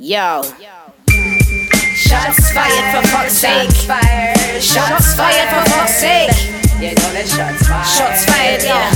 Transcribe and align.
Yo. 0.00 0.40
Shots 1.92 2.52
fired 2.56 2.88
for 2.88 3.06
fuck's 3.08 3.36
sake. 3.36 3.68
Shots 4.58 5.14
fired 5.14 5.48
for 5.52 5.70
fuck's 5.70 6.00
sake. 6.00 6.32
You 6.80 6.96
know 6.96 7.12
that 7.12 7.28
shots 7.28 7.68
fired. 7.68 7.84
Shots 7.84 8.24
fired, 8.24 8.62
yeah. 8.64 8.88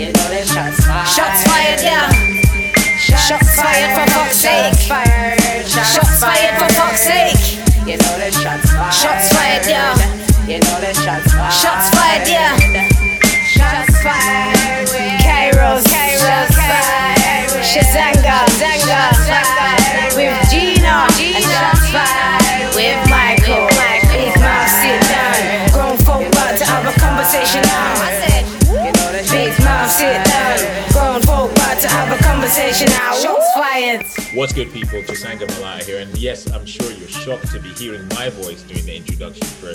You 0.00 0.06
know 0.16 0.28
that 0.32 0.48
shots 0.48 0.80
fired. 0.80 1.12
Shots 1.12 1.44
fired, 1.44 1.80
yeah. 1.84 2.08
Shots 2.96 3.52
fired 3.60 4.00
for 4.00 4.06
fuck's 4.16 4.40
sake. 4.40 4.80
Shots 5.68 6.24
fired 6.24 6.56
for 6.56 6.72
fuck's 6.72 7.04
sake. 7.04 7.60
You 7.84 8.00
know 8.00 8.16
that 8.16 8.32
shots 8.32 8.72
fired. 8.72 8.94
Shots 8.96 9.28
fired, 9.36 9.66
yeah. 9.68 9.92
You 10.48 10.56
know 10.64 10.80
that 10.80 10.96
shots 10.96 11.36
fired. 11.36 11.52
Shots 11.52 11.92
fired, 11.92 12.24
yeah. 12.32 12.95
What's 34.36 34.52
good, 34.52 34.70
people? 34.70 35.00
Chisanga 35.00 35.48
Malata 35.56 35.86
here, 35.86 35.98
and 35.98 36.14
yes, 36.18 36.52
I'm 36.52 36.66
sure 36.66 36.92
you're 36.92 37.08
shocked 37.08 37.50
to 37.52 37.58
be 37.58 37.70
hearing 37.70 38.06
my 38.08 38.28
voice 38.28 38.62
during 38.64 38.84
the 38.84 38.94
introduction 38.94 39.46
for 39.46 39.72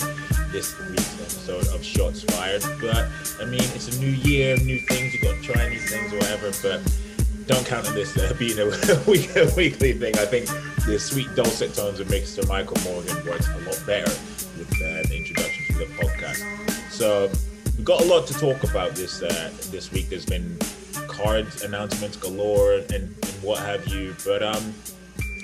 this 0.51 0.79
week's 0.87 1.19
episode 1.19 1.67
of 1.73 1.83
Shots 1.83 2.21
Fired. 2.25 2.61
But 2.79 3.09
I 3.41 3.45
mean, 3.45 3.63
it's 3.73 3.97
a 3.97 3.99
new 3.99 4.11
year, 4.11 4.55
new 4.57 4.79
things. 4.81 5.15
you've 5.15 5.23
got 5.23 5.41
to 5.41 5.41
try 5.41 5.67
new 5.67 5.79
things 5.79 6.13
or 6.13 6.17
whatever. 6.17 6.51
But 6.61 6.95
don't 7.47 7.65
count 7.65 7.87
on 7.87 7.95
this 7.95 8.15
uh, 8.15 8.35
being 8.39 8.59
a, 8.59 8.65
week, 9.09 9.35
a 9.35 9.51
weekly 9.57 9.93
thing. 9.93 10.15
I 10.19 10.25
think 10.25 10.45
the 10.85 10.99
sweet 10.99 11.33
dulcet 11.33 11.73
tones 11.73 11.99
of 11.99 12.05
Mr. 12.09 12.47
Michael 12.47 12.77
Morgan 12.83 13.15
works 13.25 13.47
a 13.47 13.57
lot 13.61 13.81
better 13.87 14.11
with 14.59 14.71
uh, 14.73 15.09
the 15.09 15.17
introduction 15.17 15.73
to 15.73 15.79
the 15.79 15.85
podcast. 15.95 16.91
So 16.91 17.31
we've 17.77 17.83
got 17.83 18.01
a 18.01 18.05
lot 18.05 18.27
to 18.27 18.35
talk 18.35 18.63
about 18.63 18.91
this 18.91 19.23
uh, 19.23 19.51
this 19.71 19.91
week. 19.91 20.09
There's 20.09 20.27
been 20.27 20.55
cards 21.23 21.63
announcements 21.63 22.17
galore 22.17 22.73
and, 22.73 22.91
and 22.91 23.13
what 23.41 23.59
have 23.59 23.87
you. 23.87 24.15
But 24.25 24.43
um, 24.43 24.73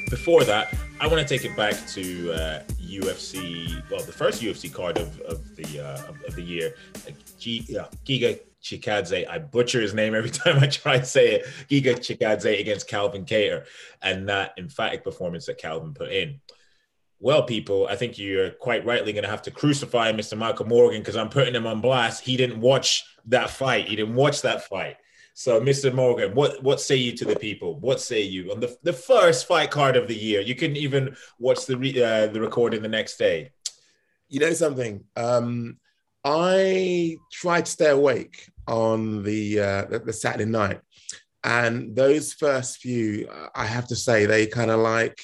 before 0.09 0.43
that, 0.45 0.73
I 0.99 1.07
want 1.07 1.25
to 1.25 1.27
take 1.27 1.45
it 1.45 1.55
back 1.55 1.75
to 1.89 2.33
uh, 2.33 2.63
UFC. 2.81 3.83
Well, 3.91 4.03
the 4.03 4.11
first 4.11 4.41
UFC 4.41 4.73
card 4.73 4.97
of, 4.97 5.19
of 5.21 5.55
the 5.55 5.79
uh, 5.79 6.09
of, 6.09 6.23
of 6.27 6.35
the 6.35 6.41
year, 6.41 6.73
G, 7.37 7.77
uh, 7.79 7.85
Giga 8.05 8.39
Chikadze. 8.63 9.27
I 9.29 9.37
butcher 9.39 9.81
his 9.81 9.93
name 9.93 10.15
every 10.15 10.29
time 10.41 10.57
I 10.59 10.67
try 10.67 10.97
to 10.97 11.05
say 11.05 11.35
it. 11.35 11.45
Giga 11.69 11.95
Chikadze 11.95 12.59
against 12.59 12.87
Calvin 12.87 13.25
Kattar, 13.25 13.65
and 14.01 14.27
that 14.29 14.53
emphatic 14.57 15.03
performance 15.03 15.45
that 15.45 15.57
Calvin 15.57 15.93
put 15.93 16.11
in. 16.11 16.39
Well, 17.19 17.43
people, 17.43 17.87
I 17.87 17.95
think 17.95 18.19
you're 18.19 18.51
quite 18.51 18.85
rightly 18.85 19.11
going 19.11 19.23
to 19.23 19.29
have 19.29 19.41
to 19.43 19.51
crucify 19.51 20.11
Mr. 20.11 20.37
Michael 20.37 20.67
Morgan 20.67 21.01
because 21.01 21.15
I'm 21.15 21.29
putting 21.29 21.55
him 21.55 21.65
on 21.65 21.81
blast. 21.81 22.23
He 22.23 22.37
didn't 22.37 22.61
watch 22.61 23.05
that 23.25 23.49
fight. 23.49 23.87
He 23.87 23.95
didn't 23.95 24.13
watch 24.13 24.43
that 24.43 24.67
fight. 24.67 24.97
So, 25.39 25.61
Mr. 25.61 25.93
Morgan, 25.93 26.33
what 26.33 26.63
what 26.63 26.81
say 26.81 26.95
you 26.95 27.11
to 27.11 27.23
the 27.23 27.35
people? 27.35 27.79
What 27.79 28.01
say 28.01 28.23
you 28.23 28.51
on 28.51 28.59
the 28.59 28.75
the 28.81 28.91
first 28.91 29.45
fight 29.45 29.69
card 29.69 29.95
of 29.95 30.07
the 30.07 30.15
year? 30.15 30.41
You 30.41 30.55
couldn't 30.55 30.77
even 30.77 31.15
watch 31.37 31.67
the 31.67 31.77
re, 31.77 32.01
uh, 32.01 32.25
the 32.25 32.41
recording 32.41 32.81
the 32.81 32.87
next 32.87 33.17
day. 33.17 33.51
You 34.29 34.39
know 34.39 34.53
something? 34.53 35.03
Um, 35.15 35.77
I 36.23 37.17
tried 37.31 37.65
to 37.65 37.71
stay 37.71 37.91
awake 37.91 38.49
on 38.67 39.21
the, 39.21 39.59
uh, 39.59 39.85
the 39.85 39.99
the 39.99 40.11
Saturday 40.11 40.49
night, 40.49 40.81
and 41.43 41.95
those 41.95 42.33
first 42.33 42.77
few, 42.77 43.29
I 43.53 43.67
have 43.67 43.87
to 43.89 43.95
say, 43.95 44.25
they 44.25 44.47
kind 44.47 44.71
of 44.71 44.79
like 44.79 45.21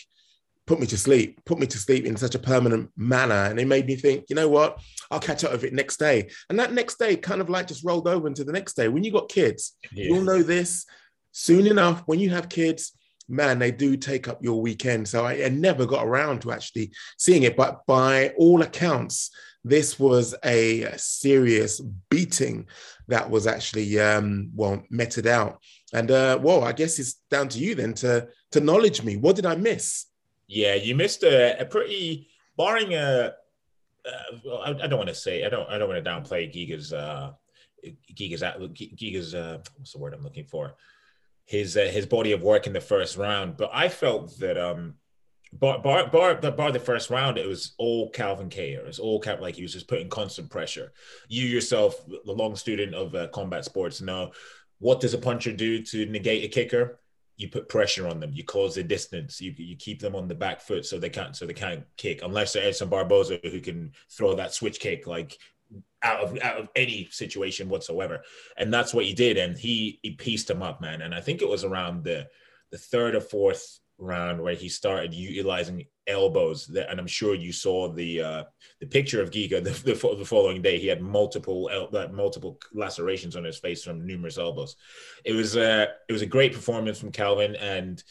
put 0.66 0.80
me 0.80 0.88
to 0.88 0.97
sleep, 0.97 1.39
put 1.45 1.59
me 1.59 1.67
to 1.67 1.78
sleep 1.78 2.06
in 2.06 2.16
such 2.16 2.36
a 2.36 2.39
permanent 2.39 2.89
manner, 2.95 3.45
and 3.50 3.59
it 3.59 3.67
made 3.67 3.86
me 3.86 3.95
think, 3.95 4.25
you 4.30 4.36
know 4.36 4.47
what? 4.50 4.80
I'll 5.11 5.19
catch 5.19 5.44
up 5.44 5.52
with 5.52 5.64
it 5.64 5.73
next 5.73 5.97
day, 5.97 6.30
and 6.50 6.58
that 6.59 6.73
next 6.73 7.00
day 7.00 7.16
kind 7.16 7.41
of 7.41 7.50
like 7.50 7.68
just 7.68 7.84
rolled 7.84 8.07
over 8.07 8.28
into 8.28 8.44
the 8.44 8.53
next 8.53 8.74
day. 8.75 8.88
When 8.88 9.03
you 9.03 9.12
got 9.12 9.29
kids, 9.29 9.75
Yeah. 9.91 10.06
you'll 10.06 10.22
know 10.24 10.41
this 10.44 10.85
soon 11.31 11.68
enough. 11.68 12.03
When 12.06 12.19
you 12.19 12.29
have 12.29 12.47
kids, 12.50 12.94
man, 13.28 13.59
they 13.59 13.72
do 13.72 13.97
take 13.97 14.28
up 14.28 14.44
your 14.44 14.62
weekend. 14.62 15.07
So 15.07 15.25
I, 15.25 15.46
I 15.46 15.50
never 15.50 15.85
got 15.85 16.06
around 16.06 16.41
to 16.41 16.51
actually 16.51 16.91
seeing 17.18 17.44
it, 17.44 17.56
but 17.57 17.85
by 17.85 18.30
all 18.38 18.62
accounts, 18.62 19.31
this 19.66 19.97
was 19.97 20.35
a 20.44 20.94
serious 20.97 21.80
beating 22.09 22.68
that 23.07 23.30
was 23.30 23.47
actually 23.47 23.97
um, 24.00 24.51
well 24.56 24.84
meted 24.90 25.25
out. 25.25 25.62
And 25.94 26.12
uh, 26.12 26.38
well, 26.41 26.63
I 26.63 26.74
guess 26.74 27.00
it's 27.00 27.16
down 27.31 27.47
to 27.50 27.59
you 27.59 27.75
then 27.75 27.94
to 27.95 28.28
to 28.51 28.59
knowledge 28.59 29.03
me. 29.03 29.16
What 29.18 29.35
did 29.38 29.45
I 29.45 29.56
miss? 29.56 30.06
Yeah, 30.53 30.75
you 30.75 30.96
missed 30.96 31.24
a, 31.24 31.59
a 31.59 31.66
pretty 31.66 32.28
barring 32.56 32.94
a. 32.94 33.34
Uh, 34.06 34.38
well, 34.46 34.58
I, 34.58 34.69
I 34.69 34.88
don't 34.88 34.97
want 34.97 35.09
to 35.09 35.16
say 35.16 35.46
I 35.46 35.50
don't 35.50 35.68
I 35.69 35.78
don't 35.78 35.90
want 35.90 36.03
to 36.03 36.09
downplay 36.09 36.52
Giga's 36.53 36.94
uh, 36.94 37.31
Giga's 38.14 38.44
Giga's 38.96 39.34
uh, 39.34 39.59
what's 39.78 39.94
the 39.94 40.00
word 40.00 40.13
I'm 40.13 40.24
looking 40.24 40.46
for 40.46 40.75
his 41.46 41.75
uh, 41.75 41.90
his 41.92 42.06
body 42.06 42.31
of 42.31 42.44
work 42.44 42.68
in 42.68 42.74
the 42.74 42.81
first 42.81 43.18
round, 43.18 43.58
but 43.58 43.69
I 43.74 43.90
felt 43.90 44.38
that 44.40 44.58
um 44.58 44.96
bar 45.52 45.80
bar 45.80 46.08
bar, 46.08 46.36
bar 46.36 46.72
the 46.72 46.80
first 46.80 47.09
round 47.09 47.38
it 47.38 47.47
was 47.47 47.74
all 47.78 48.09
Calvin 48.12 48.50
Kattar. 48.50 48.80
It 48.80 48.86
was 48.86 49.00
all 49.00 49.19
Cal 49.19 49.42
like 49.42 49.56
he 49.56 49.63
was 49.63 49.74
just 49.74 49.88
putting 49.88 50.09
constant 50.09 50.50
pressure. 50.50 50.94
You 51.28 51.46
yourself, 51.46 52.06
the 52.08 52.31
long 52.31 52.56
student 52.56 52.94
of 52.94 53.16
uh, 53.16 53.28
combat 53.30 53.66
sports, 53.66 54.02
know 54.02 54.31
what 54.80 55.00
does 55.00 55.13
a 55.13 55.18
puncher 55.18 55.53
do 55.53 55.81
to 55.81 56.06
negate 56.08 56.44
a 56.44 56.47
kicker? 56.47 57.00
You 57.38 57.49
put 57.49 57.69
pressure 57.69 58.07
on 58.07 58.19
them. 58.19 58.31
You 58.33 58.44
close 58.44 58.75
the 58.75 58.83
distance. 58.83 59.41
You 59.41 59.53
you 59.57 59.75
keep 59.75 59.99
them 59.99 60.16
on 60.16 60.27
the 60.27 60.35
back 60.35 60.61
foot 60.61 60.85
so 60.85 60.99
they 60.99 61.09
can't 61.09 61.35
so 61.35 61.45
they 61.45 61.53
can't 61.53 61.83
kick 61.97 62.21
unless 62.23 62.53
they're 62.53 62.67
Edson 62.67 62.89
Barboza 62.89 63.39
who 63.44 63.59
can 63.59 63.91
throw 64.09 64.35
that 64.35 64.53
switch 64.53 64.79
kick 64.79 65.07
like 65.07 65.38
out 66.03 66.21
of 66.21 66.39
out 66.41 66.57
of 66.57 66.69
any 66.75 67.07
situation 67.11 67.69
whatsoever. 67.69 68.23
And 68.57 68.73
that's 68.73 68.94
what 68.94 69.05
he 69.05 69.13
did. 69.13 69.38
And 69.38 69.57
he 69.57 69.99
he 70.03 70.11
pieced 70.11 70.49
him 70.49 70.61
up, 70.61 70.81
man. 70.81 71.01
And 71.01 71.16
I 71.16 71.21
think 71.21 71.41
it 71.41 71.49
was 71.49 71.63
around 71.63 72.03
the 72.03 72.27
the 72.71 72.77
third 72.77 73.16
or 73.16 73.21
fourth 73.21 73.79
round 73.97 74.41
where 74.41 74.55
he 74.55 74.69
started 74.69 75.13
utilizing 75.13 75.85
elbows. 76.08 76.68
That, 76.68 76.90
and 76.90 77.00
I'm 77.00 77.08
sure 77.08 77.36
you 77.36 77.52
saw 77.52 77.90
the 77.90 78.22
uh, 78.22 78.44
the 78.80 78.88
picture 78.88 79.22
of 79.22 79.31
Giga 79.31 79.64
the, 79.64 79.72
the, 79.72 80.16
the 80.18 80.25
following 80.25 80.62
day. 80.62 80.80
He 80.80 80.88
had 80.88 81.02
multiple 81.02 81.69
el- 81.72 81.96
uh, 81.96 82.08
multiple 82.09 82.59
lacerations 82.74 83.36
on 83.36 83.44
his 83.44 83.58
face 83.58 83.84
from 83.84 84.06
numerous 84.06 84.38
elbows. 84.38 84.75
It 85.24 85.34
was 85.34 85.56
a 85.56 85.90
it 86.08 86.13
was 86.13 86.22
a 86.22 86.28
great 86.28 86.53
performance 86.53 87.00
from 87.00 87.12
Calvin, 87.12 87.56
and 87.56 88.03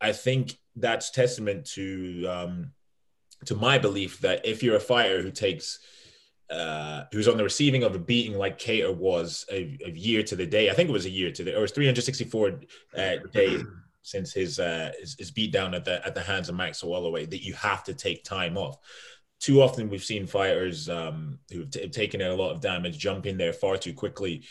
I 0.00 0.12
think 0.12 0.58
that's 0.76 1.10
testament 1.10 1.66
to 1.72 2.26
um, 2.26 2.72
to 3.46 3.54
my 3.54 3.78
belief 3.78 4.20
that 4.20 4.46
if 4.46 4.62
you're 4.62 4.76
a 4.76 4.80
fighter 4.80 5.22
who 5.22 5.30
takes 5.30 5.78
uh, 6.50 7.04
who's 7.12 7.28
on 7.28 7.36
the 7.36 7.44
receiving 7.44 7.84
of 7.84 7.94
a 7.94 7.98
beating 7.98 8.36
like 8.36 8.58
Kattar 8.58 8.94
was 8.94 9.46
a, 9.52 9.78
a 9.86 9.90
year 9.90 10.22
to 10.24 10.34
the 10.34 10.46
day. 10.46 10.68
I 10.68 10.74
think 10.74 10.88
it 10.88 10.92
was 10.92 11.06
a 11.06 11.10
year 11.10 11.30
to 11.30 11.44
the, 11.44 11.54
or 11.54 11.58
it 11.58 11.60
was 11.60 11.70
364 11.70 12.60
uh, 12.96 13.16
days 13.32 13.62
since 14.02 14.32
his, 14.32 14.58
uh, 14.58 14.92
his 14.98 15.16
his 15.18 15.30
beat 15.30 15.52
down 15.52 15.74
at 15.74 15.84
the 15.84 16.04
at 16.06 16.14
the 16.14 16.22
hands 16.22 16.48
of 16.48 16.54
Max 16.54 16.80
Holloway 16.80 17.26
that 17.26 17.44
you 17.44 17.54
have 17.54 17.84
to 17.84 17.94
take 17.94 18.24
time 18.24 18.56
off. 18.56 18.78
Too 19.40 19.62
often 19.62 19.88
we've 19.88 20.04
seen 20.04 20.26
fighters 20.26 20.90
um, 20.90 21.38
who've 21.50 21.70
t- 21.70 21.88
taken 21.88 22.20
a 22.20 22.34
lot 22.34 22.50
of 22.50 22.60
damage 22.60 22.98
jump 22.98 23.24
in 23.24 23.38
there 23.38 23.54
far 23.54 23.78
too 23.78 23.94
quickly, 23.94 24.44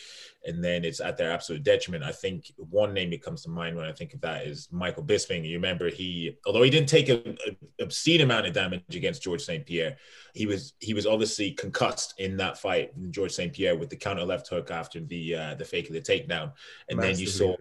and 0.46 0.64
then 0.64 0.84
it's 0.84 1.00
at 1.00 1.16
their 1.16 1.32
absolute 1.32 1.62
detriment. 1.62 2.04
I 2.04 2.12
think 2.12 2.52
one 2.58 2.92
name 2.92 3.12
that 3.12 3.22
comes 3.22 3.44
to 3.44 3.50
mind 3.50 3.76
when 3.76 3.86
I 3.86 3.92
think 3.92 4.16
of 4.16 4.22
that 4.22 4.48
is 4.48 4.68
Michael 4.72 5.04
Bisping. 5.04 5.48
You 5.48 5.58
remember 5.58 5.92
he, 5.92 6.38
although 6.48 6.64
he 6.64 6.72
didn't 6.72 6.90
take 6.90 7.10
an 7.10 7.38
obscene 7.80 8.22
amount 8.22 8.48
of 8.48 8.54
damage 8.54 8.96
against 8.96 9.22
George 9.22 9.44
St. 9.44 9.64
Pierre, 9.64 9.98
he 10.34 10.48
was 10.48 10.74
he 10.80 10.96
was 10.96 11.06
obviously 11.06 11.52
concussed 11.52 12.16
in 12.18 12.38
that 12.38 12.58
fight, 12.58 12.92
George 13.12 13.32
St. 13.32 13.54
Pierre, 13.54 13.76
with 13.76 13.92
the 13.92 13.96
counter 13.96 14.24
left 14.24 14.48
hook 14.48 14.72
after 14.72 15.00
the 15.02 15.36
uh, 15.36 15.56
the 15.56 15.66
fake 15.66 15.88
of 15.88 15.94
the 15.94 16.02
takedown, 16.02 16.52
and 16.90 17.00
then 17.00 17.18
you 17.18 17.28
saw. 17.28 17.56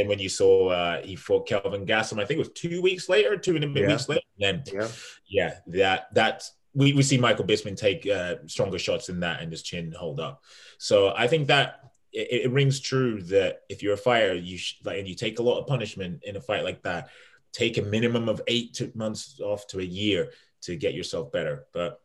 And 0.00 0.08
when 0.08 0.18
you 0.18 0.30
saw 0.30 0.68
uh, 0.70 1.02
he 1.02 1.14
fought 1.14 1.46
Kelvin 1.46 1.84
Gastelum, 1.84 2.20
I 2.22 2.24
think 2.24 2.38
it 2.38 2.46
was 2.46 2.52
two 2.54 2.80
weeks 2.80 3.08
later, 3.10 3.36
two 3.36 3.54
and 3.54 3.64
a 3.64 3.68
bit 3.68 3.82
Yeah. 3.82 3.88
weeks 3.88 4.08
later. 4.08 4.22
Then 4.38 4.64
Yeah. 4.72 4.88
yeah, 5.28 5.54
that 5.68 6.14
that 6.14 6.42
we, 6.72 6.94
we 6.94 7.02
see 7.02 7.18
Michael 7.18 7.44
Bisping 7.44 7.76
take 7.76 8.06
uh, 8.06 8.36
stronger 8.46 8.78
shots 8.78 9.06
than 9.08 9.20
that 9.20 9.42
and 9.42 9.50
his 9.52 9.62
chin 9.62 9.92
hold 9.92 10.20
up. 10.20 10.42
So 10.78 11.12
I 11.14 11.26
think 11.26 11.48
that 11.48 11.92
it, 12.12 12.44
it 12.44 12.50
rings 12.50 12.80
true 12.80 13.20
that 13.24 13.60
if 13.68 13.82
you're 13.82 13.94
a 13.94 13.98
fighter, 13.98 14.34
you 14.34 14.56
sh- 14.56 14.76
like 14.84 14.98
and 14.98 15.06
you 15.08 15.14
take 15.14 15.38
a 15.38 15.42
lot 15.42 15.58
of 15.60 15.66
punishment 15.66 16.22
in 16.24 16.36
a 16.36 16.40
fight 16.40 16.64
like 16.64 16.82
that, 16.84 17.10
take 17.52 17.76
a 17.76 17.82
minimum 17.82 18.28
of 18.28 18.40
eight 18.46 18.72
to 18.74 18.90
months 18.94 19.38
off 19.40 19.66
to 19.66 19.80
a 19.80 19.84
year 19.84 20.30
to 20.62 20.76
get 20.76 20.94
yourself 20.94 21.30
better. 21.30 21.66
But 21.74 22.00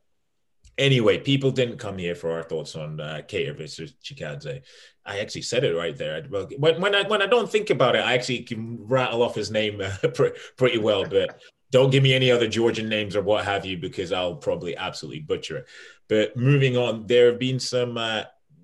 anyway, 0.77 1.17
people 1.19 1.51
didn't 1.51 1.77
come 1.77 1.97
here 1.97 2.15
for 2.15 2.31
our 2.31 2.43
thoughts 2.43 2.75
on 2.75 2.99
uh, 2.99 3.21
Kattar 3.27 3.57
versus 3.57 3.93
Chikadze. 4.03 4.61
I 5.05 5.19
actually 5.19 5.43
said 5.43 5.63
it 5.63 5.75
right 5.75 5.95
there. 5.95 6.23
When, 6.23 6.81
when 6.81 6.95
I 6.95 7.03
when 7.07 7.21
I 7.21 7.27
don't 7.27 7.49
think 7.49 7.69
about 7.69 7.95
it, 7.95 7.99
I 7.99 8.13
actually 8.13 8.39
can 8.39 8.85
rattle 8.87 9.21
off 9.21 9.35
his 9.35 9.51
name 9.51 9.81
uh, 9.81 9.95
pretty 10.57 10.79
well. 10.79 11.05
But 11.05 11.39
don't 11.71 11.91
give 11.91 12.03
me 12.03 12.13
any 12.13 12.31
other 12.31 12.47
Georgian 12.47 12.89
names 12.89 13.15
or 13.15 13.21
what 13.21 13.45
have 13.45 13.65
you, 13.65 13.77
because 13.77 14.11
I'll 14.11 14.35
probably 14.35 14.75
absolutely 14.75 15.21
butcher 15.21 15.57
it. 15.57 15.67
But 16.07 16.37
moving 16.37 16.77
on, 16.77 17.05
there 17.07 17.27
have 17.27 17.39
been 17.39 17.59
some 17.59 17.97
uh, 17.97 18.23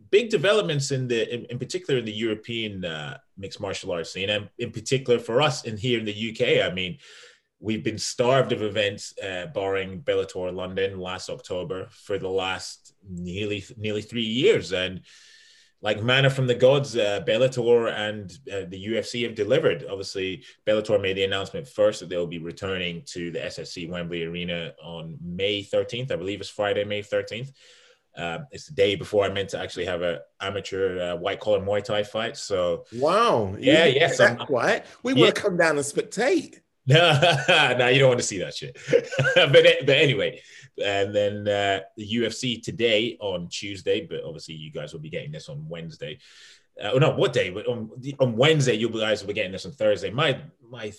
big 0.09 0.29
developments 0.29 0.91
in 0.91 1.07
the, 1.07 1.33
in, 1.33 1.45
in 1.45 1.59
particular 1.59 1.99
in 1.99 2.05
the 2.05 2.11
European 2.11 2.85
uh, 2.85 3.17
mixed 3.37 3.59
martial 3.59 3.91
arts 3.91 4.11
scene, 4.11 4.29
and 4.29 4.49
in 4.59 4.71
particular 4.71 5.19
for 5.19 5.41
us 5.41 5.63
in 5.65 5.77
here 5.77 5.99
in 5.99 6.05
the 6.05 6.31
UK. 6.31 6.69
I 6.69 6.73
mean, 6.73 6.97
we've 7.61 7.83
been 7.83 7.99
starved 7.99 8.51
of 8.51 8.61
events, 8.61 9.13
uh, 9.23 9.45
barring 9.53 10.01
Bellator 10.01 10.53
London 10.53 10.99
last 10.99 11.29
October 11.29 11.87
for 11.91 12.17
the 12.17 12.27
last 12.27 12.93
nearly 13.07 13.63
nearly 13.77 14.01
three 14.01 14.25
years, 14.25 14.73
and 14.73 15.01
like 15.81 16.03
manna 16.03 16.29
from 16.29 16.47
the 16.47 16.55
gods, 16.55 16.95
uh, 16.95 17.21
Bellator 17.25 17.91
and 17.91 18.31
uh, 18.51 18.67
the 18.69 18.85
UFC 18.85 19.23
have 19.23 19.35
delivered. 19.35 19.85
Obviously, 19.89 20.43
Bellator 20.67 21.01
made 21.01 21.17
the 21.17 21.23
announcement 21.23 21.67
first 21.67 21.99
that 21.99 22.09
they'll 22.09 22.27
be 22.27 22.39
returning 22.39 23.03
to 23.07 23.31
the 23.31 23.39
SSE 23.39 23.89
Wembley 23.89 24.23
Arena 24.23 24.73
on 24.83 25.17
May 25.23 25.63
13th. 25.63 26.11
I 26.11 26.17
believe 26.17 26.39
it's 26.39 26.49
Friday, 26.49 26.83
May 26.83 27.01
13th. 27.01 27.51
Uh, 28.15 28.39
it's 28.51 28.67
the 28.67 28.73
day 28.73 28.95
before 28.95 29.25
I 29.25 29.29
meant 29.29 29.49
to 29.49 29.59
actually 29.59 29.85
have 29.85 30.01
an 30.01 30.19
amateur 30.39 31.13
uh, 31.13 31.15
white 31.15 31.39
collar 31.39 31.61
Muay 31.61 31.83
Thai 31.83 32.03
fight. 32.03 32.37
So 32.37 32.85
wow, 32.93 33.55
yeah, 33.57 33.85
yeah, 33.85 34.09
so, 34.09 34.35
quiet. 34.35 34.85
We 35.01 35.13
yeah. 35.13 35.23
want 35.23 35.35
to 35.35 35.41
come 35.41 35.57
down 35.57 35.77
and 35.77 35.85
spectate. 35.85 36.59
No, 36.87 37.75
no, 37.77 37.87
you 37.89 37.99
don't 37.99 38.09
want 38.09 38.19
to 38.19 38.25
see 38.25 38.39
that 38.39 38.55
shit. 38.55 38.75
but 39.35 39.51
but 39.85 39.97
anyway, 39.97 40.41
and 40.83 41.13
then 41.13 41.47
uh, 41.47 41.81
the 41.95 42.15
UFC 42.15 42.61
today 42.61 43.17
on 43.19 43.49
Tuesday, 43.49 44.07
but 44.09 44.23
obviously 44.23 44.55
you 44.55 44.71
guys 44.71 44.91
will 44.91 44.99
be 44.99 45.11
getting 45.11 45.31
this 45.31 45.47
on 45.47 45.69
Wednesday. 45.69 46.17
Uh, 46.81 46.97
no, 46.97 47.11
what 47.11 47.33
day? 47.33 47.51
But 47.51 47.67
on, 47.67 47.91
on 48.19 48.35
Wednesday, 48.35 48.73
you 48.73 48.89
guys 48.89 49.21
will 49.21 49.27
be 49.27 49.33
getting 49.35 49.51
this 49.51 49.65
on 49.65 49.73
Thursday. 49.73 50.09
My 50.09 50.41
my 50.67 50.91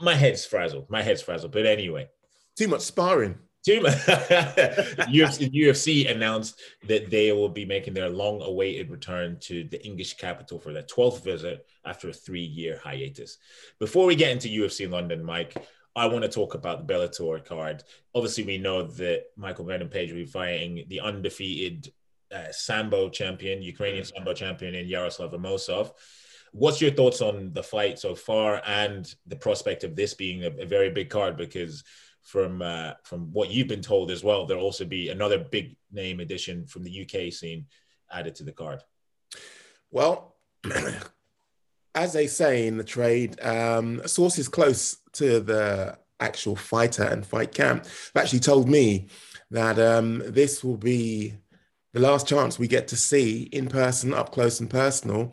my 0.00 0.14
head's 0.14 0.46
frazzled. 0.46 0.88
My 0.88 1.02
head's 1.02 1.20
frazzled. 1.22 1.52
But 1.52 1.66
anyway, 1.66 2.08
too 2.56 2.68
much 2.68 2.82
sparring. 2.82 3.38
UFC, 3.66 5.50
UFC 5.54 6.10
announced 6.10 6.60
that 6.86 7.10
they 7.10 7.32
will 7.32 7.48
be 7.48 7.64
making 7.64 7.94
their 7.94 8.08
long-awaited 8.08 8.90
return 8.90 9.38
to 9.40 9.64
the 9.64 9.84
English 9.84 10.14
capital 10.14 10.58
for 10.58 10.72
their 10.72 10.84
12th 10.84 11.22
visit 11.24 11.66
after 11.84 12.08
a 12.08 12.12
three-year 12.12 12.80
hiatus. 12.82 13.38
Before 13.78 14.06
we 14.06 14.14
get 14.14 14.30
into 14.30 14.48
UFC 14.48 14.90
London, 14.90 15.24
Mike, 15.24 15.56
I 15.96 16.06
want 16.06 16.22
to 16.22 16.28
talk 16.28 16.54
about 16.54 16.86
the 16.86 16.92
Bellator 16.92 17.44
card. 17.44 17.82
Obviously, 18.14 18.44
we 18.44 18.58
know 18.58 18.84
that 18.84 19.24
Michael 19.36 19.64
Venom 19.64 19.88
Page 19.88 20.10
will 20.10 20.18
be 20.18 20.26
fighting 20.26 20.84
the 20.88 21.00
undefeated 21.00 21.92
uh, 22.32 22.52
Sambo 22.52 23.08
champion, 23.08 23.62
Ukrainian 23.62 24.04
Sambo 24.04 24.32
champion 24.32 24.74
in 24.74 24.86
Yaroslav 24.86 25.32
Amosov. 25.32 25.90
What's 26.52 26.80
your 26.80 26.92
thoughts 26.92 27.20
on 27.20 27.52
the 27.52 27.62
fight 27.62 27.98
so 27.98 28.14
far 28.14 28.62
and 28.64 29.12
the 29.26 29.36
prospect 29.36 29.84
of 29.84 29.96
this 29.96 30.14
being 30.14 30.44
a, 30.44 30.50
a 30.62 30.66
very 30.66 30.90
big 30.90 31.10
card? 31.10 31.36
Because 31.36 31.84
from 32.28 32.60
uh, 32.60 32.92
from 33.04 33.32
what 33.32 33.50
you've 33.50 33.68
been 33.68 33.80
told 33.80 34.10
as 34.10 34.22
well, 34.22 34.44
there'll 34.44 34.62
also 34.62 34.84
be 34.84 35.08
another 35.08 35.38
big 35.38 35.76
name 35.90 36.20
addition 36.20 36.66
from 36.66 36.84
the 36.84 37.02
UK 37.02 37.32
scene 37.32 37.64
added 38.12 38.34
to 38.34 38.44
the 38.44 38.52
card. 38.52 38.82
Well, 39.90 40.36
as 41.94 42.12
they 42.12 42.26
say 42.26 42.66
in 42.66 42.76
the 42.76 42.84
trade, 42.84 43.40
um, 43.40 44.06
sources 44.06 44.46
close 44.46 44.98
to 45.14 45.40
the 45.40 45.98
actual 46.20 46.54
fighter 46.54 47.04
and 47.04 47.24
fight 47.26 47.54
camp 47.54 47.84
have 47.84 48.22
actually 48.22 48.40
told 48.40 48.68
me 48.68 49.06
that 49.50 49.78
um, 49.78 50.22
this 50.26 50.62
will 50.62 50.76
be 50.76 51.34
the 51.94 52.00
last 52.00 52.28
chance 52.28 52.58
we 52.58 52.68
get 52.68 52.88
to 52.88 52.96
see 52.96 53.44
in 53.52 53.68
person, 53.68 54.12
up 54.12 54.32
close 54.32 54.60
and 54.60 54.68
personal, 54.68 55.32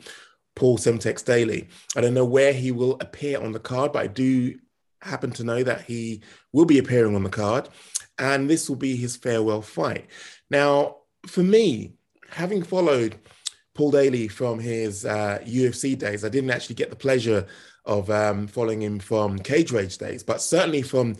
Paul 0.55 0.77
Semtex 0.77 1.25
Daley. 1.25 1.67
I 1.97 2.01
don't 2.01 2.13
know 2.13 2.23
where 2.23 2.53
he 2.53 2.71
will 2.71 2.93
appear 3.01 3.41
on 3.41 3.51
the 3.51 3.59
card, 3.59 3.91
but 3.91 4.03
I 4.03 4.07
do 4.07 4.57
happen 5.01 5.31
to 5.31 5.43
know 5.43 5.63
that 5.63 5.81
he 5.81 6.21
will 6.53 6.65
be 6.65 6.79
appearing 6.79 7.15
on 7.15 7.23
the 7.23 7.29
card, 7.29 7.69
and 8.17 8.49
this 8.49 8.69
will 8.69 8.75
be 8.75 8.95
his 8.95 9.15
farewell 9.15 9.61
fight. 9.61 10.07
Now, 10.49 10.97
for 11.27 11.43
me, 11.43 11.93
having 12.29 12.63
followed 12.63 13.15
Paul 13.75 13.91
Daley 13.91 14.27
from 14.29 14.57
his 14.57 15.05
uh, 15.05 15.39
UFC 15.45 15.97
days. 15.99 16.23
I 16.23 16.29
didn't 16.29 16.49
actually 16.49 16.75
get 16.75 16.89
the 16.89 16.95
pleasure 16.95 17.45
of 17.83 18.09
um, 18.09 18.47
following 18.47 18.81
him 18.81 18.99
from 18.99 19.37
Cage 19.37 19.71
Rage 19.71 19.97
days, 19.97 20.23
but 20.23 20.41
certainly 20.41 20.81
from 20.81 21.17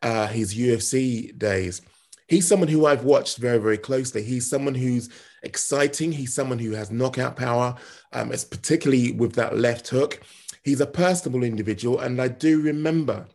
uh, 0.00 0.28
his 0.28 0.54
UFC 0.54 1.36
days. 1.36 1.82
He's 2.28 2.46
someone 2.46 2.68
who 2.68 2.86
I've 2.86 3.04
watched 3.04 3.38
very, 3.38 3.58
very 3.58 3.78
closely. 3.78 4.22
He's 4.22 4.48
someone 4.48 4.74
who's 4.74 5.10
exciting. 5.42 6.12
He's 6.12 6.34
someone 6.34 6.58
who 6.58 6.72
has 6.72 6.90
knockout 6.90 7.36
power, 7.36 7.74
um, 8.12 8.32
it's 8.32 8.44
particularly 8.44 9.12
with 9.12 9.34
that 9.34 9.58
left 9.58 9.88
hook. 9.88 10.20
He's 10.64 10.80
a 10.80 10.86
personable 10.86 11.42
individual, 11.42 12.00
and 12.00 12.20
I 12.20 12.28
do 12.28 12.60
remember 12.60 13.26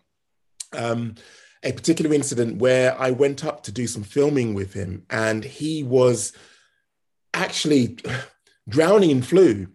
um, 0.74 1.16
a 1.64 1.72
particular 1.72 2.14
incident 2.14 2.58
where 2.58 3.00
I 3.00 3.12
went 3.12 3.46
up 3.46 3.64
to 3.64 3.72
do 3.72 3.88
some 3.88 4.04
filming 4.04 4.54
with 4.54 4.74
him, 4.74 5.06
and 5.10 5.44
he 5.44 5.84
was 5.84 6.34
actually 7.34 7.98
drowning 8.70 9.12
in 9.12 9.22
flu. 9.22 9.68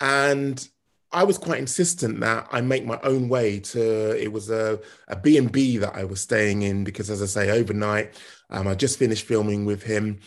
And 0.00 0.66
I 1.14 1.22
was 1.22 1.38
quite 1.38 1.60
insistent 1.60 2.20
that 2.20 2.48
I 2.50 2.60
make 2.60 2.84
my 2.84 2.98
own 3.04 3.28
way 3.28 3.60
to, 3.60 4.20
it 4.20 4.32
was 4.32 4.50
a, 4.50 4.80
a 5.06 5.14
B&B 5.14 5.78
that 5.78 5.94
I 5.94 6.02
was 6.02 6.20
staying 6.20 6.62
in 6.62 6.82
because 6.82 7.08
as 7.08 7.22
I 7.22 7.26
say, 7.26 7.50
overnight, 7.50 8.14
um, 8.50 8.66
I 8.66 8.74
just 8.74 8.98
finished 8.98 9.24
filming 9.24 9.64
with 9.64 9.84
him 9.84 10.18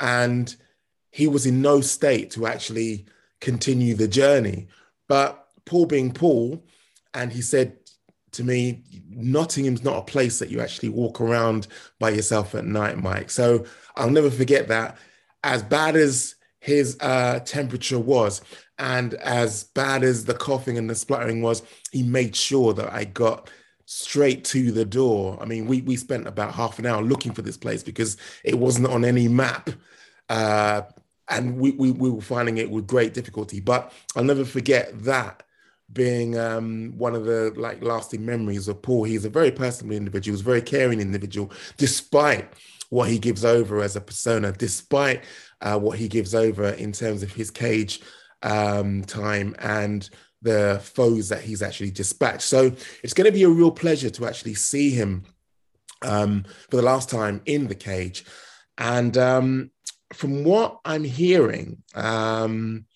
and 0.00 0.54
he 1.12 1.28
was 1.28 1.46
in 1.46 1.62
no 1.62 1.80
state 1.80 2.32
to 2.32 2.46
actually 2.46 3.06
continue 3.40 3.94
the 3.94 4.08
journey. 4.08 4.66
But 5.08 5.41
Paul 5.72 5.86
being 5.86 6.12
Paul, 6.12 6.62
and 7.14 7.32
he 7.32 7.40
said 7.40 7.78
to 8.32 8.44
me, 8.44 8.82
Nottingham's 9.08 9.82
not 9.82 9.96
a 9.96 10.02
place 10.02 10.38
that 10.38 10.50
you 10.50 10.60
actually 10.60 10.90
walk 10.90 11.18
around 11.18 11.66
by 11.98 12.10
yourself 12.10 12.54
at 12.54 12.66
night, 12.66 12.98
Mike. 12.98 13.30
So 13.30 13.64
I'll 13.96 14.10
never 14.10 14.30
forget 14.30 14.68
that. 14.68 14.98
As 15.42 15.62
bad 15.62 15.96
as 15.96 16.34
his 16.60 16.98
uh, 17.00 17.40
temperature 17.40 17.98
was. 17.98 18.42
And 18.78 19.14
as 19.14 19.64
bad 19.64 20.04
as 20.04 20.26
the 20.26 20.34
coughing 20.34 20.76
and 20.76 20.90
the 20.90 20.94
spluttering 20.94 21.40
was, 21.40 21.62
he 21.90 22.02
made 22.02 22.36
sure 22.36 22.74
that 22.74 22.92
I 22.92 23.04
got 23.04 23.48
straight 23.86 24.44
to 24.44 24.72
the 24.72 24.84
door. 24.84 25.38
I 25.40 25.46
mean, 25.46 25.64
we, 25.64 25.80
we 25.80 25.96
spent 25.96 26.26
about 26.26 26.52
half 26.52 26.78
an 26.78 26.84
hour 26.84 27.00
looking 27.00 27.32
for 27.32 27.40
this 27.40 27.56
place 27.56 27.82
because 27.82 28.18
it 28.44 28.58
wasn't 28.58 28.88
on 28.88 29.06
any 29.06 29.26
map. 29.26 29.70
Uh, 30.28 30.82
and 31.28 31.56
we, 31.58 31.70
we, 31.70 31.92
we 31.92 32.10
were 32.10 32.20
finding 32.20 32.58
it 32.58 32.70
with 32.70 32.86
great 32.86 33.14
difficulty. 33.14 33.58
But 33.58 33.90
I'll 34.14 34.22
never 34.22 34.44
forget 34.44 35.02
that 35.04 35.44
being 35.92 36.38
um, 36.38 36.92
one 36.96 37.14
of 37.14 37.24
the 37.24 37.52
like 37.56 37.82
lasting 37.82 38.24
memories 38.24 38.68
of 38.68 38.82
Paul. 38.82 39.04
He's 39.04 39.24
a 39.24 39.30
very 39.30 39.50
personable 39.50 39.96
individual, 39.96 40.34
he's 40.34 40.42
a 40.42 40.44
very 40.44 40.62
caring 40.62 41.00
individual, 41.00 41.50
despite 41.76 42.52
what 42.90 43.08
he 43.08 43.18
gives 43.18 43.44
over 43.44 43.80
as 43.82 43.96
a 43.96 44.00
persona, 44.00 44.52
despite 44.52 45.24
uh, 45.60 45.78
what 45.78 45.98
he 45.98 46.08
gives 46.08 46.34
over 46.34 46.70
in 46.70 46.92
terms 46.92 47.22
of 47.22 47.32
his 47.32 47.50
cage 47.50 48.00
um, 48.42 49.02
time 49.02 49.54
and 49.60 50.10
the 50.42 50.80
foes 50.82 51.28
that 51.28 51.40
he's 51.40 51.62
actually 51.62 51.90
dispatched. 51.90 52.42
So 52.42 52.72
it's 53.02 53.14
going 53.14 53.26
to 53.26 53.32
be 53.32 53.44
a 53.44 53.48
real 53.48 53.70
pleasure 53.70 54.10
to 54.10 54.26
actually 54.26 54.54
see 54.54 54.90
him 54.90 55.24
um, 56.02 56.44
for 56.68 56.76
the 56.76 56.82
last 56.82 57.08
time 57.08 57.40
in 57.46 57.68
the 57.68 57.74
cage. 57.74 58.24
And 58.76 59.16
um, 59.16 59.70
from 60.12 60.44
what 60.44 60.80
I'm 60.84 61.04
hearing, 61.04 61.82
um, 61.94 62.86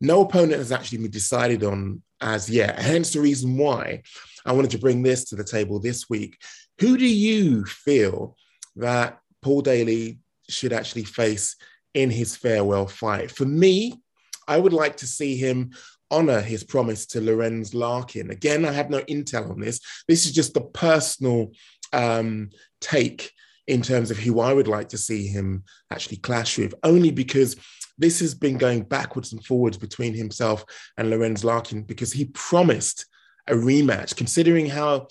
no 0.00 0.22
opponent 0.22 0.58
has 0.58 0.72
actually 0.72 0.98
been 0.98 1.10
decided 1.10 1.64
on 1.64 2.02
as 2.22 2.48
yet. 2.48 2.78
Hence 2.78 3.12
the 3.12 3.20
reason 3.20 3.56
why 3.56 4.02
I 4.46 4.52
wanted 4.52 4.70
to 4.72 4.78
bring 4.78 5.02
this 5.02 5.24
to 5.26 5.36
the 5.36 5.44
table 5.44 5.80
this 5.80 6.08
week. 6.08 6.38
Who 6.80 6.96
do 6.96 7.06
you 7.06 7.64
feel 7.64 8.36
that 8.76 9.18
Paul 9.42 9.62
Daley 9.62 10.20
should 10.48 10.72
actually 10.72 11.04
face 11.04 11.56
in 11.94 12.10
his 12.10 12.36
farewell 12.36 12.86
fight. 12.86 13.30
For 13.30 13.44
me, 13.44 14.00
I 14.48 14.58
would 14.58 14.72
like 14.72 14.96
to 14.98 15.06
see 15.06 15.36
him 15.36 15.72
honor 16.10 16.40
his 16.40 16.64
promise 16.64 17.06
to 17.06 17.20
Lorenz 17.20 17.74
Larkin. 17.74 18.30
Again, 18.30 18.64
I 18.64 18.72
have 18.72 18.90
no 18.90 19.00
intel 19.00 19.50
on 19.50 19.60
this. 19.60 19.80
This 20.08 20.26
is 20.26 20.32
just 20.32 20.56
a 20.56 20.60
personal 20.60 21.52
um, 21.92 22.50
take 22.80 23.30
in 23.66 23.82
terms 23.82 24.10
of 24.10 24.18
who 24.18 24.40
I 24.40 24.52
would 24.52 24.68
like 24.68 24.90
to 24.90 24.98
see 24.98 25.26
him 25.26 25.64
actually 25.90 26.18
clash 26.18 26.58
with, 26.58 26.74
only 26.82 27.10
because 27.10 27.56
this 27.98 28.20
has 28.20 28.34
been 28.34 28.58
going 28.58 28.82
backwards 28.82 29.32
and 29.32 29.44
forwards 29.44 29.76
between 29.76 30.14
himself 30.14 30.64
and 30.96 31.10
Lorenz 31.10 31.44
Larkin 31.44 31.82
because 31.82 32.12
he 32.12 32.26
promised 32.26 33.06
a 33.48 33.54
rematch, 33.54 34.16
considering 34.16 34.66
how 34.66 35.08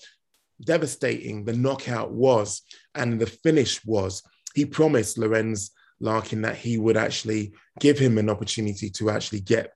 devastating 0.64 1.44
the 1.44 1.52
knockout 1.52 2.12
was 2.12 2.62
and 2.94 3.20
the 3.20 3.26
finish 3.26 3.84
was. 3.84 4.22
He 4.54 4.64
promised 4.64 5.18
Lorenz 5.18 5.70
Larkin 6.00 6.42
that 6.42 6.56
he 6.56 6.78
would 6.78 6.96
actually 6.96 7.52
give 7.80 7.98
him 7.98 8.18
an 8.18 8.28
opportunity 8.28 8.90
to 8.90 9.10
actually 9.10 9.40
get 9.40 9.72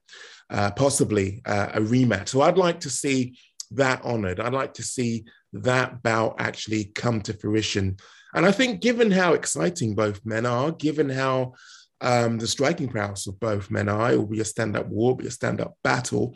uh, 0.49 0.71
possibly 0.71 1.41
uh, 1.45 1.69
a 1.73 1.79
rematch. 1.79 2.29
So 2.29 2.41
I'd 2.41 2.57
like 2.57 2.81
to 2.81 2.89
see 2.89 3.37
that 3.71 4.01
honored. 4.03 4.39
I'd 4.39 4.53
like 4.53 4.73
to 4.75 4.83
see 4.83 5.25
that 5.53 6.03
bout 6.03 6.35
actually 6.39 6.85
come 6.85 7.21
to 7.21 7.33
fruition. 7.33 7.97
And 8.33 8.45
I 8.45 8.51
think, 8.51 8.81
given 8.81 9.11
how 9.11 9.33
exciting 9.33 9.95
both 9.95 10.25
men 10.25 10.45
are, 10.45 10.71
given 10.71 11.09
how 11.09 11.53
um, 12.01 12.37
the 12.37 12.47
striking 12.47 12.89
prowess 12.89 13.27
of 13.27 13.39
both 13.39 13.71
men 13.71 13.89
I 13.89 14.13
it 14.13 14.17
will 14.17 14.27
be 14.27 14.39
a 14.39 14.45
stand 14.45 14.77
up 14.77 14.87
war, 14.87 15.15
be 15.15 15.27
a 15.27 15.31
stand 15.31 15.61
up 15.61 15.77
battle. 15.83 16.35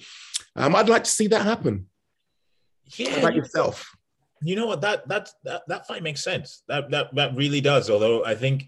Um, 0.56 0.75
I'd 0.75 0.89
like 0.89 1.03
to 1.03 1.10
see 1.10 1.27
that 1.27 1.44
happen. 1.44 1.88
Yeah. 2.96 3.12
How 3.12 3.20
about 3.20 3.36
yourself? 3.36 3.96
You 4.41 4.56
know 4.56 4.65
what? 4.65 4.82
That 4.82 5.08
that 5.08 5.30
that 5.44 5.63
that 5.68 5.88
fight 5.88 6.03
makes 6.03 6.24
sense. 6.24 6.63
That 6.68 6.89
that 6.91 7.13
that 7.15 7.36
really 7.36 7.62
does. 7.62 7.89
Although 7.89 8.25
I 8.25 8.36
think 8.36 8.68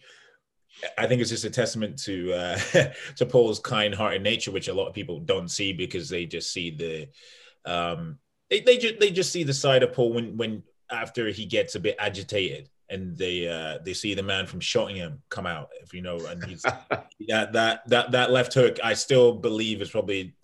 I 0.97 1.07
think 1.07 1.21
it's 1.21 1.31
just 1.31 1.45
a 1.45 1.49
testament 1.49 1.97
to 2.03 2.33
uh, 2.33 2.57
to 3.15 3.25
Paul's 3.25 3.59
kind-hearted 3.59 4.21
nature, 4.21 4.51
which 4.51 4.67
a 4.67 4.73
lot 4.73 4.87
of 4.87 4.93
people 4.93 5.19
don't 5.19 5.49
see 5.49 5.73
because 5.73 6.09
they 6.09 6.25
just 6.25 6.53
see 6.53 6.69
the 6.69 7.71
um, 7.71 8.19
they 8.49 8.61
they 8.61 8.77
just 8.77 8.99
they 8.99 9.09
just 9.09 9.31
see 9.31 9.43
the 9.43 9.53
side 9.53 9.81
of 9.81 9.93
Paul 9.93 10.13
when 10.13 10.37
when 10.37 10.63
after 10.91 11.29
he 11.29 11.45
gets 11.45 11.73
a 11.73 11.79
bit 11.79 11.95
agitated 11.97 12.69
and 12.93 13.17
they 13.17 13.47
uh, 13.47 13.79
they 13.83 13.93
see 13.93 14.13
the 14.13 14.23
man 14.23 14.45
from 14.45 14.59
Shottingham 14.59 15.21
come 15.29 15.45
out, 15.45 15.69
if 15.81 15.93
you 15.93 16.01
know, 16.01 16.17
and 16.25 16.43
he's 16.45 16.63
yeah 17.19 17.45
that 17.51 17.87
that 17.89 18.11
that 18.11 18.31
left 18.31 18.53
hook. 18.53 18.79
I 18.83 18.93
still 18.93 19.33
believe 19.33 19.81
is 19.81 19.89
probably 19.89 20.35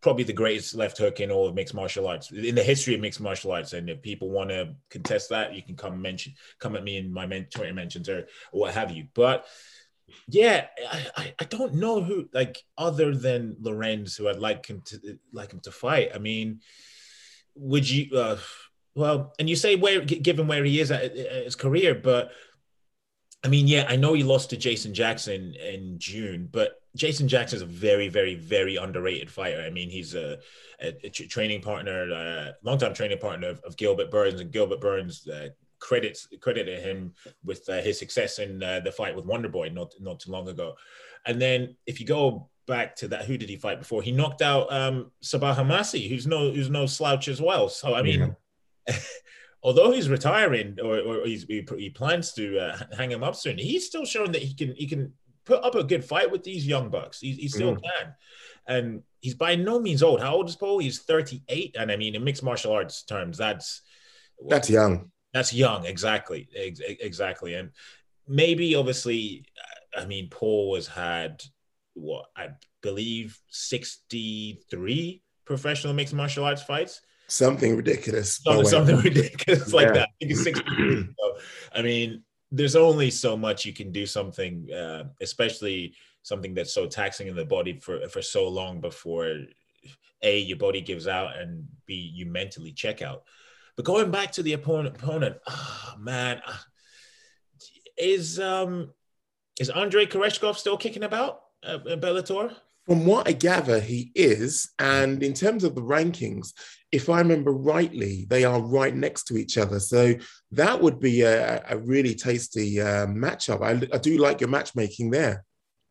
probably 0.00 0.24
the 0.24 0.32
greatest 0.32 0.74
left 0.74 0.98
hook 0.98 1.20
in 1.20 1.30
all 1.30 1.48
of 1.48 1.54
mixed 1.54 1.74
martial 1.74 2.06
arts 2.06 2.30
in 2.30 2.54
the 2.54 2.62
history 2.62 2.94
of 2.94 3.00
mixed 3.00 3.20
martial 3.20 3.52
arts. 3.52 3.72
And 3.72 3.90
if 3.90 4.02
people 4.02 4.30
want 4.30 4.50
to 4.50 4.74
contest 4.88 5.30
that, 5.30 5.54
you 5.54 5.62
can 5.62 5.76
come 5.76 6.00
mention 6.00 6.34
come 6.60 6.76
at 6.76 6.84
me 6.84 6.96
in 6.96 7.12
my 7.12 7.26
men- 7.26 7.48
Twitter 7.52 7.74
mentions 7.74 8.08
or, 8.08 8.26
or 8.52 8.60
what 8.60 8.74
have 8.74 8.90
you. 8.90 9.08
But 9.14 9.46
yeah, 10.28 10.66
I, 10.90 11.06
I, 11.16 11.34
I 11.40 11.44
don't 11.44 11.74
know 11.74 12.02
who 12.02 12.28
like 12.32 12.62
other 12.78 13.14
than 13.14 13.56
Lorenz 13.60 14.16
who 14.16 14.28
I'd 14.28 14.38
like 14.38 14.66
him 14.66 14.82
to 14.86 15.18
like 15.32 15.52
him 15.52 15.60
to 15.60 15.72
fight. 15.72 16.10
I 16.14 16.18
mean, 16.18 16.60
would 17.56 17.88
you? 17.88 18.16
Uh, 18.16 18.38
well, 18.96 19.34
and 19.38 19.48
you 19.48 19.54
say 19.56 19.76
where 19.76 20.00
given 20.00 20.48
where 20.48 20.64
he 20.64 20.80
is 20.80 20.90
at, 20.90 21.04
at 21.04 21.44
his 21.44 21.54
career, 21.54 21.94
but 21.94 22.32
I 23.44 23.48
mean, 23.48 23.68
yeah, 23.68 23.86
I 23.88 23.96
know 23.96 24.14
he 24.14 24.24
lost 24.24 24.50
to 24.50 24.56
Jason 24.56 24.94
Jackson 24.94 25.54
in 25.54 25.98
June, 25.98 26.48
but 26.50 26.80
Jason 26.96 27.28
Jackson 27.28 27.56
is 27.56 27.62
a 27.62 27.66
very, 27.66 28.08
very, 28.08 28.34
very 28.34 28.76
underrated 28.76 29.30
fighter. 29.30 29.60
I 29.60 29.70
mean, 29.70 29.90
he's 29.90 30.14
a, 30.14 30.38
a, 30.80 30.94
a 31.04 31.10
training 31.10 31.60
partner, 31.60 32.10
a 32.10 32.54
longtime 32.64 32.94
training 32.94 33.18
partner 33.18 33.48
of, 33.50 33.60
of, 33.60 33.76
Gilbert 33.76 34.10
Burns, 34.10 34.40
and 34.40 34.50
Gilbert 34.50 34.80
Burns 34.80 35.28
uh, 35.28 35.50
credits 35.78 36.26
credited 36.40 36.82
him 36.82 37.12
with 37.44 37.68
uh, 37.68 37.82
his 37.82 37.98
success 37.98 38.38
in 38.38 38.62
uh, 38.62 38.80
the 38.80 38.90
fight 38.90 39.14
with 39.14 39.26
Wonder 39.26 39.50
Boy 39.50 39.68
not 39.68 39.92
not 40.00 40.20
too 40.20 40.32
long 40.32 40.48
ago. 40.48 40.74
And 41.26 41.40
then 41.40 41.76
if 41.86 42.00
you 42.00 42.06
go 42.06 42.48
back 42.66 42.96
to 42.96 43.08
that, 43.08 43.26
who 43.26 43.36
did 43.36 43.50
he 43.50 43.56
fight 43.56 43.78
before? 43.78 44.00
He 44.00 44.10
knocked 44.10 44.40
out 44.40 44.72
um, 44.72 45.12
Sabah 45.22 45.54
Homasi, 45.54 46.08
who's 46.08 46.26
no 46.26 46.50
who's 46.50 46.70
no 46.70 46.86
slouch 46.86 47.28
as 47.28 47.42
well. 47.42 47.68
So 47.68 47.94
I 47.94 48.00
mean. 48.00 48.34
although 49.62 49.90
he's 49.90 50.08
retiring 50.08 50.78
or, 50.82 50.98
or 50.98 51.26
he, 51.26 51.66
he 51.76 51.90
plans 51.90 52.32
to 52.34 52.58
uh, 52.58 52.78
hang 52.96 53.10
him 53.10 53.24
up 53.24 53.34
soon, 53.34 53.58
he's 53.58 53.86
still 53.86 54.04
showing 54.04 54.32
that 54.32 54.42
he 54.42 54.54
can 54.54 54.74
he 54.76 54.86
can 54.86 55.12
put 55.44 55.62
up 55.64 55.74
a 55.74 55.84
good 55.84 56.04
fight 56.04 56.30
with 56.30 56.42
these 56.42 56.66
young 56.66 56.90
bucks. 56.90 57.20
He, 57.20 57.32
he 57.32 57.48
still 57.48 57.76
mm. 57.76 57.82
can, 57.82 58.14
and 58.66 59.02
he's 59.20 59.34
by 59.34 59.56
no 59.56 59.80
means 59.80 60.02
old. 60.02 60.20
How 60.20 60.34
old 60.34 60.48
is 60.48 60.56
Paul? 60.56 60.78
He's 60.78 61.00
thirty 61.00 61.42
eight, 61.48 61.76
and 61.78 61.90
I 61.90 61.96
mean 61.96 62.14
in 62.14 62.24
mixed 62.24 62.42
martial 62.42 62.72
arts 62.72 63.02
terms, 63.02 63.38
that's 63.38 63.82
that's 64.48 64.70
young. 64.70 65.10
That's 65.32 65.52
young, 65.52 65.84
exactly, 65.84 66.48
exactly, 66.54 67.54
and 67.54 67.70
maybe 68.26 68.74
obviously, 68.74 69.46
I 69.96 70.06
mean 70.06 70.28
Paul 70.30 70.76
has 70.76 70.86
had 70.86 71.42
what 71.94 72.26
I 72.36 72.50
believe 72.82 73.38
sixty 73.48 74.60
three 74.70 75.22
professional 75.44 75.94
mixed 75.94 76.14
martial 76.14 76.44
arts 76.44 76.62
fights 76.62 77.00
something 77.28 77.76
ridiculous. 77.76 78.36
Something, 78.36 78.66
something 78.66 78.96
ridiculous 78.96 79.72
like 79.72 79.92
that. 79.94 80.08
I 80.08 80.12
think 80.20 80.32
it's 80.32 80.42
60 80.42 80.64
so, 81.18 81.36
I 81.74 81.82
mean, 81.82 82.22
there's 82.50 82.76
only 82.76 83.10
so 83.10 83.36
much 83.36 83.64
you 83.64 83.72
can 83.72 83.92
do 83.92 84.06
something, 84.06 84.70
uh, 84.72 85.04
especially 85.20 85.94
something 86.22 86.54
that's 86.54 86.72
so 86.72 86.86
taxing 86.86 87.28
in 87.28 87.36
the 87.36 87.44
body 87.44 87.78
for 87.78 88.08
for 88.08 88.22
so 88.22 88.48
long 88.48 88.80
before 88.80 89.38
a 90.22 90.38
your 90.40 90.56
body 90.56 90.80
gives 90.80 91.06
out 91.06 91.36
and 91.36 91.66
b 91.86 91.94
you 91.94 92.26
mentally 92.26 92.72
check 92.72 93.02
out. 93.02 93.22
But 93.76 93.84
going 93.84 94.10
back 94.10 94.32
to 94.32 94.42
the 94.42 94.54
opponent, 94.54 94.96
opponent, 94.96 95.36
oh, 95.46 95.94
man, 95.98 96.40
uh, 96.46 96.56
is 97.98 98.40
um 98.40 98.92
is 99.60 99.70
Andrei 99.70 100.06
Koreshkov 100.06 100.56
still 100.56 100.76
kicking 100.76 101.04
about 101.04 101.42
uh, 101.62 101.78
Bellator? 101.78 102.54
From 102.86 103.04
what 103.04 103.26
I 103.28 103.32
gather, 103.32 103.80
he 103.80 104.12
is. 104.14 104.70
And 104.78 105.22
in 105.22 105.34
terms 105.34 105.64
of 105.64 105.74
the 105.74 105.82
rankings, 105.82 106.52
if 106.92 107.10
I 107.10 107.18
remember 107.18 107.52
rightly, 107.52 108.26
they 108.28 108.44
are 108.44 108.60
right 108.60 108.94
next 108.94 109.24
to 109.24 109.36
each 109.36 109.58
other. 109.58 109.80
So 109.80 110.14
that 110.52 110.80
would 110.80 111.00
be 111.00 111.22
a, 111.22 111.64
a 111.68 111.76
really 111.76 112.14
tasty 112.14 112.80
uh, 112.80 113.06
matchup. 113.06 113.62
I, 113.62 113.72
I, 113.94 113.98
do 113.98 114.18
like 114.18 114.40
your 114.40 114.50
matchmaking 114.50 115.10
there. 115.10 115.44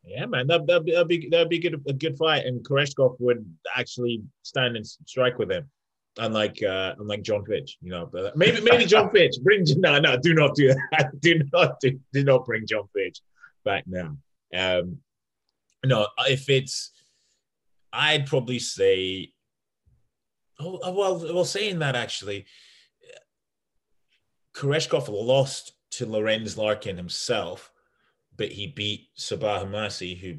Yeah, 0.06 0.26
man, 0.26 0.48
that, 0.48 0.66
that'd, 0.68 0.86
be, 0.86 0.92
that'd 0.94 1.08
be 1.08 1.30
that'd 1.30 1.50
be 1.50 1.60
good, 1.60 1.82
a 1.88 1.94
good 1.94 2.18
fight, 2.18 2.46
and 2.46 2.64
Koreshkov 2.64 3.16
would 3.20 3.44
actually 3.76 4.22
stand 4.44 4.78
and 4.78 4.86
strike 4.86 5.40
with 5.40 5.52
him, 5.52 5.70
unlike 6.18 6.62
uh, 6.64 6.94
unlike 7.00 7.24
John 7.24 7.44
Fitch. 7.44 7.78
You 7.82 7.90
know, 7.90 8.10
but 8.12 8.38
maybe 8.38 8.62
maybe 8.62 8.86
John 8.94 9.10
Fitch. 9.10 9.36
Bring 9.42 9.66
no, 9.78 10.00
no, 10.00 10.16
do 10.16 10.36
not 10.36 10.56
do 10.56 10.68
that. 10.68 11.12
Do 11.22 11.42
not 11.52 11.80
do, 11.80 12.00
do 12.14 12.24
not 12.24 12.46
bring 12.46 12.68
John 12.68 12.88
Fitch 12.96 13.20
back 13.64 13.86
now. 13.88 14.16
Um, 14.56 15.00
no, 15.86 16.08
if 16.28 16.50
it's, 16.50 16.92
I'd 17.94 18.26
probably 18.26 18.60
say 18.60 19.34
Oh, 20.60 20.80
oh, 20.84 20.92
well, 20.94 21.34
well, 21.34 21.46
saying 21.46 21.80
that 21.80 21.96
actually, 21.96 22.46
Koreshkov 24.56 25.10
lost 25.10 25.74
to 25.92 26.06
Lorenz 26.06 26.58
Larkin 26.58 26.96
himself, 26.96 27.72
but 28.38 28.52
he 28.52 28.68
beat 28.68 29.10
Sabah 29.18 29.64
Homasi, 29.64 30.18
who 30.18 30.36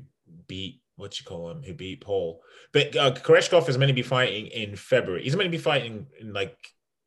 beat 0.46 0.80
what 0.96 1.18
you 1.18 1.26
call 1.26 1.50
him, 1.50 1.62
who 1.62 1.74
beat 1.74 2.00
Paul. 2.00 2.42
But 2.72 2.96
uh, 2.96 3.12
Koreshkov 3.12 3.68
is 3.68 3.76
meant 3.76 3.90
to 3.90 3.94
be 3.94 4.02
fighting 4.02 4.46
in 4.46 4.74
February. 4.74 5.22
He's 5.22 5.36
meant 5.36 5.46
to 5.46 5.56
be 5.56 5.62
fighting 5.62 6.06
in 6.18 6.32
like 6.32 6.56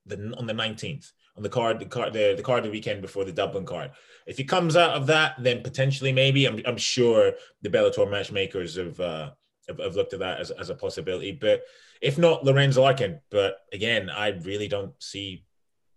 the 0.05 0.33
on 0.37 0.45
the 0.45 0.53
nineteenth 0.53 1.11
on 1.39 1.43
the 1.43 1.49
card, 1.49 1.79
the 1.79 1.85
card, 1.85 2.11
the, 2.11 2.33
the 2.35 2.43
card 2.43 2.65
the 2.65 2.69
weekend 2.69 3.01
before 3.01 3.23
the 3.23 3.31
Dublin 3.31 3.65
card. 3.65 3.91
If 4.27 4.37
he 4.37 4.43
comes 4.43 4.75
out 4.75 4.91
of 4.91 5.07
that, 5.07 5.35
then 5.39 5.63
potentially 5.63 6.11
maybe 6.11 6.45
I'm 6.45 6.61
I'm 6.65 6.77
sure 6.77 7.31
the 7.61 7.69
Bellator 7.69 8.11
matchmakers 8.11 8.75
have 8.75 8.99
uh, 8.99 9.31
have, 9.69 9.79
have 9.79 9.95
looked 9.95 10.11
at 10.11 10.19
that 10.19 10.41
as, 10.41 10.51
as 10.51 10.69
a 10.69 10.75
possibility. 10.75 11.31
But 11.31 11.63
if 12.01 12.17
not, 12.17 12.43
Lorenz 12.43 12.77
Larkin. 12.77 13.21
But 13.31 13.59
again, 13.71 14.09
I 14.09 14.31
really 14.43 14.67
don't 14.67 14.91
see 15.01 15.45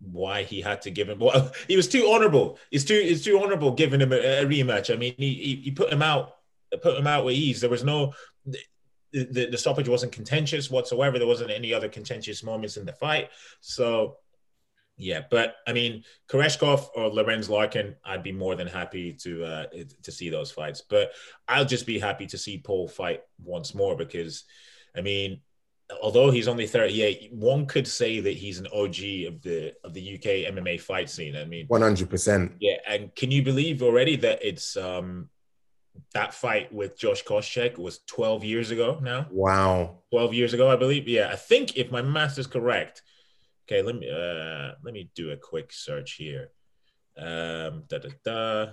why 0.00 0.44
he 0.44 0.60
had 0.60 0.82
to 0.82 0.92
give 0.92 1.08
him. 1.08 1.18
Well, 1.18 1.50
he 1.68 1.74
was 1.74 1.88
too 1.88 2.08
honourable. 2.08 2.58
It's 2.70 2.84
too 2.84 3.00
it's 3.02 3.24
too 3.24 3.40
honourable 3.42 3.72
giving 3.72 4.00
him 4.00 4.12
a, 4.12 4.42
a, 4.42 4.46
rematch. 4.46 4.94
I 4.94 4.96
mean, 4.96 5.14
he, 5.18 5.34
he, 5.34 5.56
he 5.56 5.70
put 5.72 5.92
him 5.92 6.02
out 6.02 6.34
put 6.82 6.96
him 6.96 7.08
out 7.08 7.24
with 7.24 7.34
ease. 7.34 7.60
There 7.60 7.68
was 7.68 7.82
no 7.82 8.14
the, 8.46 8.60
the, 9.12 9.46
the 9.50 9.58
stoppage 9.58 9.88
wasn't 9.88 10.12
contentious 10.12 10.70
whatsoever. 10.70 11.18
There 11.18 11.26
wasn't 11.26 11.50
any 11.50 11.74
other 11.74 11.88
contentious 11.88 12.44
moments 12.44 12.76
in 12.76 12.86
the 12.86 12.92
fight. 12.92 13.30
So 13.60 14.18
yeah, 14.96 15.22
but 15.30 15.56
I 15.66 15.72
mean, 15.72 16.04
Koreshkov 16.28 16.88
or 16.94 17.08
Lorenz 17.08 17.48
Larkin, 17.48 17.96
I'd 18.04 18.22
be 18.22 18.32
more 18.32 18.54
than 18.54 18.66
happy 18.66 19.14
to 19.14 19.44
uh, 19.44 19.66
to 20.02 20.12
see 20.12 20.28
those 20.30 20.50
fights. 20.50 20.82
But 20.88 21.12
I'll 21.48 21.64
just 21.64 21.86
be 21.86 21.98
happy 21.98 22.26
to 22.26 22.38
see 22.38 22.58
Paul 22.58 22.88
fight 22.88 23.22
once 23.42 23.74
more 23.74 23.96
because, 23.96 24.44
I 24.96 25.00
mean, 25.00 25.40
although 26.02 26.30
he's 26.30 26.48
only 26.48 26.66
38, 26.66 27.32
one 27.32 27.66
could 27.66 27.88
say 27.88 28.20
that 28.20 28.36
he's 28.36 28.58
an 28.58 28.66
OG 28.66 29.26
of 29.26 29.42
the 29.42 29.74
of 29.82 29.94
the 29.94 30.14
UK 30.14 30.52
MMA 30.54 30.80
fight 30.80 31.10
scene. 31.10 31.36
I 31.36 31.44
mean, 31.44 31.66
100%. 31.68 32.52
Yeah, 32.60 32.76
and 32.88 33.14
can 33.14 33.30
you 33.30 33.42
believe 33.42 33.82
already 33.82 34.16
that 34.16 34.40
it's 34.46 34.76
um 34.76 35.28
that 36.14 36.34
fight 36.34 36.72
with 36.72 36.96
Josh 36.96 37.24
Koscheck 37.24 37.78
was 37.78 38.00
12 38.06 38.44
years 38.44 38.70
ago 38.70 38.98
now? 39.02 39.26
Wow. 39.30 39.98
12 40.10 40.34
years 40.34 40.54
ago, 40.54 40.70
I 40.70 40.76
believe. 40.76 41.08
Yeah, 41.08 41.28
I 41.30 41.36
think 41.36 41.76
if 41.76 41.90
my 41.90 42.02
math 42.02 42.38
is 42.38 42.46
correct. 42.46 43.02
Okay, 43.68 43.82
let 43.82 43.96
me 43.96 44.10
uh 44.10 44.72
let 44.82 44.94
me 44.94 45.10
do 45.14 45.30
a 45.30 45.36
quick 45.36 45.72
search 45.72 46.12
here. 46.12 46.50
Um 47.16 47.84
da 47.88 47.98
da 47.98 48.08
da. 48.24 48.72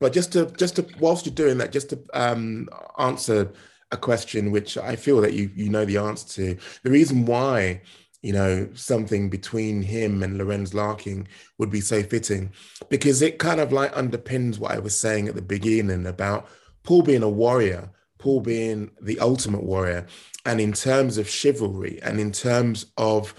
But 0.00 0.12
just 0.12 0.32
to 0.32 0.46
just 0.56 0.76
to 0.76 0.86
whilst 0.98 1.26
you're 1.26 1.34
doing 1.34 1.58
that, 1.58 1.72
just 1.72 1.90
to 1.90 2.02
um 2.14 2.68
answer 2.98 3.52
a 3.92 3.96
question 3.96 4.50
which 4.50 4.76
I 4.76 4.96
feel 4.96 5.20
that 5.20 5.34
you 5.34 5.50
you 5.54 5.68
know 5.68 5.84
the 5.84 5.98
answer 5.98 6.28
to. 6.34 6.58
The 6.82 6.90
reason 6.90 7.26
why 7.26 7.82
you 8.22 8.32
know 8.32 8.68
something 8.74 9.30
between 9.30 9.82
him 9.82 10.22
and 10.22 10.38
Lorenz 10.38 10.74
Larkin 10.74 11.28
would 11.58 11.70
be 11.70 11.80
so 11.80 12.02
fitting 12.02 12.52
because 12.88 13.22
it 13.22 13.38
kind 13.38 13.60
of 13.60 13.72
like 13.72 13.94
underpins 13.94 14.58
what 14.58 14.72
I 14.72 14.78
was 14.78 14.98
saying 14.98 15.28
at 15.28 15.34
the 15.34 15.42
beginning 15.42 16.06
about 16.06 16.48
Paul 16.82 17.02
being 17.02 17.22
a 17.22 17.28
warrior, 17.28 17.90
Paul 18.18 18.40
being 18.40 18.90
the 19.00 19.20
ultimate 19.20 19.62
warrior, 19.62 20.06
and 20.44 20.60
in 20.60 20.72
terms 20.72 21.18
of 21.18 21.28
chivalry 21.28 21.98
and 22.02 22.20
in 22.20 22.32
terms 22.32 22.86
of 22.96 23.34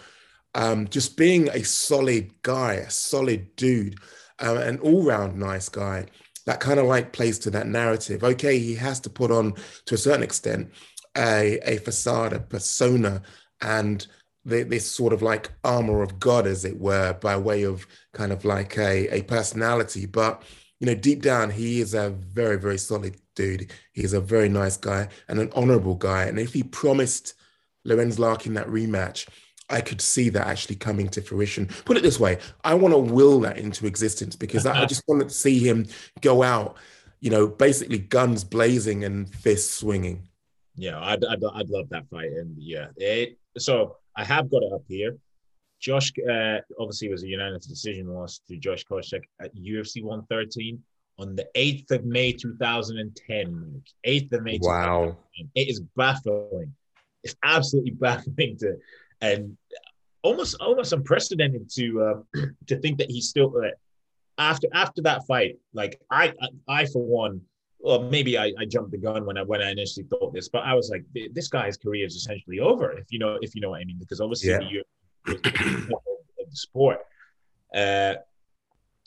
um, 0.55 0.87
just 0.87 1.17
being 1.17 1.49
a 1.49 1.63
solid 1.63 2.31
guy, 2.41 2.73
a 2.75 2.89
solid 2.89 3.55
dude, 3.55 3.99
um, 4.39 4.57
an 4.57 4.79
all-round 4.79 5.37
nice 5.37 5.69
guy 5.69 6.05
that 6.45 6.59
kind 6.59 6.79
of 6.79 6.85
like 6.85 7.11
plays 7.11 7.39
to 7.39 7.49
that 7.51 7.67
narrative. 7.67 8.23
Okay, 8.23 8.59
he 8.59 8.75
has 8.75 8.99
to 9.01 9.09
put 9.09 9.31
on 9.31 9.53
to 9.85 9.95
a 9.95 9.97
certain 9.97 10.23
extent 10.23 10.71
a, 11.17 11.59
a 11.63 11.77
facade, 11.77 12.33
a 12.33 12.39
persona, 12.39 13.21
and 13.61 14.07
the, 14.43 14.63
this 14.63 14.89
sort 14.89 15.13
of 15.13 15.21
like 15.21 15.51
armor 15.63 16.03
of 16.03 16.19
God, 16.19 16.45
as 16.45 16.65
it 16.65 16.79
were, 16.79 17.13
by 17.13 17.35
way 17.37 17.63
of 17.63 17.87
kind 18.13 18.31
of 18.31 18.45
like 18.45 18.77
a, 18.77 19.07
a 19.13 19.23
personality. 19.23 20.05
But 20.05 20.43
you 20.79 20.87
know, 20.87 20.95
deep 20.95 21.21
down, 21.21 21.49
he 21.49 21.79
is 21.79 21.93
a 21.93 22.09
very, 22.09 22.57
very 22.57 22.77
solid 22.77 23.17
dude. 23.35 23.71
He's 23.93 24.13
a 24.13 24.21
very 24.21 24.49
nice 24.49 24.77
guy 24.77 25.07
and 25.27 25.39
an 25.39 25.51
honorable 25.55 25.95
guy. 25.95 26.23
And 26.23 26.39
if 26.39 26.53
he 26.53 26.63
promised 26.63 27.33
Lorenz 27.85 28.19
Larkin 28.19 28.55
that 28.55 28.67
rematch, 28.67 29.27
I 29.69 29.81
could 29.81 30.01
see 30.01 30.29
that 30.29 30.47
actually 30.47 30.75
coming 30.75 31.09
to 31.09 31.21
fruition. 31.21 31.67
Put 31.85 31.97
it 31.97 32.03
this 32.03 32.19
way, 32.19 32.37
I 32.63 32.75
want 32.75 32.93
to 32.93 32.99
will 32.99 33.39
that 33.41 33.57
into 33.57 33.87
existence 33.87 34.35
because 34.35 34.65
I 34.65 34.85
just 34.85 35.03
want 35.07 35.23
to 35.23 35.29
see 35.29 35.59
him 35.59 35.87
go 36.21 36.43
out, 36.43 36.77
you 37.19 37.31
know, 37.31 37.47
basically 37.47 37.97
guns 37.97 38.43
blazing 38.43 39.03
and 39.03 39.33
fists 39.33 39.73
swinging. 39.73 40.27
Yeah, 40.75 40.99
I'd, 40.99 41.23
I'd, 41.25 41.43
I'd 41.53 41.69
love 41.69 41.89
that 41.89 42.07
fight. 42.09 42.31
And 42.31 42.55
yeah, 42.57 42.87
it, 42.97 43.39
so 43.57 43.97
I 44.15 44.23
have 44.23 44.51
got 44.51 44.61
it 44.61 44.73
up 44.73 44.83
here. 44.87 45.17
Josh 45.85 46.11
uh, 46.27 46.57
obviously 46.79 47.09
was 47.09 47.23
a 47.23 47.27
unanimous 47.27 47.67
decision 47.67 48.07
loss 48.07 48.41
to 48.47 48.57
Josh 48.57 48.83
Koscheck 48.85 49.21
at 49.39 49.55
UFC 49.55 50.01
113 50.01 50.81
on 51.19 51.35
the 51.35 51.45
8th 51.55 51.91
of 51.91 52.05
May 52.05 52.31
2010. 52.31 53.83
8th 54.07 54.33
of 54.33 54.41
May. 54.41 54.57
Wow. 54.63 55.15
It 55.53 55.69
is 55.69 55.81
baffling. 55.95 56.73
It's 57.23 57.35
absolutely 57.43 57.91
baffling 58.05 58.57
to 58.61 58.77
and 59.21 59.55
almost 60.23 60.55
almost 60.59 60.91
unprecedented 60.91 61.69
to 61.75 62.01
uh, 62.01 62.41
to 62.67 62.79
think 62.79 62.97
that 62.97 63.11
he's 63.11 63.29
still 63.29 63.53
uh, 63.63 63.69
after 64.39 64.67
after 64.73 65.03
that 65.03 65.21
fight. 65.27 65.59
Like 65.73 66.01
I 66.09 66.33
I, 66.41 66.47
I 66.67 66.85
for 66.87 67.03
one. 67.03 67.41
Well, 67.79 68.01
maybe 68.01 68.35
I, 68.35 68.51
I 68.57 68.65
jumped 68.65 68.89
the 68.89 68.97
gun 68.97 69.27
when 69.27 69.37
I 69.37 69.43
when 69.43 69.61
I 69.61 69.69
initially 69.69 70.07
thought 70.07 70.33
this, 70.33 70.49
but 70.49 70.63
I 70.63 70.73
was 70.73 70.89
like, 70.89 71.05
this 71.33 71.47
guy's 71.47 71.77
career 71.77 72.07
is 72.07 72.15
essentially 72.15 72.59
over. 72.59 72.91
If 72.93 73.05
you 73.11 73.19
know 73.19 73.37
if 73.41 73.53
you 73.53 73.61
know 73.61 73.69
what 73.69 73.81
I 73.81 73.85
mean, 73.85 73.99
because 73.99 74.19
obviously 74.19 74.49
Yeah. 74.49 74.57
the 74.57 74.83
of 75.27 75.41
the 75.43 76.45
sport. 76.51 76.99
Uh, 77.73 78.15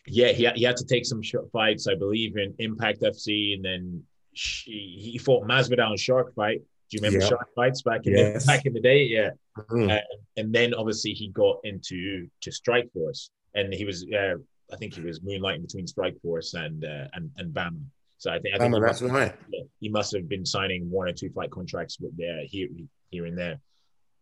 yeah, 0.07 0.29
he, 0.33 0.47
he 0.55 0.63
had 0.65 0.77
to 0.77 0.87
take 0.87 1.05
some 1.05 1.21
fights, 1.53 1.87
I 1.87 1.95
believe, 1.95 2.37
in 2.37 2.55
Impact 2.59 3.03
FC, 3.03 3.55
and 3.55 3.65
then 3.65 4.03
she, 4.33 4.97
he 5.01 5.19
fought 5.19 5.47
Masvidal 5.47 5.91
in 5.91 5.97
Shark 5.97 6.35
Fight. 6.35 6.61
Do 6.91 6.97
you 6.97 7.01
remember 7.03 7.23
Yeah. 7.23 7.29
Shark 7.29 7.49
Fights 7.55 7.83
back 7.83 8.07
in 8.07 8.15
Yes. 8.17 8.45
the, 8.45 8.53
back 8.53 8.65
in 8.67 8.73
the 8.73 8.81
day? 8.81 9.05
Yeah, 9.05 9.31
Mhm. 9.59 9.91
uh, 9.95 10.01
and 10.39 10.53
then 10.55 10.73
obviously 10.75 11.13
he 11.13 11.29
got 11.29 11.59
into 11.65 12.29
to 12.41 12.51
Strikeforce, 12.51 13.31
and 13.55 13.73
he 13.75 13.85
was, 13.85 14.07
uh, 14.11 14.35
I 14.73 14.77
think 14.77 14.95
he 14.95 15.03
was 15.03 15.21
moonlighting 15.21 15.63
between 15.63 15.87
Strikeforce 15.87 16.55
and 16.55 16.85
uh, 16.85 17.09
and 17.15 17.31
and 17.37 17.53
BAMMA. 17.53 17.81
So 18.19 18.31
I 18.31 18.39
think 18.39 18.55
I 18.55 18.59
think 18.59 18.75
BAMMA, 18.75 18.87
that's 18.87 19.03
must- 19.03 19.13
right. 19.15 19.35
he 19.81 19.89
must 19.91 20.13
have 20.13 20.29
been 20.29 20.47
signing 20.47 20.91
one 20.91 21.09
or 21.09 21.13
two 21.13 21.31
fight 21.31 21.51
contracts 21.51 21.99
with 22.01 22.17
there 22.17 22.41
here 22.47 22.69
here 23.11 23.27
and 23.27 23.37
there. 23.37 23.61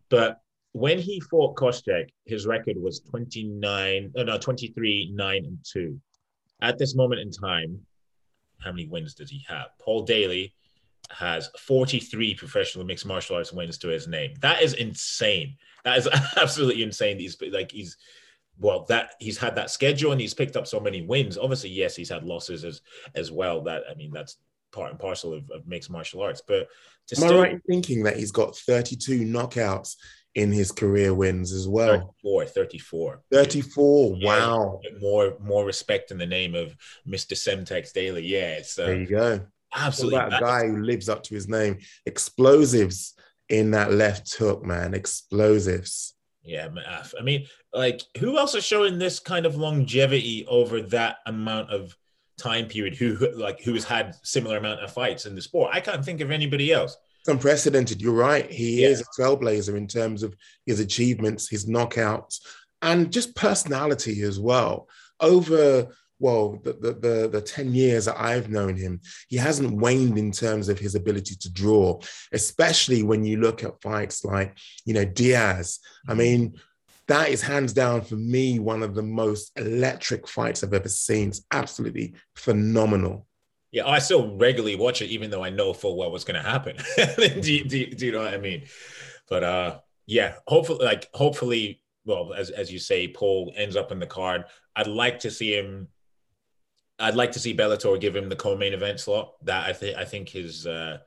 But 0.08 0.40
when 0.76 0.98
he 0.98 1.20
fought 1.20 1.56
Koscheck, 1.56 2.10
his 2.26 2.46
record 2.46 2.76
was 2.76 3.00
29, 3.00 4.12
oh 4.14 4.22
no, 4.22 4.36
23, 4.36 5.10
9, 5.14 5.44
and 5.46 5.58
2. 5.64 5.98
At 6.60 6.76
this 6.76 6.94
moment 6.94 7.22
in 7.22 7.30
time, 7.30 7.80
how 8.58 8.72
many 8.72 8.86
wins 8.86 9.14
does 9.14 9.30
he 9.30 9.42
have? 9.48 9.68
Paul 9.80 10.02
Daley 10.02 10.54
has 11.10 11.48
43 11.58 12.34
professional 12.34 12.84
mixed 12.84 13.06
martial 13.06 13.36
arts 13.36 13.54
wins 13.54 13.78
to 13.78 13.88
his 13.88 14.06
name. 14.06 14.34
That 14.42 14.60
is 14.60 14.74
insane. 14.74 15.56
That 15.84 15.96
is 15.96 16.08
absolutely 16.36 16.82
insane. 16.82 17.18
He's 17.18 17.40
like 17.52 17.72
he's 17.72 17.96
well 18.58 18.84
that 18.90 19.14
he's 19.18 19.38
had 19.38 19.56
that 19.56 19.70
schedule 19.70 20.12
and 20.12 20.20
he's 20.20 20.34
picked 20.34 20.56
up 20.56 20.66
so 20.66 20.78
many 20.78 21.00
wins. 21.00 21.38
Obviously, 21.38 21.70
yes, 21.70 21.96
he's 21.96 22.10
had 22.10 22.24
losses 22.24 22.66
as 22.66 22.82
as 23.14 23.32
well. 23.32 23.62
That 23.62 23.84
I 23.90 23.94
mean, 23.94 24.10
that's 24.12 24.36
part 24.72 24.90
and 24.90 25.00
parcel 25.00 25.32
of, 25.32 25.50
of 25.50 25.66
mixed 25.66 25.90
martial 25.90 26.20
arts. 26.20 26.42
But 26.46 26.68
to 27.06 27.24
Am 27.24 27.32
I 27.32 27.38
right 27.38 27.52
in 27.52 27.60
thinking 27.60 28.02
that 28.02 28.18
he's 28.18 28.32
got 28.32 28.56
32 28.56 29.20
knockouts 29.20 29.96
in 30.36 30.52
his 30.52 30.70
career 30.70 31.14
wins 31.14 31.52
as 31.52 31.66
well? 31.66 32.14
34, 32.22 32.44
34. 32.46 33.22
34. 33.32 34.16
Yeah, 34.18 34.26
Wow. 34.26 34.80
More 35.00 35.36
more 35.40 35.64
respect 35.64 36.10
in 36.10 36.18
the 36.18 36.26
name 36.26 36.54
of 36.54 36.76
Mr. 37.08 37.32
Semtex 37.32 37.92
Daley. 37.92 38.26
Yeah, 38.26 38.60
So 38.62 38.86
There 38.86 38.94
uh, 38.94 38.98
you 38.98 39.06
go. 39.06 39.40
Absolutely 39.74 40.18
about 40.18 40.28
a 40.28 40.30
that- 40.32 40.40
guy 40.42 40.66
who 40.66 40.82
lives 40.82 41.08
up 41.08 41.22
to 41.24 41.34
his 41.34 41.48
name? 41.48 41.78
Explosives 42.04 43.14
in 43.48 43.70
that 43.72 43.92
left 43.92 44.34
hook, 44.34 44.64
man. 44.64 44.94
Explosives. 44.94 46.14
Yeah, 46.42 46.68
I 47.18 47.22
mean, 47.22 47.46
like, 47.72 48.02
who 48.18 48.38
else 48.38 48.54
is 48.54 48.64
showing 48.64 48.98
this 48.98 49.18
kind 49.18 49.46
of 49.46 49.56
longevity 49.56 50.46
over 50.46 50.80
that 50.82 51.16
amount 51.26 51.70
of 51.70 51.96
time 52.38 52.66
period? 52.66 52.94
Who 52.94 53.16
like 53.34 53.60
who 53.62 53.72
has 53.74 53.82
had 53.84 54.14
similar 54.22 54.56
amount 54.58 54.80
of 54.80 54.92
fights 54.92 55.26
in 55.26 55.34
the 55.34 55.42
sport? 55.42 55.70
I 55.74 55.80
can't 55.80 56.04
think 56.04 56.20
of 56.20 56.30
anybody 56.30 56.72
else. 56.72 56.96
Unprecedented. 57.28 58.00
You're 58.00 58.12
right. 58.12 58.50
He 58.50 58.82
Yeah. 58.82 58.88
is 58.88 59.00
a 59.00 59.20
trailblazer 59.20 59.76
in 59.76 59.86
terms 59.86 60.22
of 60.22 60.34
his 60.64 60.80
achievements, 60.80 61.48
his 61.48 61.66
knockouts, 61.66 62.40
and 62.82 63.12
just 63.12 63.34
personality 63.34 64.22
as 64.22 64.38
well. 64.38 64.88
Over 65.20 65.88
well, 66.18 66.58
the, 66.64 66.72
the 66.72 66.92
the 66.94 67.28
the 67.28 67.40
10 67.42 67.74
years 67.74 68.06
that 68.06 68.18
I've 68.18 68.48
known 68.48 68.76
him, 68.76 69.00
he 69.28 69.36
hasn't 69.36 69.76
waned 69.76 70.16
in 70.16 70.32
terms 70.32 70.68
of 70.68 70.78
his 70.78 70.94
ability 70.94 71.36
to 71.36 71.52
draw, 71.52 72.00
especially 72.32 73.02
when 73.02 73.24
you 73.24 73.38
look 73.38 73.62
at 73.64 73.82
fights 73.82 74.24
like, 74.24 74.56
you 74.84 74.94
know, 74.94 75.04
Diaz. 75.04 75.78
I 76.08 76.12
mm-hmm. 76.12 76.18
mean, 76.18 76.60
that 77.08 77.28
is 77.28 77.42
hands 77.42 77.72
down 77.72 78.00
for 78.00 78.16
me 78.16 78.58
one 78.58 78.82
of 78.82 78.94
the 78.94 79.02
most 79.02 79.52
electric 79.56 80.26
fights 80.26 80.64
I've 80.64 80.74
ever 80.74 80.88
seen. 80.88 81.28
It's 81.28 81.44
absolutely 81.52 82.14
phenomenal. 82.34 83.26
Yeah, 83.72 83.86
I 83.86 83.98
still 83.98 84.36
regularly 84.36 84.76
watch 84.76 85.02
it, 85.02 85.10
even 85.10 85.30
though 85.30 85.44
I 85.44 85.50
know 85.50 85.72
full 85.72 85.96
well 85.96 86.10
what's 86.10 86.24
going 86.24 86.42
to 86.42 86.48
happen. 86.48 86.76
do, 86.96 87.52
you, 87.52 87.64
do, 87.64 87.86
do 87.86 88.06
you 88.06 88.12
know 88.12 88.22
what 88.22 88.34
I 88.34 88.38
mean? 88.38 88.62
But 89.28 89.44
uh, 89.44 89.78
yeah, 90.06 90.34
hopefully, 90.46 90.84
like 90.84 91.08
hopefully, 91.12 91.82
well, 92.04 92.32
as 92.32 92.50
as 92.50 92.72
you 92.72 92.78
say, 92.78 93.08
Paul 93.08 93.52
ends 93.56 93.76
up 93.76 93.92
in 93.92 93.98
the 93.98 94.06
card. 94.06 94.44
I'd 94.74 94.86
like 94.86 95.20
to 95.20 95.30
see 95.30 95.56
him. 95.56 95.88
I'd 96.98 97.16
like 97.16 97.32
to 97.32 97.40
see 97.40 97.54
Bellator 97.54 98.00
give 98.00 98.16
him 98.16 98.28
the 98.28 98.36
co-main 98.36 98.72
event 98.72 99.00
slot. 99.00 99.32
That 99.42 99.68
I 99.68 99.72
think 99.72 99.96
I 99.96 100.04
think 100.04 100.28
his 100.28 100.66
uh, 100.66 100.98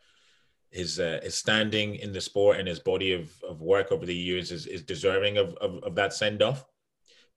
his 0.72 1.00
uh, 1.00 1.20
his 1.24 1.36
standing 1.36 1.96
in 1.96 2.12
the 2.14 2.22
sport 2.22 2.60
and 2.60 2.68
his 2.68 2.80
body 2.80 3.14
of, 3.14 3.32
of 3.48 3.62
work 3.62 3.92
over 3.92 4.06
the 4.06 4.16
years 4.16 4.52
is, 4.52 4.68
is 4.68 4.84
deserving 4.84 5.38
of, 5.38 5.56
of, 5.56 5.84
of 5.84 5.96
that 5.96 6.14
send 6.14 6.42
off. 6.42 6.66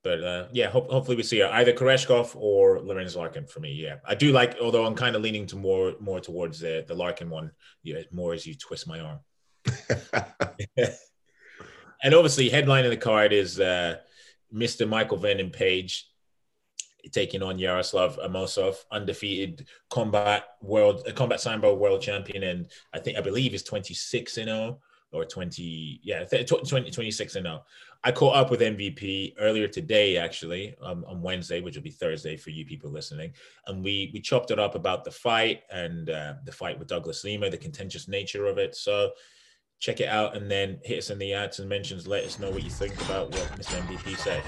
But 0.04 0.24
uh, 0.24 0.46
yeah, 0.52 0.68
hope, 0.68 0.90
hopefully 0.90 1.16
we 1.16 1.22
see 1.22 1.42
either 1.42 1.72
Koreshkov 1.72 2.34
or 2.34 2.80
Lorenz 2.80 3.14
Larkin 3.14 3.46
for 3.46 3.60
me. 3.60 3.72
Yeah, 3.72 3.96
I 4.04 4.16
do 4.16 4.32
like, 4.32 4.56
although 4.60 4.84
I'm 4.84 4.96
kind 4.96 5.14
of 5.14 5.22
leaning 5.22 5.46
to 5.46 5.56
more 5.56 5.94
more 6.00 6.20
towards 6.20 6.58
the 6.58 6.84
the 6.86 6.94
Larkin 6.94 7.30
one. 7.30 7.52
Yeah, 7.82 8.00
more 8.10 8.34
as 8.34 8.46
you 8.46 8.54
twist 8.54 8.88
my 8.88 9.00
arm. 9.00 9.20
And 12.02 12.14
obviously, 12.14 12.48
headline 12.48 12.84
in 12.84 12.90
the 12.90 12.96
card 12.96 13.32
is 13.32 13.60
uh, 13.60 13.98
Mr. 14.52 14.88
Michael 14.88 15.18
Venom 15.18 15.50
Page 15.50 16.08
taking 17.12 17.42
on 17.42 17.58
Yaroslav 17.58 18.18
Amosov, 18.18 18.76
undefeated 18.90 19.66
combat 19.88 20.44
world 20.60 21.02
uh, 21.08 21.12
combat 21.12 21.40
sambo 21.40 21.74
world 21.74 22.02
champion, 22.02 22.42
and 22.42 22.68
I 22.92 22.98
think 22.98 23.18
I 23.18 23.20
believe 23.20 23.54
is 23.54 23.62
26 23.62 24.36
and 24.38 24.46
0 24.46 24.80
or 25.12 25.24
20 25.24 26.00
yeah 26.02 26.24
th- 26.24 26.48
20, 26.48 26.90
26 26.90 27.36
and 27.36 27.46
0. 27.46 27.62
I 28.04 28.10
caught 28.10 28.34
up 28.34 28.50
with 28.50 28.60
MVP 28.60 29.34
earlier 29.38 29.68
today, 29.68 30.16
actually, 30.16 30.74
um, 30.82 31.04
on 31.06 31.22
Wednesday, 31.22 31.60
which 31.60 31.76
will 31.76 31.84
be 31.84 31.90
Thursday 31.90 32.36
for 32.36 32.50
you 32.50 32.64
people 32.66 32.90
listening, 32.90 33.32
and 33.66 33.84
we 33.84 34.10
we 34.12 34.20
chopped 34.20 34.50
it 34.50 34.58
up 34.58 34.74
about 34.74 35.04
the 35.04 35.10
fight 35.10 35.62
and 35.70 36.10
uh, 36.10 36.34
the 36.44 36.52
fight 36.52 36.78
with 36.78 36.88
Douglas 36.88 37.22
Lima, 37.22 37.48
the 37.48 37.56
contentious 37.56 38.08
nature 38.08 38.46
of 38.46 38.58
it. 38.58 38.74
So 38.74 39.12
check 39.78 40.00
it 40.00 40.08
out 40.08 40.36
and 40.36 40.48
then 40.48 40.78
hit 40.84 40.98
us 40.98 41.10
in 41.10 41.18
the 41.18 41.32
ads 41.32 41.58
and 41.58 41.68
mentions. 41.68 42.06
Let 42.06 42.24
us 42.24 42.38
know 42.38 42.50
what 42.50 42.62
you 42.62 42.70
think 42.70 42.94
about 43.02 43.30
what 43.30 43.46
Mr. 43.58 43.80
MVP 43.80 44.16
said. 44.16 44.42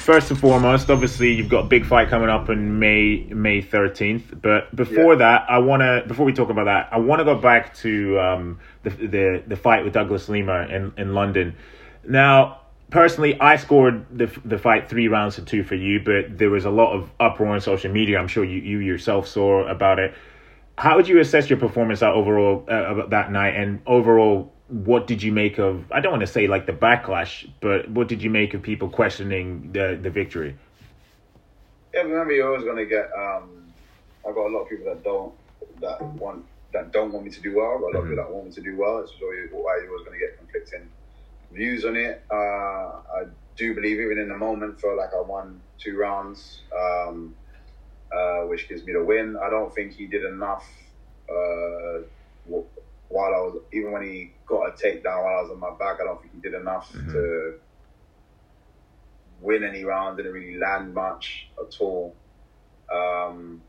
First 0.00 0.30
and 0.30 0.40
foremost, 0.40 0.90
obviously 0.90 1.32
you've 1.32 1.50
got 1.50 1.66
a 1.66 1.68
big 1.68 1.84
fight 1.84 2.08
coming 2.08 2.30
up 2.30 2.48
in 2.48 2.78
May 2.78 3.26
May 3.28 3.60
thirteenth. 3.60 4.32
But 4.40 4.74
before 4.74 5.16
that, 5.16 5.44
I 5.48 5.58
wanna 5.58 6.04
before 6.08 6.24
we 6.24 6.32
talk 6.32 6.48
about 6.48 6.64
that, 6.64 6.88
I 6.90 6.98
wanna 6.98 7.24
go 7.24 7.34
back 7.36 7.74
to 7.76 8.18
um, 8.18 8.60
the, 8.82 8.90
the 8.90 9.42
the 9.46 9.56
fight 9.56 9.84
with 9.84 9.92
Douglas 9.92 10.28
Lima 10.30 10.66
in, 10.68 10.92
in 10.96 11.14
London. 11.14 11.54
Now, 12.02 12.62
personally, 12.88 13.38
I 13.38 13.56
scored 13.56 14.06
the 14.10 14.26
the 14.42 14.56
fight 14.56 14.88
three 14.88 15.08
rounds 15.08 15.36
to 15.36 15.44
two 15.44 15.62
for 15.62 15.74
you, 15.74 16.00
but 16.02 16.38
there 16.38 16.50
was 16.50 16.64
a 16.64 16.70
lot 16.70 16.94
of 16.94 17.10
uproar 17.20 17.50
on 17.50 17.60
social 17.60 17.92
media. 17.92 18.18
I'm 18.18 18.26
sure 18.26 18.42
you 18.42 18.58
you 18.58 18.78
yourself 18.78 19.28
saw 19.28 19.68
about 19.68 19.98
it. 19.98 20.14
How 20.78 20.96
would 20.96 21.08
you 21.08 21.20
assess 21.20 21.50
your 21.50 21.58
performance 21.58 22.02
out 22.02 22.14
overall 22.14 22.64
uh, 22.66 23.06
that 23.08 23.30
night, 23.30 23.54
and 23.54 23.80
overall, 23.86 24.54
what 24.70 25.06
did 25.06 25.22
you 25.22 25.32
make 25.32 25.58
of? 25.58 25.84
I 25.90 26.00
don't 26.00 26.12
want 26.12 26.22
to 26.22 26.32
say 26.32 26.46
like 26.46 26.66
the 26.66 26.72
backlash, 26.72 27.48
but 27.60 27.90
what 27.90 28.08
did 28.08 28.22
you 28.22 28.30
make 28.30 28.54
of 28.54 28.62
people 28.62 28.88
questioning 28.88 29.72
the 29.72 29.98
the 30.00 30.10
victory? 30.10 30.56
Yeah, 31.92 32.02
remember 32.02 32.32
you're 32.32 32.46
always 32.46 32.64
gonna 32.64 32.86
get. 32.86 33.10
Um, 33.16 33.72
I've 34.26 34.34
got 34.34 34.46
a 34.46 34.52
lot 34.52 34.62
of 34.62 34.68
people 34.68 34.86
that 34.86 35.02
don't 35.02 35.34
that 35.80 36.00
want 36.02 36.44
that 36.72 36.92
don't 36.92 37.12
want 37.12 37.24
me 37.24 37.30
to 37.32 37.40
do 37.40 37.56
well. 37.56 37.74
I've 37.74 37.80
got 37.80 37.88
a 37.88 37.94
lot 37.94 38.02
of 38.04 38.10
people 38.10 38.24
that 38.24 38.32
want 38.32 38.46
me 38.46 38.52
to 38.52 38.60
do 38.60 38.76
well. 38.76 38.98
It's 38.98 39.12
always, 39.20 39.48
why 39.50 39.80
you're 39.82 39.90
always 39.90 40.04
gonna 40.04 40.18
get 40.18 40.38
conflicting 40.38 40.88
views 41.52 41.84
on 41.84 41.96
it. 41.96 42.22
Uh, 42.30 42.36
I 42.36 43.24
do 43.56 43.74
believe 43.74 43.98
even 43.98 44.18
in 44.18 44.28
the 44.28 44.36
moment 44.36 44.80
feel 44.80 44.96
like 44.96 45.10
I 45.12 45.20
won 45.20 45.60
two 45.78 45.98
rounds, 45.98 46.60
um, 46.78 47.34
uh, 48.14 48.42
which 48.42 48.68
gives 48.68 48.84
me 48.84 48.92
the 48.92 49.04
win. 49.04 49.36
I 49.36 49.50
don't 49.50 49.74
think 49.74 49.94
he 49.94 50.06
did 50.06 50.24
enough. 50.24 50.68
Uh, 51.28 52.02
while 53.10 53.34
I 53.34 53.38
was 53.40 53.62
even 53.72 53.92
when 53.92 54.02
he 54.04 54.32
got 54.46 54.68
a 54.68 54.70
takedown 54.72 55.22
while 55.24 55.38
I 55.38 55.42
was 55.42 55.50
on 55.52 55.58
my 55.60 55.70
back, 55.78 55.98
I 56.00 56.04
don't 56.04 56.20
think 56.22 56.32
he 56.34 56.40
did 56.40 56.54
enough 56.54 56.90
to 57.12 57.54
win 59.40 59.64
any 59.64 59.84
round. 59.84 60.16
Didn't 60.16 60.32
really 60.32 60.56
land 60.58 60.94
much 60.94 61.48
at 61.58 61.74
all. 61.80 62.16
Um, 62.92 63.62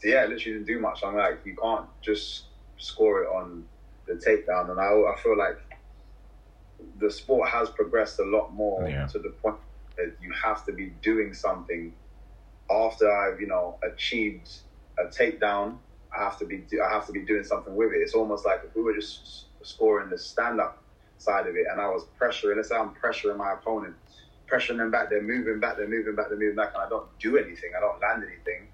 so 0.00 0.08
yeah, 0.08 0.22
literally 0.24 0.58
didn't 0.58 0.66
do 0.66 0.80
much. 0.80 1.04
I'm 1.04 1.16
like, 1.16 1.40
you 1.44 1.56
can't 1.60 1.86
just 2.02 2.46
score 2.76 3.22
it 3.22 3.28
on 3.28 3.64
the 4.06 4.14
takedown, 4.14 4.70
and 4.70 4.80
I, 4.80 4.84
I 5.12 5.16
feel 5.22 5.38
like 5.38 5.58
the 6.98 7.10
sport 7.10 7.48
has 7.48 7.70
progressed 7.70 8.18
a 8.18 8.24
lot 8.24 8.52
more 8.52 8.88
Yeah. 8.88 9.06
to 9.06 9.18
the 9.18 9.30
point 9.30 9.56
that 9.96 10.16
you 10.20 10.32
have 10.44 10.66
to 10.66 10.72
be 10.72 10.86
doing 11.02 11.32
something 11.32 11.94
after 12.70 13.10
I've 13.10 13.40
you 13.40 13.46
know 13.46 13.78
achieved 13.84 14.50
a 14.98 15.04
takedown. 15.04 15.78
I 16.16 16.22
have 16.22 16.38
to 16.38 16.46
be 16.46 16.58
do- 16.58 16.82
I 16.82 16.90
have 16.90 17.06
to 17.06 17.12
be 17.12 17.20
doing 17.20 17.44
something 17.44 17.74
with 17.74 17.92
it. 17.92 17.98
It's 17.98 18.14
almost 18.14 18.44
like 18.46 18.62
if 18.64 18.74
we 18.74 18.82
were 18.82 18.94
just 18.94 19.46
scoring 19.62 20.10
the 20.10 20.18
stand 20.18 20.60
up 20.60 20.82
side 21.18 21.46
of 21.46 21.56
it, 21.56 21.66
and 21.70 21.80
I 21.80 21.88
was 21.88 22.04
pressuring. 22.20 22.56
Let's 22.56 22.68
say 22.68 22.76
I'm 22.76 22.90
pressuring 22.90 23.36
my 23.36 23.52
opponent 23.52 23.96
pressuring 24.50 24.78
them 24.78 24.90
back. 24.90 25.10
They're 25.10 25.22
moving 25.22 25.60
back. 25.60 25.76
They're 25.76 25.88
moving 25.88 26.14
back. 26.14 26.28
They're 26.28 26.38
moving 26.38 26.56
back, 26.56 26.72
and 26.74 26.82
I 26.82 26.88
don't 26.88 27.06
do 27.18 27.36
anything. 27.36 27.72
I 27.76 27.80
don't 27.80 28.00
land 28.00 28.24
anything. 28.24 28.68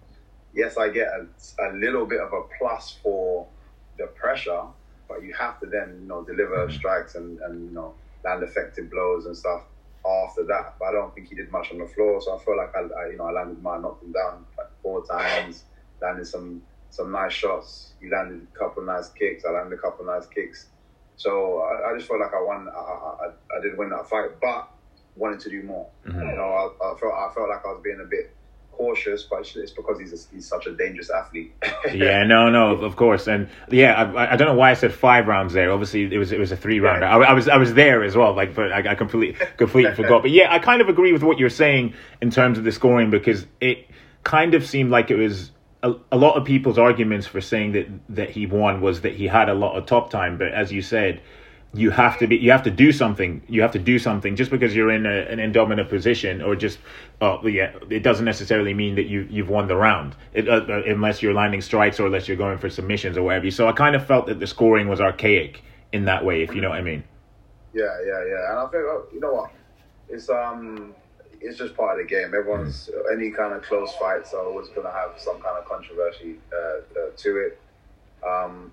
Yes, 0.52 0.76
I 0.76 0.88
get 0.88 1.08
a, 1.08 1.26
a 1.64 1.72
little 1.74 2.06
bit 2.06 2.20
of 2.20 2.32
a 2.32 2.42
plus 2.58 2.96
for 3.02 3.46
the 3.98 4.06
pressure, 4.06 4.62
but 5.08 5.22
you 5.22 5.32
have 5.34 5.60
to 5.60 5.66
then 5.66 5.98
you 6.02 6.08
know 6.08 6.22
deliver 6.24 6.56
mm-hmm. 6.56 6.76
strikes 6.76 7.14
and, 7.14 7.38
and 7.40 7.68
you 7.68 7.74
know 7.74 7.94
land 8.24 8.42
effective 8.42 8.90
blows 8.90 9.26
and 9.26 9.36
stuff 9.36 9.62
after 10.04 10.44
that. 10.44 10.74
But 10.78 10.88
I 10.88 10.92
don't 10.92 11.14
think 11.14 11.28
he 11.28 11.34
did 11.34 11.50
much 11.52 11.70
on 11.70 11.78
the 11.78 11.86
floor, 11.86 12.20
so 12.20 12.36
I 12.36 12.44
feel 12.44 12.56
like 12.56 12.74
I, 12.74 12.80
I 12.80 13.10
you 13.10 13.16
know 13.18 13.24
I 13.24 13.32
landed 13.32 13.62
mine, 13.62 13.82
knocked 13.82 14.02
him 14.02 14.12
down 14.12 14.44
like 14.58 14.68
four 14.82 15.04
times, 15.04 15.64
landed 16.02 16.26
some 16.26 16.62
some 16.90 17.12
nice 17.12 17.32
shots. 17.32 17.92
He 18.00 18.08
landed 18.10 18.46
a 18.54 18.58
couple 18.58 18.82
of 18.82 18.86
nice 18.88 19.08
kicks. 19.10 19.44
I 19.44 19.50
landed 19.50 19.78
a 19.78 19.80
couple 19.80 20.08
of 20.08 20.14
nice 20.14 20.28
kicks. 20.28 20.66
So 21.16 21.60
I, 21.60 21.90
I 21.90 21.96
just 21.96 22.08
felt 22.08 22.20
like 22.20 22.32
I 22.34 22.42
won. 22.42 22.68
I, 22.68 22.78
I, 22.78 23.58
I 23.58 23.60
did 23.62 23.76
win 23.76 23.90
that 23.90 24.08
fight, 24.08 24.40
but 24.40 24.70
wanted 25.16 25.40
to 25.40 25.50
do 25.50 25.62
more. 25.62 25.88
Mm-hmm. 26.06 26.20
You 26.20 26.36
know, 26.36 26.72
I, 26.80 26.92
I 26.92 26.98
felt 26.98 27.12
I 27.14 27.30
felt 27.34 27.48
like 27.48 27.64
I 27.64 27.68
was 27.68 27.80
being 27.82 28.00
a 28.02 28.08
bit 28.08 28.34
cautious, 28.72 29.24
but 29.24 29.40
it's- 29.40 29.72
because 29.72 29.98
he's 30.00 30.12
a, 30.12 30.34
he's 30.34 30.48
such 30.48 30.66
a 30.66 30.74
dangerous 30.74 31.10
athlete. 31.10 31.52
Yeah, 31.94 32.24
no, 32.24 32.50
no, 32.50 32.76
of 32.84 32.94
course, 32.96 33.26
and 33.26 33.48
yeah, 33.70 33.94
I, 33.94 34.34
I 34.34 34.36
don't 34.36 34.46
know 34.46 34.54
why 34.54 34.70
I 34.70 34.74
said 34.74 34.92
five 34.94 35.26
rounds 35.26 35.52
there. 35.54 35.72
Obviously, 35.72 36.04
it 36.14 36.18
was 36.18 36.30
it 36.30 36.38
was 36.38 36.52
a 36.52 36.56
three 36.56 36.78
rounder. 36.78 37.06
I, 37.06 37.16
I 37.18 37.32
was 37.32 37.48
I 37.48 37.56
was 37.56 37.74
there 37.74 38.04
as 38.04 38.14
well, 38.14 38.34
like, 38.34 38.54
but 38.54 38.70
I, 38.70 38.92
I 38.92 38.94
completely 38.94 39.44
completely 39.56 39.94
forgot. 39.94 40.22
But 40.22 40.30
yeah, 40.30 40.52
I 40.52 40.58
kind 40.58 40.80
of 40.82 40.88
agree 40.88 41.12
with 41.12 41.22
what 41.22 41.38
you're 41.38 41.48
saying 41.50 41.94
in 42.20 42.30
terms 42.30 42.58
of 42.58 42.64
the 42.64 42.70
scoring 42.72 43.10
because 43.10 43.46
it 43.60 43.88
kind 44.24 44.54
of 44.54 44.66
seemed 44.66 44.90
like 44.90 45.10
it 45.10 45.16
was 45.16 45.50
a, 45.82 45.94
a 46.12 46.16
lot 46.16 46.36
of 46.36 46.44
people's 46.44 46.78
arguments 46.78 47.26
for 47.26 47.40
saying 47.40 47.72
that 47.72 47.88
that 48.10 48.30
he 48.30 48.46
won 48.46 48.80
was 48.80 49.00
that 49.02 49.14
he 49.14 49.26
had 49.26 49.48
a 49.48 49.54
lot 49.54 49.76
of 49.76 49.86
top 49.86 50.10
time. 50.10 50.36
But 50.38 50.52
as 50.52 50.72
you 50.72 50.82
said, 50.82 51.20
you 51.72 51.90
have 51.90 52.18
to 52.18 52.26
be 52.26 52.36
you 52.36 52.50
have 52.50 52.64
to 52.64 52.70
do 52.70 52.92
something. 52.92 53.42
You 53.48 53.62
have 53.62 53.72
to 53.72 53.78
do 53.78 53.98
something 53.98 54.36
just 54.36 54.50
because 54.50 54.74
you're 54.74 54.90
in 54.90 55.06
a, 55.06 55.20
an 55.30 55.38
indominant 55.38 55.88
position 55.88 56.42
or 56.42 56.56
just 56.56 56.78
uh, 57.20 57.38
yeah, 57.44 57.72
it 57.88 58.02
doesn't 58.02 58.24
necessarily 58.24 58.74
mean 58.74 58.96
that 58.96 59.06
you 59.06 59.26
you've 59.30 59.48
won 59.48 59.68
the 59.68 59.76
round 59.76 60.16
it, 60.32 60.48
uh, 60.48 60.64
uh, 60.68 60.82
unless 60.86 61.22
you're 61.22 61.34
landing 61.34 61.60
strikes 61.60 62.00
or 62.00 62.06
unless 62.06 62.28
you're 62.28 62.36
going 62.36 62.58
for 62.58 62.68
submissions 62.68 63.16
or 63.16 63.22
whatever. 63.22 63.50
So 63.50 63.68
I 63.68 63.72
kind 63.72 63.94
of 63.94 64.06
felt 64.06 64.26
that 64.26 64.40
the 64.40 64.46
scoring 64.46 64.88
was 64.88 65.00
archaic 65.00 65.62
in 65.92 66.04
that 66.06 66.24
way, 66.24 66.42
if 66.42 66.54
you 66.54 66.60
know 66.60 66.70
what 66.70 66.78
I 66.78 66.82
mean. 66.82 67.04
Yeah, 67.72 67.84
yeah, 68.04 68.24
yeah. 68.28 68.50
And 68.50 68.58
I 68.58 68.62
think 68.66 68.84
oh, 68.84 69.06
you 69.12 69.20
know 69.20 69.32
what, 69.32 69.50
it's 70.08 70.28
um, 70.28 70.94
it's 71.40 71.58
just 71.58 71.76
part 71.76 71.98
of 71.98 72.06
the 72.06 72.10
game. 72.10 72.34
Everyone's 72.34 72.90
any 73.12 73.30
kind 73.30 73.54
of 73.54 73.62
close 73.62 73.94
fights 73.96 74.34
are 74.34 74.44
always 74.44 74.68
gonna 74.68 74.92
have 74.92 75.12
some 75.18 75.40
kind 75.40 75.56
of 75.58 75.64
controversy 75.66 76.36
uh, 76.52 77.00
uh, 77.00 77.10
to 77.16 77.36
it. 77.38 77.60
Um, 78.26 78.72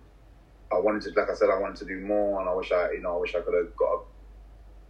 I 0.72 0.80
wanted 0.80 1.04
to, 1.04 1.20
like 1.20 1.30
I 1.30 1.34
said, 1.34 1.50
I 1.50 1.58
wanted 1.58 1.78
to 1.78 1.86
do 1.86 2.00
more, 2.00 2.42
and 2.42 2.50
I 2.50 2.54
wish 2.54 2.72
I, 2.72 2.92
you 2.92 3.02
know, 3.02 3.16
I 3.16 3.20
wish 3.20 3.36
I 3.36 3.40
could 3.40 3.54
have 3.54 3.76
got 3.78 3.94
a 3.94 4.00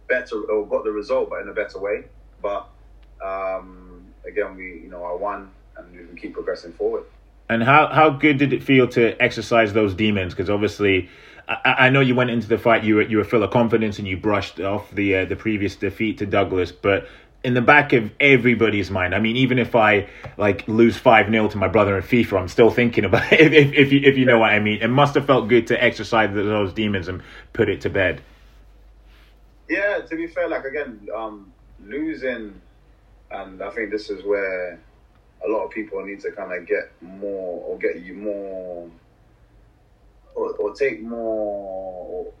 better 0.08 0.40
or 0.40 0.66
got 0.66 0.84
the 0.84 0.90
result, 0.90 1.30
but 1.30 1.40
in 1.40 1.48
a 1.48 1.52
better 1.52 1.78
way. 1.78 2.04
But 2.42 2.68
um, 3.24 4.06
again, 4.26 4.56
we, 4.56 4.80
you 4.82 4.88
know, 4.90 5.04
I 5.04 5.14
won, 5.14 5.50
and 5.76 5.92
we 5.92 6.04
can 6.04 6.16
keep 6.16 6.34
progressing 6.34 6.72
forward. 6.72 7.04
And 7.48 7.62
how 7.62 7.86
how 7.86 8.10
good 8.10 8.38
did 8.38 8.52
it 8.52 8.62
feel 8.62 8.88
to 8.88 9.20
exercise 9.22 9.72
those 9.72 9.94
demons? 9.94 10.34
Because 10.34 10.50
obviously, 10.50 11.08
I, 11.48 11.74
I 11.78 11.90
know 11.90 12.00
you 12.00 12.14
went 12.14 12.30
into 12.30 12.48
the 12.48 12.58
fight 12.58 12.84
you 12.84 12.96
were 12.96 13.02
you 13.02 13.18
were 13.18 13.24
full 13.24 13.42
of 13.42 13.50
confidence 13.50 13.98
and 13.98 14.06
you 14.06 14.16
brushed 14.16 14.60
off 14.60 14.90
the 14.90 15.14
uh, 15.14 15.24
the 15.24 15.36
previous 15.36 15.76
defeat 15.76 16.18
to 16.18 16.26
Douglas, 16.26 16.72
but 16.72 17.08
in 17.44 17.54
the 17.54 17.62
back 17.62 17.92
of 17.92 18.10
everybody's 18.18 18.90
mind, 18.90 19.14
I 19.14 19.20
mean, 19.20 19.36
even 19.36 19.58
if 19.58 19.74
I 19.74 20.08
like 20.36 20.66
lose 20.66 20.96
five 20.96 21.30
0 21.30 21.48
to 21.48 21.58
my 21.58 21.68
brother 21.68 21.96
in 21.96 22.02
FIFA, 22.02 22.40
I'm 22.40 22.48
still 22.48 22.70
thinking 22.70 23.04
about 23.04 23.32
it. 23.32 23.40
If, 23.52 23.52
if, 23.52 23.72
if 23.74 23.92
you 23.92 24.00
if 24.02 24.16
you 24.18 24.24
know 24.24 24.38
what 24.38 24.50
I 24.50 24.58
mean, 24.58 24.82
it 24.82 24.88
must 24.88 25.14
have 25.14 25.26
felt 25.26 25.48
good 25.48 25.68
to 25.68 25.82
exercise 25.82 26.34
those 26.34 26.72
demons 26.72 27.08
and 27.08 27.22
put 27.52 27.68
it 27.68 27.80
to 27.82 27.90
bed. 27.90 28.22
Yeah, 29.68 30.00
to 30.00 30.16
be 30.16 30.26
fair, 30.26 30.48
like 30.48 30.64
again, 30.64 31.08
um, 31.14 31.52
losing, 31.84 32.60
and 33.30 33.62
I 33.62 33.70
think 33.70 33.90
this 33.90 34.10
is 34.10 34.24
where 34.24 34.80
a 35.46 35.48
lot 35.48 35.64
of 35.64 35.70
people 35.70 36.04
need 36.04 36.20
to 36.20 36.32
kind 36.32 36.52
of 36.52 36.66
get 36.66 36.90
more 37.00 37.62
or 37.64 37.78
get 37.78 38.00
you 38.02 38.14
more, 38.14 38.90
or, 40.34 40.52
or 40.56 40.74
take 40.74 41.02
more. 41.02 42.32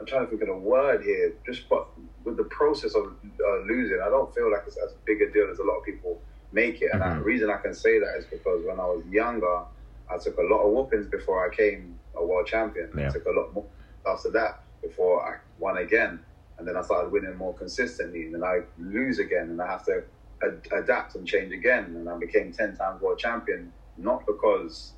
I'm 0.00 0.06
trying 0.06 0.24
to 0.24 0.30
think 0.30 0.42
of 0.42 0.48
a 0.48 0.58
word 0.58 1.04
here. 1.04 1.34
Just 1.46 1.68
but 1.68 1.86
with 2.24 2.36
the 2.36 2.44
process 2.44 2.94
of 2.94 3.04
uh, 3.06 3.58
losing, 3.66 4.00
I 4.04 4.08
don't 4.08 4.34
feel 4.34 4.50
like 4.50 4.62
it's 4.66 4.76
as 4.76 4.94
big 5.06 5.22
a 5.22 5.32
deal 5.32 5.48
as 5.50 5.58
a 5.58 5.64
lot 5.64 5.78
of 5.78 5.84
people 5.84 6.20
make 6.52 6.82
it. 6.82 6.90
And 6.92 7.02
the 7.02 7.24
reason 7.24 7.50
I 7.50 7.58
can 7.58 7.74
say 7.74 7.98
that 7.98 8.16
is 8.18 8.26
because 8.26 8.64
when 8.66 8.80
I 8.80 8.86
was 8.86 9.04
younger, 9.10 9.64
I 10.10 10.18
took 10.18 10.36
a 10.38 10.42
lot 10.42 10.62
of 10.62 10.72
whoopings 10.72 11.06
before 11.06 11.48
I 11.48 11.54
came 11.54 11.98
a 12.16 12.24
world 12.24 12.46
champion. 12.46 12.90
Yeah. 12.96 13.08
I 13.08 13.12
took 13.12 13.26
a 13.26 13.30
lot 13.30 13.52
more 13.54 13.66
after 14.06 14.30
that 14.32 14.64
before 14.82 15.26
I 15.26 15.38
won 15.58 15.78
again. 15.78 16.20
And 16.58 16.68
then 16.68 16.76
I 16.76 16.82
started 16.82 17.10
winning 17.10 17.36
more 17.36 17.54
consistently. 17.54 18.24
And 18.24 18.34
then 18.34 18.44
I 18.44 18.60
lose 18.78 19.18
again 19.18 19.50
and 19.50 19.60
I 19.60 19.66
have 19.66 19.84
to 19.86 20.04
ad- 20.42 20.66
adapt 20.72 21.16
and 21.16 21.26
change 21.26 21.52
again. 21.52 21.84
And 21.84 22.08
I 22.08 22.16
became 22.18 22.52
10 22.52 22.76
times 22.76 23.00
world 23.00 23.18
champion, 23.18 23.72
not 23.96 24.26
because 24.26 24.92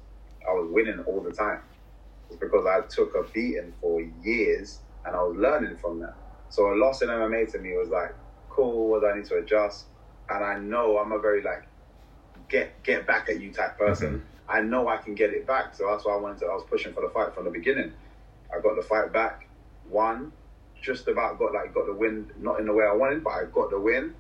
I 0.49 0.53
was 0.53 0.69
winning 0.71 1.01
all 1.07 1.21
the 1.21 1.33
time. 1.33 1.61
It's 2.29 2.39
because 2.39 2.67
I 2.67 2.81
took 2.89 3.15
a 3.15 3.23
beating 3.33 3.73
for 3.81 4.03
years 4.23 4.81
and 5.07 5.15
I 5.15 5.23
was 5.23 5.37
learning 5.37 5.77
from 5.77 6.01
that. 6.01 6.15
So 6.49 6.73
a 6.73 6.77
loss 6.77 7.03
in 7.03 7.09
MMA 7.09 7.51
to 7.53 7.59
me 7.59 7.73
was 7.77 7.89
like, 7.89 8.15
cool, 8.51 8.89
what 8.89 9.01
do 9.01 9.07
I 9.09 9.17
need 9.17 9.27
to 9.27 9.37
adjust? 9.37 9.87
And 10.29 10.45
I 10.45 10.59
know 10.59 10.99
I'm 10.99 11.13
a 11.13 11.19
very 11.19 11.43
like 11.43 11.67
get 12.49 12.83
get 12.83 13.07
back 13.07 13.29
at 13.29 13.41
you 13.41 13.53
type 13.53 13.79
person. 13.79 14.25
I 14.49 14.61
know 14.61 14.89
I 14.89 14.97
can 14.97 15.15
get 15.15 15.31
it 15.31 15.47
back. 15.47 15.75
So 15.75 15.89
that's 15.91 16.05
why 16.05 16.15
I 16.15 16.17
wanted 16.17 16.39
to 16.41 16.47
I 16.47 16.55
was 16.55 16.65
pushing 16.69 16.93
for 16.93 17.01
the 17.01 17.09
fight 17.11 17.35
from 17.35 17.45
the 17.45 17.51
beginning. 17.51 17.93
I 18.55 18.61
got 18.61 18.77
the 18.77 18.83
fight 18.83 19.13
back, 19.13 19.49
won, 19.89 20.33
just 20.81 21.09
about 21.09 21.39
got 21.39 21.53
like 21.53 21.75
got 21.75 21.87
the 21.87 21.95
win, 21.95 22.31
not 22.39 22.61
in 22.61 22.67
the 22.67 22.73
way 22.73 22.85
I 22.85 22.95
wanted, 22.95 23.25
but 23.25 23.31
I 23.31 23.45
got 23.45 23.71
the 23.71 23.81
win. 23.81 24.15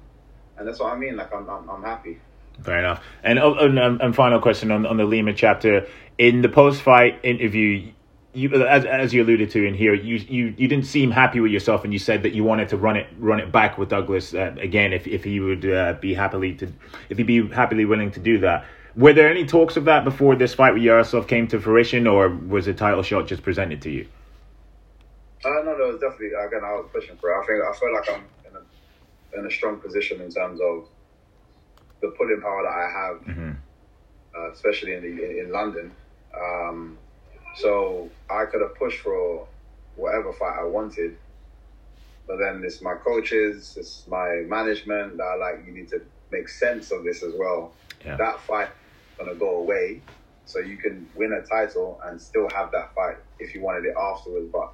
And 0.57 0.67
that's 0.67 0.81
what 0.81 0.93
I 0.93 0.97
mean. 0.97 1.17
Like 1.17 1.33
I'm 1.35 1.49
I'm, 1.49 1.69
I'm 1.69 1.83
happy. 1.83 2.21
Fair 2.63 2.79
enough. 2.79 3.05
And 3.23 3.39
oh, 3.39 3.55
and, 3.55 3.79
um, 3.79 4.01
and 4.01 4.15
final 4.15 4.41
question 4.41 4.71
on, 4.71 4.87
on 4.87 4.97
the 4.97 5.05
Lima 5.05 5.35
chapter. 5.35 5.87
In 6.19 6.41
the 6.41 6.49
post 6.49 6.81
fight 6.81 7.21
interview, 7.23 7.93
you 8.37 8.67
as, 8.67 8.85
as 8.85 9.15
you 9.15 9.23
alluded 9.23 9.51
to 9.51 9.65
in 9.65 9.75
here, 9.75 9.95
you, 9.95 10.17
you 10.17 10.55
you 10.57 10.69
didn't 10.69 10.85
seem 10.87 11.11
happy 11.11 11.41
with 11.41 11.51
yourself, 11.51 11.85
and 11.85 11.93
you 11.93 11.99
said 11.99 12.23
that 12.23 12.35
you 12.35 12.45
wanted 12.45 12.69
to 12.69 12.77
run 12.77 12.97
it 12.97 13.07
run 13.19 13.41
it 13.41 13.51
back 13.51 13.79
with 13.79 13.89
Douglas 13.89 14.35
uh, 14.35 14.55
again 14.61 14.93
if 14.93 15.07
if 15.07 15.25
he 15.25 15.41
would 15.41 15.65
uh, 15.65 15.95
be 15.95 16.13
happily 16.15 16.55
to 16.55 16.73
if 17.09 17.17
he'd 17.17 17.27
be 17.27 17.49
happily 17.49 17.85
willing 17.85 18.11
to 18.13 18.21
do 18.21 18.39
that. 18.41 18.65
Were 18.95 19.13
there 19.13 19.29
any 19.29 19.45
talks 19.45 19.77
of 19.77 19.85
that 19.87 20.05
before 20.05 20.37
this 20.37 20.55
fight 20.55 20.73
with 20.73 20.83
Yaroslav 20.83 21.27
came 21.27 21.49
to 21.49 21.61
fruition, 21.61 22.07
or 22.07 22.29
was 22.29 22.67
a 22.67 22.75
title 22.75 23.03
shot 23.03 23.27
just 23.27 23.43
presented 23.43 23.83
to 23.83 23.91
you? 23.91 24.07
Uh, 25.45 25.49
no, 25.65 25.77
there 25.77 25.87
was 25.87 26.01
definitely 26.01 26.29
again 26.29 26.61
I 26.65 26.73
was 26.73 26.89
pushing 26.93 27.17
for 27.17 27.31
it. 27.31 27.43
I 27.43 27.47
think 27.47 27.63
I 27.65 27.79
feel 27.79 27.93
like 27.93 28.11
I'm 28.11 28.25
in 28.51 28.57
a 28.57 29.39
in 29.39 29.47
a 29.47 29.51
strong 29.51 29.79
position 29.81 30.21
in 30.21 30.31
terms 30.31 30.61
of 30.61 30.89
the 32.03 32.09
pulling 32.09 32.41
power 32.43 32.63
that 32.63 32.69
I 32.69 32.89
have, 33.01 33.59
uh, 34.37 34.53
especially 34.53 34.93
in 34.95 35.03
the 35.03 35.25
in, 35.25 35.47
in 35.47 35.53
London. 35.53 35.93
Um, 36.35 36.99
so 37.57 38.11
I 38.31 38.45
could 38.47 38.61
have 38.61 38.75
pushed 38.77 39.01
for 39.01 39.47
whatever 39.97 40.33
fight 40.33 40.59
I 40.59 40.65
wanted, 40.65 41.17
but 42.27 42.37
then 42.39 42.63
it's 42.65 42.83
my 42.83 42.95
coaches, 42.95 43.77
it's 43.79 44.07
my 44.09 44.43
management 44.47 45.17
that 45.17 45.25
are 45.25 45.39
like 45.39 45.65
you 45.67 45.73
need 45.73 45.89
to 45.89 46.03
make 46.31 46.49
sense 46.49 46.91
of 46.91 47.05
this 47.05 47.23
as 47.23 47.33
well. 47.39 47.73
Yeah. 48.05 48.17
That 48.17 48.41
fight 48.41 48.69
gonna 49.19 49.35
go 49.35 49.57
away, 49.59 50.03
so 50.45 50.59
you 50.59 50.77
can 50.77 51.09
win 51.15 51.33
a 51.33 51.43
title 51.43 52.01
and 52.05 52.21
still 52.21 52.49
have 52.51 52.71
that 52.73 52.95
fight 52.95 53.17
if 53.39 53.55
you 53.55 53.63
wanted 53.63 53.87
it 53.87 53.95
afterwards. 53.97 54.51
But 54.53 54.73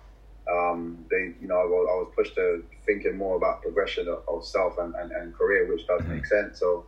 um, 0.52 1.04
they, 1.10 1.34
you 1.40 1.46
know, 1.46 1.56
I 1.56 1.64
was, 1.64 1.88
I 1.90 1.94
was 1.94 2.12
pushed 2.16 2.34
to 2.34 2.64
thinking 2.84 3.16
more 3.16 3.36
about 3.36 3.62
progression 3.62 4.08
of, 4.08 4.22
of 4.28 4.44
self 4.44 4.78
and, 4.78 4.94
and, 4.96 5.12
and 5.12 5.34
career, 5.34 5.68
which 5.68 5.86
does 5.86 6.04
make 6.06 6.26
sense. 6.26 6.58
So 6.58 6.84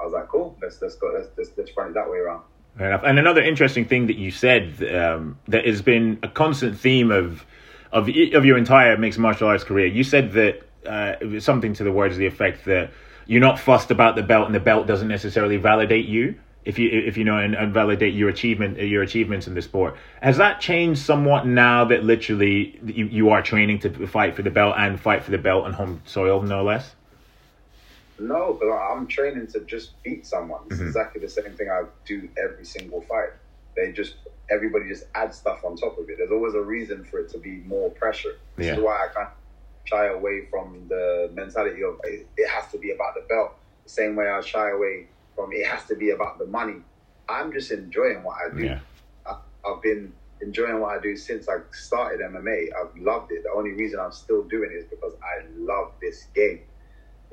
I 0.00 0.04
was 0.04 0.12
like, 0.12 0.28
cool, 0.28 0.56
let's 0.62 0.80
let's 0.80 0.96
go, 0.96 1.12
let's 1.14 1.28
let's, 1.36 1.50
let's 1.56 1.76
run 1.76 1.90
it 1.90 1.94
that 1.94 2.10
way 2.10 2.18
around. 2.18 2.44
And 2.78 3.18
another 3.18 3.42
interesting 3.42 3.84
thing 3.84 4.06
that 4.06 4.16
you 4.16 4.30
said 4.30 4.82
um, 4.94 5.38
that 5.48 5.66
has 5.66 5.82
been 5.82 6.18
a 6.22 6.28
constant 6.28 6.78
theme 6.78 7.10
of 7.10 7.44
of 7.92 8.08
of 8.08 8.44
your 8.44 8.56
entire 8.56 8.96
mixed 8.96 9.18
martial 9.18 9.48
arts 9.48 9.64
career. 9.64 9.86
You 9.86 10.04
said 10.04 10.32
that 10.32 10.62
uh, 10.86 11.40
something 11.40 11.74
to 11.74 11.84
the 11.84 11.92
words 11.92 12.14
of 12.14 12.18
the 12.18 12.26
effect 12.26 12.64
that 12.64 12.90
you're 13.26 13.40
not 13.40 13.58
fussed 13.58 13.90
about 13.90 14.16
the 14.16 14.22
belt, 14.22 14.46
and 14.46 14.54
the 14.54 14.60
belt 14.60 14.86
doesn't 14.86 15.08
necessarily 15.08 15.56
validate 15.56 16.06
you. 16.06 16.34
If 16.64 16.78
you 16.78 16.88
if 16.90 17.16
you 17.16 17.24
know 17.24 17.38
and, 17.38 17.54
and 17.54 17.74
validate 17.74 18.14
your 18.14 18.28
achievement 18.28 18.78
your 18.78 19.02
achievements 19.02 19.46
in 19.48 19.54
the 19.54 19.62
sport, 19.62 19.96
has 20.22 20.36
that 20.38 20.60
changed 20.60 21.02
somewhat 21.02 21.46
now 21.46 21.84
that 21.86 22.04
literally 22.04 22.78
you, 22.84 23.06
you 23.06 23.30
are 23.30 23.42
training 23.42 23.80
to 23.80 24.06
fight 24.06 24.36
for 24.36 24.42
the 24.42 24.50
belt 24.50 24.76
and 24.78 24.98
fight 24.98 25.24
for 25.24 25.32
the 25.32 25.38
belt 25.38 25.64
on 25.64 25.72
home 25.72 26.00
soil, 26.04 26.40
no 26.40 26.62
less? 26.62 26.94
No, 28.22 28.56
but 28.58 28.70
I'm 28.70 29.06
training 29.06 29.48
to 29.48 29.60
just 29.60 30.00
beat 30.02 30.26
someone. 30.26 30.62
It's 30.66 30.76
mm-hmm. 30.76 30.86
exactly 30.86 31.20
the 31.20 31.28
same 31.28 31.52
thing 31.54 31.68
I 31.70 31.82
do 32.04 32.28
every 32.42 32.64
single 32.64 33.00
fight. 33.02 33.30
They 33.76 33.92
just 33.92 34.14
everybody 34.50 34.88
just 34.88 35.04
adds 35.14 35.38
stuff 35.38 35.64
on 35.64 35.76
top 35.76 35.98
of 35.98 36.08
it. 36.08 36.18
There's 36.18 36.30
always 36.30 36.54
a 36.54 36.60
reason 36.60 37.04
for 37.04 37.18
it 37.20 37.30
to 37.30 37.38
be 37.38 37.62
more 37.66 37.90
pressure. 37.90 38.36
This 38.56 38.66
Yeah. 38.66 38.74
is 38.74 38.80
why 38.80 39.06
I 39.06 39.08
can't 39.12 39.30
shy 39.84 40.06
away 40.06 40.46
from 40.46 40.86
the 40.88 41.30
mentality 41.34 41.82
of 41.82 41.98
it 42.04 42.28
it 42.36 42.48
has 42.48 42.70
to 42.72 42.78
be 42.78 42.92
about 42.92 43.14
the 43.14 43.22
belt. 43.22 43.54
The 43.84 43.90
same 43.90 44.14
way 44.14 44.28
I 44.28 44.40
shy 44.40 44.70
away 44.70 45.08
from 45.34 45.52
it 45.52 45.66
has 45.66 45.84
to 45.86 45.96
be 45.96 46.10
about 46.10 46.38
the 46.38 46.46
money. 46.46 46.82
I'm 47.28 47.52
just 47.52 47.70
enjoying 47.70 48.22
what 48.22 48.36
I 48.44 48.54
do. 48.54 48.64
Yeah. 48.64 48.78
I, 49.26 49.36
I've 49.66 49.82
been 49.82 50.12
enjoying 50.40 50.80
what 50.80 50.96
I 50.96 51.00
do 51.00 51.16
since 51.16 51.48
I 51.48 51.58
started 51.72 52.20
MMA. 52.20 52.68
I've 52.78 52.96
loved 53.00 53.32
it. 53.32 53.42
The 53.44 53.50
only 53.50 53.72
reason 53.72 53.98
I'm 53.98 54.12
still 54.12 54.42
doing 54.42 54.70
it 54.72 54.76
is 54.76 54.84
because 54.84 55.14
I 55.22 55.44
love 55.56 55.92
this 56.00 56.24
game. 56.34 56.60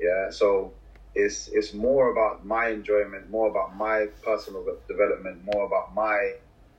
Yeah, 0.00 0.30
so 0.30 0.72
it's 1.14 1.48
it's 1.52 1.74
more 1.74 2.12
about 2.12 2.46
my 2.46 2.68
enjoyment, 2.68 3.30
more 3.30 3.50
about 3.50 3.76
my 3.76 4.06
personal 4.24 4.64
development, 4.88 5.42
more 5.44 5.66
about 5.66 5.94
my. 5.94 6.32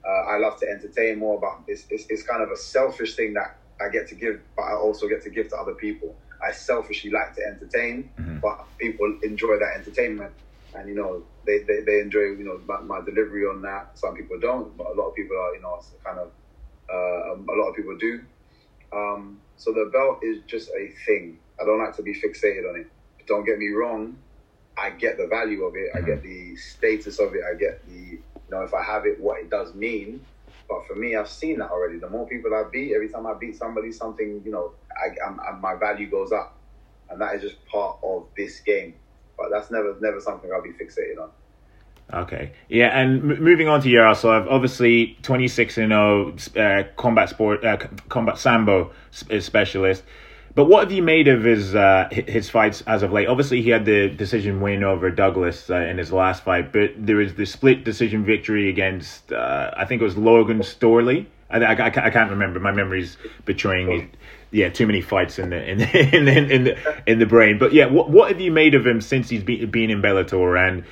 Uh, 0.07 0.31
I 0.33 0.37
love 0.39 0.59
to 0.61 0.67
entertain. 0.67 1.19
More 1.19 1.37
about 1.37 1.63
it's, 1.67 1.85
it's 1.89 2.05
it's 2.09 2.23
kind 2.23 2.41
of 2.43 2.49
a 2.51 2.57
selfish 2.57 3.15
thing 3.15 3.33
that 3.35 3.59
I 3.81 3.89
get 3.89 4.07
to 4.09 4.15
give, 4.15 4.41
but 4.55 4.63
I 4.63 4.73
also 4.75 5.07
get 5.07 5.23
to 5.23 5.29
give 5.29 5.49
to 5.49 5.57
other 5.57 5.75
people. 5.75 6.17
I 6.47 6.51
selfishly 6.53 7.11
like 7.11 7.35
to 7.35 7.43
entertain, 7.45 8.13
Mhm. 8.19 8.41
but 8.41 8.57
people 8.79 9.19
enjoy 9.23 9.59
that 9.59 9.73
entertainment, 9.77 10.33
and 10.73 10.89
you 10.89 10.95
know 10.95 11.27
they, 11.45 11.59
they, 11.67 11.81
they 11.85 11.99
enjoy 12.01 12.21
you 12.39 12.45
know 12.45 12.59
my, 12.65 12.81
my 12.81 13.01
delivery 13.05 13.43
on 13.45 13.61
that. 13.63 13.97
Some 13.99 14.15
people 14.15 14.39
don't, 14.39 14.75
but 14.77 14.87
a 14.87 14.95
lot 14.95 15.09
of 15.09 15.15
people 15.15 15.37
are 15.37 15.55
you 15.55 15.61
know 15.61 15.79
kind 16.05 16.19
of 16.19 16.31
uh, 16.93 17.35
a 17.35 17.55
lot 17.59 17.69
of 17.69 17.75
people 17.75 17.97
do. 17.99 18.21
Um, 18.95 19.43
so 19.57 19.71
the 19.73 19.89
belt 19.93 20.19
is 20.23 20.43
just 20.47 20.69
a 20.69 20.89
thing. 21.05 21.39
I 21.61 21.65
don't 21.65 21.79
like 21.79 21.95
to 21.97 22.03
be 22.03 22.13
fixated 22.13 22.69
on 22.69 22.79
it. 22.81 22.87
Don't 23.31 23.45
get 23.45 23.57
me 23.59 23.69
wrong. 23.69 24.17
I 24.77 24.89
get 24.89 25.15
the 25.17 25.25
value 25.27 25.63
of 25.63 25.73
it. 25.77 25.89
I 25.95 26.01
get 26.01 26.21
the 26.21 26.53
status 26.57 27.17
of 27.17 27.33
it. 27.33 27.43
I 27.49 27.55
get 27.57 27.81
the 27.87 27.93
you 27.93 28.21
know 28.49 28.61
if 28.63 28.73
I 28.73 28.83
have 28.83 29.05
it, 29.05 29.21
what 29.21 29.39
it 29.39 29.49
does 29.49 29.73
mean. 29.73 30.19
But 30.67 30.85
for 30.85 30.95
me, 30.95 31.15
I've 31.15 31.29
seen 31.29 31.59
that 31.59 31.71
already. 31.71 31.97
The 31.97 32.09
more 32.09 32.27
people 32.27 32.53
I 32.53 32.63
beat, 32.69 32.93
every 32.93 33.07
time 33.07 33.25
I 33.25 33.33
beat 33.35 33.55
somebody, 33.55 33.93
something 33.93 34.41
you 34.43 34.51
know, 34.51 34.73
I, 35.01 35.15
I'm, 35.25 35.39
I'm, 35.39 35.61
my 35.61 35.75
value 35.75 36.09
goes 36.11 36.33
up, 36.33 36.57
and 37.09 37.21
that 37.21 37.35
is 37.35 37.41
just 37.41 37.65
part 37.67 37.99
of 38.03 38.25
this 38.35 38.59
game. 38.59 38.95
But 39.37 39.47
that's 39.49 39.71
never 39.71 39.95
never 40.01 40.19
something 40.19 40.51
I'll 40.51 40.61
be 40.61 40.71
fixated 40.71 41.17
on. 41.21 41.29
Okay. 42.13 42.51
Yeah, 42.67 42.87
and 42.87 43.31
m- 43.31 43.41
moving 43.41 43.69
on 43.69 43.81
to 43.81 43.89
Yaroslav, 43.89 44.45
obviously 44.49 45.17
26 45.21 45.77
and 45.77 45.91
0 45.91 46.35
uh, 46.57 46.83
combat 46.97 47.29
sport 47.29 47.63
uh, 47.63 47.77
combat 48.09 48.37
sambo 48.37 48.91
s- 49.13 49.23
uh, 49.31 49.39
specialist. 49.39 50.03
But 50.53 50.65
what 50.65 50.83
have 50.83 50.91
you 50.91 51.01
made 51.01 51.27
of 51.27 51.43
his 51.43 51.75
uh, 51.75 52.09
his 52.11 52.49
fights 52.49 52.81
as 52.87 53.03
of 53.03 53.11
late? 53.11 53.27
Obviously, 53.27 53.61
he 53.61 53.69
had 53.69 53.85
the 53.85 54.09
decision 54.09 54.59
win 54.59 54.83
over 54.83 55.09
Douglas 55.09 55.69
uh, 55.69 55.75
in 55.75 55.97
his 55.97 56.11
last 56.11 56.43
fight, 56.43 56.73
but 56.73 56.91
there 56.97 57.17
was 57.17 57.35
the 57.35 57.45
split 57.45 57.83
decision 57.83 58.25
victory 58.25 58.69
against 58.69 59.31
uh, 59.31 59.71
I 59.75 59.85
think 59.85 60.01
it 60.01 60.05
was 60.05 60.17
Logan 60.17 60.59
Storley. 60.59 61.25
I, 61.49 61.59
I, 61.59 61.85
I 61.85 62.09
can't 62.09 62.29
remember. 62.29 62.59
My 62.59 62.71
memory's 62.71 63.17
betraying 63.45 63.87
me. 63.87 64.09
Yeah, 64.51 64.69
too 64.69 64.87
many 64.87 65.01
fights 65.01 65.39
in 65.39 65.51
the 65.51 65.69
in 65.69 65.77
the, 65.77 66.15
in 66.15 66.25
the, 66.25 66.53
in 66.53 66.63
the 66.65 67.03
in 67.05 67.19
the 67.19 67.25
brain. 67.25 67.57
But 67.57 67.73
yeah, 67.73 67.85
what 67.85 68.09
what 68.09 68.29
have 68.29 68.41
you 68.41 68.51
made 68.51 68.75
of 68.75 68.85
him 68.85 68.99
since 68.99 69.29
he's 69.29 69.43
been 69.43 69.69
been 69.71 69.89
in 69.89 70.01
Bellator 70.01 70.59
and? 70.67 70.83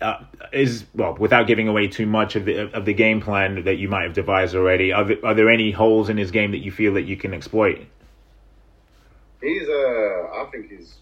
uh, 0.00 0.22
is 0.52 0.84
well 0.94 1.16
without 1.18 1.46
giving 1.46 1.68
away 1.68 1.88
too 1.88 2.06
much 2.06 2.36
of 2.36 2.44
the 2.44 2.70
of 2.76 2.84
the 2.84 2.92
game 2.92 3.20
plan 3.20 3.64
that 3.64 3.76
you 3.76 3.88
might 3.88 4.02
have 4.02 4.12
devised 4.12 4.54
already. 4.54 4.92
Are 4.92 5.04
there, 5.04 5.24
are 5.24 5.34
there 5.34 5.50
any 5.50 5.70
holes 5.70 6.08
in 6.08 6.18
his 6.18 6.30
game 6.30 6.50
that 6.50 6.58
you 6.58 6.70
feel 6.70 6.94
that 6.94 7.02
you 7.02 7.16
can 7.16 7.32
exploit? 7.32 7.86
He's 9.46 9.68
uh, 9.68 10.42
I 10.42 10.48
think 10.50 10.70
he's 10.70 10.98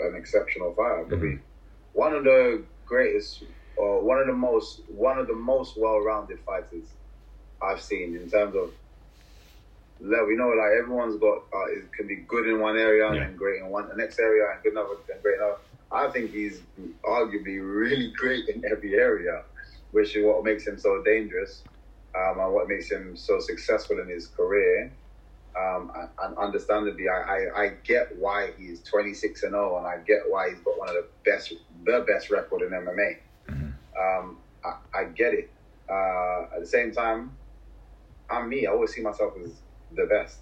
an 0.00 0.14
exceptional 0.16 0.74
fighter. 0.74 1.04
Probably 1.08 1.38
one 1.92 2.14
of 2.14 2.24
the 2.24 2.64
greatest, 2.84 3.44
or 3.76 4.02
one 4.02 4.18
of 4.18 4.26
the 4.26 4.32
most, 4.32 4.82
one 4.88 5.18
of 5.18 5.26
the 5.28 5.34
most 5.34 5.78
well-rounded 5.78 6.40
fighters 6.40 6.86
I've 7.62 7.80
seen 7.80 8.16
in 8.16 8.28
terms 8.28 8.56
of 8.56 8.70
level. 10.00 10.30
You 10.30 10.36
know, 10.36 10.48
like 10.48 10.72
everyone's 10.82 11.16
got 11.20 11.38
uh, 11.54 11.66
it 11.70 11.92
can 11.96 12.08
be 12.08 12.16
good 12.26 12.48
in 12.48 12.60
one 12.60 12.76
area 12.76 13.12
Yeah. 13.14 13.22
and 13.22 13.38
great 13.38 13.60
in 13.60 13.68
one 13.70 13.88
the 13.88 13.94
next 13.96 14.18
area 14.18 14.42
and 14.52 14.62
good 14.62 14.72
another 14.72 14.94
and 15.12 15.22
great 15.22 15.36
another. 15.38 15.58
I 15.92 16.08
think 16.10 16.32
he's 16.32 16.60
arguably 17.04 17.58
really 17.62 18.12
great 18.16 18.48
in 18.48 18.64
every 18.64 18.94
area, 18.94 19.42
which 19.92 20.16
is 20.16 20.24
what 20.24 20.42
makes 20.44 20.66
him 20.66 20.78
so 20.78 21.02
dangerous, 21.04 21.62
um, 22.16 22.40
and 22.40 22.52
what 22.52 22.68
makes 22.68 22.90
him 22.90 23.16
so 23.16 23.38
successful 23.40 24.00
in 24.00 24.08
his 24.08 24.26
career. 24.26 24.92
Um, 25.58 25.90
and, 25.96 26.08
and 26.22 26.38
understandably, 26.38 27.08
I, 27.08 27.20
I, 27.20 27.62
I 27.62 27.68
get 27.84 28.16
why 28.16 28.50
he's 28.56 28.80
26 28.82 29.42
and 29.42 29.52
0, 29.52 29.78
and 29.78 29.86
I 29.86 29.98
get 30.06 30.20
why 30.28 30.50
he's 30.50 30.60
got 30.60 30.78
one 30.78 30.88
of 30.88 30.94
the 30.94 31.06
best, 31.24 31.52
the 31.84 32.04
best 32.06 32.30
record 32.30 32.62
in 32.62 32.70
MMA. 32.70 33.16
Um, 33.98 34.38
I, 34.64 34.76
I 34.94 35.04
get 35.04 35.34
it. 35.34 35.50
Uh, 35.88 36.54
at 36.54 36.60
the 36.60 36.66
same 36.66 36.92
time, 36.92 37.36
I'm 38.30 38.48
me. 38.48 38.66
I 38.66 38.70
always 38.70 38.94
see 38.94 39.02
myself 39.02 39.34
as 39.44 39.60
the 39.96 40.06
best. 40.06 40.38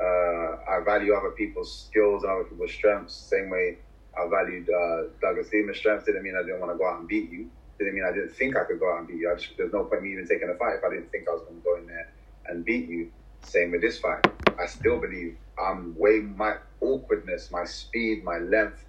Uh, 0.00 0.56
I 0.70 0.80
value 0.84 1.12
other 1.14 1.30
people's 1.30 1.86
skills 1.88 2.22
and 2.22 2.32
other 2.32 2.44
people's 2.44 2.72
strengths. 2.72 3.14
Same 3.14 3.50
way 3.50 3.78
I 4.16 4.28
valued 4.28 4.68
uh, 4.70 5.10
Douglas 5.20 5.52
Lima's 5.52 5.78
strengths. 5.78 6.06
Didn't 6.06 6.22
mean 6.22 6.34
I 6.38 6.42
didn't 6.42 6.60
want 6.60 6.72
to 6.72 6.78
go 6.78 6.88
out 6.88 7.00
and 7.00 7.08
beat 7.08 7.30
you. 7.30 7.50
Didn't 7.78 7.94
mean 7.94 8.04
I 8.08 8.12
didn't 8.14 8.32
think 8.34 8.56
I 8.56 8.64
could 8.64 8.80
go 8.80 8.92
out 8.92 9.00
and 9.00 9.08
beat 9.08 9.18
you. 9.18 9.30
I 9.30 9.36
just, 9.36 9.56
there's 9.58 9.72
no 9.72 9.84
point 9.84 10.02
me 10.02 10.12
even 10.12 10.26
taking 10.26 10.48
a 10.48 10.54
fight 10.54 10.76
if 10.78 10.84
I 10.84 10.90
didn't 10.90 11.10
think 11.10 11.28
I 11.28 11.32
was 11.32 11.42
going 11.42 11.60
to 11.60 11.64
go 11.64 11.76
in 11.76 11.86
there 11.86 12.08
and 12.46 12.64
beat 12.64 12.88
you. 12.88 13.10
Same 13.42 13.70
with 13.70 13.80
this 13.80 13.98
fight. 13.98 14.26
I 14.60 14.66
still 14.66 15.00
believe 15.00 15.36
I'm 15.58 15.96
way 15.96 16.20
my 16.20 16.56
awkwardness, 16.80 17.50
my 17.50 17.64
speed, 17.64 18.24
my 18.24 18.38
length, 18.38 18.84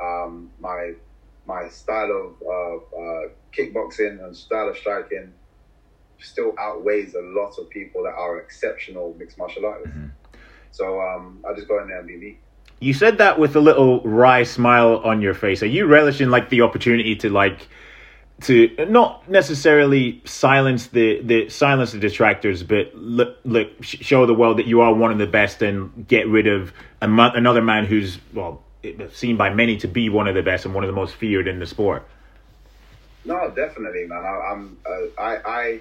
um, 0.00 0.50
my 0.60 0.94
my 1.46 1.68
style 1.68 2.10
of 2.10 2.42
uh, 2.46 2.96
uh, 2.96 3.28
kickboxing 3.56 4.24
and 4.24 4.36
style 4.36 4.68
of 4.68 4.76
striking 4.76 5.32
still 6.20 6.54
outweighs 6.58 7.14
a 7.14 7.20
lot 7.20 7.58
of 7.58 7.68
people 7.68 8.04
that 8.04 8.14
are 8.14 8.38
exceptional 8.38 9.14
mixed 9.18 9.38
martial 9.38 9.66
artists. 9.66 9.96
So 10.70 11.00
um, 11.00 11.44
I 11.48 11.54
just 11.54 11.68
go 11.68 11.82
in 11.82 11.88
there 11.88 11.98
and 11.98 12.06
be 12.06 12.16
me. 12.16 12.38
You 12.80 12.94
said 12.94 13.18
that 13.18 13.38
with 13.38 13.54
a 13.56 13.60
little 13.60 14.00
wry 14.00 14.42
smile 14.42 14.98
on 15.04 15.20
your 15.20 15.34
face. 15.34 15.62
Are 15.62 15.66
you 15.66 15.86
relishing 15.86 16.30
like 16.30 16.48
the 16.48 16.62
opportunity 16.62 17.14
to 17.16 17.28
like 17.28 17.68
to 18.42 18.86
not 18.88 19.28
necessarily 19.28 20.20
silence 20.24 20.88
the 20.88 21.20
the 21.22 21.48
silence 21.48 21.92
the 21.92 21.98
detractors, 21.98 22.62
but 22.62 22.94
look, 22.94 23.38
look 23.44 23.68
show 23.82 24.26
the 24.26 24.34
world 24.34 24.58
that 24.58 24.66
you 24.66 24.80
are 24.80 24.92
one 24.92 25.10
of 25.12 25.18
the 25.18 25.26
best 25.26 25.62
and 25.62 26.06
get 26.08 26.26
rid 26.28 26.46
of 26.46 26.72
a, 27.00 27.08
another 27.08 27.62
man 27.62 27.86
who's 27.86 28.18
well 28.32 28.62
seen 29.12 29.36
by 29.36 29.52
many 29.52 29.76
to 29.78 29.88
be 29.88 30.08
one 30.08 30.26
of 30.26 30.34
the 30.34 30.42
best 30.42 30.64
and 30.64 30.74
one 30.74 30.82
of 30.84 30.88
the 30.88 30.94
most 30.94 31.14
feared 31.14 31.46
in 31.46 31.58
the 31.58 31.66
sport. 31.66 32.06
No, 33.24 33.50
definitely, 33.54 34.06
man. 34.06 34.24
I, 34.24 34.52
I'm 34.52 34.76
uh, 34.84 35.20
I 35.22 35.36
I 35.46 35.80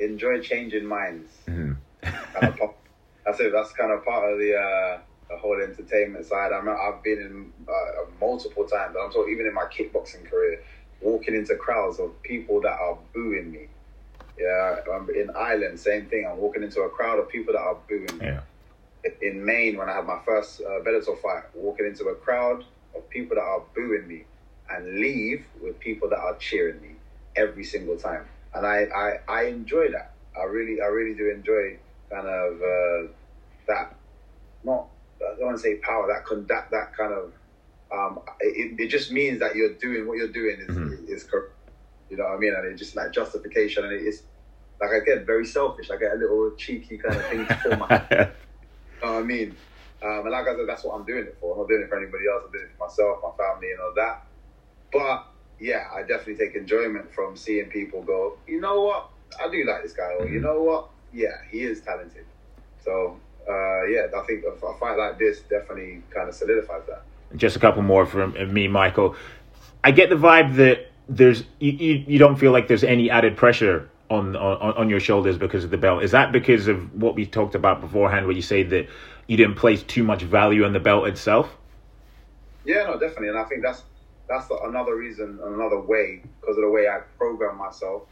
enjoy 0.00 0.40
changing 0.40 0.86
minds. 0.86 1.32
Mhm. 1.48 1.76
Kind 2.02 2.44
of 2.48 2.56
pop- 2.58 2.78
that's 3.26 3.40
it. 3.40 3.52
That's 3.52 3.72
kind 3.72 3.92
of 3.92 4.04
part 4.04 4.32
of 4.32 4.38
the 4.38 4.56
uh, 4.56 4.98
the 5.28 5.36
whole 5.36 5.60
entertainment 5.60 6.24
side. 6.26 6.52
I'm 6.52 6.68
I've 6.68 7.02
been 7.02 7.18
in 7.18 7.52
uh, 7.68 8.04
multiple 8.20 8.64
times. 8.64 8.94
I'm 9.00 9.10
talking 9.10 9.32
even 9.32 9.46
in 9.46 9.54
my 9.54 9.64
kickboxing 9.64 10.24
career, 10.30 10.62
walking 11.00 11.34
into 11.34 11.56
crowds 11.56 11.98
of 11.98 12.20
people 12.22 12.60
that 12.62 12.72
are 12.72 12.98
booing 13.14 13.50
me. 13.52 13.66
Yeah, 14.38 14.76
I'm 14.92 15.08
in 15.10 15.30
Ireland, 15.36 15.80
same 15.80 16.06
thing. 16.06 16.26
I'm 16.30 16.38
walking 16.38 16.62
into 16.62 16.82
a 16.82 16.88
crowd 16.88 17.18
of 17.18 17.28
people 17.28 17.52
that 17.54 17.60
are 17.60 17.76
booing 17.88 18.18
me. 18.18 18.26
Yeah. 18.26 18.40
in 19.22 19.44
Maine 19.44 19.76
when 19.76 19.88
I 19.88 19.94
had 19.94 20.06
my 20.06 20.20
first 20.24 20.60
uh, 20.60 20.80
Bellator 20.84 21.20
fight, 21.20 21.44
walking 21.54 21.86
into 21.86 22.04
a 22.06 22.14
crowd 22.14 22.64
of 22.94 23.08
people 23.10 23.36
that 23.36 23.42
are 23.42 23.62
booing 23.74 24.06
me 24.06 24.24
and 24.70 25.00
leave 25.00 25.44
with 25.62 25.78
people 25.80 26.08
that 26.10 26.18
are 26.18 26.36
cheering 26.36 26.80
me 26.80 26.90
every 27.36 27.64
single 27.64 27.96
time. 27.96 28.24
And 28.54 28.66
I, 28.66 28.86
I, 28.94 29.18
I 29.28 29.42
enjoy 29.46 29.90
that. 29.92 30.12
I 30.38 30.44
really, 30.44 30.80
I 30.80 30.86
really 30.86 31.16
do 31.16 31.30
enjoy 31.30 31.78
kind 32.10 32.26
of 32.26 32.54
uh, 32.62 33.12
that. 33.66 33.94
Not, 34.64 34.86
I 35.20 35.36
don't 35.36 35.46
want 35.46 35.56
to 35.56 35.62
say 35.62 35.76
power. 35.76 36.06
That 36.08 36.24
con- 36.24 36.46
that 36.48 36.70
that 36.70 36.96
kind 36.96 37.12
of. 37.12 37.32
Um, 37.92 38.20
it, 38.40 38.78
it 38.80 38.88
just 38.88 39.10
means 39.12 39.40
that 39.40 39.56
you're 39.56 39.74
doing 39.74 40.06
what 40.06 40.18
you're 40.18 40.32
doing 40.32 40.58
is 40.60 40.68
Mhm. 40.68 41.08
is 41.08 41.24
correct. 41.24 41.52
You 42.10 42.16
know 42.16 42.24
what 42.24 42.34
I 42.34 42.38
mean? 42.38 42.54
And 42.54 42.66
it's 42.72 42.80
just 42.80 42.96
like 42.96 43.12
justification, 43.12 43.84
and 43.84 43.92
it's 43.92 44.22
like 44.80 44.90
again 44.92 45.24
very 45.26 45.46
selfish. 45.46 45.90
I 45.90 45.96
get 45.96 46.12
a 46.12 46.16
little 46.16 46.52
cheeky 46.56 46.98
kind 46.98 47.16
of 47.16 47.26
thing 47.26 47.46
for 47.62 47.76
my 47.76 47.86
you 48.10 48.16
know 48.18 49.12
what 49.12 49.20
I 49.20 49.22
mean? 49.22 49.56
Um, 50.02 50.20
and 50.26 50.30
like 50.30 50.46
I 50.46 50.54
said, 50.54 50.68
that's 50.68 50.84
what 50.84 50.94
I'm 50.94 51.04
doing 51.06 51.24
it 51.24 51.36
for. 51.40 51.54
I'm 51.54 51.60
not 51.60 51.68
doing 51.68 51.82
it 51.82 51.88
for 51.88 51.96
anybody 51.98 52.24
else. 52.32 52.44
I'm 52.46 52.52
doing 52.52 52.66
it 52.66 52.76
for 52.78 52.86
myself, 52.86 53.18
my 53.22 53.44
family, 53.44 53.72
and 53.72 53.80
all 53.80 53.92
that. 53.96 54.22
But 54.92 55.26
yeah, 55.60 55.84
I 55.94 56.02
definitely 56.02 56.36
take 56.36 56.54
enjoyment 56.56 57.12
from 57.12 57.36
seeing 57.36 57.68
people 57.68 58.02
go, 58.02 58.38
you 58.46 58.60
know 58.60 58.82
what? 58.82 59.10
I 59.42 59.50
do 59.50 59.64
like 59.66 59.82
this 59.82 59.92
guy. 59.92 60.12
Or 60.18 60.28
you 60.28 60.40
know 60.40 60.62
what? 60.62 60.90
Yeah, 61.12 61.36
he 61.50 61.62
is 61.62 61.82
talented. 61.82 62.26
So 62.84 63.20
uh, 63.48 63.84
yeah, 63.86 64.06
I 64.16 64.22
think 64.26 64.44
a, 64.44 64.52
a 64.66 64.78
fight 64.78 64.96
like 64.96 65.18
this 65.18 65.40
definitely 65.50 66.02
kind 66.14 66.28
of 66.28 66.34
solidifies 66.34 66.82
that. 66.86 67.02
Just 67.36 67.56
a 67.56 67.58
couple 67.58 67.82
more 67.82 68.06
from 68.06 68.36
uh, 68.38 68.44
me, 68.44 68.68
Michael. 68.68 69.16
I 69.84 69.90
get 69.90 70.10
the 70.10 70.16
vibe 70.16 70.56
that 70.56 70.90
there's 71.08 71.44
you, 71.58 71.72
you, 71.72 72.04
you 72.06 72.18
don't 72.18 72.36
feel 72.36 72.52
like 72.52 72.68
there's 72.68 72.84
any 72.84 73.10
added 73.10 73.36
pressure 73.36 73.88
on, 74.10 74.36
on 74.36 74.74
on 74.74 74.90
your 74.90 75.00
shoulders 75.00 75.38
because 75.38 75.64
of 75.64 75.70
the 75.70 75.78
belt. 75.78 76.02
Is 76.02 76.10
that 76.12 76.32
because 76.32 76.68
of 76.68 77.00
what 77.00 77.14
we 77.14 77.26
talked 77.26 77.54
about 77.54 77.80
beforehand, 77.80 78.26
where 78.26 78.34
you 78.34 78.42
say 78.42 78.62
that 78.64 78.88
you 79.26 79.36
didn't 79.36 79.56
place 79.56 79.82
too 79.82 80.02
much 80.02 80.22
value 80.22 80.64
on 80.64 80.72
the 80.72 80.80
belt 80.80 81.06
itself? 81.06 81.54
Yeah, 82.64 82.84
no, 82.84 82.98
definitely, 82.98 83.28
and 83.28 83.38
I 83.38 83.44
think 83.44 83.62
that's 83.62 83.82
that's 84.28 84.46
another 84.62 84.94
reason, 84.96 85.38
another 85.42 85.80
way, 85.80 86.22
because 86.40 86.56
of 86.56 86.62
the 86.62 86.70
way 86.70 86.86
I 86.86 87.00
program 87.16 87.56
myself. 87.56 88.02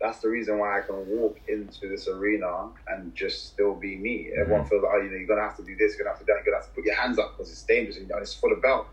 That's 0.00 0.20
the 0.20 0.28
reason 0.28 0.58
why 0.58 0.78
I 0.78 0.82
can 0.82 1.06
walk 1.08 1.38
into 1.48 1.88
this 1.88 2.08
arena 2.08 2.70
and 2.88 3.14
just 3.14 3.48
still 3.48 3.74
be 3.74 3.96
me. 3.96 4.30
Everyone 4.38 4.66
feels 4.66 4.82
like, 4.82 4.92
oh, 4.94 5.02
you 5.02 5.10
know, 5.10 5.16
you're 5.16 5.26
gonna 5.26 5.42
have 5.42 5.56
to 5.56 5.64
do 5.64 5.76
this, 5.76 5.96
you're 5.96 6.04
gonna 6.04 6.16
have 6.16 6.18
to 6.18 6.24
do 6.26 6.32
that, 6.32 6.42
you're 6.44 6.52
gonna 6.52 6.62
have 6.62 6.68
to 6.68 6.74
put 6.74 6.84
your 6.84 6.96
hands 6.96 7.18
up 7.18 7.36
because 7.36 7.50
it's 7.50 7.62
dangerous 7.62 7.96
and 7.96 8.10
it's 8.20 8.34
for 8.34 8.50
the 8.50 8.60
belt. 8.60 8.86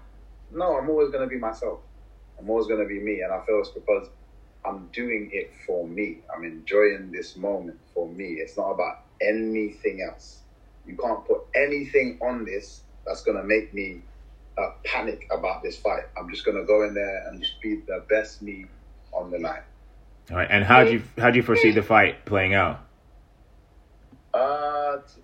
No, 0.51 0.77
I'm 0.77 0.89
always 0.89 1.09
gonna 1.09 1.27
be 1.27 1.37
myself. 1.37 1.79
I'm 2.39 2.49
always 2.49 2.67
gonna 2.67 2.85
be 2.85 2.99
me, 2.99 3.21
and 3.21 3.33
I 3.33 3.43
feel 3.45 3.59
it's 3.59 3.69
because 3.69 4.07
I'm 4.65 4.87
doing 4.93 5.29
it 5.33 5.51
for 5.65 5.87
me. 5.87 6.19
I'm 6.35 6.43
enjoying 6.43 7.11
this 7.11 7.35
moment 7.35 7.79
for 7.93 8.07
me. 8.07 8.33
It's 8.39 8.57
not 8.57 8.71
about 8.71 8.97
anything 9.21 10.01
else. 10.01 10.41
You 10.85 10.97
can't 10.97 11.25
put 11.25 11.41
anything 11.55 12.19
on 12.21 12.45
this 12.45 12.81
that's 13.05 13.23
gonna 13.23 13.43
make 13.43 13.73
me 13.73 14.01
uh, 14.57 14.71
panic 14.85 15.27
about 15.31 15.63
this 15.63 15.77
fight. 15.77 16.03
I'm 16.17 16.29
just 16.29 16.45
gonna 16.45 16.65
go 16.65 16.83
in 16.83 16.93
there 16.93 17.27
and 17.27 17.41
just 17.41 17.61
be 17.61 17.81
the 17.87 18.03
best 18.09 18.41
me 18.41 18.65
on 19.13 19.31
the 19.31 19.39
line. 19.39 19.63
All 20.31 20.37
right. 20.37 20.47
And 20.49 20.63
how 20.63 20.83
do 20.85 20.93
you 20.93 21.03
how 21.17 21.29
do 21.29 21.37
you 21.37 21.43
foresee 21.43 21.71
the 21.71 21.83
fight 21.83 22.25
playing 22.25 22.53
out? 22.53 22.79
Uh, 24.33 24.97
to 24.97 25.19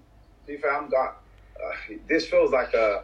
be 0.45 0.57
fair, 0.57 0.75
I'm 0.75 0.89
got. 0.89 1.21
Uh, 1.55 1.93
this 2.09 2.27
feels 2.27 2.51
like 2.51 2.73
a, 2.73 3.03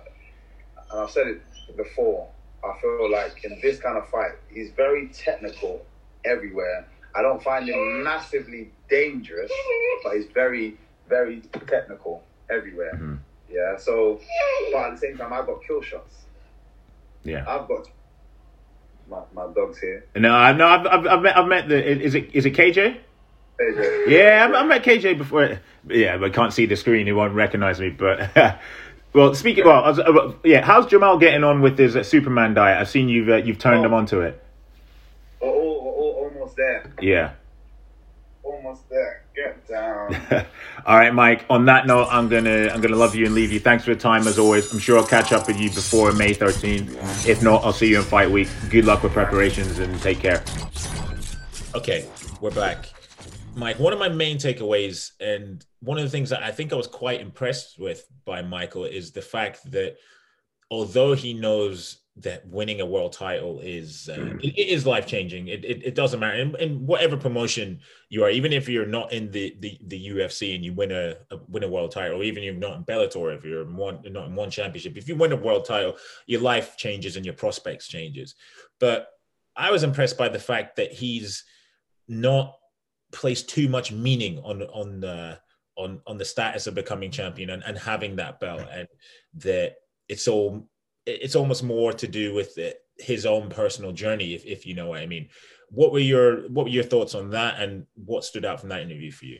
and 0.92 1.00
I've 1.02 1.10
said 1.10 1.28
it 1.28 1.42
before. 1.78 2.28
I 2.63 2.80
feel 2.82 3.10
like 3.12 3.44
in 3.44 3.60
this 3.62 3.80
kind 3.80 3.98
of 3.98 4.08
fight, 4.10 4.32
he's 4.50 4.72
very 4.72 5.08
technical 5.10 5.86
everywhere. 6.26 6.88
I 7.16 7.22
don't 7.22 7.42
find 7.42 7.68
him 7.68 8.04
massively 8.04 8.72
dangerous, 8.89 9.52
but 10.04 10.16
he's 10.16 10.26
very, 10.34 10.78
very 11.08 11.42
technical 11.68 12.24
everywhere. 12.50 12.94
Mhm. 12.96 13.20
Yeah. 13.50 13.78
So, 13.78 14.20
but 14.72 14.86
at 14.88 14.92
the 14.92 14.98
same 14.98 15.18
time, 15.18 15.32
I've 15.34 15.46
got 15.46 15.63
kill 15.66 15.82
shots. 15.82 16.26
Yeah. 17.24 17.44
I've 17.48 17.68
got 17.68 17.88
my, 19.34 19.45
my 19.47 19.54
dogs 19.54 19.80
here. 19.80 20.06
No, 20.15 20.34
I 20.34 20.52
no, 20.54 20.67
I've, 20.67 20.86
I've, 20.88 21.08
I've 21.08 21.21
met 21.21 21.38
I've 21.38 21.47
met 21.47 21.67
the 21.69 22.02
is 22.06 22.15
it 22.15 22.32
is 22.34 22.45
it 22.45 22.54
KJ? 22.54 22.97
AJ. 23.62 24.08
Yeah, 24.08 24.52
I've 24.56 24.67
met 24.67 24.84
KJ 24.84 25.17
before. 25.17 25.60
Yeah, 25.88 26.17
but 26.17 26.32
I 26.32 26.34
can't 26.34 26.52
see 26.54 26.65
the 26.65 26.76
screen. 26.76 27.06
He 27.06 27.12
won't 27.13 27.34
recognize 27.34 27.80
me. 27.80 27.89
But 27.89 28.32
well, 29.13 29.36
speaking 29.36 29.65
well, 29.65 29.84
was- 29.84 29.99
uh, 29.99 30.34
yeah. 30.43 30.65
How's 30.65 30.88
Jamal 30.88 31.17
getting 31.19 31.43
on 31.43 31.62
with 31.62 31.78
his 31.78 31.95
uh, 31.95 32.04
Superman 32.04 32.54
diet? 32.56 32.80
I've 32.80 32.89
seen 32.89 33.10
you've 33.10 33.30
uh, 33.30 33.36
you've 33.38 33.60
turned 33.60 33.82
Oh. 33.82 33.86
him 33.86 33.93
onto 33.93 34.21
it. 34.21 34.41
We're 35.41 35.49
all, 35.49 35.84
we're 35.84 35.91
all 35.91 36.32
almost 36.34 36.56
there. 36.56 36.91
Yeah. 37.02 37.34
Almost 38.43 38.89
there. 38.89 39.23
Get 39.36 39.67
down. 39.67 40.15
All 40.86 40.98
right, 40.98 41.13
Mike. 41.13 41.46
On 41.50 41.65
that 41.65 41.88
note, 41.88 42.08
I'm 42.12 42.30
gonna 42.30 42.67
I'm 42.67 42.82
gonna 42.82 42.96
love 42.96 43.15
you 43.15 43.26
and 43.26 43.34
leave 43.34 43.52
you. 43.52 43.60
Thanks 43.60 43.84
for 43.84 43.93
the 43.93 44.00
time 44.00 44.28
as 44.28 44.38
always. 44.38 44.72
I'm 44.72 44.80
sure 44.80 44.98
I'll 44.98 45.08
catch 45.08 45.32
up 45.32 45.48
with 45.48 45.60
you 45.60 45.69
before 45.69 46.12
May 46.12 46.36
13th. 46.36 47.28
If 47.28 47.41
not, 47.41 47.63
I'll 47.63 47.74
see 47.74 47.89
you 47.89 47.98
in 47.98 48.04
fight 48.04 48.30
week. 48.30 48.48
Good 48.69 48.86
luck 48.86 49.02
with 49.02 49.13
preparations 49.13 49.80
and 49.80 50.00
take 50.02 50.19
care. 50.19 50.43
Okay, 51.74 52.08
we're 52.41 52.52
back. 52.52 52.89
Mike, 53.56 53.80
one 53.80 53.93
of 53.93 54.00
my 54.00 54.10
main 54.10 54.38
takeaways, 54.38 55.12
and 55.19 55.65
one 55.80 55.98
of 55.98 56.04
the 56.04 56.10
things 56.10 56.30
that 56.30 56.43
I 56.43 56.52
think 56.52 56.72
I 56.72 56.76
was 56.76 56.88
quite 56.88 57.19
impressed 57.19 57.80
with 57.80 58.06
by 58.26 58.43
Michael 58.43 58.86
is 58.86 59.12
the 59.12 59.22
fact 59.22 59.72
that 59.72 59.96
although 60.69 61.13
he 61.13 61.34
knows 61.34 62.03
that 62.17 62.47
winning 62.47 62.80
a 62.80 62.86
world 62.86 63.12
title 63.12 63.60
is 63.60 64.08
uh, 64.08 64.36
it, 64.39 64.56
it 64.56 64.67
is 64.67 64.86
life 64.86 65.08
changing. 65.08 65.47
It, 65.47 65.65
it 65.65 65.84
it 65.84 65.95
doesn't 65.95 66.19
matter 66.19 66.38
in, 66.38 66.56
in 66.58 66.86
whatever 66.86 67.17
promotion 67.17 67.80
you 68.10 68.23
are, 68.23 68.30
even 68.30 68.54
if 68.54 68.69
you're 68.69 68.86
not 68.86 69.12
in 69.12 69.32
the 69.32 69.56
the, 69.60 69.80
the 69.88 70.10
UFC 70.10 70.54
and 70.54 70.63
you 70.63 70.73
win 70.73 70.91
a, 70.91 71.15
a 71.32 71.38
win 71.47 71.63
a 71.63 71.67
world 71.67 71.91
title, 71.91 72.19
or 72.19 72.23
even 72.23 72.43
if 72.43 72.45
you're 72.45 72.54
not 72.54 72.78
in 72.78 72.84
Bellator, 72.84 73.36
if 73.36 73.43
you're 73.43 73.63
in 73.63 73.76
one 73.76 73.99
not 74.06 74.28
in 74.28 74.36
one 74.36 74.52
championship, 74.52 74.95
if 74.95 75.08
you 75.08 75.15
win 75.15 75.32
a 75.32 75.38
world 75.38 75.65
title, 75.65 75.95
your 76.28 76.41
life 76.41 76.78
changes 76.78 77.15
and 77.15 77.26
your 77.26 77.34
prospects 77.34 77.88
changes. 77.88 78.36
But 78.80 79.08
I 79.56 79.71
was 79.71 79.84
impressed 79.84 80.17
by 80.17 80.30
the 80.30 80.39
fact 80.39 80.76
that 80.76 80.91
he's 80.91 81.43
not 82.08 82.56
placed 83.12 83.49
too 83.49 83.69
much 83.69 83.91
meaning 83.91 84.39
on 84.39 84.62
on 84.62 84.99
the 84.99 85.39
on 85.78 85.99
on 86.06 86.19
the 86.19 86.26
status 86.26 86.67
of 86.67 86.76
becoming 86.76 87.10
champion 87.10 87.49
and, 87.49 87.63
and 87.65 87.78
having 87.78 88.17
that 88.17 88.39
belt 88.39 88.67
and 88.71 88.88
that 89.36 89.76
it's 90.08 90.28
all 90.28 90.67
it's 91.06 91.36
almost 91.36 91.63
more 91.63 91.94
to 91.94 92.08
do 92.08 92.34
with 92.34 92.58
it, 92.58 92.80
his 93.00 93.26
own 93.26 93.50
personal 93.50 93.92
journey 93.92 94.34
if, 94.34 94.46
if 94.46 94.66
you 94.66 94.74
know 94.74 94.88
what 94.88 95.02
i 95.02 95.06
mean 95.06 95.28
what 95.70 95.92
were 95.92 96.00
your 96.00 96.48
what 96.50 96.66
were 96.66 96.70
your 96.70 96.84
thoughts 96.84 97.16
on 97.16 97.32
that 97.32 97.60
and 97.60 97.86
what 97.96 98.24
stood 98.24 98.46
out 98.46 98.60
from 98.60 98.70
that 98.70 98.82
interview 98.82 99.12
for 99.12 99.26
you 99.26 99.39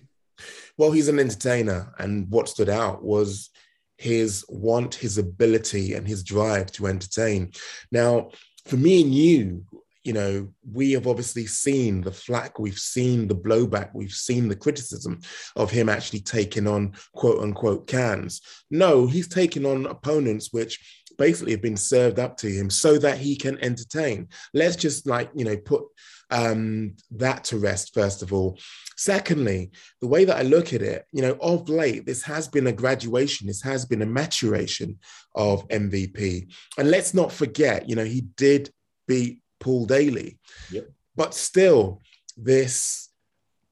Well, 0.78 0.92
he's 0.92 1.08
an 1.08 1.20
entertainer, 1.20 1.94
and 2.00 2.30
what 2.30 2.50
stood 2.50 2.70
out 2.70 3.04
was 3.04 3.50
his 3.98 4.46
want, 4.50 4.96
his 4.96 5.18
ability, 5.18 5.94
and 5.94 6.08
his 6.08 6.24
drive 6.24 6.72
to 6.74 6.88
entertain. 6.88 7.52
Now, 7.92 8.30
for 8.66 8.78
me 8.78 9.02
and 9.04 9.14
you, 9.14 9.66
you 10.04 10.14
know, 10.14 10.50
we 10.70 10.92
have 10.92 11.08
obviously 11.08 11.46
seen 11.46 12.02
the 12.02 12.12
flack, 12.12 12.60
we've 12.60 12.80
seen 12.80 13.28
the 13.28 13.36
blowback, 13.36 13.92
we've 13.94 14.12
seen 14.12 14.50
the 14.50 14.56
criticism 14.56 15.22
of 15.56 15.72
him 15.72 15.88
actually 15.88 16.20
taking 16.20 16.68
on 16.68 16.94
quote 17.14 17.42
unquote 17.42 17.88
cans. 17.88 18.42
No, 18.70 19.08
he's 19.08 19.30
taking 19.30 19.66
on 19.66 19.86
opponents 19.86 20.52
which 20.52 21.03
basically 21.18 21.52
have 21.52 21.62
been 21.62 21.78
served 21.78 22.20
up 22.20 22.38
to 22.38 22.48
him 22.50 22.70
so 22.70 22.98
that 22.98 23.18
he 23.18 23.36
can 23.36 23.58
entertain. 23.64 24.28
Let's 24.54 24.76
just 24.76 25.08
like, 25.08 25.30
you 25.34 25.46
know, 25.46 25.58
put 25.58 25.84
um, 26.30 26.96
that 27.12 27.44
to 27.46 27.58
rest, 27.58 27.94
first 27.94 28.22
of 28.22 28.34
all. 28.34 28.58
Secondly, 28.98 29.72
the 30.02 30.08
way 30.08 30.26
that 30.26 30.38
I 30.38 30.44
look 30.44 30.74
at 30.74 30.82
it, 30.82 31.06
you 31.12 31.22
know, 31.22 31.38
of 31.42 31.70
late, 31.70 32.06
this 32.06 32.24
has 32.24 32.48
been 32.48 32.68
a 32.68 32.72
graduation, 32.72 33.48
this 33.48 33.62
has 33.62 33.86
been 33.86 34.02
a 34.02 34.08
maturation 34.08 35.00
of 35.36 35.68
MVP. 35.70 36.52
And 36.78 36.90
let's 36.90 37.14
not 37.14 37.32
forget, 37.32 37.90
you 37.90 37.96
know, 37.96 38.06
he 38.06 38.22
did 38.22 38.72
beat 39.08 39.42
Paul 39.60 39.86
Daley. 39.86 40.40
Yep. 40.72 40.90
But 41.16 41.34
still, 41.34 42.02
this 42.38 43.10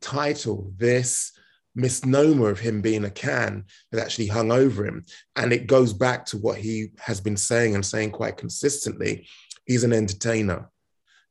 title, 0.01 0.73
this 0.77 1.32
misnomer 1.75 2.49
of 2.49 2.60
him 2.60 2.81
being 2.81 3.05
a 3.05 3.10
can 3.10 3.65
that 3.91 4.01
actually 4.01 4.27
hung 4.27 4.51
over 4.51 4.86
him. 4.86 5.05
And 5.36 5.53
it 5.53 5.67
goes 5.67 5.93
back 5.93 6.25
to 6.27 6.38
what 6.38 6.57
he 6.57 6.89
has 6.99 7.21
been 7.21 7.38
saying 7.38 7.75
and 7.75 7.86
saying 7.86 8.12
quite 8.12 8.38
consistently. 8.38 9.27
He's 9.65 9.84
an 9.84 9.93
entertainer. 9.93 10.69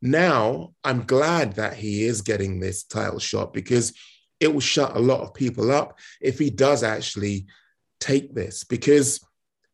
Now, 0.03 0.72
I'm 0.83 1.05
glad 1.05 1.55
that 1.55 1.74
he 1.74 2.05
is 2.05 2.22
getting 2.22 2.59
this 2.59 2.85
title 2.85 3.18
shot 3.18 3.53
because 3.53 3.92
it 4.38 4.53
will 4.53 4.61
shut 4.61 4.96
a 4.96 5.00
lot 5.00 5.20
of 5.20 5.35
people 5.35 5.70
up 5.70 5.98
if 6.20 6.38
he 6.38 6.48
does 6.48 6.83
actually 6.83 7.46
take 8.00 8.35
this, 8.35 8.64
because 8.64 9.20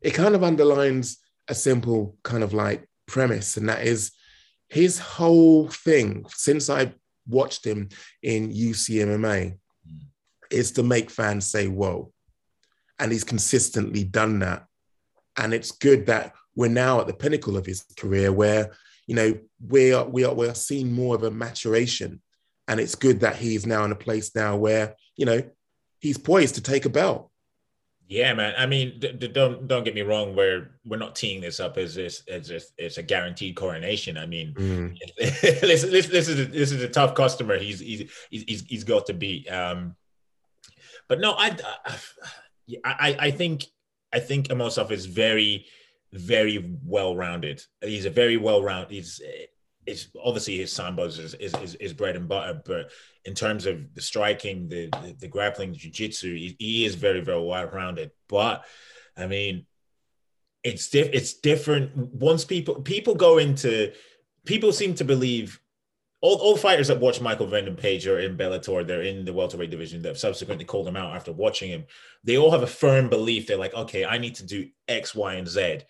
it 0.00 0.10
kind 0.10 0.34
of 0.34 0.42
underlines 0.42 1.18
a 1.48 1.54
simple 1.54 2.16
kind 2.24 2.42
of 2.42 2.52
like 2.52 2.88
premise, 3.06 3.56
and 3.56 3.68
that 3.68 3.86
is 3.86 4.10
his 4.68 4.98
whole 4.98 5.68
thing 5.68 6.26
since 6.30 6.68
I 6.68 6.92
watched 7.28 7.64
him 7.64 7.88
in 8.22 8.52
UCMMA 8.52 9.58
is 10.50 10.72
to 10.72 10.82
make 10.82 11.10
fans 11.10 11.46
say, 11.46 11.68
whoa. 11.68 12.12
And 12.98 13.12
he's 13.12 13.24
consistently 13.24 14.04
done 14.04 14.38
that. 14.40 14.66
And 15.36 15.52
it's 15.52 15.72
good 15.72 16.06
that 16.06 16.32
we're 16.54 16.68
now 16.68 17.00
at 17.00 17.06
the 17.06 17.12
pinnacle 17.14 17.56
of 17.56 17.66
his 17.66 17.84
career 17.98 18.32
where, 18.32 18.72
you 19.06 19.14
know, 19.14 19.38
we 19.66 19.92
are, 19.92 20.04
we 20.04 20.24
are, 20.24 20.34
we 20.34 20.48
are 20.48 20.54
seeing 20.54 20.92
more 20.92 21.14
of 21.14 21.22
a 21.22 21.30
maturation. 21.30 22.22
And 22.68 22.80
it's 22.80 22.94
good 22.94 23.20
that 23.20 23.36
he's 23.36 23.66
now 23.66 23.84
in 23.84 23.92
a 23.92 23.96
place 23.96 24.34
now 24.34 24.56
where, 24.56 24.94
you 25.16 25.26
know, 25.26 25.42
he's 26.00 26.18
poised 26.18 26.54
to 26.56 26.62
take 26.62 26.84
a 26.86 26.88
belt. 26.90 27.30
yeah 28.08 28.32
man 28.34 28.54
i 28.56 28.66
mean 28.66 28.88
d- 29.00 29.12
d- 29.12 29.26
don't 29.38 29.66
don't 29.66 29.82
get 29.82 29.94
me 29.94 30.02
wrong 30.02 30.36
we're 30.36 30.70
we're 30.84 30.96
not 31.06 31.16
teeing 31.16 31.40
this 31.40 31.58
up 31.58 31.76
as 31.76 31.94
this 31.96 32.22
as 32.28 32.50
if 32.50 32.62
it's 32.78 32.98
a 32.98 33.02
guaranteed 33.02 33.56
coronation 33.56 34.16
i 34.16 34.26
mean 34.26 34.54
Mm. 34.54 34.96
this, 35.18 35.82
this, 35.82 36.06
this 36.06 36.28
is 36.28 36.38
a, 36.38 36.44
this 36.44 36.70
is 36.70 36.82
a 36.84 36.88
tough 36.88 37.14
customer. 37.14 37.58
He's 37.58 37.80
he's 37.80 38.02
he's 38.30 38.44
he's, 38.46 38.62
he's 38.70 38.84
got 38.84 39.06
to 39.06 39.14
beat. 39.14 39.50
Um, 39.50 39.96
but 41.08 41.20
no, 41.20 41.32
I, 41.32 41.56
I 42.84 43.16
I 43.18 43.30
think 43.30 43.64
I 44.12 44.20
think 44.20 44.48
Amosov 44.48 44.90
is 44.90 45.06
very 45.06 45.66
very 46.12 46.78
well 46.84 47.16
rounded. 47.16 47.62
He's 47.80 48.06
a 48.06 48.10
very 48.10 48.36
well 48.36 48.62
rounded. 48.62 48.92
He's 48.92 49.20
it's 49.86 50.08
obviously 50.22 50.58
his 50.58 50.72
sambos 50.72 51.18
is, 51.18 51.34
is 51.34 51.54
is 51.54 51.74
is 51.76 51.92
bread 51.92 52.16
and 52.16 52.28
butter, 52.28 52.60
but 52.64 52.90
in 53.24 53.34
terms 53.34 53.66
of 53.66 53.94
the 53.94 54.02
striking, 54.02 54.68
the 54.68 54.88
the, 54.90 55.16
the 55.20 55.28
grappling, 55.28 55.74
jiu-jitsu, 55.74 56.34
he, 56.34 56.56
he 56.58 56.84
is 56.84 56.94
very 56.94 57.20
very 57.20 57.42
well 57.42 57.66
rounded. 57.66 58.10
But 58.28 58.64
I 59.16 59.26
mean, 59.26 59.66
it's 60.64 60.88
diff- 60.88 61.10
it's 61.12 61.34
different 61.34 61.96
once 61.96 62.44
people 62.44 62.82
people 62.82 63.14
go 63.14 63.38
into 63.38 63.92
people 64.44 64.72
seem 64.72 64.94
to 64.94 65.04
believe 65.04 65.60
all, 66.20 66.36
all 66.36 66.56
fighters 66.56 66.88
that 66.88 67.00
watch 67.00 67.20
Michael 67.20 67.46
Venom 67.46 67.76
Page 67.76 68.06
are 68.06 68.18
in 68.18 68.36
Bellator, 68.36 68.86
they're 68.86 69.02
in 69.02 69.24
the 69.24 69.32
welterweight 69.32 69.70
division, 69.70 70.02
that 70.02 70.18
subsequently 70.18 70.64
called 70.64 70.88
him 70.88 70.96
out 70.96 71.14
after 71.14 71.32
watching 71.32 71.68
him. 71.68 71.84
They 72.24 72.38
all 72.38 72.50
have 72.50 72.62
a 72.62 72.66
firm 72.66 73.08
belief. 73.08 73.46
They're 73.46 73.58
like, 73.58 73.74
okay, 73.74 74.04
I 74.04 74.18
need 74.18 74.34
to 74.36 74.46
do 74.46 74.68
X, 74.88 75.14
Y, 75.14 75.34
and 75.34 75.46
Z 75.46 75.80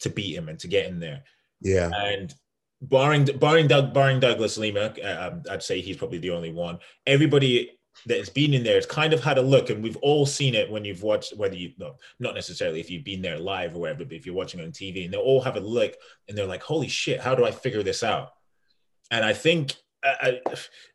to 0.00 0.10
beat 0.10 0.34
him 0.34 0.48
and 0.48 0.58
to 0.60 0.68
get 0.68 0.86
in 0.86 1.00
there. 1.00 1.22
Yeah. 1.60 1.90
And 1.94 2.34
barring 2.80 3.24
barring 3.38 3.68
Doug 3.68 3.94
barring 3.94 4.20
Douglas 4.20 4.58
Lima, 4.58 4.94
uh, 5.02 5.30
um, 5.30 5.42
I'd 5.50 5.62
say 5.62 5.80
he's 5.80 5.96
probably 5.96 6.18
the 6.18 6.30
only 6.30 6.52
one. 6.52 6.78
Everybody 7.06 7.78
that's 8.06 8.30
been 8.30 8.54
in 8.54 8.64
there 8.64 8.76
has 8.76 8.86
kind 8.86 9.12
of 9.12 9.22
had 9.22 9.38
a 9.38 9.42
look, 9.42 9.70
and 9.70 9.82
we've 9.82 9.98
all 9.98 10.26
seen 10.26 10.54
it 10.54 10.70
when 10.70 10.84
you've 10.84 11.02
watched. 11.02 11.36
Whether 11.36 11.56
you 11.56 11.72
no, 11.78 11.96
not 12.18 12.34
necessarily 12.34 12.80
if 12.80 12.90
you've 12.90 13.04
been 13.04 13.22
there 13.22 13.38
live 13.38 13.76
or 13.76 13.80
whatever, 13.80 14.04
but 14.04 14.14
if 14.14 14.26
you're 14.26 14.34
watching 14.34 14.60
on 14.60 14.72
TV, 14.72 15.04
and 15.04 15.14
they 15.14 15.18
all 15.18 15.40
have 15.40 15.56
a 15.56 15.60
look, 15.60 15.94
and 16.28 16.36
they're 16.36 16.46
like, 16.46 16.62
"Holy 16.62 16.88
shit, 16.88 17.20
how 17.20 17.34
do 17.34 17.44
I 17.44 17.50
figure 17.50 17.82
this 17.82 18.02
out?" 18.02 18.30
And 19.12 19.24
I 19.24 19.32
think 19.32 19.76
uh, 20.02 20.14
I, 20.20 20.40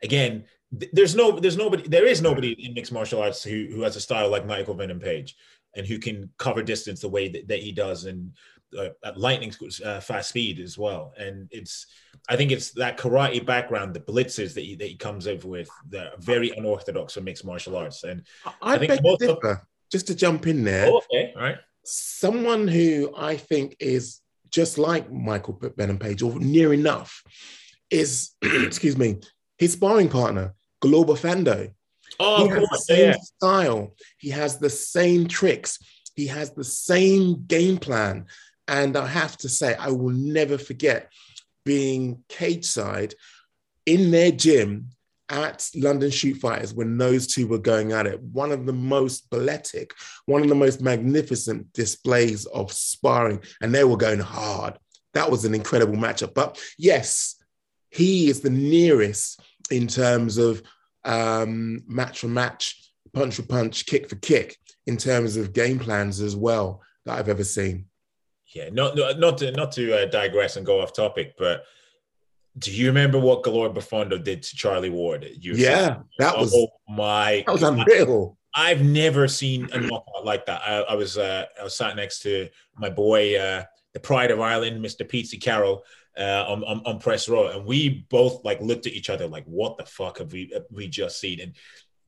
again, 0.03 0.43
there's 0.91 1.15
no, 1.15 1.39
there's 1.39 1.55
nobody, 1.55 1.88
there 1.88 2.05
is 2.05 2.22
nobody 2.22 2.51
in 2.65 2.74
mixed 2.74 2.91
martial 2.91 3.22
arts 3.22 3.41
who 3.41 3.68
who 3.72 3.82
has 3.84 3.95
a 3.95 4.01
style 4.01 4.30
like 4.30 4.45
Michael 4.45 4.74
Venom 4.76 4.99
Page, 4.99 5.36
and 5.76 5.88
who 5.88 5.97
can 5.99 6.30
cover 6.38 6.61
distance 6.61 6.99
the 6.99 7.07
way 7.18 7.30
that, 7.30 7.47
that 7.47 7.59
he 7.59 7.72
does, 7.72 8.03
and 8.03 8.32
uh, 8.78 8.89
at 9.05 9.18
lightning 9.18 9.53
uh, 9.86 10.01
fast 10.01 10.30
speed 10.30 10.59
as 10.59 10.78
well. 10.78 11.13
And 11.18 11.47
it's, 11.51 11.88
I 12.28 12.36
think 12.36 12.51
it's 12.51 12.72
that 12.72 12.97
karate 12.97 13.45
background, 13.45 13.93
the 13.93 14.01
blitzes 14.01 14.53
that 14.55 14.65
he, 14.68 14.76
that 14.76 14.89
he 14.89 14.95
comes 14.95 15.26
over 15.26 15.47
with, 15.47 15.70
that 15.89 16.07
are 16.07 16.20
very 16.20 16.49
unorthodox 16.49 17.13
for 17.13 17.22
mixed 17.22 17.45
martial 17.45 17.78
arts. 17.78 18.03
And 18.03 18.24
I, 18.45 18.74
I 18.74 18.78
think 18.78 19.01
most 19.03 19.22
of- 19.24 19.39
Just 19.89 20.07
to 20.07 20.15
jump 20.15 20.47
in 20.47 20.65
there, 20.65 20.88
oh, 20.91 20.97
okay, 21.13 21.32
all 21.38 21.43
right, 21.43 21.59
someone 21.86 22.68
who 22.68 23.13
I 23.15 23.38
think 23.38 23.78
is 23.80 24.20
just 24.49 24.78
like 24.78 25.09
Michael 25.09 25.57
Venom 25.78 25.97
Page, 25.97 26.22
or 26.24 26.38
near 26.39 26.74
enough, 26.74 27.24
is 27.90 28.32
excuse 28.42 28.98
me, 28.98 29.18
his 29.58 29.74
sparring 29.74 30.10
partner, 30.10 30.54
Galore 30.82 31.06
Bofando. 31.06 31.72
Oh, 32.20 32.44
he 32.44 32.50
has 32.50 32.70
the 32.70 32.78
same 32.78 33.10
yeah. 33.10 33.18
style. 33.20 33.96
He 34.18 34.30
has 34.30 34.58
the 34.58 34.70
same 34.70 35.28
tricks. 35.28 35.80
He 36.16 36.28
has 36.28 36.52
the 36.52 36.64
same 36.64 37.46
game 37.46 37.78
plan. 37.78 38.26
And 38.68 38.98
I 38.98 39.08
have 39.08 39.38
to 39.38 39.50
say, 39.50 39.76
I 39.76 39.90
will 39.90 40.14
never 40.14 40.58
forget 40.58 41.12
being 41.64 42.24
cage 42.28 42.66
side 42.66 43.14
in 43.86 44.12
their 44.12 44.32
gym 44.32 44.90
at 45.30 45.70
London 45.76 46.10
Shoot 46.10 46.38
Fighters 46.38 46.74
when 46.74 46.98
those 46.98 47.28
two 47.28 47.48
were 47.48 47.58
going 47.58 47.92
at 47.92 48.08
it. 48.08 48.22
One 48.22 48.52
of 48.52 48.66
the 48.66 48.74
most 48.74 49.30
balletic, 49.30 49.94
one 50.26 50.42
of 50.42 50.50
the 50.50 50.56
most 50.56 50.82
magnificent 50.82 51.72
displays 51.74 52.46
of 52.48 52.72
sparring, 52.72 53.42
and 53.62 53.74
they 53.74 53.84
were 53.84 53.98
going 53.98 54.20
hard. 54.20 54.78
That 55.14 55.30
was 55.30 55.46
an 55.46 55.54
incredible 55.54 55.96
matchup. 55.96 56.34
But 56.34 56.62
yes, 56.78 57.36
he 57.98 58.30
is 58.30 58.41
the 58.41 58.50
nearest 58.50 59.41
in 59.72 59.88
terms 59.88 60.38
of 60.38 60.62
um, 61.04 61.84
match 61.88 62.20
for 62.20 62.28
match, 62.28 62.91
punch 63.14 63.36
for 63.36 63.43
punch, 63.43 63.86
kick 63.86 64.10
for 64.10 64.18
kick, 64.18 64.58
in 64.86 64.98
terms 64.98 65.36
of 65.36 65.54
game 65.54 65.80
plans 65.80 66.22
as 66.22 66.36
well 66.36 66.82
that 67.06 67.18
I've 67.18 67.30
ever 67.30 67.43
seen. 67.43 67.86
Yeah, 68.54 68.70
not 68.72 68.95
not 68.95 69.20
not 69.20 69.38
to 69.39 69.52
not 69.52 69.72
to 69.74 70.04
uh, 70.04 70.06
digress 70.06 70.56
and 70.56 70.66
go 70.66 70.82
off 70.82 70.93
topic, 70.93 71.34
but 71.38 71.64
do 72.58 72.72
you 72.72 72.88
remember 72.88 73.20
what 73.20 73.43
Galore 73.43 73.70
Bofando 73.70 74.24
did 74.24 74.41
to 74.43 74.56
Charlie 74.56 74.89
Ward? 74.89 75.28
Yeah, 75.39 75.98
that 76.20 76.38
was 76.38 76.54
oh 76.56 76.70
my 76.88 77.43
that 77.45 77.52
was 77.52 77.64
unreal. 77.64 78.38
I've 78.56 78.84
never 78.84 79.28
seen 79.28 79.70
a 79.72 79.80
knockout 79.80 80.26
like 80.26 80.45
that. 80.48 80.62
I, 80.66 80.78
I 80.80 80.95
was 80.95 81.18
uh, 81.18 81.45
I 81.60 81.64
was 81.64 81.76
sat 81.76 81.95
next 81.95 82.20
to 82.20 82.48
my 82.76 82.89
boy, 82.89 83.38
uh, 83.38 83.64
the 83.93 84.00
pride 84.00 84.32
of 84.32 84.39
Ireland, 84.39 84.84
Mr. 84.84 85.08
Pete 85.08 85.39
Carroll, 85.41 85.84
uh, 86.18 86.45
on, 86.47 86.63
on 86.63 86.82
on 86.86 86.99
press 86.99 87.30
row, 87.30 87.47
and 87.47 87.65
we 87.65 88.05
both 88.09 88.43
like 88.43 88.61
looked 88.61 88.88
at 88.88 88.93
each 88.93 89.09
other 89.09 89.28
like, 89.28 89.45
"What 89.45 89.78
the 89.78 89.86
fuck 89.86 90.20
have 90.20 90.32
we 90.32 90.49
have 90.53 90.65
we 90.72 90.88
just 90.88 91.20
seen?" 91.20 91.39
And 91.39 91.53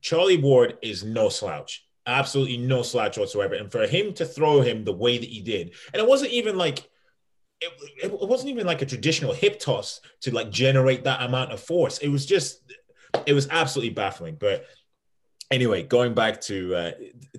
Charlie 0.00 0.38
Ward 0.38 0.78
is 0.82 1.04
no 1.04 1.28
slouch, 1.28 1.86
absolutely 2.06 2.56
no 2.56 2.82
slouch 2.82 3.18
whatsoever. 3.18 3.54
And 3.54 3.70
for 3.70 3.86
him 3.86 4.12
to 4.14 4.24
throw 4.24 4.60
him 4.60 4.84
the 4.84 4.92
way 4.92 5.18
that 5.18 5.28
he 5.28 5.40
did, 5.40 5.74
and 5.92 6.02
it 6.02 6.08
wasn't 6.08 6.32
even 6.32 6.56
like 6.56 6.88
it, 7.60 7.72
it 8.02 8.28
wasn't 8.28 8.50
even 8.50 8.66
like 8.66 8.82
a 8.82 8.86
traditional 8.86 9.32
hip 9.32 9.60
toss 9.60 10.00
to 10.22 10.34
like 10.34 10.50
generate 10.50 11.04
that 11.04 11.22
amount 11.22 11.52
of 11.52 11.60
force. 11.60 11.98
It 11.98 12.08
was 12.08 12.26
just 12.26 12.62
it 13.26 13.32
was 13.32 13.48
absolutely 13.50 13.94
baffling. 13.94 14.36
But 14.38 14.64
anyway, 15.50 15.82
going 15.82 16.14
back 16.14 16.40
to 16.42 16.74
uh, 16.74 16.90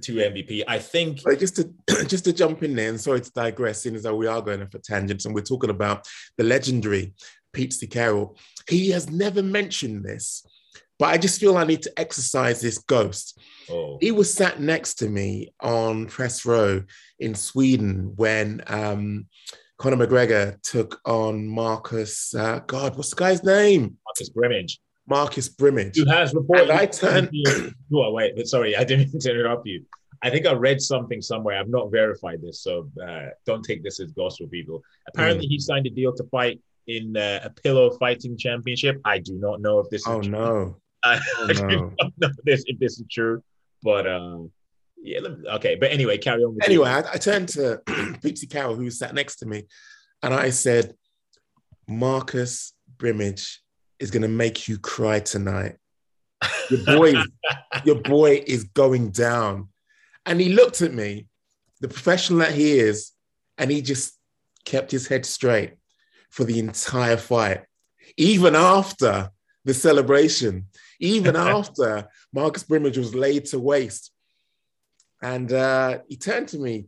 to 0.02 0.16
MVP, 0.16 0.64
I 0.68 0.80
think 0.80 1.20
just 1.40 1.56
to 1.58 1.74
just 2.06 2.26
to 2.26 2.34
jump 2.34 2.64
in 2.64 2.76
there, 2.76 2.90
and 2.90 3.00
sorry 3.00 3.22
to 3.22 3.32
digress, 3.32 3.82
seeing 3.82 3.96
as 3.96 4.04
though 4.04 4.16
we 4.16 4.28
are 4.28 4.42
going 4.42 4.62
off 4.62 4.74
a 4.74 4.80
tangent, 4.80 5.26
and 5.26 5.34
we're 5.34 5.42
talking 5.42 5.70
about 5.70 6.08
the 6.38 6.44
legendary 6.44 7.14
Pete. 7.54 7.76
Carroll. 7.90 8.38
He 8.70 8.92
has 8.92 9.10
never 9.10 9.42
mentioned 9.42 10.04
this, 10.06 10.46
but 11.00 11.10
I 11.10 11.18
just 11.18 11.40
feel 11.40 11.58
I 11.58 11.64
need 11.64 11.82
to 11.84 12.00
exercise 12.00 12.62
this 12.62 12.78
ghost. 12.78 13.40
oh, 13.70 13.98
He 14.00 14.12
was 14.12 14.34
sat 14.34 14.60
next 14.60 14.96
to 14.96 15.10
me 15.10 15.54
on 15.60 16.06
press 16.08 16.46
row 16.46 16.84
in 17.20 17.36
Sweden 17.36 18.14
when 18.16 18.62
um, 18.68 19.28
Conor 19.78 20.06
McGregor 20.06 20.62
took 20.62 21.02
on 21.06 21.48
Marcus. 21.48 22.36
Uh, 22.36 22.60
God, 22.68 22.96
what's 22.96 23.10
the 23.10 23.16
guy's 23.16 23.44
name? 23.44 23.98
Marcus 24.06 24.30
Brimage, 24.30 24.80
Marcus 25.08 25.50
Brimage. 25.50 25.98
who 25.98 26.06
has 26.06 26.34
reported. 26.34 26.70
And 26.70 26.80
I 26.80 26.86
turned- 26.86 27.30
oh, 27.94 28.12
wait, 28.12 28.36
but 28.36 28.48
sorry, 28.48 28.76
I 28.76 28.84
didn't 28.84 29.10
mean 29.14 29.20
to 29.22 29.32
interrupt 29.32 29.68
you. 29.68 29.86
I 30.24 30.30
think 30.30 30.46
I 30.46 30.54
read 30.54 30.80
something 30.82 31.22
somewhere. 31.22 31.58
I've 31.60 31.68
not 31.70 31.92
verified 31.92 32.42
this, 32.44 32.62
so 32.62 32.90
uh, 33.04 33.30
don't 33.48 33.64
take 33.64 33.84
this 33.84 34.00
as 34.00 34.12
gospel, 34.12 34.48
people. 34.48 34.84
Apparently, 35.08 35.48
he 35.48 35.58
signed 35.60 35.88
a 35.88 35.90
deal 35.90 36.14
to 36.14 36.24
fight 36.26 36.62
in 36.88 37.18
uh, 37.18 37.40
a 37.44 37.50
pillow 37.50 37.90
fighting 37.98 38.38
championship. 38.38 39.02
I 39.04 39.18
do 39.18 39.34
not 39.40 39.62
know 39.62 39.80
if 39.80 39.90
this 39.90 40.02
is 40.02 40.08
Oh 40.08 40.22
true. 40.22 40.32
no! 40.32 40.78
I, 41.04 41.20
Oh, 41.40 41.48
I 41.50 41.54
don't 41.54 41.68
know 41.68 41.94
if 42.22 42.36
this, 42.44 42.64
if 42.68 42.78
this 42.78 43.00
is 43.00 43.06
true, 43.12 43.42
but 43.82 44.06
uh, 44.06 44.38
yeah, 45.02 45.22
let 45.22 45.40
me- 45.40 45.50
okay. 45.50 45.74
But 45.76 45.92
anyway, 45.92 46.20
carry 46.20 46.44
on. 46.44 46.54
With 46.54 46.66
Anyway, 46.66 46.88
I, 46.88 47.00
I 47.00 47.18
turned 47.18 47.50
to 47.50 47.82
Pete 48.22 48.46
Carroll, 48.52 48.76
who 48.76 48.92
sat 48.92 49.16
next 49.16 49.38
to 49.38 49.48
me, 49.48 49.64
and 50.22 50.36
I 50.36 50.52
said, 50.52 50.94
"Marcus 51.88 52.74
Brimage 53.00 53.61
is 54.02 54.12
going 54.12 54.24
to 54.24 54.28
make 54.28 54.68
you 54.68 54.78
cry 54.78 55.20
tonight. 55.20 55.78
Your 56.70 56.86
boy, 56.86 57.14
your 57.86 58.02
boy 58.02 58.44
is 58.46 58.66
going 58.66 59.12
down." 59.12 59.70
And 60.26 60.40
he 60.40 60.50
looked 60.50 60.82
at 60.82 60.94
me, 60.94 61.28
the 61.80 61.88
professional 61.88 62.40
that 62.40 62.54
he 62.54 62.80
is, 62.80 63.12
and 63.58 63.72
he 63.72 63.82
just 63.82 64.18
kept 64.66 64.92
his 64.92 65.08
head 65.08 65.26
straight 65.26 65.74
for 66.30 66.44
the 66.44 66.60
entire 66.60 67.18
fight, 67.18 67.66
even 68.18 68.56
after 68.56 69.30
the 69.66 69.74
celebration, 69.74 70.68
even 71.00 71.36
after 71.56 72.08
Marcus 72.34 72.64
Brimage 72.64 72.98
was 72.98 73.16
laid 73.16 73.46
to 73.46 73.60
waste. 73.60 74.12
And 75.22 75.52
uh, 75.52 76.00
he 76.08 76.18
turned 76.18 76.48
to 76.50 76.58
me 76.58 76.88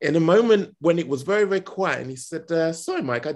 in 0.00 0.16
a 0.16 0.20
moment 0.20 0.74
when 0.80 0.98
it 0.98 1.08
was 1.08 1.22
very, 1.22 1.44
very 1.44 1.60
quiet, 1.60 2.00
and 2.00 2.10
he 2.10 2.16
said, 2.16 2.50
uh, 2.50 2.72
"Sorry, 2.72 3.02
Mike, 3.02 3.26
I 3.26 3.34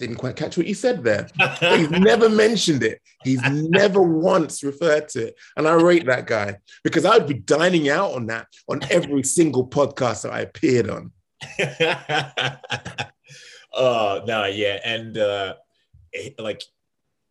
didn't 0.00 0.16
quite 0.16 0.36
catch 0.36 0.56
what 0.56 0.66
you 0.66 0.74
said 0.74 1.04
there." 1.04 1.28
He's 1.60 1.90
never 1.90 2.28
mentioned 2.28 2.82
it. 2.82 3.00
He's 3.22 3.42
never 3.50 4.02
once 4.02 4.62
referred 4.62 5.08
to 5.10 5.28
it, 5.28 5.34
and 5.56 5.68
I 5.68 5.74
rate 5.74 6.06
that 6.06 6.26
guy 6.26 6.56
because 6.82 7.04
I'd 7.04 7.28
be 7.28 7.34
dining 7.34 7.88
out 7.88 8.12
on 8.14 8.26
that 8.26 8.48
on 8.68 8.80
every 8.90 9.22
single 9.22 9.66
podcast 9.68 10.22
that 10.22 10.32
I 10.32 10.40
appeared 10.40 10.90
on. 10.90 11.12
oh 13.72 14.22
no, 14.26 14.44
yeah, 14.46 14.78
and 14.84 15.16
uh, 15.16 15.54
it- 16.12 16.38
like 16.38 16.62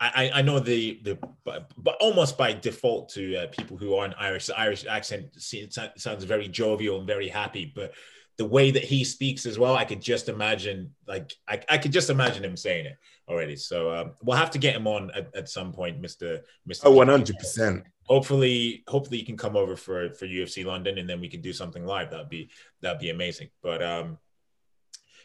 I, 0.01 0.31
I 0.35 0.41
know 0.41 0.59
the 0.59 0.99
the 1.03 1.17
but, 1.43 1.71
but 1.77 1.97
almost 1.99 2.37
by 2.37 2.53
default 2.53 3.09
to 3.09 3.35
uh, 3.35 3.47
people 3.47 3.75
who 3.77 3.95
aren't 3.95 4.13
Irish, 4.17 4.45
the 4.47 4.57
Irish 4.57 4.85
accent 4.85 5.25
sounds 5.37 6.23
very 6.23 6.47
jovial 6.47 6.99
and 6.99 7.07
very 7.07 7.27
happy, 7.27 7.71
but 7.75 7.91
the 8.39 8.45
way 8.45 8.71
that 8.71 8.85
he 8.85 9.03
speaks 9.03 9.45
as 9.45 9.59
well, 9.59 9.75
I 9.75 9.83
could 9.83 10.01
just 10.01 10.29
imagine 10.29 10.91
like 11.05 11.33
I, 11.45 11.61
I 11.69 11.77
could 11.77 11.91
just 11.91 12.09
imagine 12.09 12.43
him 12.43 12.55
saying 12.55 12.85
it 12.85 12.97
already. 13.27 13.57
So 13.57 13.93
um, 13.93 14.13
we'll 14.23 14.37
have 14.37 14.51
to 14.51 14.57
get 14.57 14.77
him 14.77 14.87
on 14.87 15.11
at, 15.13 15.27
at 15.35 15.49
some 15.49 15.73
point, 15.73 15.99
Mister 15.99 16.39
Mister. 16.65 16.87
Oh, 16.87 16.93
100%. 16.93 17.83
hopefully 18.03 18.85
hopefully 18.87 19.19
you 19.19 19.25
can 19.25 19.35
come 19.35 19.57
over 19.57 19.75
for 19.75 20.13
for 20.13 20.25
UFC 20.25 20.65
London 20.65 20.99
and 20.99 21.09
then 21.09 21.19
we 21.19 21.27
can 21.27 21.41
do 21.41 21.51
something 21.51 21.85
live 21.85 22.09
that'd 22.11 22.29
be 22.29 22.49
that'd 22.81 22.97
be 22.99 23.09
amazing 23.09 23.49
but 23.61 23.83
um 23.83 24.17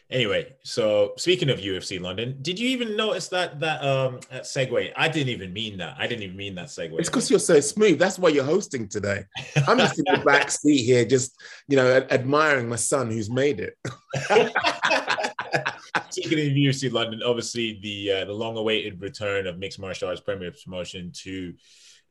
anyway 0.09 0.53
so 0.63 1.13
speaking 1.17 1.49
of 1.49 1.59
UFC 1.59 1.99
London 1.99 2.37
did 2.41 2.59
you 2.59 2.69
even 2.69 2.95
notice 2.95 3.27
that 3.29 3.59
that 3.59 3.83
um 3.83 4.19
that 4.29 4.43
segue 4.43 4.91
I 4.95 5.07
didn't 5.07 5.29
even 5.29 5.51
mean 5.51 5.77
that 5.77 5.95
I 5.97 6.07
didn't 6.07 6.23
even 6.23 6.37
mean 6.37 6.55
that 6.55 6.67
segue 6.67 6.99
It's 6.99 7.09
because 7.09 7.29
you're 7.29 7.39
so 7.39 7.59
smooth. 7.59 7.97
That's 7.99 8.19
why 8.19 8.29
you're 8.29 8.43
hosting 8.43 8.87
today. 8.87 9.23
I'm 9.67 9.77
just 9.77 9.97
in 9.99 10.05
the 10.05 10.21
back 10.25 10.51
seat 10.51 10.83
here, 10.83 11.05
just 11.05 11.39
you 11.67 11.75
know, 11.75 11.97
ad- 11.97 12.11
admiring 12.11 12.69
my 12.69 12.75
son 12.75 13.09
who's 13.09 13.29
made 13.29 13.59
it. 13.59 13.77
Speaking 16.09 16.39
of 16.39 16.55
UFC 16.55 16.91
London, 16.91 17.21
obviously 17.23 17.79
the 17.81 18.11
uh, 18.11 18.25
the 18.25 18.33
long-awaited 18.33 19.01
return 19.01 19.47
of 19.47 19.57
mixed 19.57 19.79
martial 19.79 20.09
arts 20.09 20.21
premier 20.21 20.51
promotion 20.63 21.11
to 21.23 21.53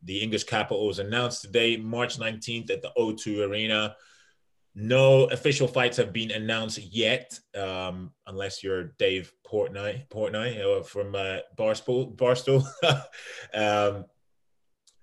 the 0.02 0.20
English 0.20 0.44
capital 0.44 0.86
was 0.86 0.98
announced 0.98 1.42
today, 1.42 1.76
March 1.76 2.18
19th 2.18 2.70
at 2.70 2.82
the 2.82 2.90
O2 2.98 3.48
Arena. 3.48 3.96
No 4.74 5.24
official 5.26 5.68
fights 5.68 5.96
have 5.98 6.12
been 6.12 6.32
announced 6.32 6.78
yet, 6.78 7.38
um, 7.56 8.12
unless 8.26 8.62
you're 8.62 8.94
Dave 8.98 9.32
Portnoy, 9.46 10.08
Portnoy 10.08 10.84
from 10.84 11.14
uh, 11.14 11.38
Barstool. 11.56 12.16
Barstool. 12.16 12.66
um, 13.54 14.04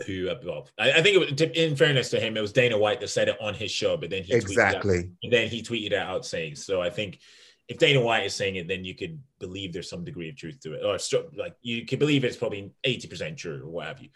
who, 0.06 0.30
uh, 0.30 0.36
well, 0.44 0.68
I, 0.78 0.94
I 0.94 1.02
think 1.02 1.16
it 1.16 1.20
was, 1.20 1.42
in 1.56 1.76
fairness 1.76 2.10
to 2.10 2.20
him, 2.20 2.36
it 2.36 2.42
was 2.42 2.52
Dana 2.52 2.78
White 2.78 3.00
that 3.00 3.10
said 3.10 3.30
it 3.30 3.38
on 3.40 3.54
his 3.54 3.72
show, 3.72 3.98
but 3.98 4.10
then 4.10 4.24
he 4.24 4.34
tweeted 4.34 4.58
out- 4.58 4.76
Exactly. 4.76 5.12
and 5.24 5.32
then 5.32 5.48
he 5.48 5.62
tweeted 5.62 5.88
it 5.88 5.94
out 5.94 6.26
saying, 6.26 6.56
so 6.56 6.82
I 6.82 6.90
think 6.90 7.20
if 7.68 7.78
Dana 7.78 8.02
White 8.02 8.26
is 8.26 8.36
saying 8.36 8.56
it, 8.56 8.68
then 8.68 8.84
you 8.84 8.96
could 8.96 9.22
believe 9.40 9.72
there's 9.72 9.90
some 9.90 10.04
degree 10.04 10.30
of 10.30 10.36
truth 10.36 10.60
to 10.62 10.74
it, 10.74 10.84
or 10.84 10.98
like 11.38 11.56
you 11.62 11.86
could 11.86 12.00
believe 12.00 12.26
it's 12.26 12.36
probably 12.36 12.74
80% 12.86 13.38
true 13.38 13.62
or 13.64 13.70
what 13.70 13.88
have 13.88 14.02
you. 14.02 14.10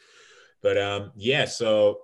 But 0.61 0.77
um, 0.77 1.11
yeah, 1.15 1.45
so 1.45 1.99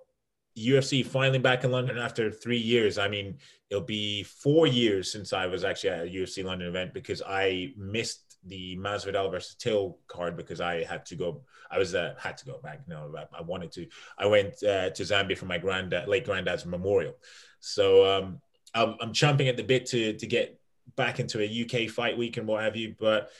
UFC 0.57 1.05
finally 1.05 1.39
back 1.39 1.63
in 1.63 1.71
London 1.71 1.97
after 1.97 2.31
three 2.31 2.57
years. 2.57 2.97
I 2.97 3.07
mean, 3.07 3.37
it'll 3.69 3.83
be 3.83 4.23
four 4.23 4.67
years 4.67 5.11
since 5.11 5.33
I 5.33 5.45
was 5.45 5.63
actually 5.63 5.89
at 5.91 6.07
a 6.07 6.09
UFC 6.09 6.43
London 6.43 6.67
event 6.67 6.93
because 6.93 7.21
I 7.25 7.73
missed 7.77 8.31
the 8.45 8.75
Masvidal 8.77 9.31
versus 9.31 9.55
Till 9.55 9.99
card 10.07 10.35
because 10.35 10.61
I 10.61 10.83
had 10.83 11.05
to 11.07 11.15
go. 11.15 11.43
I 11.69 11.77
was 11.77 11.95
uh, 11.95 12.15
had 12.17 12.37
to 12.37 12.45
go 12.45 12.59
back. 12.61 12.87
No, 12.87 13.13
I- 13.33 13.41
wanted 13.41 13.71
to. 13.73 13.87
I 14.17 14.25
went 14.25 14.61
uh, 14.63 14.89
to 14.89 15.03
Zambia 15.03 15.37
for 15.37 15.45
my 15.45 15.57
granddad, 15.57 16.07
late 16.07 16.25
granddad's 16.25 16.65
memorial. 16.65 17.15
So 17.59 18.05
um, 18.05 18.41
I'm, 18.73 18.95
I'm 18.99 19.13
chomping 19.13 19.47
at 19.47 19.57
the 19.57 19.63
bit 19.63 19.85
to 19.87 20.13
to 20.13 20.27
get 20.27 20.59
back 20.95 21.19
into 21.19 21.39
a 21.39 21.63
UK 21.85 21.89
fight 21.89 22.17
week 22.17 22.37
and 22.37 22.47
what 22.47 22.63
have 22.63 22.75
you. 22.75 22.95
But 22.99 23.31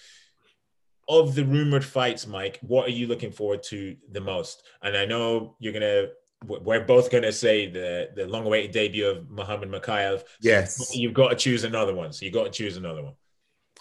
of 1.07 1.36
the 1.36 1.43
rumored 1.43 1.84
fights, 1.84 2.28
Mike, 2.28 2.59
what 2.62 2.88
are 2.88 2.91
you 2.91 3.07
looking 3.07 3.32
forward 3.32 3.64
to 3.64 3.97
the 4.12 4.22
most? 4.22 4.64
And 4.82 4.95
I 4.95 5.05
know 5.05 5.55
you're 5.59 5.74
gonna. 5.74 6.07
We're 6.46 6.86
both 6.86 7.12
gonna 7.12 7.32
say 7.32 7.68
the 7.70 8.10
the 8.16 8.26
long-awaited 8.26 8.72
debut 8.72 9.08
of 9.08 9.30
Muhammad 9.30 9.70
Mokaev. 9.70 10.24
Yes. 10.42 10.96
You've 10.96 11.14
got 11.14 11.30
to 11.30 11.36
choose 11.36 11.64
another 11.64 11.94
one. 11.94 12.12
So 12.14 12.26
you've 12.26 12.34
got 12.34 12.46
to 12.46 12.50
choose 12.50 12.78
another 12.78 13.04
one. 13.04 13.14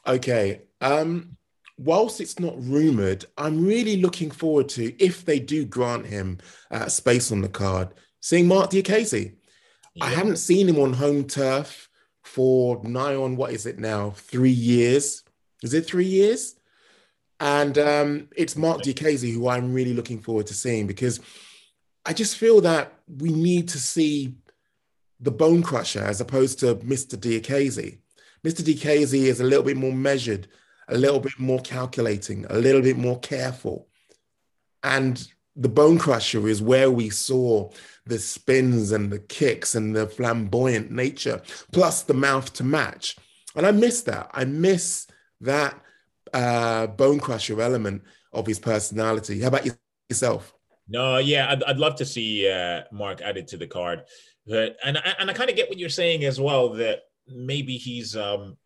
Okay. 0.07 0.63
Um, 0.81 1.37
whilst 1.79 2.21
it's 2.21 2.39
not 2.39 2.55
rumored, 2.63 3.25
I'm 3.39 3.65
really 3.65 3.97
looking 3.97 4.31
forward 4.31 4.69
to 4.71 4.95
if 5.03 5.25
they 5.25 5.39
do 5.39 5.65
grant 5.65 6.07
him 6.07 6.39
uh, 6.71 6.87
space 6.87 7.33
on 7.33 7.41
the 7.41 7.49
card, 7.49 7.89
seeing 8.21 8.47
Mark 8.47 8.71
Diakiese. 8.71 9.35
I 10.01 10.11
haven't 10.11 10.37
seen 10.37 10.69
him 10.69 10.79
on 10.79 10.93
home 10.93 11.25
turf 11.25 11.89
for 12.23 12.81
nigh 12.85 13.17
on 13.17 13.37
what 13.37 13.53
is 13.53 13.67
it 13.67 13.79
now? 13.79 14.11
Three 14.11 14.51
years? 14.51 15.25
Is 15.63 15.75
it 15.75 15.87
three 15.87 16.07
years? 16.07 16.57
And 17.41 17.77
um, 17.79 18.29
it's 18.37 18.57
Mark 18.57 18.83
Diakiese 18.83 19.33
who 19.33 19.49
I'm 19.49 19.73
really 19.73 19.95
looking 19.95 20.21
forward 20.21 20.47
to 20.49 20.55
seeing 20.55 20.87
because 20.87 21.21
I 22.05 22.13
just 22.13 22.37
feel 22.37 22.61
that 22.63 22.93
we 23.19 23.31
need 23.31 23.69
to 23.69 23.79
see 23.79 24.35
the 25.21 25.31
bone 25.31 25.63
crusher 25.63 26.03
as 26.03 26.21
opposed 26.21 26.59
to 26.61 26.77
Mr. 26.77 27.17
Diakiese. 27.17 27.99
Mr. 28.45 28.63
Diakiese 28.63 29.27
is 29.27 29.41
a 29.41 29.45
little 29.45 29.65
bit 29.65 29.77
more 29.77 29.93
measured, 29.93 30.49
a 30.89 30.97
little 30.97 31.21
bit 31.21 31.39
more 31.39 31.61
calculating, 31.61 32.47
a 32.49 32.59
little 32.59 32.81
bit 32.81 32.97
more 32.97 33.19
careful. 33.21 33.89
And 34.83 35.27
the 35.57 35.69
bone 35.69 35.99
crusher 35.99 36.49
is 36.49 36.63
where 36.63 36.91
we 36.91 37.11
saw 37.11 37.71
the 38.07 38.19
spins 38.19 38.93
and 38.93 39.13
the 39.13 39.19
kicks 39.19 39.75
and 39.75 39.95
the 39.95 40.07
flamboyant 40.07 40.91
nature, 40.91 41.43
plus 41.71 42.03
the 42.03 42.15
mouth 42.15 42.53
to 42.55 42.65
match. 42.65 43.17
And 43.55 43.67
I 43.67 43.73
miss 43.73 44.03
that. 44.03 44.31
I 44.33 44.47
miss 44.47 45.07
that 45.43 45.79
uh, 46.33 46.87
bone 46.87 47.21
crusher 47.21 47.61
element 47.61 48.03
of 48.33 48.47
his 48.47 48.59
personality. 48.59 49.41
How 49.41 49.49
about 49.49 49.69
yourself? 50.09 50.55
No, 50.91 51.19
yeah, 51.19 51.51
I'd, 51.51 51.63
I'd 51.65 51.79
love 51.79 51.95
to 51.97 52.05
see 52.05 52.51
uh, 52.51 52.83
Mark 52.93 53.21
added 53.23 53.47
to 53.49 53.57
the 53.57 53.67
card, 53.67 54.03
but 54.47 54.77
and 54.85 54.99
I- 54.99 55.15
and 55.21 55.31
I 55.31 55.33
kind 55.33 55.49
of 55.49 55.57
get 55.57 55.69
what 55.69 55.79
you're 55.79 55.89
saying 55.89 56.25
as 56.25 56.41
well 56.41 56.71
that 56.75 57.01
maybe 57.29 57.77
he's 57.77 58.17
um, 58.17 58.57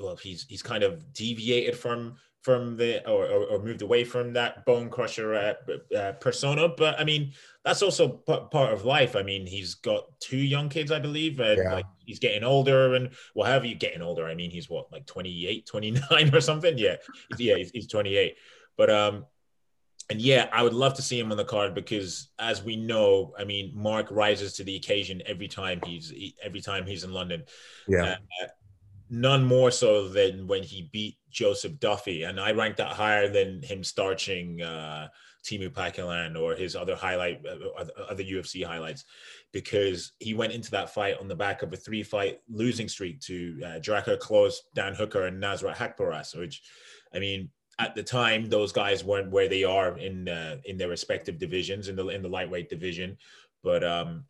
well, 0.00 0.16
he's 0.16 0.44
he's 0.48 0.62
kind 0.62 0.82
of 0.82 1.12
deviated 1.14 1.76
from 1.76 2.16
from 2.42 2.74
the 2.76 3.06
or, 3.06 3.26
or, 3.26 3.44
or 3.46 3.62
moved 3.62 3.82
away 3.82 4.02
from 4.02 4.32
that 4.32 4.64
bone 4.64 4.88
crusher 4.88 5.34
uh, 5.34 5.94
uh, 5.96 6.12
persona. 6.12 6.68
But 6.68 6.98
I 6.98 7.04
mean, 7.04 7.32
that's 7.64 7.82
also 7.82 8.08
p- 8.08 8.38
part 8.50 8.72
of 8.72 8.84
life. 8.86 9.14
I 9.14 9.22
mean, 9.22 9.46
he's 9.46 9.74
got 9.74 10.04
two 10.20 10.38
young 10.38 10.70
kids, 10.70 10.90
I 10.90 10.98
believe, 11.00 11.38
and 11.40 11.58
Yeah. 11.58 11.74
like 11.74 11.84
he's 12.06 12.18
getting 12.18 12.42
older 12.42 12.94
and 12.94 13.10
well, 13.34 13.46
however 13.46 13.66
you 13.66 13.74
getting 13.74 14.00
older. 14.02 14.26
I 14.26 14.34
mean, 14.34 14.50
he's 14.50 14.70
what 14.70 14.90
like 14.90 15.04
28, 15.06 15.66
29 15.66 16.02
or 16.34 16.40
something. 16.40 16.78
Yeah, 16.78 16.96
yeah, 17.38 17.56
he's, 17.56 17.70
he's 17.72 17.86
28. 17.88 18.36
But 18.78 18.88
um, 18.90 19.26
and 20.10 20.20
yeah, 20.20 20.48
I 20.52 20.62
would 20.62 20.74
love 20.74 20.94
to 20.94 21.02
see 21.02 21.18
him 21.18 21.30
on 21.30 21.36
the 21.36 21.44
card 21.44 21.74
because, 21.74 22.28
as 22.38 22.62
we 22.62 22.76
know, 22.76 23.32
I 23.38 23.44
mean, 23.44 23.72
Mark 23.74 24.10
rises 24.10 24.52
to 24.54 24.64
the 24.64 24.74
occasion 24.76 25.22
every 25.24 25.48
time 25.48 25.80
he's 25.86 26.12
every 26.42 26.60
time 26.60 26.84
he's 26.84 27.04
in 27.04 27.12
London. 27.12 27.44
Yeah. 27.88 28.16
Uh, 28.42 28.46
none 29.08 29.44
more 29.44 29.70
so 29.70 30.08
than 30.08 30.46
when 30.46 30.62
he 30.62 30.88
beat 30.92 31.16
Joseph 31.30 31.78
Duffy, 31.78 32.24
and 32.24 32.40
I 32.40 32.52
rank 32.52 32.76
that 32.76 32.88
higher 32.88 33.28
than 33.28 33.62
him 33.62 33.84
starching 33.84 34.62
uh, 34.62 35.08
Teemu 35.44 35.70
Packalén 35.70 36.38
or 36.38 36.54
his 36.54 36.74
other 36.74 36.96
highlight, 36.96 37.40
uh, 37.46 37.84
other 38.08 38.24
UFC 38.24 38.64
highlights, 38.64 39.04
because 39.52 40.12
he 40.18 40.34
went 40.34 40.52
into 40.52 40.72
that 40.72 40.90
fight 40.90 41.18
on 41.20 41.28
the 41.28 41.36
back 41.36 41.62
of 41.62 41.72
a 41.72 41.76
three-fight 41.76 42.40
losing 42.48 42.88
streak 42.88 43.20
to 43.20 43.60
uh, 43.64 43.68
Drakkar 43.78 44.18
Klose, 44.18 44.56
Dan 44.74 44.94
Hooker, 44.94 45.26
and 45.26 45.42
Nasrat 45.42 45.76
Haqparast, 45.76 46.36
which, 46.36 46.62
I 47.14 47.18
mean, 47.18 47.48
at 47.80 47.94
the 47.94 48.02
time 48.02 48.46
those 48.46 48.72
guys 48.72 49.02
weren't 49.04 49.30
where 49.30 49.48
they 49.48 49.64
are 49.64 49.98
in 49.98 50.28
uh, 50.28 50.56
in 50.64 50.76
their 50.76 50.88
respective 50.88 51.38
divisions 51.38 51.88
in 51.88 51.96
the 51.96 52.06
in 52.08 52.22
the 52.22 52.28
lightweight 52.28 52.68
division, 52.68 53.16
but 53.62 53.82
um, 53.82 54.24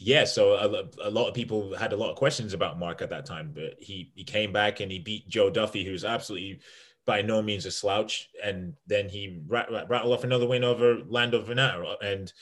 yeah, 0.00 0.24
so 0.24 0.54
a, 0.54 1.08
a 1.08 1.10
lot 1.10 1.28
of 1.28 1.34
people 1.34 1.76
had 1.76 1.92
a 1.92 1.96
lot 1.96 2.10
of 2.10 2.16
questions 2.16 2.54
about 2.54 2.78
Mark 2.78 3.02
at 3.02 3.10
that 3.10 3.26
time, 3.26 3.52
but 3.54 3.74
he 3.78 4.12
he 4.14 4.24
came 4.24 4.52
back 4.52 4.80
and 4.80 4.90
he 4.90 4.98
beat 4.98 5.28
Joe 5.28 5.50
Duffy, 5.50 5.84
who's 5.84 6.04
absolutely 6.04 6.60
by 7.04 7.22
no 7.22 7.42
means 7.42 7.66
a 7.66 7.70
slouch, 7.70 8.28
and 8.42 8.74
then 8.86 9.08
he 9.08 9.40
rat, 9.46 9.70
rat, 9.70 9.88
rattled 9.88 10.12
off 10.12 10.24
another 10.24 10.46
win 10.46 10.64
over 10.64 10.98
Lando 11.06 11.44
and 12.02 12.32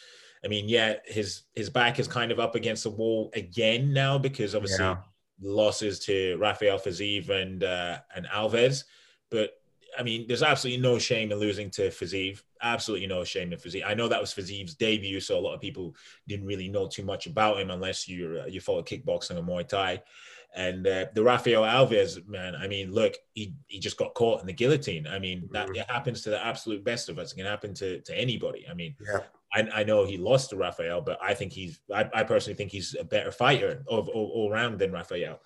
I 0.44 0.48
mean, 0.48 0.68
yeah, 0.68 0.94
his 1.04 1.42
his 1.54 1.70
back 1.70 1.98
is 1.98 2.06
kind 2.06 2.30
of 2.30 2.38
up 2.38 2.54
against 2.54 2.84
the 2.84 2.90
wall 2.90 3.30
again 3.34 3.92
now 3.92 4.18
because 4.18 4.54
obviously 4.54 4.84
Yeah. 4.84 4.96
losses 5.40 5.98
to 6.00 6.36
Rafael 6.36 6.78
Fiziev 6.78 7.28
and 7.28 7.64
uh, 7.64 7.98
and 8.14 8.26
Alves, 8.26 8.84
but 9.30 9.57
I 9.98 10.02
mean, 10.02 10.26
there's 10.28 10.42
absolutely 10.42 10.80
no 10.80 10.98
shame 10.98 11.32
in 11.32 11.38
losing 11.38 11.70
to 11.72 11.88
Fiziev. 11.88 12.42
Absolutely 12.62 13.06
no 13.06 13.24
shame 13.24 13.52
in 13.52 13.58
Fiziev. 13.58 13.84
I 13.86 13.94
know 13.94 14.08
that 14.08 14.20
was 14.20 14.32
Fiziev's 14.32 14.74
debut, 14.74 15.20
so 15.20 15.38
a 15.38 15.40
lot 15.40 15.54
of 15.54 15.60
people 15.60 15.96
didn't 16.26 16.46
really 16.46 16.68
know 16.68 16.86
too 16.86 17.04
much 17.04 17.26
about 17.26 17.58
him 17.60 17.70
unless 17.70 18.08
you 18.08 18.42
you 18.48 18.60
follow 18.60 18.82
kickboxing 18.82 19.36
or 19.36 19.42
Muay 19.42 19.66
Thai. 19.66 20.02
And 20.54 20.86
uh, 20.86 21.06
the 21.14 21.22
Rafael 21.22 21.62
Alves, 21.62 22.26
man, 22.26 22.56
I 22.56 22.68
mean, 22.68 22.90
look, 22.90 23.14
he, 23.34 23.54
he 23.66 23.78
just 23.78 23.98
got 23.98 24.14
caught 24.14 24.40
in 24.40 24.46
the 24.46 24.52
guillotine. 24.52 25.06
I 25.06 25.18
mean, 25.18 25.48
that 25.52 25.68
it 25.76 25.88
happens 25.90 26.22
to 26.22 26.30
the 26.30 26.44
absolute 26.44 26.82
best 26.82 27.08
of 27.08 27.18
us. 27.18 27.32
It 27.32 27.36
can 27.36 27.46
happen 27.46 27.74
to, 27.74 28.00
to 28.00 28.18
anybody. 28.18 28.66
I 28.68 28.74
mean, 28.74 28.96
Yeah. 29.00 29.20
I, 29.52 29.80
I 29.80 29.84
know 29.84 30.04
he 30.04 30.16
lost 30.16 30.50
to 30.50 30.56
Rafael, 30.56 31.00
but 31.00 31.18
I 31.22 31.34
think 31.34 31.52
he's, 31.52 31.80
I, 31.94 32.08
I 32.14 32.22
personally 32.22 32.56
think 32.56 32.70
he's 32.70 32.96
a 32.98 33.04
better 33.04 33.30
fighter 33.30 33.84
of 33.88 34.08
all, 34.08 34.30
all 34.34 34.50
around 34.50 34.78
than 34.78 34.92
Rafael. 34.92 35.40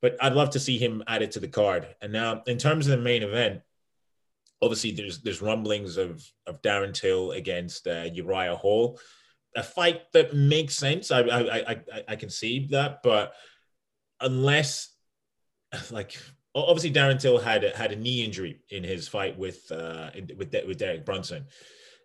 But 0.00 0.16
I'd 0.20 0.34
love 0.34 0.50
to 0.50 0.60
see 0.60 0.78
him 0.78 1.02
added 1.06 1.30
to 1.32 1.40
the 1.40 1.48
card. 1.48 1.86
And 2.02 2.12
now, 2.12 2.42
in 2.46 2.58
terms 2.58 2.86
of 2.86 2.96
the 2.96 3.02
main 3.02 3.22
event, 3.22 3.62
obviously 4.62 4.92
there's 4.92 5.20
there's 5.20 5.42
rumblings 5.42 5.96
of 5.96 6.24
of 6.46 6.62
Darren 6.62 6.94
Till 6.94 7.32
against 7.32 7.86
uh, 7.86 8.08
Uriah 8.12 8.56
Hall, 8.56 8.98
a 9.56 9.62
fight 9.62 10.02
that 10.12 10.34
makes 10.34 10.76
sense. 10.76 11.10
I 11.10 11.20
I 11.20 11.70
I, 11.70 11.82
I, 12.08 12.16
can 12.16 12.30
see 12.30 12.66
that, 12.70 13.02
but 13.02 13.34
unless 14.20 14.90
like 15.90 16.16
obviously 16.54 16.92
Darren 16.92 17.20
Till 17.20 17.38
had 17.38 17.62
had 17.62 17.92
a 17.92 17.96
knee 17.96 18.24
injury 18.24 18.60
in 18.70 18.84
his 18.84 19.08
fight 19.08 19.38
with 19.38 19.70
uh 19.70 20.10
with 20.36 20.50
De- 20.50 20.66
with 20.66 20.78
Derek 20.78 21.04
Brunson. 21.04 21.46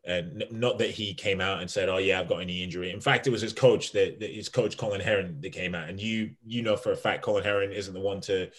And 0.06 0.46
not 0.50 0.80
that 0.80 0.92
he 0.92 1.14
came 1.14 1.42
out 1.42 1.60
and 1.60 1.70
said, 1.70 1.90
"Oh 1.90 1.98
yeah, 1.98 2.20
I've 2.20 2.30
got 2.30 2.42
a 2.42 2.46
knee 2.46 2.64
injury." 2.64 2.90
In 2.90 3.02
fact, 3.02 3.28
it 3.28 3.32
was 3.32 3.42
his 3.42 3.52
coach 3.52 3.92
that, 3.92 4.20
that 4.22 4.34
his 4.34 4.48
coach 4.48 4.78
Colin 4.78 5.02
Heron 5.02 5.42
that 5.42 5.52
came 5.52 5.76
out, 5.76 5.90
and 5.90 6.00
you 6.00 6.32
you 6.46 6.62
know 6.62 6.78
for 6.78 6.94
a 6.94 6.96
fact 6.96 7.22
Colin 7.22 7.44
Heron 7.44 7.74
isn't 7.74 7.94
the 7.94 8.00
one 8.00 8.22
to 8.22 8.50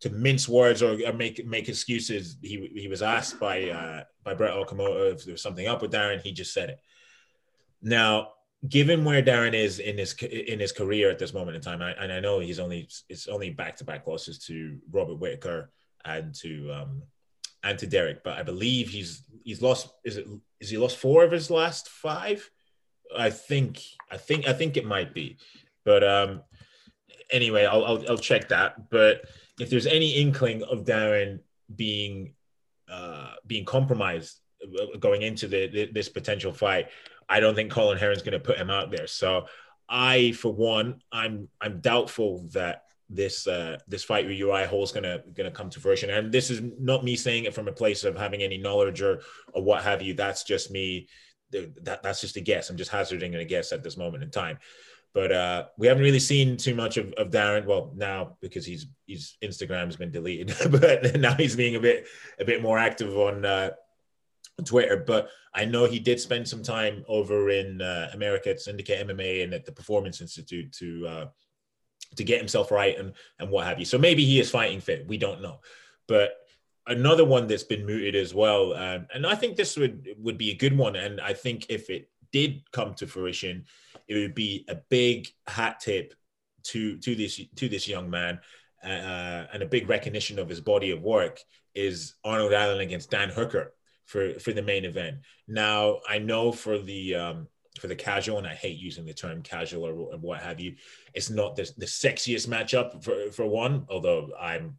to 0.00 0.10
mince 0.10 0.48
words 0.48 0.82
or, 0.82 0.98
or 1.06 1.12
make 1.12 1.44
make 1.46 1.68
excuses. 1.68 2.36
He 2.42 2.70
he 2.74 2.88
was 2.88 3.02
asked 3.02 3.38
by 3.38 3.70
uh, 3.70 4.04
by 4.24 4.34
Brett 4.34 4.54
Okamoto 4.54 5.12
if 5.12 5.24
there 5.24 5.32
was 5.34 5.42
something 5.42 5.66
up 5.66 5.82
with 5.82 5.92
Darren. 5.92 6.22
He 6.22 6.32
just 6.32 6.52
said 6.52 6.70
it. 6.70 6.80
Now, 7.82 8.32
given 8.68 9.04
where 9.04 9.22
Darren 9.22 9.54
is 9.54 9.78
in 9.78 9.98
his 9.98 10.14
in 10.22 10.58
his 10.58 10.72
career 10.72 11.10
at 11.10 11.18
this 11.18 11.34
moment 11.34 11.56
in 11.56 11.62
time, 11.62 11.82
I, 11.82 11.92
and 11.92 12.12
I 12.12 12.20
know 12.20 12.40
he's 12.40 12.58
only 12.58 12.88
it's 13.08 13.28
only 13.28 13.50
back 13.50 13.76
to 13.76 13.84
back 13.84 14.06
losses 14.06 14.38
to 14.46 14.78
Robert 14.90 15.16
Whitaker 15.16 15.70
and 16.04 16.34
to 16.36 16.72
um, 16.72 17.02
and 17.62 17.78
to 17.78 17.86
Derek, 17.86 18.24
but 18.24 18.38
I 18.38 18.42
believe 18.42 18.88
he's 18.88 19.24
he's 19.44 19.62
lost. 19.62 19.88
Is 20.04 20.16
it 20.16 20.26
is 20.60 20.70
he 20.70 20.78
lost 20.78 20.98
four 20.98 21.24
of 21.24 21.32
his 21.32 21.50
last 21.50 21.88
five? 21.88 22.48
I 23.16 23.30
think 23.30 23.82
I 24.10 24.16
think 24.16 24.46
I 24.46 24.52
think 24.52 24.76
it 24.76 24.86
might 24.86 25.14
be, 25.14 25.38
but 25.84 26.04
um, 26.04 26.42
anyway, 27.30 27.64
I'll, 27.64 27.84
I'll 27.84 28.10
I'll 28.10 28.18
check 28.18 28.48
that. 28.48 28.90
But 28.90 29.22
if 29.60 29.70
there's 29.70 29.86
any 29.86 30.14
inkling 30.14 30.62
of 30.62 30.84
Darren 30.84 31.40
being 31.74 32.34
uh, 32.90 33.34
being 33.46 33.64
compromised 33.64 34.40
uh, 34.62 34.98
going 34.98 35.22
into 35.22 35.46
the, 35.46 35.68
the, 35.68 35.90
this 35.92 36.08
potential 36.08 36.52
fight, 36.52 36.88
I 37.28 37.40
don't 37.40 37.54
think 37.54 37.70
Colin 37.70 37.98
Heron's 37.98 38.22
going 38.22 38.32
to 38.32 38.40
put 38.40 38.58
him 38.58 38.70
out 38.70 38.90
there. 38.90 39.06
So 39.06 39.46
I, 39.88 40.32
for 40.32 40.52
one, 40.52 41.02
I'm 41.12 41.48
I'm 41.60 41.80
doubtful 41.80 42.48
that 42.52 42.84
this 43.08 43.46
uh, 43.46 43.76
this 43.88 44.04
fight 44.04 44.26
with 44.26 44.36
Uriah 44.36 44.68
Hall 44.68 44.84
is 44.84 44.92
gonna 44.92 45.20
gonna 45.36 45.50
come 45.50 45.68
to 45.70 45.80
fruition. 45.80 46.10
And 46.10 46.32
this 46.32 46.50
is 46.50 46.62
not 46.78 47.04
me 47.04 47.16
saying 47.16 47.44
it 47.44 47.54
from 47.54 47.68
a 47.68 47.72
place 47.72 48.04
of 48.04 48.16
having 48.16 48.42
any 48.42 48.56
knowledge 48.56 49.02
or 49.02 49.20
or 49.52 49.62
what 49.62 49.82
have 49.82 50.00
you. 50.00 50.14
That's 50.14 50.44
just 50.44 50.70
me. 50.70 51.08
That 51.50 52.02
that's 52.02 52.20
just 52.20 52.36
a 52.36 52.40
guess. 52.40 52.70
I'm 52.70 52.76
just 52.76 52.92
hazarding 52.92 53.34
a 53.34 53.44
guess 53.44 53.72
at 53.72 53.82
this 53.82 53.96
moment 53.96 54.22
in 54.22 54.30
time. 54.30 54.58
But 55.12 55.32
uh, 55.32 55.64
we 55.76 55.88
haven't 55.88 56.04
really 56.04 56.20
seen 56.20 56.56
too 56.56 56.74
much 56.74 56.96
of, 56.96 57.12
of 57.14 57.30
Darren. 57.30 57.66
Well, 57.66 57.92
now 57.96 58.36
because 58.40 58.64
he's 58.64 58.86
his 59.06 59.36
Instagram 59.42 59.86
has 59.86 59.96
been 59.96 60.12
deleted, 60.12 60.54
but 60.70 61.18
now 61.20 61.34
he's 61.34 61.56
being 61.56 61.76
a 61.76 61.80
bit 61.80 62.06
a 62.38 62.44
bit 62.44 62.62
more 62.62 62.78
active 62.78 63.16
on 63.16 63.44
uh, 63.44 63.70
Twitter. 64.64 64.96
But 64.96 65.28
I 65.54 65.64
know 65.64 65.86
he 65.86 65.98
did 65.98 66.20
spend 66.20 66.46
some 66.46 66.62
time 66.62 67.04
over 67.08 67.50
in 67.50 67.82
uh, 67.82 68.10
America 68.12 68.50
at 68.50 68.60
Syndicate 68.60 69.06
MMA 69.06 69.42
and 69.42 69.52
at 69.52 69.64
the 69.64 69.72
Performance 69.72 70.20
Institute 70.20 70.72
to 70.74 71.06
uh, 71.06 71.26
to 72.16 72.24
get 72.24 72.38
himself 72.38 72.70
right 72.70 72.96
and 72.96 73.12
and 73.40 73.50
what 73.50 73.66
have 73.66 73.78
you. 73.80 73.84
So 73.84 73.98
maybe 73.98 74.24
he 74.24 74.38
is 74.38 74.50
fighting 74.50 74.80
fit. 74.80 75.08
We 75.08 75.18
don't 75.18 75.42
know. 75.42 75.60
But 76.06 76.36
another 76.86 77.24
one 77.24 77.46
that's 77.46 77.64
been 77.64 77.86
mooted 77.86 78.14
as 78.14 78.32
well, 78.32 78.74
um, 78.74 79.06
and 79.12 79.26
I 79.26 79.34
think 79.34 79.56
this 79.56 79.76
would 79.76 80.08
would 80.18 80.38
be 80.38 80.50
a 80.50 80.56
good 80.56 80.76
one. 80.76 80.94
And 80.94 81.20
I 81.20 81.32
think 81.32 81.66
if 81.68 81.90
it 81.90 82.10
did 82.32 82.62
come 82.72 82.94
to 82.94 83.06
fruition, 83.06 83.64
it 84.10 84.18
would 84.18 84.34
be 84.34 84.64
a 84.68 84.74
big 84.90 85.28
hat 85.46 85.78
tip 85.80 86.14
to 86.64 86.98
to 86.98 87.14
this 87.14 87.40
to 87.56 87.68
this 87.68 87.88
young 87.88 88.10
man. 88.10 88.40
Uh, 88.82 89.46
and 89.52 89.62
a 89.62 89.66
big 89.66 89.88
recognition 89.88 90.38
of 90.38 90.48
his 90.48 90.60
body 90.60 90.90
of 90.90 91.02
work 91.02 91.38
is 91.74 92.14
Arnold 92.24 92.52
Allen 92.52 92.80
against 92.80 93.10
Dan 93.10 93.28
Hooker 93.28 93.72
for 94.06 94.34
for 94.40 94.52
the 94.52 94.62
main 94.62 94.84
event. 94.84 95.18
Now 95.46 96.00
I 96.08 96.18
know 96.18 96.50
for 96.50 96.78
the 96.78 97.14
um, 97.14 97.48
for 97.78 97.86
the 97.86 97.94
casual, 97.94 98.38
and 98.38 98.46
I 98.46 98.54
hate 98.54 98.78
using 98.78 99.06
the 99.06 99.14
term 99.14 99.42
casual 99.42 99.86
or, 99.86 100.18
what 100.18 100.40
have 100.40 100.58
you. 100.58 100.74
It's 101.14 101.30
not 101.30 101.54
the, 101.54 101.70
the 101.78 101.86
sexiest 101.86 102.48
matchup 102.48 103.04
for 103.04 103.30
for 103.30 103.46
one, 103.46 103.86
although 103.88 104.30
I'm 104.38 104.76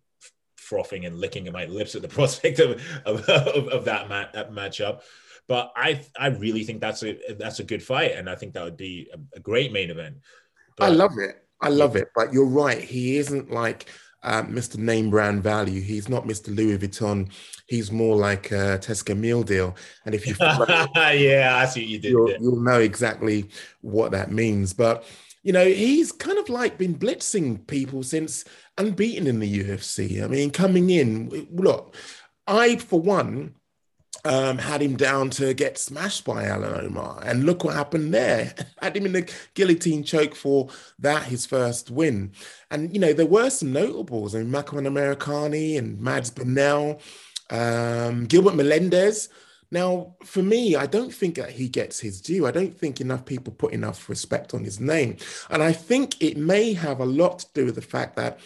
frothing 0.58 1.06
and 1.06 1.20
licking 1.20 1.52
my 1.52 1.66
lips 1.66 1.96
at 1.96 2.02
the 2.02 2.08
prospect 2.20 2.60
of 2.60 2.82
of, 3.06 3.30
of, 3.30 3.68
of 3.70 3.86
that, 3.86 4.10
mat, 4.10 4.34
that 4.34 4.52
matchup. 4.52 5.02
But 5.48 5.72
I 5.76 6.02
I 6.18 6.28
really 6.28 6.64
think 6.64 6.82
that's 6.82 7.04
a 7.04 7.18
that's 7.38 7.60
a 7.60 7.64
good 7.64 7.84
fight, 7.84 8.14
and 8.14 8.30
I 8.30 8.36
think 8.36 8.54
that 8.54 8.64
would 8.64 8.78
be 8.78 9.10
a, 9.14 9.38
a 9.38 9.40
great 9.40 9.72
main 9.72 9.90
event. 9.90 10.18
I 10.80 10.90
love 10.90 11.18
it. 11.18 11.44
I 11.62 11.70
love 11.70 11.96
it. 11.96 12.08
But 12.16 12.34
you're 12.34 12.46
right. 12.46 12.82
He 12.82 13.18
isn't 13.18 13.52
like 13.52 13.88
um, 14.24 14.54
Mr. 14.54 14.78
Name 14.78 15.10
Brand 15.10 15.44
Value. 15.44 15.82
He's 15.82 16.10
not 16.10 16.26
Mr. 16.26 16.56
Louis 16.56 16.78
Vuitton. 16.78 17.32
He's 17.68 17.92
more 17.92 18.16
like 18.16 18.52
a 18.52 18.80
Tesco 18.80 19.18
meal 19.18 19.44
deal. 19.44 19.76
And 20.06 20.16
if 20.16 20.28
you 20.28 20.36
yeah, 20.40 21.58
I 21.58 21.66
see 21.66 21.84
you 21.84 22.00
did. 22.00 22.12
you'll, 22.12 22.32
you'll 22.40 22.62
know 22.62 22.80
exactly 22.80 23.50
what 23.82 24.12
that 24.12 24.32
means. 24.32 24.74
But 24.74 25.06
you 25.44 25.54
know, 25.54 25.66
he's 25.66 26.12
kind 26.12 26.38
of 26.38 26.50
like 26.50 26.78
been 26.78 26.98
blitzing 26.98 27.66
people 27.66 28.04
since 28.04 28.46
unbeaten 28.78 29.28
in 29.28 29.40
the 29.40 29.64
UFC. 29.64 30.24
I 30.24 30.28
mean, 30.28 30.52
coming 30.52 30.90
in, 30.92 31.48
look, 31.52 31.96
I 32.46 32.76
for 32.76 33.00
one 33.00 33.56
um, 34.26 34.58
had 34.58 34.82
him 34.82 34.96
down 34.96 35.30
to 35.32 35.54
get 35.54 35.78
smashed 35.78 36.26
by 36.26 36.46
Alan 36.46 36.86
Omer, 36.86 37.22
and 37.24 37.46
look 37.46 37.64
what 37.64 37.76
happened 37.76 38.14
there. 38.14 38.54
had 38.82 38.96
him 38.96 39.06
in 39.06 39.14
the 39.14 39.32
guillotine 39.54 40.04
choke 40.04 40.36
for 40.36 40.70
that 41.00 41.24
his 41.24 41.46
first 41.46 41.90
win. 41.90 42.32
And 42.70 42.94
you 42.94 43.00
know, 43.00 43.14
there 43.14 43.26
were 43.26 43.50
some 43.50 43.74
notables. 43.74 44.36
I 44.36 44.40
mean, 44.40 44.52
Makwan 44.52 44.88
Amirkhani 44.88 45.78
and 45.78 46.00
Mads 46.00 46.30
Burnell, 46.30 47.00
um, 47.50 48.26
Gilbert 48.26 48.56
Melendez. 48.56 49.30
Now, 49.74 50.16
for 50.26 50.44
me, 50.44 50.76
I 50.76 50.86
don't 50.86 51.14
think 51.14 51.36
that 51.36 51.52
he 51.52 51.70
gets 51.70 52.00
his 52.00 52.20
due. 52.20 52.46
I 52.46 52.52
don't 52.52 52.78
think 52.78 53.00
enough 53.00 53.24
people 53.24 53.54
put 53.54 53.72
enough 53.72 54.10
respect 54.10 54.54
on 54.54 54.66
his 54.66 54.82
name. 54.82 55.16
And 55.50 55.64
I 55.64 55.72
think 55.72 56.22
it 56.22 56.36
may 56.36 56.74
have 56.74 57.00
a 57.00 57.06
lot 57.06 57.40
to 57.40 57.48
do 57.54 57.66
with 57.66 57.76
the 57.76 57.82
fact 57.82 58.18
that 58.18 58.40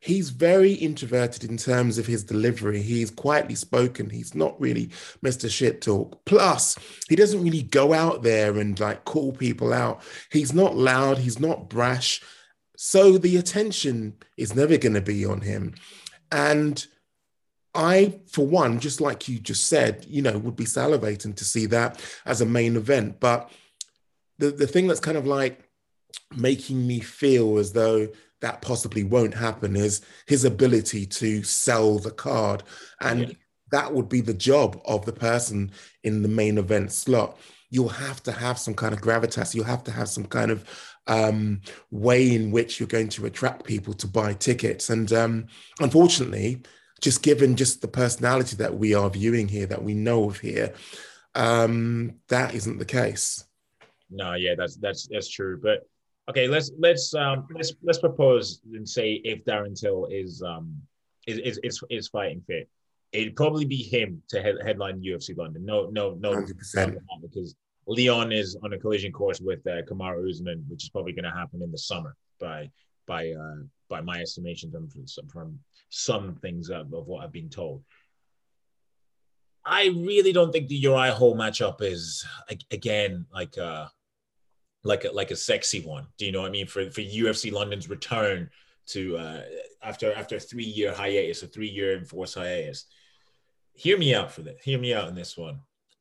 he's 0.00 0.30
very 0.30 0.72
introverted 0.74 1.44
in 1.44 1.56
terms 1.56 1.98
of 1.98 2.06
his 2.06 2.24
delivery. 2.24 2.82
He's 2.82 3.10
quietly 3.10 3.54
spoken. 3.54 4.10
He's 4.10 4.34
not 4.34 4.60
really 4.60 4.86
Mr. 5.24 5.50
Shit 5.50 5.82
Talk. 5.82 6.24
Plus, 6.24 6.76
he 7.08 7.16
doesn't 7.16 7.42
really 7.42 7.62
go 7.62 7.92
out 7.92 8.22
there 8.22 8.58
and 8.58 8.78
like 8.78 9.04
call 9.04 9.32
people 9.32 9.72
out. 9.72 10.02
He's 10.30 10.52
not 10.54 10.76
loud. 10.76 11.18
He's 11.18 11.40
not 11.40 11.68
brash. 11.68 12.22
So 12.76 13.18
the 13.18 13.36
attention 13.36 14.14
is 14.36 14.54
never 14.54 14.76
going 14.76 14.94
to 14.94 15.00
be 15.00 15.24
on 15.24 15.40
him. 15.40 15.74
And 16.30 16.86
I, 17.74 18.20
for 18.30 18.46
one, 18.46 18.78
just 18.78 19.00
like 19.00 19.28
you 19.28 19.40
just 19.40 19.66
said, 19.66 20.06
you 20.08 20.22
know, 20.22 20.38
would 20.38 20.56
be 20.56 20.64
salivating 20.64 21.34
to 21.34 21.44
see 21.44 21.66
that 21.66 22.00
as 22.24 22.40
a 22.40 22.46
main 22.46 22.76
event. 22.76 23.18
But 23.18 23.50
the, 24.38 24.50
the 24.50 24.66
thing 24.66 24.86
that's 24.86 25.00
kind 25.00 25.18
of 25.18 25.26
like 25.26 25.68
making 26.36 26.86
me 26.86 27.00
feel 27.00 27.58
as 27.58 27.72
though 27.72 28.08
that 28.40 28.62
possibly 28.62 29.04
won't 29.04 29.34
happen 29.34 29.76
is 29.76 30.00
his 30.26 30.44
ability 30.44 31.06
to 31.06 31.42
sell 31.42 31.98
the 31.98 32.10
card. 32.10 32.62
And 33.00 33.20
Yeah. 33.20 33.34
that 33.72 33.92
would 33.92 34.08
be 34.08 34.20
the 34.20 34.34
job 34.34 34.80
of 34.84 35.04
the 35.04 35.12
person 35.12 35.72
in 36.04 36.22
the 36.22 36.28
main 36.28 36.58
event 36.58 36.92
slot. 36.92 37.38
You'll 37.70 37.88
have 37.88 38.22
to 38.22 38.32
have 38.32 38.58
some 38.58 38.74
kind 38.74 38.94
of 38.94 39.00
gravitas. 39.00 39.54
You'll 39.54 39.64
have 39.64 39.84
to 39.84 39.90
have 39.90 40.08
some 40.08 40.24
kind 40.24 40.50
of 40.50 40.64
um, 41.06 41.62
way 41.90 42.34
in 42.34 42.50
which 42.50 42.78
you're 42.78 42.86
going 42.86 43.08
to 43.10 43.26
attract 43.26 43.64
people 43.64 43.94
to 43.94 44.06
buy 44.06 44.34
tickets. 44.34 44.90
And 44.90 45.10
um, 45.12 45.46
unfortunately, 45.80 46.62
just 47.00 47.22
given 47.22 47.56
just 47.56 47.80
the 47.80 47.88
personality 47.88 48.56
that 48.56 48.76
we 48.76 48.94
are 48.94 49.08
viewing 49.10 49.48
here, 49.48 49.66
that 49.66 49.82
we 49.82 49.94
know 49.94 50.30
of 50.30 50.38
here, 50.38 50.74
um, 51.34 52.16
that 52.28 52.54
isn't 52.54 52.78
the 52.78 52.84
case. 52.84 53.44
No, 54.10 54.34
yeah, 54.34 54.54
that's 54.56 54.76
that's 54.76 55.06
that's 55.10 55.28
true. 55.28 55.60
But 55.62 55.86
okay, 56.28 56.46
let's 56.46 56.70
let's 56.78 57.14
um 57.14 57.46
let's 57.54 57.72
let's 57.82 57.98
propose 57.98 58.60
and 58.72 58.88
say 58.88 59.20
if 59.24 59.44
Darren 59.44 59.78
Till 59.78 60.06
is 60.06 60.42
um 60.42 60.76
is 61.26 61.38
is 61.38 61.60
is, 61.62 61.82
is 61.90 62.08
fighting 62.08 62.42
fit, 62.46 62.68
it'd 63.12 63.36
probably 63.36 63.64
be 63.64 63.82
him 63.82 64.22
to 64.28 64.42
head, 64.42 64.56
headline 64.64 65.00
UFC 65.00 65.36
London. 65.36 65.64
No, 65.64 65.88
no, 65.90 66.14
no, 66.20 66.32
100%. 66.32 66.98
because 67.22 67.54
Leon 67.86 68.32
is 68.32 68.56
on 68.62 68.72
a 68.74 68.78
collision 68.78 69.12
course 69.12 69.40
with 69.40 69.66
uh, 69.66 69.82
Kamaru 69.82 70.28
Usman, 70.28 70.64
which 70.68 70.84
is 70.84 70.90
probably 70.90 71.12
going 71.12 71.24
to 71.24 71.30
happen 71.30 71.62
in 71.62 71.70
the 71.70 71.78
summer 71.78 72.14
by 72.38 72.70
by 73.06 73.30
uh, 73.30 73.62
by 73.88 74.00
my 74.00 74.20
estimations 74.20 74.74
and 74.74 74.92
from 74.92 75.06
some, 75.06 75.28
from 75.28 75.58
some 75.88 76.34
things 76.36 76.68
of, 76.68 76.92
of 76.92 77.06
what 77.06 77.24
I've 77.24 77.32
been 77.32 77.48
told. 77.48 77.82
I 79.64 79.86
really 79.88 80.32
don't 80.32 80.52
think 80.52 80.68
the 80.68 80.76
Uriah 80.76 81.12
Hall 81.12 81.34
matchup 81.34 81.82
is 81.82 82.26
again 82.70 83.26
like 83.32 83.56
uh 83.58 83.86
like 84.84 85.04
a 85.04 85.10
like 85.10 85.30
a 85.30 85.36
sexy 85.36 85.80
one. 85.80 86.06
Do 86.18 86.26
you 86.26 86.32
know 86.32 86.40
what 86.42 86.48
I 86.48 86.52
mean? 86.52 86.66
For 86.66 86.90
for 86.90 87.00
UFC 87.00 87.52
London's 87.52 87.88
return 87.88 88.50
to 88.86 89.16
uh 89.18 89.42
after 89.82 90.12
after 90.14 90.36
a 90.36 90.40
three 90.40 90.64
year 90.64 90.92
hiatus, 90.92 91.42
a 91.42 91.46
three 91.46 91.68
year 91.68 91.96
enforced 91.96 92.34
hiatus. 92.36 92.86
Hear 93.74 93.96
me 93.98 94.14
out 94.14 94.32
for 94.32 94.42
this. 94.42 94.60
Hear 94.62 94.78
me 94.78 94.92
out 94.94 95.06
on 95.08 95.14
this 95.14 95.36
one. 95.36 95.60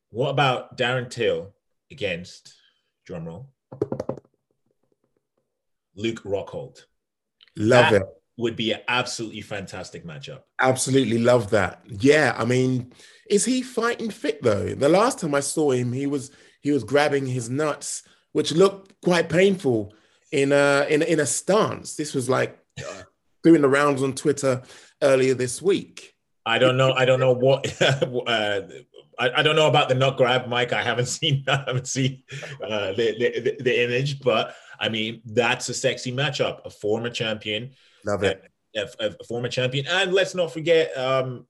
What 0.09 0.29
about 0.29 0.77
Darren 0.77 1.09
Till 1.09 1.53
against 1.91 2.55
drumroll 3.07 3.47
Luke 5.95 6.23
Rockhold? 6.23 6.85
Love 7.55 7.91
That- 7.91 8.01
it. 8.01 8.07
Would 8.39 8.55
be 8.55 8.71
an 8.71 8.81
absolutely 8.87 9.41
fantastic 9.41 10.05
matchup. 10.05 10.43
Absolutely 10.61 11.17
love 11.17 11.49
that. 11.49 11.81
Yeah, 11.87 12.35
I 12.37 12.45
mean, 12.45 12.93
is 13.27 13.45
he 13.45 13.63
fighting 13.63 14.11
fit 14.11 14.43
though? 14.43 14.75
The 14.75 14.87
last 14.89 15.17
time 15.17 15.33
I 15.33 15.39
saw 15.39 15.71
him, 15.71 15.91
he 15.91 16.05
was 16.05 16.29
he 16.61 16.69
was 16.71 16.83
grabbing 16.83 17.25
his 17.25 17.49
nuts, 17.49 18.03
which 18.31 18.51
looked 18.51 18.93
quite 19.01 19.29
painful 19.29 19.93
in 20.31 20.51
a 20.51 20.85
in, 20.89 21.01
in 21.01 21.19
a 21.19 21.25
stance. 21.25 21.95
This 21.95 22.13
was 22.13 22.29
like 22.29 22.59
doing 23.43 23.61
the 23.61 23.69
rounds 23.69 24.03
on 24.03 24.13
Twitter 24.13 24.63
earlier 25.01 25.33
this 25.33 25.61
week. 25.61 26.13
I 26.45 26.59
don't 26.59 26.77
know. 26.77 26.93
I 26.93 27.05
don't 27.05 27.19
know 27.19 27.33
what. 27.33 27.81
uh, 27.81 28.61
I, 29.19 29.31
I 29.37 29.43
don't 29.43 29.55
know 29.55 29.67
about 29.67 29.89
the 29.89 29.95
nut 29.95 30.17
grab, 30.17 30.47
Mike. 30.47 30.73
I 30.73 30.83
haven't 30.83 31.05
seen. 31.17 31.43
I 31.47 31.63
haven't 31.65 31.87
seen 31.87 32.23
uh, 32.63 32.93
the, 32.93 33.15
the 33.17 33.57
the 33.63 33.83
image, 33.83 34.21
but 34.21 34.55
I 34.79 34.89
mean 34.89 35.21
that's 35.25 35.69
a 35.69 35.73
sexy 35.73 36.11
matchup. 36.11 36.65
A 36.65 36.69
former 36.69 37.09
champion, 37.09 37.71
Love 38.05 38.23
it. 38.23 38.43
a, 38.75 38.87
a 38.99 39.23
former 39.27 39.49
champion, 39.49 39.87
and 39.87 40.13
let's 40.13 40.35
not 40.35 40.53
forget 40.53 40.95
um, 40.97 41.45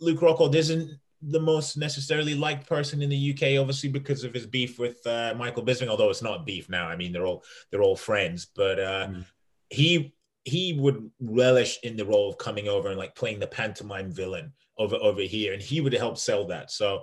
Luke 0.00 0.20
Rockhold 0.20 0.54
isn't 0.54 0.98
the 1.22 1.40
most 1.40 1.76
necessarily 1.76 2.34
liked 2.34 2.68
person 2.68 3.00
in 3.02 3.08
the 3.08 3.32
UK, 3.32 3.60
obviously 3.60 3.88
because 3.88 4.24
of 4.24 4.34
his 4.34 4.46
beef 4.46 4.78
with 4.78 5.06
uh, 5.06 5.34
Michael 5.36 5.64
Bisping. 5.64 5.88
Although 5.88 6.10
it's 6.10 6.22
not 6.22 6.46
beef 6.46 6.68
now. 6.68 6.88
I 6.88 6.96
mean 6.96 7.12
they're 7.12 7.26
all 7.26 7.44
they're 7.70 7.82
all 7.82 7.96
friends, 7.96 8.46
but 8.54 8.78
uh, 8.78 9.06
Mm. 9.08 9.24
he 9.70 10.14
he 10.44 10.72
would 10.72 11.08
relish 11.20 11.78
in 11.84 11.96
the 11.96 12.04
role 12.04 12.28
of 12.28 12.38
coming 12.38 12.66
over 12.68 12.88
and 12.88 12.98
like 12.98 13.14
playing 13.14 13.38
the 13.38 13.46
pantomime 13.46 14.10
villain 14.10 14.52
over 14.78 14.96
over 14.96 15.22
here, 15.22 15.52
and 15.52 15.62
he 15.62 15.80
would 15.80 15.92
help 15.92 16.18
sell 16.18 16.46
that. 16.46 16.70
So 16.70 17.02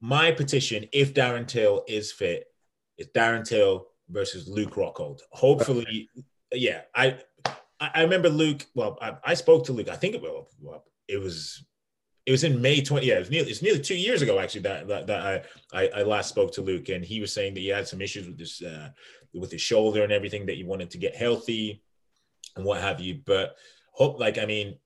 my 0.00 0.30
petition, 0.30 0.86
if 0.92 1.12
Darren 1.14 1.46
Till 1.46 1.82
is 1.88 2.12
fit, 2.12 2.44
is 2.98 3.08
Darren 3.08 3.44
Till 3.44 3.86
versus 4.08 4.46
Luke 4.48 4.74
Rockhold. 4.74 5.20
Hopefully, 5.32 6.08
yeah. 6.52 6.82
I 6.94 7.18
I 7.80 8.02
remember 8.02 8.28
Luke. 8.28 8.66
Well, 8.74 8.98
I, 9.00 9.16
I 9.24 9.34
spoke 9.34 9.64
to 9.66 9.72
Luke. 9.72 9.88
I 9.88 9.96
think 9.96 10.14
it, 10.14 10.22
well, 10.22 10.48
it 11.08 11.18
was 11.20 11.64
it 12.28 12.30
was 12.30 12.44
in 12.44 12.60
May 12.60 12.82
20. 12.82 13.06
Yeah, 13.06 13.14
it 13.14 13.20
was 13.20 13.30
nearly 13.30 13.50
it's 13.50 13.62
nearly 13.62 13.80
two 13.80 13.96
years 13.96 14.20
ago 14.20 14.38
actually 14.38 14.60
that 14.60 14.86
that, 14.86 15.06
that 15.06 15.44
I, 15.72 15.82
I 15.84 15.88
I 16.00 16.02
last 16.02 16.28
spoke 16.28 16.52
to 16.52 16.62
Luke, 16.62 16.90
and 16.90 17.02
he 17.02 17.20
was 17.22 17.32
saying 17.32 17.54
that 17.54 17.60
he 17.60 17.68
had 17.68 17.88
some 17.88 18.02
issues 18.02 18.26
with 18.26 18.36
this 18.36 18.62
uh, 18.62 18.90
with 19.32 19.50
his 19.50 19.62
shoulder 19.62 20.02
and 20.02 20.12
everything 20.12 20.44
that 20.44 20.56
he 20.56 20.62
wanted 20.62 20.90
to 20.90 20.98
get 20.98 21.16
healthy 21.16 21.82
and 22.54 22.66
what 22.66 22.82
have 22.82 23.00
you. 23.00 23.20
But 23.24 23.56
hope 23.92 24.20
like 24.20 24.36
I 24.36 24.44
mean, 24.44 24.76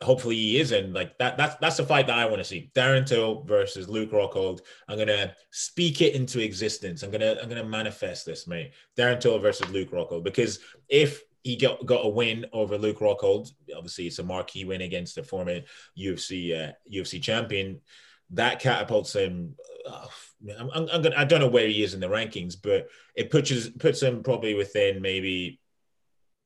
hopefully 0.00 0.36
he 0.36 0.60
isn't 0.60 0.94
like 0.94 1.18
that. 1.18 1.36
That's 1.36 1.56
that's 1.56 1.76
the 1.76 1.84
fight 1.84 2.06
that 2.06 2.18
I 2.18 2.24
want 2.24 2.38
to 2.38 2.44
see. 2.44 2.70
Darren 2.74 3.06
Till 3.06 3.42
versus 3.42 3.86
Luke 3.86 4.12
Rockhold. 4.12 4.60
I'm 4.88 4.96
gonna 4.96 5.34
speak 5.50 6.00
it 6.00 6.14
into 6.14 6.42
existence. 6.42 7.02
I'm 7.02 7.10
gonna 7.10 7.36
I'm 7.42 7.50
gonna 7.50 7.64
manifest 7.64 8.24
this, 8.24 8.46
mate. 8.46 8.72
Darren 8.96 9.20
Till 9.20 9.38
versus 9.38 9.68
Luke 9.68 9.90
Rockhold 9.90 10.24
because 10.24 10.60
if 10.88 11.22
he 11.48 11.56
got, 11.56 11.86
got 11.86 12.04
a 12.04 12.08
win 12.08 12.44
over 12.52 12.76
Luke 12.76 12.98
Rockhold. 12.98 13.50
Obviously, 13.74 14.06
it's 14.06 14.18
a 14.18 14.22
marquee 14.22 14.66
win 14.66 14.82
against 14.82 15.16
a 15.16 15.22
former 15.22 15.60
UFC 15.98 16.68
uh, 16.68 16.72
UFC 16.92 17.22
champion. 17.22 17.80
That 18.32 18.60
catapults 18.60 19.14
him. 19.14 19.54
Uh, 19.88 20.06
I'm, 20.60 20.68
I'm, 20.74 20.88
I'm 20.92 21.02
gonna, 21.02 21.16
I 21.16 21.24
don't 21.24 21.40
know 21.40 21.48
where 21.48 21.66
he 21.66 21.82
is 21.82 21.94
in 21.94 22.00
the 22.00 22.06
rankings, 22.06 22.54
but 22.62 22.88
it 23.16 23.30
puts 23.30 23.66
puts 23.70 24.02
him 24.02 24.22
probably 24.22 24.52
within 24.52 25.00
maybe 25.00 25.58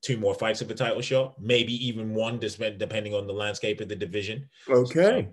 two 0.02 0.18
more 0.18 0.36
fights 0.36 0.60
of 0.60 0.70
a 0.70 0.74
title 0.74 1.02
shot, 1.02 1.34
maybe 1.40 1.74
even 1.88 2.14
one, 2.14 2.38
depending 2.38 3.12
on 3.12 3.26
the 3.26 3.32
landscape 3.32 3.80
of 3.80 3.88
the 3.88 3.96
division. 3.96 4.48
Okay. 4.68 5.30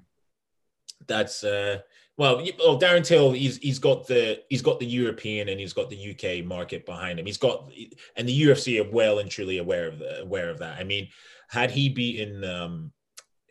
That's 1.05 1.43
uh, 1.43 1.81
well, 2.19 2.45
well, 2.59 2.77
Darren 2.77 3.05
Till, 3.05 3.31
he's 3.31 3.55
he's 3.59 3.79
got 3.79 4.05
the 4.05 4.43
he's 4.49 4.61
got 4.61 4.77
the 4.77 4.85
European 4.85 5.47
and 5.47 5.57
he's 5.57 5.71
got 5.71 5.89
the 5.89 6.11
UK 6.11 6.45
market 6.45 6.85
behind 6.85 7.17
him. 7.17 7.25
He's 7.25 7.37
got 7.37 7.71
and 8.17 8.27
the 8.27 8.41
UFC 8.41 8.85
are 8.85 8.91
well 8.91 9.19
and 9.19 9.31
truly 9.31 9.59
aware 9.59 9.87
of 9.87 9.99
the, 9.99 10.19
aware 10.19 10.49
of 10.49 10.59
that. 10.59 10.77
I 10.77 10.83
mean, 10.83 11.07
had 11.47 11.71
he 11.71 11.87
beaten 11.87 12.43
um, 12.43 12.91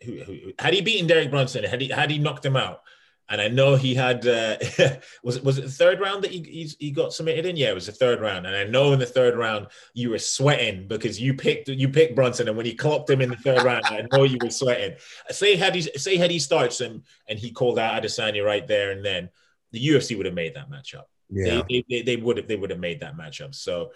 who, 0.03 0.19
who 0.19 0.37
had 0.59 0.75
he 0.75 0.81
beaten 0.81 1.07
Derek 1.07 1.31
Brunson, 1.31 1.63
had 1.63 1.81
he 1.81 1.87
had 1.87 2.11
he 2.11 2.19
knocked 2.19 2.45
him 2.45 2.55
out, 2.55 2.81
And 3.29 3.39
I 3.39 3.47
know 3.47 3.75
he 3.75 3.93
had 3.93 4.25
uh, 4.25 4.57
was 5.23 5.37
it 5.37 5.43
was 5.43 5.57
it 5.59 5.61
the 5.61 5.69
third 5.69 5.99
round 5.99 6.23
that 6.23 6.31
he, 6.31 6.41
he 6.41 6.71
he 6.79 6.91
got 6.91 7.13
submitted 7.13 7.45
in? 7.45 7.55
Yeah, 7.55 7.69
it 7.69 7.75
was 7.75 7.85
the 7.85 7.91
third 7.91 8.21
round. 8.21 8.47
And 8.47 8.55
I 8.55 8.63
know 8.63 8.91
in 8.91 8.99
the 8.99 9.05
third 9.05 9.37
round 9.37 9.67
you 9.93 10.09
were 10.09 10.19
sweating 10.19 10.87
because 10.87 11.21
you 11.21 11.35
picked 11.35 11.69
you 11.69 11.89
picked 11.89 12.15
Brunson, 12.15 12.47
and 12.47 12.57
when 12.57 12.65
he 12.65 12.73
clocked 12.73 13.09
him 13.09 13.21
in 13.21 13.29
the 13.29 13.37
third 13.37 13.63
round, 13.63 13.85
I 13.85 14.07
know 14.11 14.23
you 14.23 14.39
were 14.41 14.49
sweating. 14.49 14.97
Say 15.29 15.55
had 15.55 15.75
he 15.75 15.81
say 15.81 16.17
had 16.17 16.31
he 16.31 16.39
starts 16.39 16.81
him 16.81 17.03
and 17.27 17.37
he 17.37 17.51
called 17.51 17.77
out 17.77 18.01
Adesanya 18.01 18.43
right 18.43 18.65
there 18.65 18.91
and 18.91 19.05
then, 19.05 19.29
the 19.71 19.87
UFC 19.87 20.17
would 20.17 20.25
have 20.25 20.35
made 20.35 20.55
that 20.55 20.69
matchup. 20.69 21.03
Yeah. 21.29 21.61
They, 21.69 21.85
they, 21.89 22.01
they 22.01 22.15
would 22.15 22.37
have 22.37 22.47
they 22.47 22.55
would 22.55 22.71
have 22.71 22.79
made 22.79 23.01
that 23.01 23.15
matchup. 23.15 23.53
So 23.53 23.91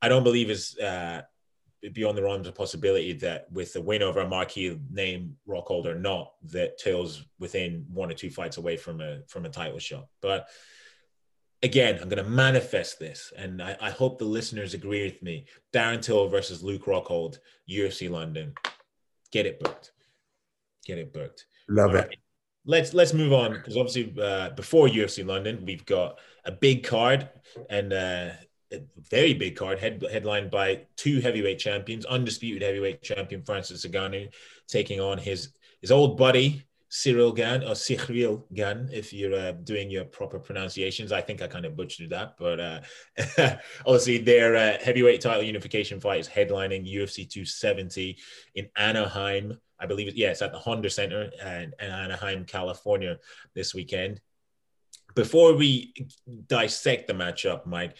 I 0.00 0.08
don't 0.08 0.24
believe 0.24 0.50
it's 0.50 0.78
uh, 0.78 1.22
beyond 1.92 2.16
the 2.16 2.22
realms 2.22 2.46
of 2.46 2.54
possibility 2.54 3.12
that 3.14 3.50
with 3.52 3.72
the 3.72 3.80
win 3.80 4.02
over 4.02 4.20
a 4.20 4.28
marquee 4.28 4.78
name 4.90 5.36
Rockhold 5.48 5.86
or 5.86 5.94
not, 5.94 6.32
that 6.50 6.78
Till's 6.78 7.24
within 7.38 7.86
one 7.92 8.10
or 8.10 8.14
two 8.14 8.30
fights 8.30 8.56
away 8.56 8.76
from 8.76 9.00
a 9.00 9.20
from 9.28 9.44
a 9.44 9.48
title 9.48 9.78
shot. 9.78 10.06
But 10.20 10.48
again, 11.62 11.98
I'm 12.00 12.08
going 12.08 12.22
to 12.22 12.28
manifest 12.28 12.98
this, 12.98 13.32
and 13.36 13.62
I, 13.62 13.76
I 13.80 13.90
hope 13.90 14.18
the 14.18 14.24
listeners 14.24 14.74
agree 14.74 15.04
with 15.04 15.22
me. 15.22 15.46
Darren 15.72 16.02
Till 16.02 16.28
versus 16.28 16.62
Luke 16.62 16.84
Rockhold, 16.86 17.38
UFC 17.70 18.10
London. 18.10 18.54
Get 19.30 19.46
it 19.46 19.60
booked. 19.60 19.92
Get 20.84 20.98
it 20.98 21.12
booked. 21.12 21.46
Love 21.68 21.90
All 21.90 21.96
it. 21.96 22.08
right. 22.08 22.18
Let's 22.64 22.92
let's 22.92 23.14
move 23.14 23.32
on 23.32 23.52
because 23.52 23.76
obviously 23.76 24.14
uh, 24.22 24.50
before 24.50 24.88
UFC 24.88 25.24
London 25.24 25.64
we've 25.64 25.86
got 25.86 26.18
a 26.44 26.52
big 26.52 26.84
card 26.84 27.28
and 27.70 27.92
uh, 27.92 28.30
a 28.72 28.80
very 29.10 29.34
big 29.34 29.56
card 29.56 29.78
head, 29.78 30.04
headlined 30.10 30.50
by 30.50 30.82
two 30.96 31.20
heavyweight 31.20 31.58
champions, 31.58 32.04
undisputed 32.04 32.62
heavyweight 32.62 33.02
champion 33.02 33.42
Francis 33.42 33.86
Ngannou 33.86 34.32
taking 34.66 35.00
on 35.00 35.18
his 35.18 35.52
his 35.80 35.92
old 35.92 36.18
buddy 36.18 36.64
Cyril 36.90 37.32
Gane 37.32 37.62
or 37.62 37.74
Cyril 37.74 38.46
Gane 38.52 38.88
if 38.92 39.12
you're 39.12 39.38
uh, 39.38 39.52
doing 39.52 39.90
your 39.90 40.04
proper 40.04 40.38
pronunciations. 40.38 41.12
I 41.12 41.20
think 41.20 41.42
I 41.42 41.46
kind 41.46 41.66
of 41.66 41.76
butchered 41.76 42.10
that, 42.10 42.36
but 42.38 42.60
uh, 42.60 42.80
obviously 43.86 44.18
their 44.18 44.56
uh, 44.56 44.78
heavyweight 44.82 45.20
title 45.20 45.42
unification 45.42 46.00
fight 46.00 46.20
is 46.20 46.28
headlining 46.28 46.90
UFC 46.90 47.28
270 47.28 48.16
in 48.54 48.68
Anaheim. 48.76 49.58
I 49.78 49.86
believe, 49.86 50.16
yeah, 50.16 50.30
it's 50.30 50.42
at 50.42 50.52
the 50.52 50.58
Honda 50.58 50.90
Center 50.90 51.30
in, 51.40 51.72
in 51.78 51.90
Anaheim, 51.90 52.44
California 52.44 53.18
this 53.54 53.74
weekend. 53.74 54.20
Before 55.14 55.54
we 55.54 55.94
dissect 56.46 57.06
the 57.06 57.14
matchup, 57.14 57.66
Mike, 57.66 57.96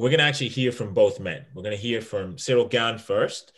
we're 0.00 0.08
going 0.08 0.18
to 0.18 0.24
actually 0.24 0.48
hear 0.48 0.72
from 0.72 0.94
both 0.94 1.20
men. 1.20 1.44
We're 1.54 1.62
going 1.62 1.76
to 1.76 1.82
hear 1.82 2.00
from 2.00 2.38
Cyril 2.38 2.66
Gane 2.66 2.98
first, 2.98 3.52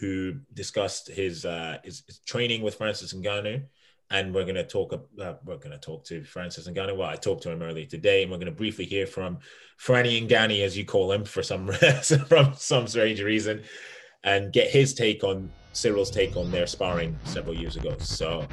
who 0.00 0.34
discussed 0.54 1.08
his, 1.08 1.44
uh, 1.44 1.78
his, 1.82 2.04
his 2.06 2.20
training 2.20 2.62
with 2.62 2.76
Francis 2.76 3.12
Ngannou 3.12 3.64
and 4.10 4.34
we're 4.34 4.44
going 4.44 4.54
to 4.54 4.66
talk. 4.66 4.92
Uh, 4.92 5.34
we're 5.44 5.56
going 5.56 5.72
to 5.72 5.78
talk 5.78 6.04
to 6.04 6.24
Francis 6.24 6.68
Ngannou. 6.68 6.96
Well, 6.96 7.08
I 7.08 7.16
talked 7.16 7.42
to 7.42 7.50
him 7.50 7.62
earlier 7.62 7.84
today, 7.84 8.22
and 8.22 8.30
we're 8.30 8.38
going 8.38 8.46
to 8.46 8.52
briefly 8.52 8.84
hear 8.84 9.06
from 9.06 9.38
Franny 9.78 10.26
Ngannou, 10.26 10.62
as 10.64 10.78
you 10.78 10.84
call 10.84 11.12
him, 11.12 11.24
for 11.24 11.42
some 11.42 11.68
from 12.28 12.54
some 12.54 12.86
strange 12.86 13.20
reason, 13.20 13.62
and 14.24 14.52
get 14.52 14.70
his 14.70 14.94
take 14.94 15.24
on 15.24 15.50
Cyril's 15.72 16.10
take 16.10 16.36
on 16.36 16.50
their 16.50 16.66
sparring 16.66 17.18
several 17.24 17.54
years 17.54 17.76
ago. 17.76 17.96
So 17.98 18.46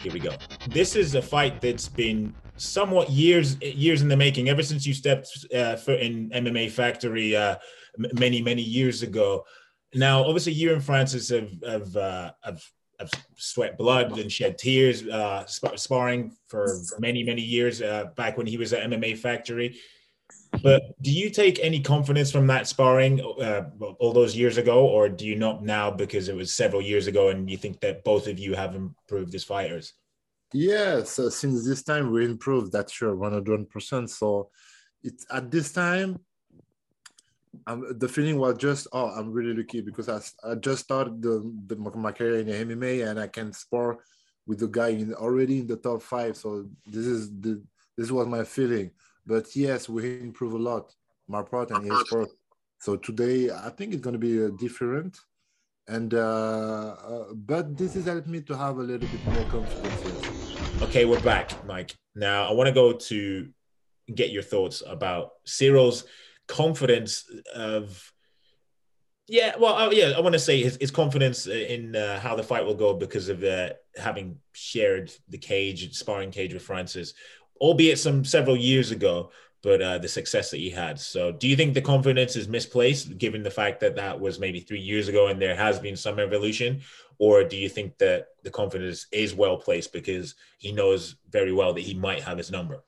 here 0.00 0.12
we 0.12 0.20
go. 0.20 0.34
This 0.68 0.94
is 0.94 1.14
a 1.16 1.22
fight 1.22 1.60
that's 1.60 1.88
been 1.88 2.32
somewhat 2.56 3.10
years 3.10 3.60
years 3.60 4.02
in 4.02 4.08
the 4.08 4.16
making. 4.16 4.48
Ever 4.48 4.62
since 4.62 4.86
you 4.86 4.94
stepped 4.94 5.46
uh, 5.54 5.76
in 5.88 6.30
MMA 6.30 6.70
Factory 6.70 7.36
uh, 7.36 7.56
m- 7.98 8.10
many 8.14 8.42
many 8.42 8.62
years 8.62 9.02
ago. 9.02 9.44
Now, 9.94 10.24
obviously, 10.24 10.52
you 10.52 10.72
and 10.72 10.82
Francis 10.82 11.28
have 11.30 11.50
have, 11.66 11.96
uh, 11.96 12.32
have 12.42 12.62
have 13.00 13.10
sweat 13.36 13.76
blood 13.76 14.18
and 14.18 14.30
shed 14.32 14.58
tears 14.58 15.06
uh, 15.06 15.44
sp- 15.46 15.76
sparring 15.76 16.32
for 16.48 16.80
many 16.98 17.22
many 17.22 17.42
years 17.42 17.82
uh, 17.82 18.06
back 18.16 18.36
when 18.36 18.46
he 18.46 18.56
was 18.56 18.72
at 18.72 18.88
MMA 18.88 19.18
Factory. 19.18 19.78
But 20.62 20.82
do 21.02 21.10
you 21.10 21.30
take 21.30 21.58
any 21.62 21.80
confidence 21.80 22.30
from 22.32 22.46
that 22.46 22.66
sparring 22.66 23.20
uh, 23.20 23.68
all 23.98 24.12
those 24.12 24.36
years 24.36 24.56
ago, 24.56 24.86
or 24.86 25.08
do 25.08 25.26
you 25.26 25.36
not 25.36 25.62
now 25.62 25.90
because 25.90 26.28
it 26.28 26.36
was 26.36 26.52
several 26.52 26.80
years 26.80 27.06
ago 27.06 27.28
and 27.28 27.50
you 27.50 27.56
think 27.56 27.80
that 27.80 28.04
both 28.04 28.26
of 28.26 28.38
you 28.38 28.54
have 28.54 28.74
improved 28.74 29.34
as 29.34 29.44
fighters? 29.44 29.92
Yes, 30.52 31.18
uh, 31.18 31.30
since 31.30 31.66
this 31.66 31.82
time 31.82 32.12
we 32.12 32.24
improved. 32.24 32.72
that 32.72 32.90
sure, 32.90 33.14
one 33.14 33.32
hundred 33.32 33.68
percent. 33.70 34.10
So, 34.10 34.50
it's 35.02 35.26
at 35.30 35.50
this 35.50 35.72
time. 35.72 36.18
Um, 37.66 37.86
the 37.98 38.06
feeling 38.06 38.38
was 38.38 38.58
just, 38.58 38.86
oh, 38.92 39.06
I'm 39.06 39.32
really 39.32 39.54
lucky 39.54 39.80
because 39.80 40.08
I, 40.10 40.20
I 40.48 40.56
just 40.56 40.84
started 40.84 41.22
the, 41.22 41.52
the 41.66 41.76
my 41.76 42.12
career 42.12 42.40
in 42.40 42.68
MMA 42.68 43.08
and 43.08 43.18
I 43.18 43.28
can 43.28 43.50
spar 43.52 43.98
with 44.46 44.60
the 44.60 44.68
guy 44.68 44.88
in 44.88 45.14
already 45.14 45.60
in 45.60 45.66
the 45.66 45.76
top 45.76 46.02
five. 46.02 46.36
So 46.36 46.68
this 46.86 47.06
is 47.06 47.30
the 47.40 47.62
this 47.96 48.10
was 48.10 48.26
my 48.26 48.44
feeling. 48.44 48.90
But 49.26 49.54
yes, 49.56 49.88
we 49.88 50.20
improve 50.20 50.52
a 50.52 50.58
lot, 50.58 50.92
my 51.28 51.42
part 51.42 51.70
and 51.70 51.84
his 51.84 52.04
part. 52.08 52.28
So 52.78 52.96
today 52.96 53.50
I 53.50 53.70
think 53.70 53.92
it's 53.92 54.02
going 54.02 54.12
to 54.12 54.18
be 54.18 54.44
uh, 54.44 54.50
different, 54.58 55.18
and 55.88 56.14
uh, 56.14 56.94
uh, 57.08 57.24
but 57.34 57.76
this 57.76 57.94
has 57.94 58.04
helped 58.04 58.28
me 58.28 58.42
to 58.42 58.56
have 58.56 58.78
a 58.78 58.82
little 58.82 59.08
bit 59.08 59.26
more 59.26 59.44
confidence. 59.44 60.35
Okay, 60.82 61.06
we're 61.06 61.20
back, 61.20 61.64
Mike. 61.64 61.94
Now 62.14 62.48
I 62.48 62.52
want 62.52 62.66
to 62.68 62.72
go 62.72 62.92
to 62.92 63.48
get 64.14 64.30
your 64.30 64.42
thoughts 64.42 64.82
about 64.86 65.30
Cyril's 65.44 66.04
confidence 66.46 67.24
of 67.54 68.12
yeah 69.28 69.54
well 69.58 69.74
oh, 69.76 69.90
yeah 69.90 70.12
i 70.16 70.20
want 70.20 70.32
to 70.32 70.38
say 70.38 70.62
his, 70.62 70.76
his 70.80 70.90
confidence 70.90 71.46
in 71.46 71.96
uh, 71.96 72.20
how 72.20 72.36
the 72.36 72.42
fight 72.42 72.64
will 72.64 72.74
go 72.74 72.94
because 72.94 73.28
of 73.28 73.42
uh, 73.42 73.70
having 73.96 74.38
shared 74.52 75.12
the 75.28 75.38
cage 75.38 75.92
sparring 75.94 76.30
cage 76.30 76.54
with 76.54 76.62
francis 76.62 77.14
albeit 77.60 77.98
some 77.98 78.24
several 78.24 78.56
years 78.56 78.92
ago 78.92 79.30
but 79.62 79.82
uh, 79.82 79.98
the 79.98 80.06
success 80.06 80.50
that 80.50 80.58
he 80.58 80.70
had 80.70 81.00
so 81.00 81.32
do 81.32 81.48
you 81.48 81.56
think 81.56 81.74
the 81.74 81.80
confidence 81.80 82.36
is 82.36 82.46
misplaced 82.46 83.18
given 83.18 83.42
the 83.42 83.50
fact 83.50 83.80
that 83.80 83.96
that 83.96 84.20
was 84.20 84.38
maybe 84.38 84.60
three 84.60 84.78
years 84.78 85.08
ago 85.08 85.26
and 85.26 85.42
there 85.42 85.56
has 85.56 85.80
been 85.80 85.96
some 85.96 86.20
evolution 86.20 86.80
or 87.18 87.44
do 87.44 87.56
you 87.56 87.68
think 87.68 87.96
that 87.98 88.28
the 88.42 88.50
confidence 88.50 89.06
is 89.12 89.34
well 89.34 89.56
placed 89.56 89.92
because 89.92 90.34
he 90.58 90.72
knows 90.72 91.16
very 91.30 91.52
well 91.52 91.72
that 91.72 91.80
he 91.80 91.94
might 91.94 92.22
have 92.22 92.38
his 92.38 92.50
number 92.50 92.82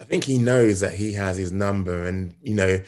I 0.00 0.04
think 0.04 0.24
he 0.24 0.38
knows 0.38 0.80
that 0.80 0.94
he 0.94 1.12
has 1.12 1.36
his 1.36 1.52
number, 1.52 2.06
and 2.06 2.34
you 2.42 2.54
know, 2.54 2.80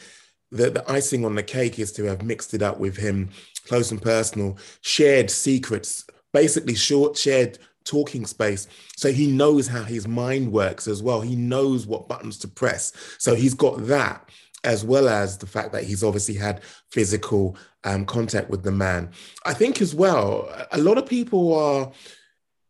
the, 0.51 0.70
the 0.70 0.91
icing 0.91 1.24
on 1.24 1.35
the 1.35 1.43
cake 1.43 1.79
is 1.79 1.93
to 1.93 2.05
have 2.05 2.22
mixed 2.22 2.55
it 2.55 2.62
up 2.62 2.79
with 2.79 2.97
him, 2.97 3.31
close 3.66 3.91
and 3.91 4.03
personal, 4.03 4.59
shared 4.81 5.31
secrets, 5.31 6.05
basically 6.33 6.74
short 6.74 7.16
shared 7.16 7.59
talking 7.85 8.27
space. 8.27 8.66
So 8.97 9.12
he 9.12 9.31
knows 9.31 9.68
how 9.68 9.85
his 9.85 10.09
mind 10.09 10.51
works 10.53 10.89
as 10.89 11.03
well. 11.03 11.20
He 11.20 11.37
knows 11.37 11.87
what 11.87 12.09
buttons 12.09 12.39
to 12.39 12.49
press. 12.49 12.93
So 13.18 13.35
he's 13.37 13.55
got 13.55 13.87
that, 13.87 14.29
as 14.64 14.85
well 14.85 15.09
as 15.09 15.39
the 15.39 15.47
fact 15.47 15.72
that 15.72 15.85
he's 15.85 16.03
obviously 16.03 16.35
had 16.35 16.62
physical 16.91 17.57
um, 17.87 18.05
contact 18.05 18.51
with 18.51 18.62
the 18.62 18.72
man. 18.72 19.11
I 19.47 19.55
think 19.55 19.80
as 19.80 19.95
well, 19.95 20.51
a 20.72 20.78
lot 20.78 20.99
of 20.99 21.07
people 21.07 21.55
are 21.55 21.93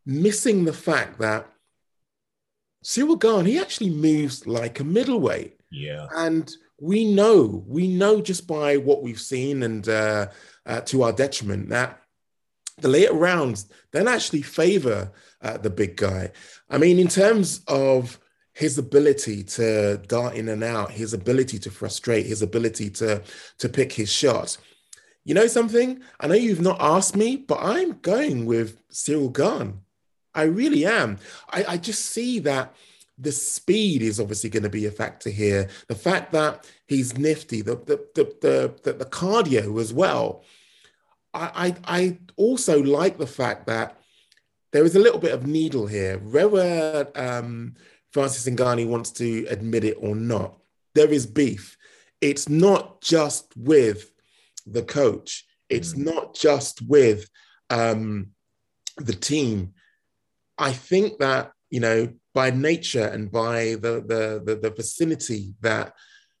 missing 0.05 0.63
the 0.63 0.73
fact 0.73 1.19
that 1.19 1.47
Cyril 2.83 3.17
Gane, 3.17 3.45
he 3.45 3.59
actually 3.59 3.89
moves 3.89 4.47
like 4.47 4.79
a 4.79 4.83
middleweight. 4.85 5.59
yeah 5.71 6.07
And 6.15 6.49
we 6.79 7.11
know, 7.11 7.65
we 7.67 7.87
know 7.87 8.21
just 8.21 8.47
by 8.47 8.77
what 8.77 9.01
we've 9.01 9.19
seen 9.19 9.63
and 9.63 9.89
uh, 9.89 10.27
uh, 10.65 10.81
to 10.81 11.03
our 11.03 11.11
detriment 11.11 11.69
that 11.69 11.99
the 12.77 12.87
later 12.87 13.13
rounds 13.13 13.67
don't 13.91 14.07
actually 14.07 14.43
favor 14.43 15.11
uh, 15.41 15.57
the 15.57 15.71
big 15.71 15.95
guy. 15.97 16.31
I 16.69 16.77
mean, 16.77 16.99
in 16.99 17.07
terms 17.07 17.61
of 17.67 18.19
his 18.53 18.77
ability 18.77 19.43
to 19.43 19.97
dart 20.07 20.35
in 20.35 20.47
and 20.49 20.63
out, 20.63 20.91
his 20.91 21.13
ability 21.13 21.57
to 21.59 21.71
frustrate, 21.71 22.27
his 22.27 22.43
ability 22.43 22.91
to, 22.91 23.23
to 23.57 23.69
pick 23.69 23.91
his 23.91 24.11
shots. 24.11 24.59
You 25.27 25.33
know 25.33 25.47
something? 25.47 26.01
I 26.21 26.27
know 26.27 26.35
you've 26.35 26.61
not 26.61 26.77
asked 26.79 27.13
me, 27.13 27.35
but 27.35 27.59
I'm 27.61 27.99
going 27.99 28.45
with 28.45 28.81
Cyril 28.87 29.27
Gane. 29.27 29.81
I 30.33 30.43
really 30.43 30.85
am. 30.85 31.17
I, 31.49 31.65
I 31.67 31.77
just 31.77 32.05
see 32.05 32.39
that 32.39 32.73
the 33.17 33.33
speed 33.33 34.01
is 34.01 34.21
obviously 34.21 34.49
going 34.49 34.63
to 34.63 34.69
be 34.69 34.85
a 34.85 34.91
factor 34.91 35.29
here. 35.29 35.67
The 35.89 35.95
fact 35.95 36.31
that 36.31 36.71
he's 36.87 37.17
nifty, 37.17 37.61
the 37.61 37.75
the 37.75 38.07
the 38.15 38.73
the, 38.83 38.93
the, 38.93 39.05
cardio 39.05 39.81
as 39.81 39.93
well. 39.93 40.45
I, 41.33 41.75
I 41.85 41.97
I 41.99 42.17
also 42.37 42.81
like 42.81 43.17
the 43.17 43.27
fact 43.27 43.67
that 43.67 43.99
there 44.71 44.85
is 44.85 44.95
a 44.95 44.99
little 44.99 45.19
bit 45.19 45.33
of 45.33 45.45
needle 45.45 45.87
here, 45.87 46.19
whether 46.19 47.11
um, 47.15 47.75
Francis 48.13 48.47
Ngannou 48.47 48.87
wants 48.87 49.11
to 49.11 49.45
admit 49.49 49.83
it 49.83 49.97
or 49.99 50.15
not. 50.15 50.57
There 50.95 51.11
is 51.11 51.25
beef. 51.25 51.77
It's 52.21 52.47
not 52.47 53.01
just 53.01 53.51
with 53.57 54.13
the 54.71 54.83
coach. 54.83 55.45
It's 55.69 55.93
Mm. 55.93 56.05
not 56.05 56.35
just 56.35 56.81
with 56.81 57.29
um, 57.69 58.31
the 58.97 59.13
team. 59.13 59.73
I 60.57 60.71
think 60.73 61.19
that 61.19 61.51
you 61.69 61.79
know 61.79 62.13
by 62.33 62.51
nature 62.51 63.05
and 63.05 63.31
by 63.31 63.75
the 63.75 64.03
the 64.05 64.41
the, 64.45 64.55
the 64.55 64.69
vicinity 64.71 65.53
that 65.61 65.93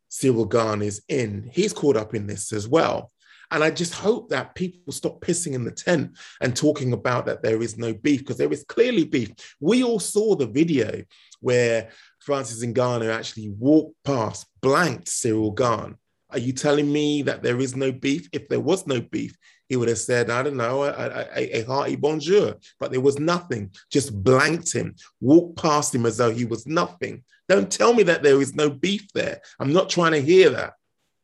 Cyril 0.09 0.45
Gane 0.45 0.81
is 0.81 1.01
in, 1.09 1.49
he's 1.53 1.73
caught 1.73 1.97
up 1.97 2.15
in 2.15 2.27
this 2.27 2.53
as 2.53 2.67
well. 2.67 3.11
And 3.49 3.63
I 3.63 3.71
just 3.71 3.93
hope 3.93 4.29
that 4.29 4.55
people 4.55 4.91
stop 4.91 5.21
pissing 5.21 5.53
in 5.53 5.63
the 5.63 5.71
tent 5.71 6.17
and 6.41 6.53
talking 6.55 6.91
about 6.93 7.25
that 7.27 7.41
there 7.43 7.61
is 7.61 7.77
no 7.77 7.93
beef 7.93 8.19
because 8.19 8.37
there 8.37 8.51
is 8.51 8.65
clearly 8.67 9.05
beef. 9.05 9.31
We 9.61 9.83
all 9.83 9.99
saw 9.99 10.35
the 10.35 10.47
video 10.47 11.03
where 11.39 11.89
Francis 12.19 12.63
Ngannou 12.65 13.09
actually 13.09 13.49
walked 13.49 13.95
past, 14.03 14.47
blanked 14.61 15.07
Cyril 15.07 15.51
Gane. 15.51 15.95
Are 16.29 16.39
you 16.39 16.51
telling 16.51 16.91
me 16.91 17.21
that 17.23 17.41
there 17.41 17.59
is 17.59 17.75
no 17.75 17.91
beef? 17.91 18.27
If 18.33 18.49
there 18.49 18.59
was 18.59 18.85
no 18.85 18.99
beef, 18.99 19.37
he 19.69 19.75
would 19.75 19.89
have 19.89 19.97
said, 19.97 20.29
I 20.29 20.43
don't 20.43 20.57
know, 20.57 20.83
a, 20.83 21.27
a, 21.35 21.63
hearty 21.63 21.95
bonjour. 21.95 22.55
But 22.79 22.91
there 22.91 23.01
was 23.01 23.19
nothing, 23.19 23.71
just 23.91 24.23
blanked 24.23 24.73
him, 24.73 24.95
walked 25.21 25.57
past 25.57 25.95
him 25.95 26.05
as 26.05 26.17
though 26.17 26.31
he 26.31 26.45
was 26.45 26.67
nothing. 26.67 27.23
Don't 27.47 27.71
tell 27.71 27.93
me 27.93 28.03
that 28.03 28.23
there 28.23 28.41
is 28.41 28.55
no 28.55 28.69
beef 28.69 29.07
there. 29.13 29.41
I'm 29.59 29.73
not 29.73 29.89
trying 29.89 30.13
to 30.13 30.21
hear 30.21 30.49
that. 30.51 30.73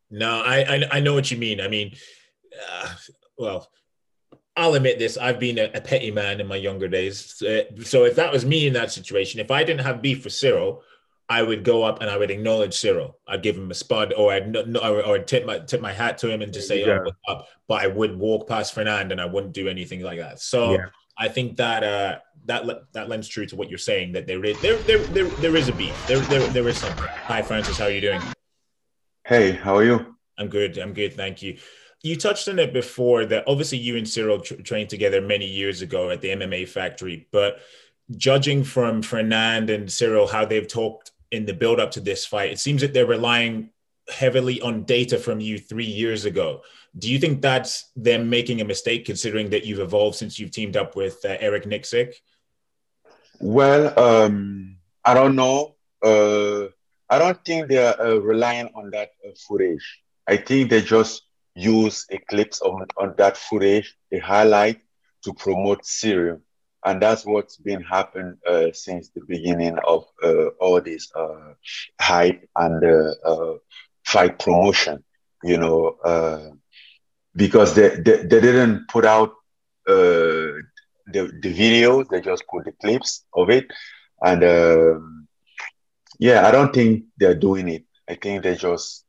No, 0.09 0.41
I 0.41 0.59
I, 0.59 0.83
I 0.93 0.99
know 0.99 1.13
what 1.13 1.31
you 1.31 1.37
mean. 1.37 1.59
I 1.59 1.67
mean, 1.67 1.95
uh, 2.71 2.93
well, 3.37 3.69
I'll 4.55 4.75
admit 4.75 4.99
this. 4.99 5.17
I've 5.17 5.39
been 5.39 5.57
a, 5.57 5.71
a, 5.73 5.81
petty 5.81 6.11
man 6.11 6.39
in 6.39 6.47
my 6.47 6.55
younger 6.55 6.87
days. 6.87 7.33
So, 7.37 7.63
so 7.81 8.05
if 8.05 8.15
that 8.17 8.31
was 8.31 8.45
me 8.45 8.67
in 8.67 8.73
that 8.73 8.91
situation, 8.91 9.39
if 9.39 9.49
I 9.49 9.63
didn't 9.63 9.85
have 9.85 10.01
beef 10.01 10.23
with 10.23 10.33
Cyril, 10.33 10.83
I 11.29 11.41
would 11.41 11.63
go 11.63 11.83
up 11.83 12.01
and 12.01 12.09
I 12.09 12.17
would 12.17 12.31
acknowledge 12.31 12.73
Cyril. 12.73 13.17
I'd 13.27 13.41
give 13.41 13.57
him 13.57 13.71
a 13.71 13.73
spud, 13.73 14.13
or 14.13 14.33
I'd 14.33 14.51
no, 14.51 14.79
or, 14.79 15.05
or 15.05 15.19
tip 15.19 15.45
my 15.45 15.59
tip 15.59 15.81
my 15.81 15.93
hat 15.93 16.17
to 16.19 16.29
him 16.29 16.41
and 16.41 16.53
just 16.53 16.67
say, 16.67 16.85
yeah. 16.85 16.99
"Oh, 17.27 17.31
up?" 17.31 17.47
But 17.67 17.81
I 17.81 17.87
would 17.87 18.17
walk 18.17 18.47
past 18.47 18.73
Fernand 18.73 19.11
and 19.11 19.21
I 19.21 19.25
wouldn't 19.25 19.53
do 19.53 19.67
anything 19.67 20.01
like 20.01 20.19
that. 20.19 20.39
So 20.39 20.73
yeah. 20.73 20.85
I 21.17 21.29
think 21.29 21.57
that 21.57 21.83
uh, 21.83 22.19
that 22.45 22.65
that 22.93 23.09
lends 23.09 23.27
true 23.27 23.45
to 23.47 23.55
what 23.55 23.69
you're 23.69 23.77
saying 23.77 24.11
that 24.13 24.27
there 24.27 24.43
is 24.43 24.59
there 24.61 24.77
there 24.79 24.99
there, 24.99 25.25
there 25.25 25.55
is 25.55 25.69
a 25.69 25.73
beef. 25.73 26.07
There, 26.07 26.19
there 26.19 26.45
there 26.47 26.67
is 26.67 26.77
something. 26.77 27.05
Hi, 27.05 27.41
Francis. 27.41 27.77
How 27.77 27.85
are 27.85 27.91
you 27.91 28.01
doing? 28.01 28.21
Hey, 29.25 29.51
how 29.51 29.77
are 29.77 29.85
you? 29.85 30.15
I'm 30.37 30.49
good. 30.49 30.77
I'm 30.77 30.93
good. 30.93 31.13
Thank 31.13 31.41
you. 31.41 31.57
You 32.01 32.17
touched 32.17 32.49
on 32.49 32.59
it 32.59 32.73
before 32.73 33.25
that 33.25 33.45
obviously 33.47 33.77
you 33.77 33.95
and 33.95 34.07
Cyril 34.07 34.41
tra- 34.41 34.61
trained 34.61 34.89
together 34.89 35.21
many 35.21 35.45
years 35.45 35.81
ago 35.81 36.09
at 36.09 36.19
the 36.19 36.29
MMA 36.29 36.67
factory, 36.67 37.29
but 37.31 37.59
judging 38.17 38.65
from 38.65 39.01
Fernand 39.01 39.69
and 39.69 39.89
Cyril 39.89 40.27
how 40.27 40.43
they've 40.43 40.67
talked 40.67 41.11
in 41.33 41.45
the 41.45 41.53
build 41.53 41.79
up 41.79 41.91
to 41.91 41.99
this 41.99 42.25
fight, 42.25 42.51
it 42.51 42.59
seems 42.59 42.81
that 42.81 42.93
they're 42.93 43.05
relying 43.17 43.71
heavily 44.09 44.61
on 44.61 44.83
data 44.83 45.17
from 45.17 45.39
you 45.39 45.57
three 45.57 45.91
years 46.01 46.25
ago. 46.25 46.61
Do 46.97 47.11
you 47.11 47.17
think 47.19 47.41
that's 47.41 47.91
them 47.95 48.29
making 48.29 48.61
a 48.61 48.65
mistake, 48.65 49.05
considering 49.05 49.49
that 49.49 49.65
you've 49.65 49.79
evolved 49.79 50.15
since 50.15 50.37
you've 50.37 50.51
teamed 50.51 50.77
up 50.77 50.95
with 50.95 51.17
uh, 51.25 51.37
Eric 51.39 51.63
Nicksick? 51.65 52.13
Well, 53.39 53.99
um, 53.99 54.77
I 55.03 55.13
don't 55.13 55.35
know. 55.35 55.75
Uh, 56.03 56.67
I 57.09 57.17
don't 57.19 57.43
think 57.43 57.67
they're 57.67 57.99
uh, 57.99 58.15
relying 58.15 58.69
on 58.75 58.91
that 58.91 59.09
uh, 59.25 59.31
footage. 59.47 59.85
I 60.27 60.37
think 60.37 60.69
they 60.69 60.81
just 60.81 61.23
use 61.55 62.05
a 62.11 62.19
clips 62.29 62.61
on, 62.61 62.85
on 62.97 63.15
that 63.17 63.37
footage, 63.37 63.95
a 64.11 64.19
highlight 64.19 64.79
to 65.23 65.33
promote 65.33 65.85
Cyril 65.85 66.41
and 66.85 67.01
that's 67.01 67.25
what's 67.25 67.57
been 67.57 67.81
happening 67.81 68.35
uh, 68.49 68.67
since 68.73 69.09
the 69.09 69.21
beginning 69.27 69.77
of 69.87 70.05
uh, 70.23 70.47
all 70.59 70.81
this 70.81 71.11
uh, 71.15 71.53
hype 71.99 72.41
and 72.55 72.83
uh, 72.83 73.29
uh, 73.29 73.53
fight 74.05 74.39
promotion. 74.39 75.03
You 75.43 75.57
know, 75.57 75.97
uh, 76.03 76.49
because 77.35 77.75
they, 77.75 77.89
they, 77.89 78.17
they 78.23 78.41
didn't 78.41 78.87
put 78.89 79.05
out 79.05 79.31
the 79.85 81.23
the 81.41 81.53
videos; 81.53 82.05
they 82.09 82.21
just 82.21 82.43
put 82.51 82.65
the 82.65 82.71
clips 82.81 83.25
of 83.35 83.49
it, 83.49 83.65
and 84.21 84.43
um, 84.43 85.27
yeah, 86.19 86.47
I 86.47 86.51
don't 86.51 86.73
think 86.73 87.05
they're 87.17 87.35
doing 87.35 87.69
it. 87.69 87.83
I 88.09 88.15
think 88.15 88.43
they 88.43 88.55
just, 88.55 89.05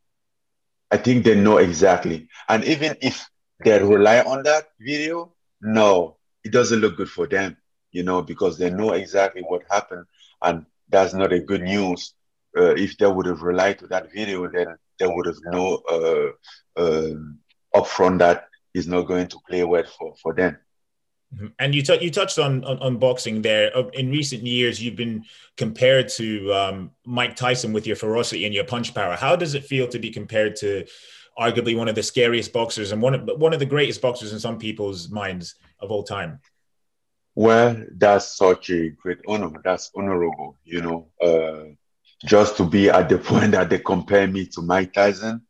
I 0.90 0.96
think 0.96 1.24
they 1.24 1.34
know 1.40 1.58
exactly, 1.58 2.28
and 2.48 2.64
even 2.64 2.96
if 3.00 3.24
they 3.64 3.78
rely 3.82 4.20
on 4.20 4.42
that 4.44 4.64
video, 4.80 5.34
no, 5.60 6.16
it 6.44 6.52
doesn't 6.52 6.80
look 6.80 6.96
good 6.96 7.08
for 7.10 7.26
them 7.26 7.56
you 7.94 8.02
know, 8.02 8.20
because 8.20 8.58
they 8.58 8.70
know 8.70 8.92
exactly 8.92 9.42
what 9.42 9.62
happened. 9.70 10.04
And 10.42 10.66
that's 10.90 11.14
not 11.14 11.32
a 11.32 11.40
good 11.40 11.62
news. 11.62 12.12
Uh, 12.56 12.74
if 12.74 12.98
they 12.98 13.06
would 13.06 13.26
have 13.26 13.42
relied 13.42 13.78
to 13.78 13.86
that 13.86 14.12
video, 14.12 14.46
then 14.48 14.76
they 14.98 15.06
would 15.06 15.26
have 15.26 15.38
known 15.44 15.78
uh, 15.90 16.28
uh, 16.76 17.14
upfront 17.74 18.18
that 18.18 18.48
is 18.74 18.86
not 18.86 19.02
going 19.02 19.28
to 19.28 19.38
play 19.48 19.64
well 19.64 19.84
for, 19.84 20.14
for 20.20 20.34
them. 20.34 20.58
Mm-hmm. 21.34 21.46
And 21.60 21.74
you, 21.74 21.82
t- 21.82 22.02
you 22.04 22.10
touched 22.10 22.38
on, 22.38 22.64
on, 22.64 22.78
on 22.80 22.98
boxing 22.98 23.42
there. 23.42 23.76
Uh, 23.76 23.88
in 23.94 24.10
recent 24.10 24.44
years, 24.44 24.82
you've 24.82 24.96
been 24.96 25.24
compared 25.56 26.08
to 26.10 26.52
um, 26.52 26.90
Mike 27.06 27.36
Tyson 27.36 27.72
with 27.72 27.86
your 27.86 27.96
ferocity 27.96 28.44
and 28.44 28.54
your 28.54 28.64
punch 28.64 28.92
power. 28.92 29.14
How 29.14 29.36
does 29.36 29.54
it 29.54 29.64
feel 29.64 29.86
to 29.88 29.98
be 30.00 30.10
compared 30.10 30.56
to 30.56 30.84
arguably 31.38 31.76
one 31.76 31.88
of 31.88 31.94
the 31.94 32.02
scariest 32.02 32.52
boxers 32.52 32.92
and 32.92 33.02
one 33.02 33.14
of 33.14 33.28
one 33.38 33.52
of 33.52 33.58
the 33.58 33.66
greatest 33.66 34.00
boxers 34.00 34.32
in 34.32 34.38
some 34.38 34.58
people's 34.58 35.10
minds 35.10 35.56
of 35.80 35.90
all 35.90 36.04
time? 36.04 36.40
Well, 37.34 37.76
that's 37.96 38.36
such 38.36 38.70
a 38.70 38.90
great 38.90 39.18
honor. 39.28 39.50
That's 39.64 39.90
honorable, 39.96 40.58
you 40.64 40.82
know. 40.82 41.08
Uh, 41.20 41.74
just 42.24 42.56
to 42.58 42.64
be 42.64 42.88
at 42.90 43.08
the 43.08 43.18
point 43.30 43.52
that 43.52 43.70
they 43.70 43.78
compare 43.78 44.26
me 44.26 44.46
to 44.54 44.62
Mike 44.62 44.92
Tyson. 44.92 45.42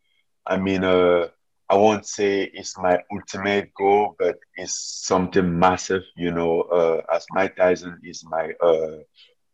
I 0.47 0.57
mean, 0.57 0.85
uh, 0.85 1.28
I 1.68 1.76
won't 1.76 2.07
say 2.07 2.43
it's 2.53 2.78
my 2.78 2.99
ultimate 3.12 3.72
goal, 3.76 4.14
but 4.18 4.37
it's 4.57 5.03
something 5.07 5.59
massive, 5.59 6.03
you 6.16 6.30
know. 6.30 6.62
Uh, 6.62 7.03
as 7.14 7.26
Mike 7.32 7.57
Tyson 7.57 7.99
is 8.05 8.24
my 8.28 8.53
uh, 8.62 8.99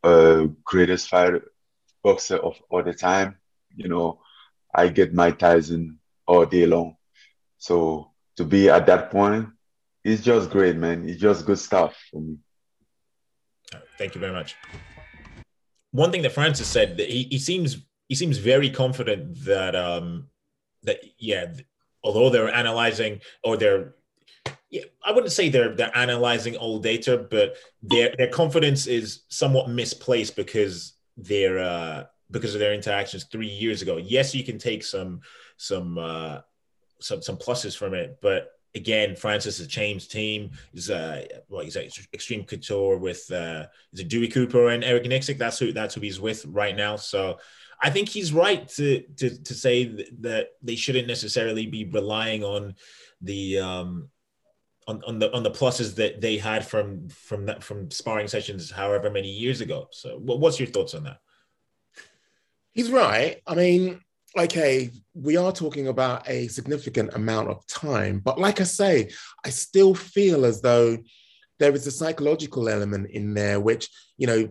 uh, 0.02 0.46
greatest 0.64 1.08
fighter 1.08 1.42
boxer 2.02 2.36
of 2.36 2.54
all 2.70 2.82
the 2.82 2.94
time, 2.94 3.36
you 3.74 3.88
know, 3.88 4.20
I 4.74 4.88
get 4.88 5.14
Mike 5.14 5.38
Tyson 5.38 5.98
all 6.26 6.44
day 6.46 6.66
long. 6.66 6.96
So 7.58 8.10
to 8.36 8.44
be 8.44 8.68
at 8.70 8.86
that 8.86 9.10
point, 9.10 9.48
it's 10.04 10.22
just 10.22 10.50
great, 10.50 10.76
man. 10.76 11.08
It's 11.08 11.20
just 11.20 11.46
good 11.46 11.58
stuff 11.58 11.96
for 12.10 12.20
me. 12.20 12.36
Thank 13.98 14.14
you 14.14 14.20
very 14.20 14.32
much. 14.32 14.56
One 15.92 16.10
thing 16.10 16.22
that 16.22 16.32
Francis 16.32 16.68
said 16.68 16.96
that 16.98 17.08
he, 17.08 17.24
he 17.24 17.38
seems 17.38 17.78
he 18.08 18.14
seems 18.14 18.38
very 18.38 18.70
confident 18.70 19.44
that 19.44 19.76
um 19.76 20.28
that 20.82 21.00
yeah 21.18 21.52
although 22.02 22.30
they're 22.30 22.52
analyzing 22.52 23.20
or 23.44 23.56
they're 23.56 23.94
yeah, 24.70 24.82
I 25.04 25.10
wouldn't 25.10 25.32
say 25.32 25.48
they're 25.48 25.74
they're 25.74 25.96
analyzing 25.96 26.56
old 26.56 26.82
data, 26.84 27.26
but 27.30 27.56
their 27.82 28.14
their 28.16 28.28
confidence 28.28 28.86
is 28.86 29.22
somewhat 29.28 29.68
misplaced 29.68 30.36
because 30.36 30.94
they're 31.16 31.58
uh, 31.58 32.04
because 32.30 32.54
of 32.54 32.60
their 32.60 32.72
interactions 32.72 33.24
three 33.24 33.48
years 33.48 33.82
ago. 33.82 33.96
Yes, 33.96 34.34
you 34.34 34.44
can 34.44 34.58
take 34.58 34.84
some 34.84 35.20
some 35.56 35.98
uh, 35.98 36.38
some 37.00 37.20
some 37.20 37.36
pluses 37.36 37.76
from 37.76 37.94
it, 37.94 38.18
but 38.22 38.52
again, 38.74 39.16
Francis 39.16 39.58
has 39.58 39.66
changed 39.66 40.10
team. 40.10 40.50
He's 40.72 40.90
uh, 40.90 41.24
well, 41.48 41.64
he's 41.64 41.76
at 41.76 41.86
Extreme 42.12 42.44
Couture 42.44 42.98
with 42.98 43.30
uh, 43.30 43.66
is 43.92 44.00
it 44.00 44.08
Dewey 44.08 44.28
Cooper 44.28 44.70
and 44.70 44.84
Eric 44.84 45.04
Nicksick. 45.04 45.38
That's 45.38 45.58
who 45.58 45.72
that's 45.72 45.94
who 45.94 46.00
he's 46.00 46.20
with 46.20 46.44
right 46.46 46.76
now. 46.76 46.96
So 46.96 47.38
I 47.80 47.90
think 47.90 48.08
he's 48.08 48.32
right 48.32 48.68
to 48.68 49.02
to 49.16 49.42
to 49.42 49.54
say 49.54 50.06
that 50.20 50.48
they 50.62 50.76
shouldn't 50.76 51.08
necessarily 51.08 51.66
be 51.66 51.84
relying 51.84 52.44
on 52.44 52.74
the 53.20 53.58
um 53.58 54.08
on, 54.86 55.02
on 55.06 55.18
the 55.18 55.32
on 55.34 55.42
the 55.42 55.50
pluses 55.50 55.94
that 55.96 56.20
they 56.20 56.36
had 56.36 56.66
from 56.66 57.08
from 57.08 57.46
that 57.46 57.62
from 57.62 57.90
sparring 57.90 58.28
sessions 58.28 58.70
however 58.70 59.10
many 59.10 59.28
years 59.30 59.60
ago. 59.60 59.88
So 59.92 60.18
what's 60.18 60.58
your 60.58 60.68
thoughts 60.68 60.94
on 60.94 61.04
that? 61.04 61.18
He's 62.72 62.90
right. 62.90 63.40
I 63.46 63.54
mean, 63.54 64.00
okay, 64.38 64.90
we 65.14 65.36
are 65.36 65.52
talking 65.52 65.88
about 65.88 66.28
a 66.28 66.48
significant 66.48 67.14
amount 67.14 67.48
of 67.48 67.66
time, 67.66 68.20
but 68.20 68.38
like 68.38 68.60
I 68.60 68.64
say, 68.64 69.10
I 69.44 69.50
still 69.50 69.94
feel 69.94 70.44
as 70.44 70.60
though 70.60 70.98
there 71.58 71.74
is 71.74 71.86
a 71.86 71.90
psychological 71.90 72.68
element 72.68 73.10
in 73.10 73.34
there 73.34 73.60
which, 73.60 73.88
you 74.16 74.26
know, 74.26 74.48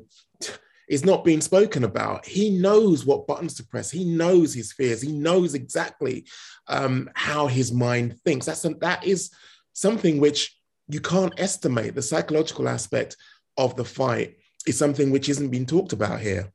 is 0.89 1.05
not 1.05 1.23
being 1.23 1.41
spoken 1.41 1.84
about. 1.84 2.25
He 2.25 2.49
knows 2.49 3.05
what 3.05 3.27
buttons 3.27 3.53
to 3.55 3.63
press. 3.63 3.91
He 3.91 4.03
knows 4.03 4.53
his 4.53 4.73
fears. 4.73 5.01
He 5.01 5.11
knows 5.11 5.53
exactly 5.53 6.25
um, 6.67 7.09
how 7.13 7.47
his 7.47 7.71
mind 7.71 8.19
thinks. 8.25 8.47
That's 8.47 8.61
that 8.61 9.03
is 9.03 9.32
something 9.73 10.19
which 10.19 10.57
you 10.88 10.99
can't 10.99 11.34
estimate. 11.38 11.93
The 11.93 12.01
psychological 12.01 12.67
aspect 12.67 13.15
of 13.57 13.75
the 13.75 13.86
fight 13.86 14.38
is 14.65 14.77
something 14.77 15.11
which 15.11 15.30
isn't 15.30 15.49
being 15.49 15.67
talked 15.67 15.93
about 15.93 16.19
here. 16.19 16.51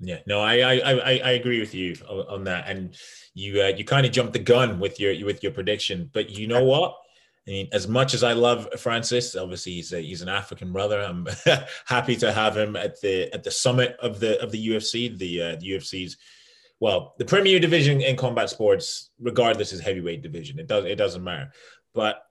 Yeah, 0.00 0.18
no, 0.26 0.40
I 0.40 0.58
I 0.58 0.74
I, 0.74 1.20
I 1.24 1.30
agree 1.32 1.60
with 1.60 1.74
you 1.74 1.94
on, 2.08 2.44
that, 2.44 2.68
and 2.68 2.96
you 3.34 3.62
uh, 3.62 3.68
you 3.68 3.84
kind 3.84 4.04
of 4.04 4.12
jumped 4.12 4.32
the 4.32 4.38
gun 4.38 4.80
with 4.80 4.98
your 4.98 5.24
with 5.24 5.42
your 5.42 5.52
prediction, 5.52 6.10
but 6.12 6.30
you 6.30 6.46
know 6.46 6.64
what? 6.64 6.96
I 7.46 7.50
mean, 7.50 7.68
as 7.72 7.86
much 7.86 8.14
as 8.14 8.24
I 8.24 8.32
love 8.32 8.68
Francis, 8.78 9.36
obviously 9.36 9.72
he's 9.72 9.92
a, 9.92 10.00
he's 10.00 10.22
an 10.22 10.30
African 10.30 10.72
brother. 10.72 11.00
I'm 11.00 11.26
happy 11.86 12.16
to 12.16 12.32
have 12.32 12.56
him 12.56 12.74
at 12.74 13.00
the 13.02 13.32
at 13.34 13.44
the 13.44 13.50
summit 13.50 13.96
of 14.00 14.18
the 14.18 14.40
of 14.42 14.50
the 14.50 14.68
UFC, 14.68 15.16
the 15.16 15.42
uh, 15.42 15.56
the 15.56 15.72
UFC's 15.72 16.16
well, 16.80 17.14
the 17.18 17.24
premier 17.24 17.60
division 17.60 18.00
in 18.00 18.16
combat 18.16 18.50
sports, 18.50 19.10
regardless, 19.20 19.72
is 19.72 19.80
heavyweight 19.80 20.22
division. 20.22 20.58
It 20.58 20.66
does 20.66 20.84
it 20.84 20.96
doesn't 20.96 21.22
matter, 21.22 21.52
but 21.94 22.22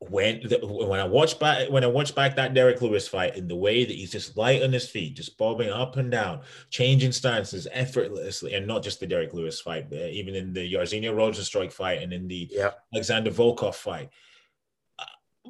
when 0.00 0.40
the, 0.44 0.60
when 0.62 1.00
I 1.00 1.04
watch 1.04 1.38
back 1.40 1.70
when 1.70 1.82
I 1.82 1.88
watch 1.88 2.14
back 2.14 2.36
that 2.36 2.54
Derrick 2.54 2.80
Lewis 2.80 3.08
fight 3.08 3.36
in 3.36 3.48
the 3.48 3.56
way 3.56 3.84
that 3.84 3.94
he's 3.94 4.12
just 4.12 4.36
light 4.36 4.62
on 4.62 4.72
his 4.72 4.88
feet, 4.88 5.16
just 5.16 5.36
bobbing 5.36 5.70
up 5.70 5.96
and 5.96 6.10
down, 6.10 6.42
changing 6.70 7.10
stances 7.10 7.66
effortlessly, 7.72 8.54
and 8.54 8.66
not 8.66 8.84
just 8.84 9.00
the 9.00 9.06
Derrick 9.08 9.34
Lewis 9.34 9.60
fight, 9.60 9.92
even 9.92 10.36
in 10.36 10.52
the 10.52 10.72
Jairzinho 10.72 11.12
Rozenstruik 11.14 11.72
fight 11.72 12.00
and 12.02 12.12
in 12.12 12.28
the 12.28 12.48
Yeah. 12.50 12.70
Alexander 12.94 13.32
Volkov 13.32 13.74
fight. 13.74 14.10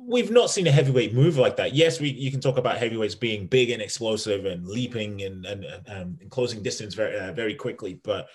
We've 0.01 0.31
not 0.31 0.49
seen 0.49 0.67
a 0.67 0.71
heavyweight 0.71 1.13
move 1.13 1.37
like 1.37 1.57
that. 1.57 1.75
Yes, 1.75 2.01
we 2.01 2.09
you 2.09 2.31
can 2.31 2.41
talk 2.41 2.57
about 2.57 2.79
heavyweights 2.79 3.17
being 3.17 3.49
big 3.49 3.69
and 3.69 3.83
explosive 3.83 4.47
and 4.47 4.67
leaping 4.67 5.23
and 5.23 5.45
and, 5.45 5.65
and, 5.65 5.87
and 6.21 6.31
closing 6.31 6.63
distance 6.63 6.95
very 6.95 7.19
uh, 7.19 7.33
very 7.33 7.55
quickly, 7.55 8.01
but 8.03 8.29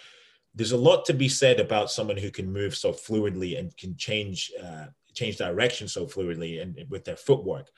there's 0.53 0.73
a 0.73 0.77
lot 0.77 1.05
to 1.05 1.13
be 1.13 1.27
said 1.27 1.59
about 1.59 1.89
someone 1.89 2.17
who 2.17 2.29
can 2.29 2.51
move 2.53 2.75
so 2.75 2.91
fluidly 2.91 3.57
and 3.57 3.75
can 3.75 3.95
change 3.97 4.51
uh, 4.63 4.85
change 5.13 5.37
direction 5.37 5.87
so 5.87 6.05
fluidly 6.05 6.61
and 6.61 6.77
with 6.89 7.05
their 7.05 7.15
footwork. 7.15 7.69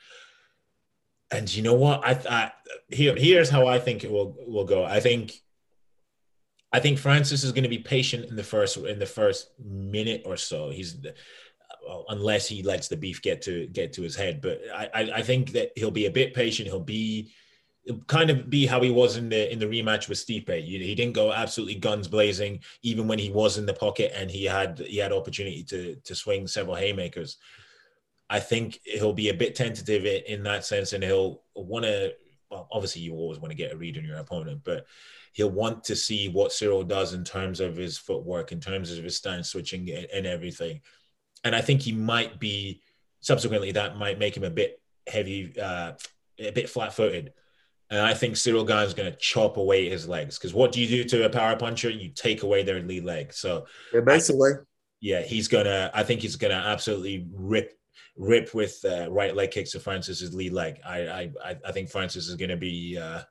And 1.30 1.52
you 1.52 1.62
know 1.62 1.74
what? 1.74 2.06
I, 2.06 2.12
I 2.28 2.52
here 2.88 3.14
here's 3.16 3.50
how 3.50 3.66
I 3.66 3.78
think 3.78 4.04
it 4.04 4.10
will 4.10 4.36
will 4.46 4.64
go. 4.64 4.84
I 4.84 5.00
think 5.00 5.32
I 6.72 6.80
think 6.80 6.98
Francis 6.98 7.42
is 7.42 7.52
going 7.52 7.64
to 7.64 7.68
be 7.68 7.78
patient 7.78 8.26
in 8.26 8.36
the 8.36 8.44
first 8.44 8.76
in 8.76 8.98
the 8.98 9.06
first 9.06 9.50
minute 9.58 10.22
or 10.24 10.36
so. 10.36 10.70
He's 10.70 10.96
unless 12.08 12.46
he 12.48 12.62
lets 12.62 12.88
the 12.88 12.96
beef 12.96 13.22
get 13.22 13.42
to 13.42 13.66
get 13.68 13.92
to 13.94 14.02
his 14.02 14.16
head. 14.16 14.40
But 14.40 14.60
I, 14.74 15.10
I 15.14 15.22
think 15.22 15.52
that 15.52 15.72
he'll 15.76 15.90
be 15.90 16.06
a 16.06 16.10
bit 16.10 16.34
patient. 16.34 16.68
He'll 16.68 16.80
be 16.80 17.32
kind 18.06 18.30
of 18.30 18.50
be 18.50 18.66
how 18.66 18.80
he 18.80 18.90
was 18.90 19.16
in 19.16 19.28
the 19.28 19.52
in 19.52 19.58
the 19.58 19.66
rematch 19.66 20.08
with 20.08 20.18
Stipe. 20.18 20.64
He, 20.64 20.94
didn't 20.94 21.14
go 21.14 21.32
absolutely 21.32 21.76
guns 21.76 22.08
blazing, 22.08 22.60
even 22.82 23.06
when 23.06 23.18
he 23.18 23.30
was 23.30 23.58
in 23.58 23.66
the 23.66 23.74
pocket 23.74 24.12
and 24.14 24.30
he 24.30 24.44
had 24.44 24.78
he 24.80 24.98
had 24.98 25.12
opportunity 25.12 25.62
to 25.64 25.96
to 25.96 26.14
swing 26.14 26.46
several 26.46 26.76
haymakers. 26.76 27.36
I 28.28 28.40
think 28.40 28.80
he'll 28.84 29.12
be 29.12 29.28
a 29.28 29.34
bit 29.34 29.54
tentative 29.54 30.04
in, 30.04 30.42
that 30.42 30.64
sense, 30.64 30.92
and 30.92 31.04
he'll 31.04 31.42
want 31.54 31.84
to. 31.84 32.12
Well, 32.50 32.68
obviously, 32.72 33.02
you 33.02 33.14
always 33.14 33.38
want 33.38 33.50
to 33.50 33.56
get 33.56 33.72
a 33.72 33.76
read 33.76 33.98
on 33.98 34.04
your 34.04 34.18
opponent, 34.18 34.62
but 34.64 34.86
he'll 35.32 35.50
want 35.50 35.84
to 35.84 35.96
see 35.96 36.28
what 36.28 36.52
Cyril 36.52 36.82
does 36.82 37.12
in 37.12 37.24
terms 37.24 37.60
of 37.60 37.76
his 37.76 37.98
footwork, 37.98 38.52
in 38.52 38.60
terms 38.60 38.96
of 38.96 39.04
his 39.04 39.16
stance 39.16 39.50
switching, 39.50 39.90
and, 39.90 40.06
and 40.12 40.26
everything. 40.26 40.80
And 41.44 41.54
I 41.54 41.60
think 41.60 41.82
he 41.82 41.92
might 41.92 42.40
be 42.40 42.82
subsequently 43.20 43.72
that 43.72 43.96
might 43.96 44.18
make 44.18 44.36
him 44.36 44.44
a 44.44 44.50
bit 44.50 44.80
heavy, 45.06 45.58
uh, 45.60 45.92
a 46.38 46.50
bit 46.50 46.68
flat-footed. 46.68 47.32
And 47.90 48.00
I 48.00 48.14
think 48.14 48.36
Cyril 48.36 48.64
Gane's 48.64 48.94
going 48.94 49.10
to 49.10 49.16
chop 49.18 49.56
away 49.58 49.88
his 49.88 50.08
legs 50.08 50.38
because 50.38 50.52
what 50.54 50.72
do 50.72 50.80
you 50.80 50.88
do 50.88 51.04
to 51.10 51.26
a 51.26 51.30
power 51.30 51.56
puncher? 51.56 51.88
You 51.90 52.10
take 52.10 52.42
away 52.42 52.62
their 52.64 52.80
lead 52.80 53.04
leg. 53.04 53.32
So 53.32 53.66
Yeah, 53.92 54.00
basically. 54.00 54.52
yeah, 55.00 55.22
he's 55.22 55.46
gonna. 55.48 55.90
I 55.94 56.02
think 56.02 56.20
he's 56.20 56.36
gonna 56.36 56.54
absolutely 56.54 57.26
rip 57.32 57.78
rip 58.16 58.54
with 58.54 58.84
uh, 58.84 59.08
right 59.10 59.36
leg 59.36 59.50
kicks 59.52 59.72
to 59.72 59.80
Francis's 59.80 60.34
lead 60.34 60.52
leg. 60.52 60.80
I 60.84 60.98
I 61.06 61.30
I- 61.44 61.58
I 61.66 61.72
think 61.72 61.88
Francis 61.90 62.26
is 62.28 62.34
gonna 62.34 62.56
be 62.56 62.98
uh, 63.00 63.22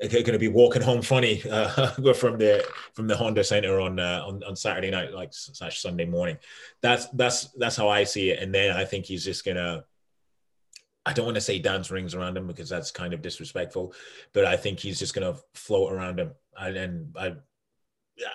going 0.00 0.24
to 0.24 0.38
be 0.38 0.48
walking 0.48 0.80
home 0.82 1.02
funny 1.02 1.42
uh, 1.50 1.90
from 2.14 2.38
the 2.38 2.64
from 2.94 3.06
the 3.06 3.16
Honda 3.16 3.42
Center 3.44 3.80
on 3.80 3.98
uh, 4.00 4.22
on 4.26 4.42
on 4.44 4.56
Saturday 4.56 4.90
night, 4.90 5.12
like 5.12 5.30
slash 5.32 5.80
Sunday 5.80 6.04
morning. 6.04 6.36
That's 6.82 7.06
that's 7.10 7.44
that's 7.58 7.76
how 7.76 7.88
I 7.88 8.04
see 8.04 8.30
it. 8.30 8.40
And 8.42 8.54
then 8.54 8.76
I 8.76 8.84
think 8.84 9.06
he's 9.06 9.24
just 9.24 9.44
gonna. 9.44 9.84
I 11.08 11.14
don't 11.14 11.24
want 11.24 11.36
to 11.36 11.40
say 11.40 11.58
dance 11.58 11.90
rings 11.90 12.14
around 12.14 12.36
him 12.36 12.46
because 12.46 12.68
that's 12.68 12.90
kind 12.90 13.14
of 13.14 13.22
disrespectful, 13.22 13.94
but 14.34 14.44
I 14.44 14.58
think 14.58 14.78
he's 14.78 14.98
just 14.98 15.14
gonna 15.14 15.36
float 15.54 15.90
around 15.90 16.20
him. 16.20 16.32
And, 16.60 16.76
and 16.76 17.16
I, 17.18 17.36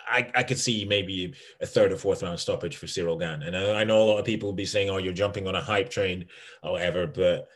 I, 0.08 0.32
I 0.34 0.44
could 0.44 0.58
see 0.58 0.84
maybe 0.84 1.36
a 1.62 1.68
third 1.68 1.92
or 1.92 1.98
fourth 1.98 2.24
round 2.24 2.40
stoppage 2.40 2.78
for 2.78 2.88
Cyril 2.88 3.20
Gane. 3.20 3.44
And 3.44 3.56
I, 3.56 3.82
I 3.82 3.84
know 3.84 4.02
a 4.02 4.06
lot 4.06 4.18
of 4.18 4.26
people 4.26 4.50
will 4.50 4.56
be 4.56 4.66
saying, 4.66 4.90
"Oh, 4.90 4.98
you're 4.98 5.14
jumping 5.14 5.48
on 5.48 5.56
a 5.56 5.62
hype 5.62 5.92
train," 5.92 6.26
or 6.64 6.72
whatever. 6.72 7.06
But 7.06 7.48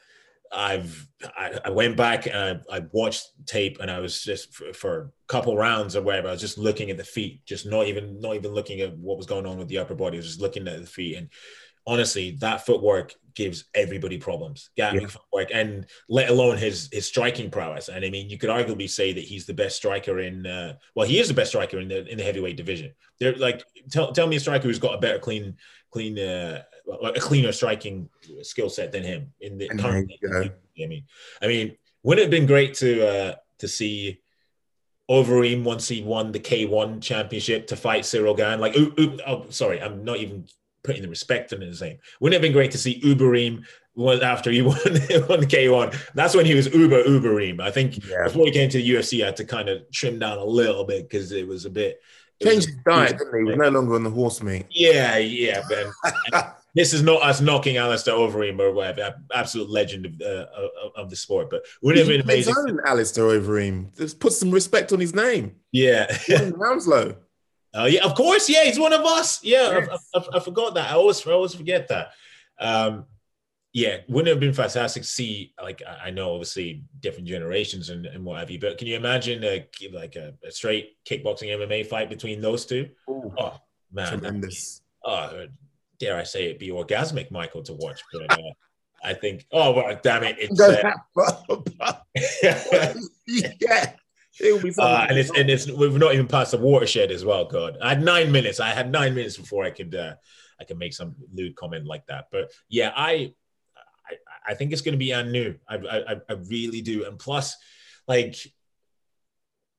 I've 0.53 1.07
I, 1.35 1.59
I 1.65 1.69
went 1.71 1.97
back 1.97 2.27
and 2.27 2.63
I, 2.69 2.77
I 2.77 2.81
watched 2.91 3.27
tape, 3.47 3.77
and 3.79 3.89
I 3.89 3.99
was 3.99 4.21
just 4.21 4.53
for, 4.53 4.71
for 4.73 4.99
a 4.99 5.09
couple 5.27 5.57
rounds 5.57 5.95
or 5.95 6.03
whatever. 6.03 6.27
I 6.27 6.33
was 6.33 6.41
just 6.41 6.59
looking 6.59 6.91
at 6.91 6.97
the 6.97 7.03
feet, 7.03 7.43
just 7.45 7.65
not 7.65 7.87
even 7.87 8.19
not 8.19 8.35
even 8.35 8.51
looking 8.53 8.81
at 8.81 8.95
what 8.97 9.17
was 9.17 9.25
going 9.25 9.47
on 9.47 9.57
with 9.57 9.67
the 9.67 9.79
upper 9.79 9.95
body. 9.95 10.17
I 10.17 10.19
was 10.19 10.27
just 10.27 10.41
looking 10.41 10.67
at 10.67 10.79
the 10.79 10.85
feet, 10.85 11.17
and 11.17 11.29
honestly, 11.87 12.37
that 12.41 12.65
footwork 12.65 13.15
gives 13.37 13.65
everybody 13.75 14.17
problems. 14.17 14.71
Gatling 14.75 15.03
Yeah. 15.03 15.07
footwork, 15.07 15.49
and 15.53 15.85
let 16.09 16.29
alone 16.29 16.57
his 16.57 16.89
his 16.91 17.05
striking 17.07 17.49
prowess. 17.51 17.87
And 17.87 18.03
I 18.03 18.09
mean, 18.09 18.29
you 18.29 18.37
could 18.37 18.49
arguably 18.49 18.89
say 18.89 19.13
that 19.13 19.23
he's 19.23 19.45
the 19.45 19.53
best 19.53 19.75
striker 19.77 20.19
in. 20.19 20.45
Uh, 20.45 20.73
well, 20.95 21.07
he 21.07 21.19
is 21.19 21.27
the 21.27 21.33
best 21.35 21.51
striker 21.51 21.79
in 21.79 21.87
the 21.87 22.05
in 22.07 22.17
the 22.17 22.23
heavyweight 22.23 22.57
division. 22.57 22.91
They're 23.19 23.35
like, 23.35 23.63
tell 23.91 24.11
tell 24.11 24.27
me 24.27 24.35
a 24.35 24.39
striker 24.39 24.67
who's 24.67 24.79
got 24.79 24.95
a 24.95 24.97
better 24.97 25.19
clean 25.19 25.55
clean 25.91 26.17
uh, 26.19 26.63
well, 26.85 27.05
a 27.15 27.19
cleaner 27.19 27.51
striking 27.51 28.09
skill 28.41 28.69
set 28.69 28.91
than 28.91 29.03
him 29.03 29.31
in 29.39 29.57
the 29.59 29.69
current. 29.69 30.11
I 30.35 30.85
mean, 30.87 31.03
I 31.41 31.47
mean, 31.47 31.77
wouldn't 32.03 32.21
it 32.21 32.25
have 32.25 32.31
been 32.31 32.47
great 32.47 32.73
to 32.75 33.07
uh, 33.07 33.35
to 33.59 33.67
see 33.67 34.19
Overeem 35.09 35.63
once 35.63 35.87
he 35.87 36.01
won 36.01 36.31
the 36.31 36.39
K1 36.39 37.01
championship 37.01 37.67
to 37.67 37.75
fight 37.77 38.03
Cyril 38.05 38.33
Gane? 38.33 38.59
Like, 38.59 38.75
oo- 38.75 38.93
oo- 38.99 39.19
oh, 39.25 39.45
sorry, 39.49 39.79
I'm 39.81 40.03
not 40.03 40.17
even 40.17 40.47
putting 40.87 41.03
the 41.03 41.09
respect 41.09 41.53
in 41.53 41.61
his 41.61 41.81
name. 41.81 41.99
Wouldn't 42.19 42.33
it 42.33 42.37
have 42.37 42.41
been 42.41 42.53
great 42.53 42.71
to 42.71 42.77
see 42.79 42.99
Uberim 43.01 43.63
was 43.93 44.21
after 44.21 44.49
he 44.49 44.61
won, 44.63 44.77
won 44.77 45.39
the 45.41 45.47
K1? 45.47 45.95
That's 46.15 46.35
when 46.35 46.45
he 46.47 46.55
was 46.55 46.73
Uber 46.73 47.03
Uberim. 47.03 47.59
I 47.61 47.69
think 47.69 48.03
Yeah. 48.07 48.23
before 48.23 48.45
he 48.45 48.51
came 48.51 48.69
to 48.69 48.77
the 48.77 48.89
UFC, 48.89 49.21
I 49.21 49.27
had 49.27 49.35
to 49.37 49.45
kind 49.45 49.69
of 49.69 49.89
trim 49.91 50.17
down 50.17 50.39
a 50.39 50.43
little 50.43 50.83
bit 50.85 51.07
because 51.07 51.31
it 51.31 51.47
was 51.47 51.65
a 51.65 51.69
bit. 51.69 52.01
Changed 52.41 52.67
his 52.67 52.77
diet, 52.85 53.17
didn't 53.17 53.33
he? 53.33 53.39
He 53.39 53.43
was 53.45 53.57
no 53.57 53.69
longer 53.69 53.95
on 53.95 54.03
the 54.03 54.09
horse 54.11 54.41
meat. 54.43 54.65
yeah, 54.69 55.17
yeah, 55.17 55.63
man. 55.69 56.43
this 56.75 56.93
is 56.93 57.01
not 57.01 57.23
us 57.23 57.41
knocking 57.41 57.77
Alistair 57.77 58.13
Overeem 58.13 58.59
or 58.59 58.71
whatever, 58.73 59.15
absolute 59.33 59.69
legend 59.71 60.05
of, 60.05 60.21
uh, 60.21 60.45
of, 60.55 60.91
of 60.95 61.09
the 61.09 61.15
sport, 61.15 61.49
but 61.49 61.63
wouldn't 61.81 62.07
it 62.07 62.17
have 62.17 62.27
been 62.27 62.37
His 62.37 62.47
amazing? 62.47 62.73
own 62.73 62.79
Alistair 62.85 63.23
Overeem. 63.23 63.97
Just 63.97 64.19
put 64.19 64.33
some 64.33 64.51
respect 64.51 64.93
on 64.93 64.99
his 64.99 65.15
name. 65.15 65.55
Yeah. 65.71 66.15
Hounslow. 66.63 67.15
Oh 67.73 67.85
yeah, 67.85 68.03
of 68.05 68.15
course. 68.15 68.49
Yeah, 68.49 68.63
he's 68.65 68.79
one 68.79 68.93
of 68.93 69.01
us. 69.01 69.43
Yeah, 69.43 69.87
I, 70.13 70.19
I, 70.19 70.23
I 70.35 70.39
forgot 70.39 70.73
that. 70.75 70.91
I 70.91 70.95
always, 70.95 71.25
I 71.27 71.31
always 71.31 71.53
forget 71.53 71.87
that. 71.89 72.11
Um, 72.59 73.05
yeah, 73.73 73.97
wouldn't 74.07 74.29
it 74.29 74.31
have 74.31 74.39
been 74.39 74.53
fantastic 74.53 75.03
to 75.03 75.07
see? 75.09 75.53
Like, 75.61 75.83
I 75.87 76.07
I 76.07 76.09
know 76.09 76.31
obviously 76.33 76.83
different 77.01 77.27
generations 77.27 77.89
and, 77.89 78.05
and 78.07 78.23
what 78.25 78.39
have 78.39 78.49
you, 78.49 78.59
but 78.59 78.77
can 78.77 78.87
you 78.87 78.95
imagine 78.95 79.43
a, 79.43 79.67
like 79.93 80.15
a, 80.15 80.33
a 80.43 80.51
straight 80.51 80.97
kickboxing 81.07 81.49
MMA 81.49 81.85
fight 81.85 82.09
between 82.09 82.41
those 82.41 82.65
two? 82.65 82.89
Oh 83.07 83.59
man, 83.91 84.05
that'd 84.05 84.21
be- 84.21 84.25
Tremendous. 84.27 84.81
oh, 85.05 85.45
dare 85.99 86.17
I 86.17 86.23
say 86.23 86.45
it, 86.49 86.57
be 86.59 86.69
orgasmic, 86.69 87.29
Michael, 87.29 87.61
to 87.63 87.73
watch. 87.73 88.01
But 88.11 88.31
uh, 88.39 88.51
I 89.03 89.13
think, 89.13 89.45
oh 89.51 89.73
well, 89.73 89.99
damn 90.01 90.23
it, 90.23 90.37
it's 90.39 90.57
Go 90.57 90.71
uh, 90.71 90.81
that 90.81 90.97
far. 91.77 92.01
yeah. 93.27 93.91
It 94.39 94.53
will 94.53 94.61
be 94.61 94.71
something. 94.71 94.93
uh, 94.93 95.07
and 95.09 95.17
it's 95.17 95.31
and 95.35 95.49
it's 95.49 95.69
we've 95.69 95.97
not 95.97 96.13
even 96.13 96.27
passed 96.27 96.51
the 96.51 96.57
watershed 96.57 97.11
as 97.11 97.25
well. 97.25 97.45
God, 97.45 97.77
I 97.81 97.89
had 97.89 98.03
nine 98.03 98.31
minutes. 98.31 98.59
I 98.59 98.69
had 98.69 98.91
nine 98.91 99.15
minutes 99.15 99.37
before 99.37 99.63
I 99.63 99.71
could 99.71 99.95
uh, 99.95 100.15
I 100.59 100.63
could 100.63 100.77
make 100.77 100.93
some 100.93 101.15
lewd 101.33 101.55
comment 101.55 101.85
like 101.85 102.05
that. 102.07 102.25
But 102.31 102.51
yeah, 102.69 102.91
I 102.95 103.33
I, 104.09 104.51
I 104.51 104.53
think 104.53 104.71
it's 104.71 104.81
going 104.81 104.93
to 104.93 104.97
be 104.99 105.13
Anu. 105.13 105.55
I, 105.67 105.75
I 105.75 106.15
I 106.29 106.33
really 106.33 106.81
do. 106.81 107.05
And 107.05 107.17
plus, 107.17 107.55
like 108.07 108.35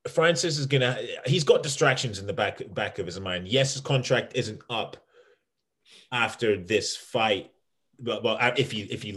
Francis 0.09 0.59
is 0.59 0.67
gonna 0.67 0.99
he's 1.27 1.45
got 1.45 1.63
distractions 1.63 2.19
in 2.19 2.27
the 2.27 2.33
back 2.33 2.61
back 2.75 2.99
of 2.99 3.07
his 3.07 3.21
mind. 3.21 3.49
Yes, 3.49 3.75
his 3.75 3.83
contract 3.83 4.33
isn't 4.35 4.61
up 4.71 4.97
after 6.11 6.57
this 6.57 6.97
fight. 6.97 7.51
But 8.01 8.23
well, 8.23 8.39
if 8.57 8.71
he 8.71 8.83
if 8.83 9.03
he 9.03 9.11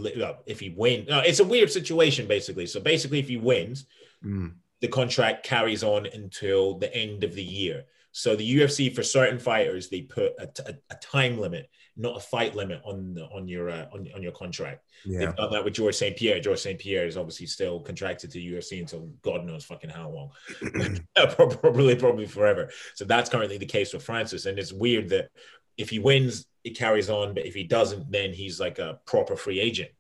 if 0.46 0.60
he 0.60 0.70
wins, 0.70 1.08
no, 1.08 1.20
it's 1.20 1.40
a 1.40 1.44
weird 1.46 1.72
situation 1.72 2.28
basically. 2.28 2.66
So 2.66 2.80
basically, 2.80 3.20
if 3.20 3.28
he 3.28 3.38
wins, 3.38 3.86
Mm. 4.24 4.54
The 4.82 4.88
contract 4.88 5.46
carries 5.46 5.84
on 5.84 6.06
until 6.08 6.78
the 6.78 6.94
end 6.94 7.24
of 7.24 7.34
the 7.34 7.44
year. 7.44 7.86
So 8.12 8.36
the 8.36 8.58
UFC 8.58 8.94
for 8.94 9.04
certain 9.04 9.40
fighters 9.40 9.88
they 9.88 10.02
put 10.02 10.34
a 10.38 10.96
time 10.96 11.40
limit, 11.40 11.70
not 11.96 12.18
a 12.18 12.20
fight 12.20 12.56
limit 12.56 12.82
on 12.84 13.14
the, 13.14 13.26
on 13.26 13.48
your 13.48 13.70
uh, 13.70 13.86
on, 13.94 14.08
on 14.14 14.22
your 14.22 14.34
contract. 14.34 14.86
Yeah. 15.06 15.20
They've 15.20 15.36
done 15.36 15.52
that 15.54 15.64
with 15.64 15.74
George 15.74 15.96
St. 15.96 16.18
Pierre. 16.18 16.42
George 16.42 16.60
St. 16.60 16.78
Pierre 16.78 17.06
is 17.06 17.16
obviously 17.16 17.46
still 17.46 17.80
contracted 17.80 18.32
to 18.32 18.40
UFC 18.40 18.80
until 18.80 19.10
God 19.22 19.46
knows 19.46 19.64
fucking 19.64 19.90
how 19.90 20.10
long, 20.10 20.32
probably 21.36 21.96
probably 21.96 22.26
forever. 22.26 22.70
So 22.96 23.06
that's 23.06 23.30
currently 23.30 23.58
the 23.58 23.66
case 23.66 23.94
with 23.94 24.04
Francis, 24.04 24.46
and 24.46 24.60
it's 24.60 24.74
weird 24.74 25.10
that 25.10 25.30
if 25.78 25.90
he 25.90 26.00
wins, 26.00 26.46
it 26.64 26.78
carries 26.78 27.10
on, 27.10 27.34
but 27.34 27.46
if 27.46 27.54
he 27.54 27.64
doesn't, 27.64 28.12
then 28.12 28.34
he's 28.34 28.60
like 28.60 28.78
a 28.78 29.00
proper 29.06 29.36
free 29.36 29.60
agent. 29.60 29.92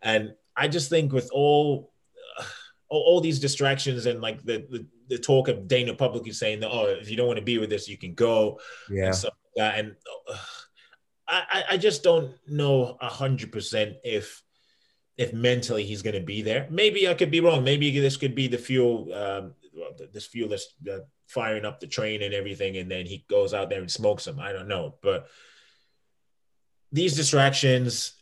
And 0.00 0.34
I 0.56 0.68
just 0.68 0.90
think 0.90 1.12
with 1.12 1.30
all 1.32 1.91
all, 2.92 3.02
all 3.08 3.20
these 3.20 3.40
distractions 3.40 4.06
and 4.06 4.20
like 4.20 4.38
the, 4.44 4.56
the 4.70 4.86
the 5.08 5.18
talk 5.18 5.48
of 5.48 5.66
Dana 5.66 5.94
publicly 5.94 6.32
saying 6.32 6.60
that 6.60 6.70
oh 6.70 6.86
if 7.02 7.08
you 7.10 7.16
don't 7.16 7.26
want 7.26 7.38
to 7.38 7.44
be 7.52 7.58
with 7.58 7.72
us 7.72 7.88
you 7.88 7.98
can 7.98 8.14
go 8.14 8.60
Yeah. 8.90 9.06
and 9.06 9.14
stuff 9.14 9.34
like 9.44 9.56
that 9.64 9.78
and 9.80 9.88
uh, 10.30 10.36
I 11.28 11.38
I- 11.56 11.64
I 11.72 11.76
just 11.78 12.02
don't 12.02 12.30
know 12.46 12.96
a 13.00 13.08
hundred 13.08 13.50
percent 13.52 13.96
if 14.04 14.42
if 15.16 15.32
mentally 15.32 15.84
he's 15.84 16.02
going 16.02 16.14
to 16.22 16.26
be 16.34 16.40
there. 16.42 16.66
Maybe 16.70 17.06
I 17.06 17.14
could 17.14 17.30
be 17.30 17.40
wrong. 17.40 17.62
Maybe 17.64 17.86
this 18.00 18.16
could 18.16 18.34
be 18.34 18.48
the 18.48 18.56
fuel 18.68 19.12
um, 19.22 19.54
this 20.12 20.26
fuel 20.26 20.48
that's 20.48 20.68
uh, 20.90 21.00
firing 21.28 21.64
up 21.66 21.80
the 21.80 21.86
train 21.86 22.22
and 22.22 22.32
everything, 22.34 22.76
and 22.78 22.90
then 22.90 23.04
he 23.06 23.24
goes 23.28 23.52
out 23.54 23.68
there 23.70 23.80
and 23.80 23.90
smokes 23.90 24.24
them. 24.24 24.38
I 24.40 24.52
don't 24.52 24.68
know, 24.68 24.96
but 25.02 25.28
these 26.92 27.14
distractions 27.16 28.14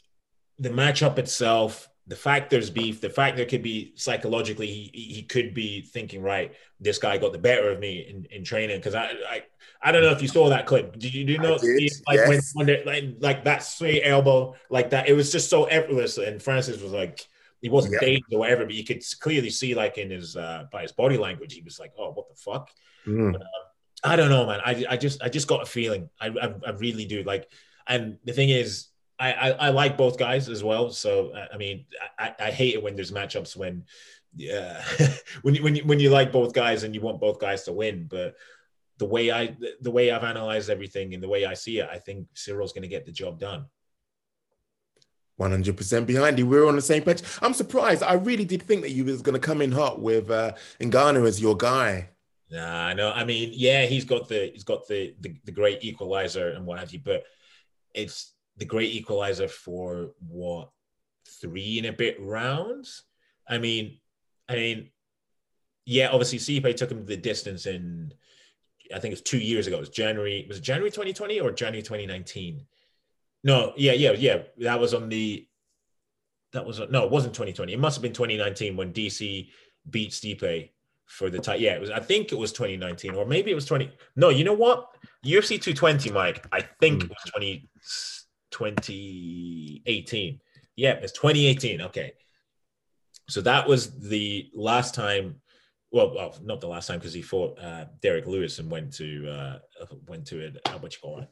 the 0.59 0.69
matchup 0.69 1.17
itself, 1.19 1.89
the 2.11 2.17
fact 2.17 2.51
there's 2.51 2.71
beef, 2.71 3.01
the 3.01 3.09
fact 3.09 3.37
there 3.37 3.47
could 3.47 3.63
be 3.63 3.93
psychologically 3.95 4.67
he, 4.67 5.15
he 5.17 5.23
could 5.23 5.55
be 5.55 5.81
thinking, 5.81 6.21
right, 6.23 6.53
this 6.81 6.99
guy 6.99 7.17
got 7.17 7.33
the 7.33 7.39
better 7.39 7.71
of 7.71 7.79
me 7.79 8.01
in, 8.01 8.27
in 8.37 8.45
training. 8.45 8.79
Because 8.79 8.97
I, 8.97 9.13
I 9.29 9.43
I 9.81 9.93
don't 9.93 10.03
know 10.03 10.11
if 10.11 10.21
you 10.21 10.29
saw 10.29 10.49
that 10.49 10.67
clip. 10.67 10.99
Did 10.99 11.15
you 11.15 11.25
do 11.25 11.33
you 11.33 11.39
know 11.39 11.57
did, 11.57 11.93
like 12.09 12.21
when, 12.29 12.33
yes. 12.33 12.51
when 12.55 12.67
they, 12.67 12.85
like 12.85 13.05
like 13.21 13.45
that 13.45 13.63
straight 13.63 14.03
elbow 14.05 14.57
like 14.69 14.91
that? 14.91 15.09
It 15.09 15.15
was 15.15 15.31
just 15.31 15.49
so 15.49 15.65
effortless, 15.65 16.19
and 16.19 16.43
Francis 16.43 16.83
was 16.83 16.93
like. 16.93 17.27
He 17.63 17.69
wasn't 17.69 17.93
Yeah. 17.93 18.07
dazed 18.07 18.33
or 18.33 18.39
whatever, 18.39 18.65
but 18.65 18.75
you 18.75 18.85
could 18.85 19.03
clearly 19.21 19.51
see, 19.51 19.75
like 19.75 19.99
in 19.99 20.09
his 20.11 20.35
uh, 20.35 20.65
by 20.73 20.81
his 20.81 20.93
body 20.93 21.19
language, 21.19 21.53
he 21.53 21.61
was 21.61 21.79
like, 21.79 21.93
"Oh, 21.99 22.11
what 22.13 22.31
the 22.31 22.35
fuck." 22.35 22.71
Mm. 23.07 23.39
I 24.03 24.17
don't 24.17 24.31
know, 24.31 24.47
man. 24.47 24.61
I, 24.65 24.87
I 24.89 24.97
just 24.97 25.23
I 25.23 25.29
just 25.29 25.47
got 25.47 25.63
a 25.63 25.67
feeling. 25.67 26.09
I, 26.19 26.29
I 26.29 26.55
I 26.67 26.71
really 26.71 27.05
do. 27.05 27.23
Like, 27.23 27.51
and 27.87 28.17
the 28.25 28.33
thing 28.33 28.49
is, 28.49 28.87
I 29.21 29.33
I, 29.33 29.51
I 29.51 29.69
like 29.71 29.97
both 29.97 30.19
guys 30.19 30.49
as 30.49 30.65
well. 30.65 30.91
So 30.91 31.33
I 31.35 31.55
I 31.55 31.57
mean, 31.57 31.85
I, 32.19 32.35
I 32.39 32.51
hate 32.51 32.75
it 32.75 32.83
when 32.83 32.97
there's 32.97 33.13
matchups 33.13 33.55
when, 33.55 33.85
yeah, 34.35 34.83
when 35.43 35.55
you 35.55 35.63
when 35.63 35.77
you 35.77 35.85
when 35.85 36.01
you 36.01 36.11
like 36.11 36.33
both 36.33 36.53
guys 36.53 36.83
and 36.83 36.95
you 36.95 37.01
want 37.01 37.21
both 37.21 37.39
guys 37.39 37.65
to 37.65 37.73
win. 37.73 38.07
But 38.11 38.35
the 38.99 39.07
way 39.07 39.31
I 39.31 39.57
the 39.81 39.91
way 39.91 40.11
I've 40.11 40.25
analyzed 40.25 40.71
everything 40.71 41.15
and 41.15 41.23
the 41.23 41.29
way 41.29 41.45
I 41.45 41.55
see 41.55 41.79
it, 41.79 41.89
I 41.91 41.99
think 41.99 42.27
Cyril's 42.35 42.73
going 42.73 42.83
to 42.83 42.89
get 42.89 43.07
the 43.07 43.13
job 43.13 43.39
done. 43.39 43.67
100% 45.41 46.07
behind 46.07 46.39
you. 46.39 46.47
We're 46.47 46.69
on 46.69 46.77
the 46.77 46.83
same 46.83 47.03
page. 47.03 47.23
I'm 47.41 47.55
surprised. 47.55 48.03
I 48.03 48.13
really 48.13 48.45
did 48.45 48.63
think 48.63 48.83
that 48.83 48.91
you 48.91 49.07
was 49.07 49.23
going 49.23 49.41
to 49.41 49.41
come 49.41 49.63
in 49.63 49.73
hot 49.73 49.99
with 49.99 50.31
uh, 50.31 50.53
Ngannou 50.81 51.27
as 51.27 51.41
your 51.41 51.57
guy. 51.57 52.11
Nah, 52.51 52.93
no. 52.93 53.11
I 53.11 53.25
mean, 53.25 53.51
yeah, 53.55 53.87
he's 53.87 54.05
got 54.05 54.29
the 54.29 54.51
he's 54.53 54.65
got 54.65 54.87
the, 54.87 55.15
the 55.21 55.35
the 55.45 55.53
great 55.53 55.83
equalizer 55.83 56.51
and 56.51 56.67
what 56.67 56.79
have 56.79 56.93
you, 56.93 57.01
but 57.03 57.25
it's 57.95 58.35
the 58.57 58.65
great 58.65 58.93
equalizer 58.95 59.49
for 59.49 60.11
what 60.29 60.71
three 61.41 61.79
and 61.79 61.87
a 61.87 61.93
bit 61.93 62.17
rounds. 62.21 63.05
I 63.49 63.59
mean, 63.59 63.99
I 64.49 64.55
mean, 64.57 64.91
yeah, 65.87 66.09
obviously 66.11 66.39
Stipe 66.39 66.77
took 66.77 66.91
him 66.91 67.07
the 67.07 67.17
distance 67.17 67.67
in 67.67 68.13
I 68.95 68.99
think 68.99 69.13
it's 69.13 69.23
two 69.23 69.39
years 69.39 69.67
ago. 69.67 69.77
It 69.77 69.81
was 69.81 69.89
January, 69.89 70.45
was 70.49 70.59
it 70.59 70.63
January 70.63 70.91
2020 70.91 71.41
or 71.41 71.51
January 71.53 71.83
2019? 71.83 72.67
No, 73.45 73.73
yeah, 73.77 73.93
yeah, 73.93 74.13
yeah. 74.13 74.43
That 74.59 74.81
was 74.81 74.95
on 74.95 75.09
the 75.09 75.47
that 76.53 76.67
was 76.67 76.81
no, 76.91 77.05
it 77.05 77.11
wasn't 77.11 77.35
2020. 77.35 77.73
It 77.73 77.79
must 77.79 77.97
have 77.97 78.03
been 78.03 78.13
2019 78.13 78.77
when 78.77 78.93
DC 78.93 79.49
beat 79.89 80.11
Stipe 80.11 80.71
for 81.07 81.31
the 81.31 81.39
title. 81.39 81.63
Yeah, 81.63 81.75
it 81.75 81.81
was. 81.81 81.91
I 81.91 82.01
think 82.01 82.33
it 82.33 82.39
was 82.39 82.53
2019, 82.53 83.15
or 83.15 83.25
maybe 83.25 83.51
it 83.51 83.55
was 83.55 83.65
20. 83.67 83.91
No, 84.17 84.29
you 84.29 84.45
know 84.45 84.53
what? 84.53 84.89
UFC 85.25 85.61
220, 85.61 86.11
Mike. 86.11 86.47
I 86.53 86.61
think 86.81 87.03
hmm. 87.03 87.07
it 87.07 87.11
was 87.11 87.33
20 87.33 87.69
2018. 88.51 90.41
Yeah, 90.77 90.93
it's 90.95 91.13
2018. 91.13 91.83
Okay, 91.83 92.13
so 93.31 93.41
that 93.43 93.69
was 93.69 93.99
the 93.99 94.51
last 94.55 94.95
time. 94.95 95.37
Well, 95.93 96.15
well 96.15 96.37
not 96.43 96.61
the 96.61 96.69
last 96.69 96.87
time 96.87 96.99
because 96.99 97.15
he 97.15 97.23
fought 97.23 97.59
uh, 97.59 97.87
Derrick 98.03 98.27
Lewis 98.27 98.59
and 98.59 98.71
went 98.71 98.93
to 98.95 99.31
uh, 99.31 99.59
went 100.07 100.27
to 100.29 100.41
it. 100.41 100.61
Uh, 100.65 100.79
what 100.79 100.95
you 100.95 101.01
call 101.01 101.21
it? 101.21 101.29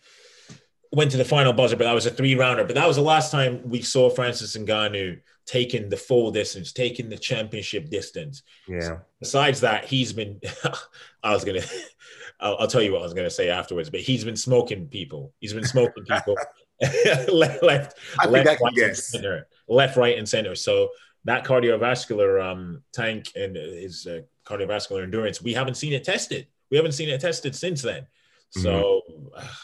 Went 0.93 1.11
to 1.11 1.17
the 1.19 1.25
final 1.25 1.53
buzzer, 1.53 1.77
but 1.77 1.85
that 1.85 1.95
was 1.95 2.07
a 2.07 2.11
three 2.11 2.35
rounder. 2.35 2.65
But 2.65 2.75
that 2.77 2.87
was 2.87 2.97
the 2.97 3.03
last 3.03 3.31
time 3.31 3.61
we 3.65 3.83
saw 3.83 4.09
Francis 4.09 4.57
Ngannou 4.57 5.21
taking 5.45 5.89
the 5.89 5.97
full 5.97 6.31
distance, 6.31 6.73
taking 6.73 7.09
the 7.09 7.19
championship 7.19 7.89
distance. 7.89 8.43
Yeah. 8.69 8.99
Besides 9.19 9.61
that, 9.61 9.85
he's 9.85 10.13
been. 10.13 10.41
I 11.23 11.33
was 11.33 11.45
gonna. 11.45 11.63
I'll, 12.41 12.57
I'll 12.61 12.69
tell 12.69 12.83
you 12.83 12.93
what 12.93 13.01
I 13.01 13.05
was 13.05 13.15
gonna 13.15 13.31
say 13.31 13.51
afterwards, 13.51 13.91
but 13.91 14.01
he's 14.01 14.25
been 14.25 14.37
smoking 14.37 14.87
people. 14.87 15.33
He's 15.41 15.53
been 15.53 15.65
smoking 15.65 16.05
people 16.05 16.37
left, 17.29 17.63
left, 17.63 17.99
I 18.19 18.25
think 18.25 18.47
left, 18.47 18.49
I 18.49 18.55
can 18.55 18.65
right, 18.65 18.69
and 18.69 18.77
guess. 18.77 19.09
center, 19.09 19.49
left, 19.69 19.97
right, 19.97 20.17
and 20.17 20.29
center. 20.29 20.55
So 20.55 20.91
that 21.25 21.45
cardiovascular 21.45 22.43
um, 22.43 22.83
tank 22.93 23.33
and 23.35 23.57
his 23.57 24.07
uh, 24.07 24.21
cardiovascular 24.47 25.03
endurance, 25.03 25.43
we 25.43 25.55
haven't 25.55 25.75
seen 25.75 25.93
it 25.93 26.05
tested. 26.05 26.47
We 26.71 26.77
haven't 26.77 26.93
seen 26.93 27.09
it 27.09 27.21
tested 27.21 27.55
since 27.57 27.83
then. 27.83 28.07
So, 28.51 29.03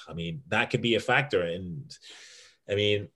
I 0.09 0.13
mean, 0.13 0.43
that 0.49 0.71
could 0.71 0.83
be 0.83 0.95
a 0.95 1.01
factor. 1.01 1.43
And 1.43 1.91
I 2.69 2.75
mean, 2.75 3.09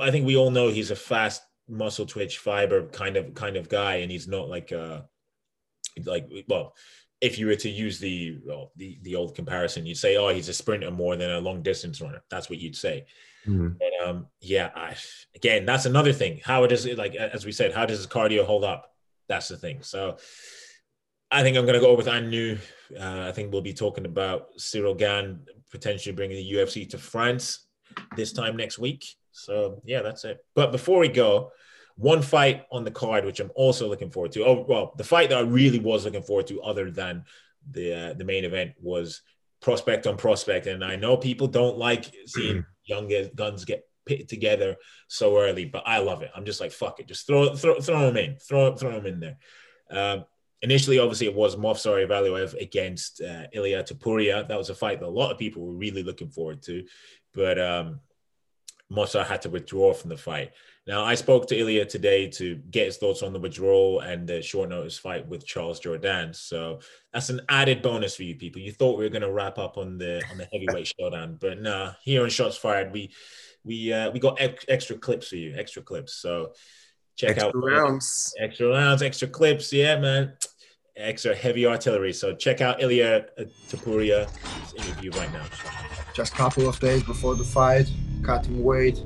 I 0.00 0.10
think 0.10 0.26
we 0.26 0.36
all 0.36 0.50
know 0.50 0.68
he's 0.68 0.90
a 0.90 0.96
fast 0.96 1.42
muscle 1.68 2.06
twitch 2.06 2.38
fiber 2.38 2.86
kind 2.86 3.16
of 3.16 3.34
kind 3.34 3.56
of 3.56 3.68
guy, 3.68 3.96
and 3.96 4.10
he's 4.10 4.28
not 4.28 4.48
like 4.48 4.72
uh 4.72 5.02
like 6.04 6.28
well, 6.48 6.74
if 7.20 7.38
you 7.38 7.46
were 7.46 7.56
to 7.56 7.68
use 7.68 7.98
the 7.98 8.38
well, 8.44 8.72
the 8.76 8.98
the 9.02 9.14
old 9.14 9.34
comparison, 9.34 9.86
you'd 9.86 9.96
say, 9.96 10.16
oh, 10.16 10.28
he's 10.28 10.48
a 10.48 10.54
sprinter 10.54 10.90
more 10.90 11.16
than 11.16 11.30
a 11.30 11.40
long 11.40 11.62
distance 11.62 12.00
runner. 12.00 12.22
That's 12.30 12.48
what 12.48 12.58
you'd 12.58 12.76
say. 12.76 13.06
Mhm. 13.46 13.76
But 13.78 14.08
um, 14.08 14.26
yeah, 14.40 14.70
I, 14.74 14.96
again, 15.34 15.64
that's 15.66 15.86
another 15.86 16.12
thing. 16.12 16.40
How 16.44 16.66
does 16.66 16.86
it 16.86 16.98
like 16.98 17.14
as 17.14 17.44
we 17.44 17.52
said? 17.52 17.72
How 17.72 17.86
does 17.86 17.98
his 17.98 18.06
cardio 18.06 18.44
hold 18.44 18.64
up? 18.64 18.94
That's 19.28 19.48
the 19.48 19.56
thing. 19.56 19.82
So 19.82 20.16
I 21.30 21.42
think 21.42 21.56
I'm 21.56 21.64
going 21.64 21.74
to 21.74 21.80
go 21.80 21.94
with 21.94 22.08
Anu. 22.08 22.58
Uh, 22.98 23.26
I 23.28 23.32
think 23.32 23.52
we'll 23.52 23.62
be 23.62 23.72
talking 23.72 24.04
about 24.04 24.48
Cyril 24.56 24.94
Gane 24.94 25.40
potentially 25.70 26.14
bringing 26.14 26.36
the 26.36 26.52
UFC 26.54 26.88
to 26.90 26.98
France 26.98 27.66
this 28.16 28.32
time 28.32 28.56
next 28.56 28.78
week. 28.78 29.06
So 29.30 29.80
yeah, 29.84 30.02
that's 30.02 30.24
it. 30.24 30.44
But 30.54 30.72
before 30.72 30.98
we 30.98 31.08
go, 31.08 31.52
one 32.00 32.22
fight 32.22 32.64
on 32.72 32.82
the 32.82 32.90
card 32.90 33.26
which 33.26 33.40
I'm 33.40 33.50
also 33.54 33.86
looking 33.86 34.10
forward 34.10 34.32
to. 34.32 34.44
Oh 34.44 34.64
well, 34.66 34.94
the 34.96 35.04
fight 35.04 35.28
that 35.28 35.38
I 35.38 35.42
really 35.42 35.78
was 35.78 36.06
looking 36.06 36.22
forward 36.22 36.46
to, 36.46 36.62
other 36.62 36.90
than 36.90 37.24
the 37.70 37.94
uh, 37.94 38.14
the 38.14 38.24
main 38.24 38.44
event, 38.44 38.72
was 38.80 39.20
prospect 39.60 40.06
on 40.06 40.16
prospect. 40.16 40.66
And 40.66 40.82
I 40.82 40.96
know 40.96 41.18
people 41.18 41.46
don't 41.46 41.76
like 41.76 42.10
seeing 42.26 42.64
young 42.86 43.12
guns 43.34 43.66
get 43.66 43.86
pit 44.06 44.28
together 44.28 44.76
so 45.08 45.38
early, 45.38 45.66
but 45.66 45.82
I 45.86 45.98
love 45.98 46.22
it. 46.22 46.30
I'm 46.34 46.46
just 46.46 46.60
like 46.60 46.72
fuck 46.72 47.00
it, 47.00 47.06
just 47.06 47.26
throw 47.26 47.54
throw 47.54 47.80
throw 47.80 48.06
them 48.06 48.16
in, 48.16 48.38
throw 48.38 48.74
throw 48.74 48.92
them 48.92 49.06
in 49.06 49.20
there. 49.20 49.36
Um, 49.90 50.24
initially, 50.62 50.98
obviously, 50.98 51.26
it 51.26 51.34
was 51.34 51.56
Movsar 51.56 52.06
Evloev 52.06 52.58
against 52.58 53.20
uh, 53.20 53.44
Ilya 53.52 53.84
Topuria. 53.84 54.48
That 54.48 54.58
was 54.58 54.70
a 54.70 54.74
fight 54.74 55.00
that 55.00 55.06
a 55.06 55.10
lot 55.10 55.32
of 55.32 55.38
people 55.38 55.66
were 55.66 55.74
really 55.74 56.02
looking 56.02 56.30
forward 56.30 56.62
to, 56.62 56.86
but 57.34 57.60
um, 57.60 58.00
Movsar 58.90 59.26
had 59.26 59.42
to 59.42 59.50
withdraw 59.50 59.92
from 59.92 60.08
the 60.08 60.16
fight. 60.16 60.52
Now, 60.86 61.04
I 61.04 61.14
spoke 61.14 61.46
to 61.48 61.56
Ilya 61.58 61.84
today 61.86 62.26
to 62.28 62.56
get 62.70 62.86
his 62.86 62.96
thoughts 62.96 63.22
on 63.22 63.32
the 63.32 63.38
withdrawal 63.38 64.00
and 64.00 64.26
the 64.26 64.42
short 64.42 64.70
notice 64.70 64.98
fight 64.98 65.28
with 65.28 65.46
Charles 65.46 65.78
Jordan. 65.78 66.32
So 66.34 66.80
that's 67.12 67.28
an 67.28 67.42
added 67.48 67.82
bonus 67.82 68.16
for 68.16 68.22
you 68.24 68.34
people. 68.34 68.60
You 68.60 68.72
thought 68.72 68.98
we 68.98 69.04
were 69.04 69.10
going 69.10 69.22
to 69.22 69.30
wrap 69.30 69.58
up 69.58 69.76
on 69.78 69.98
the 69.98 70.22
on 70.30 70.38
the 70.38 70.48
heavyweight 70.52 70.92
showdown, 70.98 71.36
but 71.40 71.60
nah. 71.60 71.92
Here 72.02 72.22
on 72.22 72.30
Shots 72.30 72.56
Fired, 72.56 72.92
we 72.92 73.10
we 73.62 73.92
uh, 73.92 74.10
we 74.10 74.18
got 74.18 74.40
ex- 74.40 74.64
extra 74.68 74.96
clips 74.96 75.28
for 75.28 75.36
you, 75.36 75.54
extra 75.56 75.82
clips. 75.82 76.14
So 76.14 76.54
check 77.14 77.32
Extra 77.32 77.48
out 77.48 77.54
rounds. 77.54 78.34
extra 78.40 78.68
rounds, 78.68 79.02
extra 79.02 79.28
clips. 79.28 79.72
Yeah, 79.72 79.98
man. 80.00 80.32
Extra 80.96 81.34
heavy 81.36 81.66
artillery. 81.66 82.12
So 82.14 82.34
check 82.34 82.60
out 82.62 82.82
Ilya 82.82 83.26
uh, 83.38 83.42
Topuria's 83.68 84.74
interview 84.76 85.10
right 85.12 85.32
now. 85.32 85.44
just 86.14 86.32
a 86.32 86.36
couple 86.36 86.68
of 86.68 86.80
days 86.80 87.02
before 87.04 87.34
the 87.36 87.44
fight, 87.44 87.88
cutting 88.24 88.64
weight. 88.64 89.04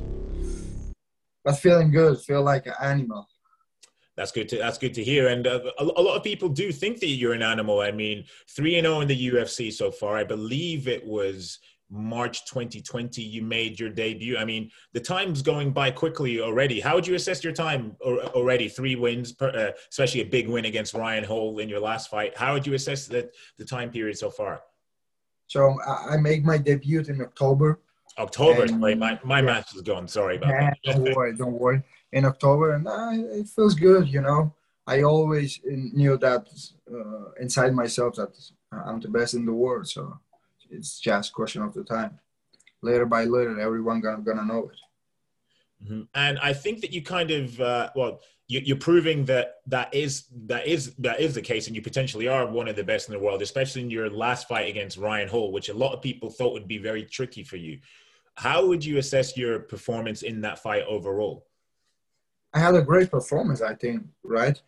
But 1.45 1.59
feeling 1.59 1.91
good, 1.91 2.21
feel 2.21 2.43
like 2.43 2.67
an 2.67 2.75
animal. 2.81 3.29
That's 4.17 4.33
good 4.33 4.49
to 4.51 4.57
that's 4.57 4.79
good 4.79 4.95
to 4.95 5.05
hear. 5.05 5.29
And 5.29 5.47
uh, 5.47 5.61
a, 5.79 5.85
a 5.85 6.03
lot 6.03 6.17
of 6.17 6.23
people 6.23 6.49
do 6.49 6.71
think 6.71 7.01
that 7.01 7.09
you're 7.09 7.33
an 7.33 7.43
animal. 7.43 7.81
I 7.81 7.91
mean, 7.91 8.25
three 8.49 8.77
and 8.77 8.87
zero 8.87 9.01
in 9.01 9.09
the 9.09 9.31
UFC 9.31 9.73
so 9.73 9.91
far. 9.91 10.17
I 10.17 10.25
believe 10.25 10.87
it 10.87 11.05
was 11.05 11.59
March 11.91 12.47
2020 12.47 13.23
you 13.23 13.43
made 13.43 13.79
your 13.79 13.91
debut. 13.91 14.37
I 14.37 14.45
mean, 14.45 14.71
the 14.93 15.01
time's 15.01 15.43
going 15.43 15.73
by 15.73 15.91
quickly 15.91 16.41
already. 16.41 16.81
How 16.81 16.95
would 16.95 17.07
you 17.07 17.15
assess 17.15 17.45
your 17.45 17.53
time 17.53 17.97
already? 18.03 18.69
Three 18.69 18.97
wins, 18.97 19.33
per, 19.33 19.49
uh, 19.49 19.73
especially 19.91 20.23
a 20.23 20.27
big 20.27 20.49
win 20.49 20.65
against 20.65 20.95
Ryan 20.95 21.25
Hall 21.25 21.59
in 21.59 21.69
your 21.69 21.81
last 21.81 22.09
fight. 22.09 22.37
How 22.37 22.55
would 22.55 22.67
you 22.67 22.75
assess 22.75 23.07
the 23.07 23.31
the 23.59 23.65
time 23.65 23.91
period 23.91 24.17
so 24.17 24.31
far? 24.31 24.63
So 25.49 25.77
I 25.87 26.15
I 26.15 26.17
make 26.19 26.45
my 26.45 26.59
debut 26.59 27.01
in 27.01 27.21
October. 27.21 27.81
October, 28.19 28.63
And- 28.65 28.81
my 28.81 28.95
my 29.25 29.41
yeah. 29.41 29.45
math 29.47 29.75
is 29.75 29.83
gone. 29.83 30.07
Sorry 30.09 30.37
about 30.37 30.51
Nah, 30.51 30.71
that. 30.71 30.79
don't 30.85 31.15
worry, 31.17 31.35
don't 31.37 31.59
worry. 31.59 31.83
In 32.13 32.25
October, 32.25 32.75
and 32.75 32.87
uh, 32.87 33.11
it 33.41 33.49
feels 33.49 33.75
good, 33.75 34.09
you 34.09 34.21
know. 34.21 34.55
I 34.87 35.03
always 35.03 35.61
knew 35.65 36.17
that 36.19 36.47
uh, 36.93 37.31
inside 37.41 37.75
myself 37.75 38.15
that 38.17 38.33
I'm 38.71 39.01
the 39.01 39.09
best 39.09 39.35
in 39.35 39.45
the 39.47 39.53
world. 39.53 39.89
So 39.89 40.19
it's 40.71 41.01
just 41.01 41.31
a 41.31 41.33
question 41.33 41.63
of 41.63 41.75
the 41.75 41.83
time. 41.83 42.19
Later 42.83 43.07
by 43.07 43.25
later, 43.25 43.59
everyone 43.59 44.01
gonna, 44.01 44.23
gonna 44.23 44.45
know 44.45 44.71
it. 44.73 44.79
Mhm. 45.89 46.07
And 46.15 46.39
I 46.39 46.53
think 46.53 46.81
that 46.83 46.93
you 46.93 47.03
kind 47.03 47.31
of 47.31 47.61
uh, 47.61 47.91
well, 47.97 48.21
you, 48.47 48.61
you're 48.61 48.77
proving 48.77 49.25
that 49.25 49.57
that 49.67 49.93
is 49.95 50.25
that 50.47 50.67
is 50.67 50.95
that 50.97 51.19
is 51.19 51.35
the 51.35 51.43
case, 51.43 51.67
and 51.67 51.75
you 51.75 51.83
potentially 51.83 52.29
are 52.29 52.47
one 52.47 52.69
of 52.69 52.77
the 52.77 52.85
best 52.85 53.09
in 53.09 53.15
the 53.15 53.19
world, 53.19 53.43
especially 53.43 53.83
in 53.83 53.91
your 53.91 54.09
last 54.11 54.47
fight 54.49 54.69
against 54.69 54.99
Ryan 54.99 55.29
Hall, 55.29 55.51
which 55.51 55.69
a 55.69 55.75
lot 55.75 55.93
of 55.95 56.01
people 56.03 56.31
thought 56.31 56.53
would 56.53 56.69
be 56.69 56.79
very 56.79 57.05
tricky 57.05 57.43
for 57.43 57.57
you. 57.57 57.79
How 58.37 58.67
would 58.67 58.85
you 58.85 58.99
assess 58.99 59.37
your 59.37 59.61
performance 59.61 60.23
in 60.23 60.41
that 60.43 60.59
fight 60.59 60.85
overall? 60.89 61.47
I 62.53 62.59
had 62.61 62.75
a 62.75 62.83
great 62.83 63.11
performance, 63.11 63.63
I 63.63 63.75
think, 63.75 64.05
right? 64.23 64.61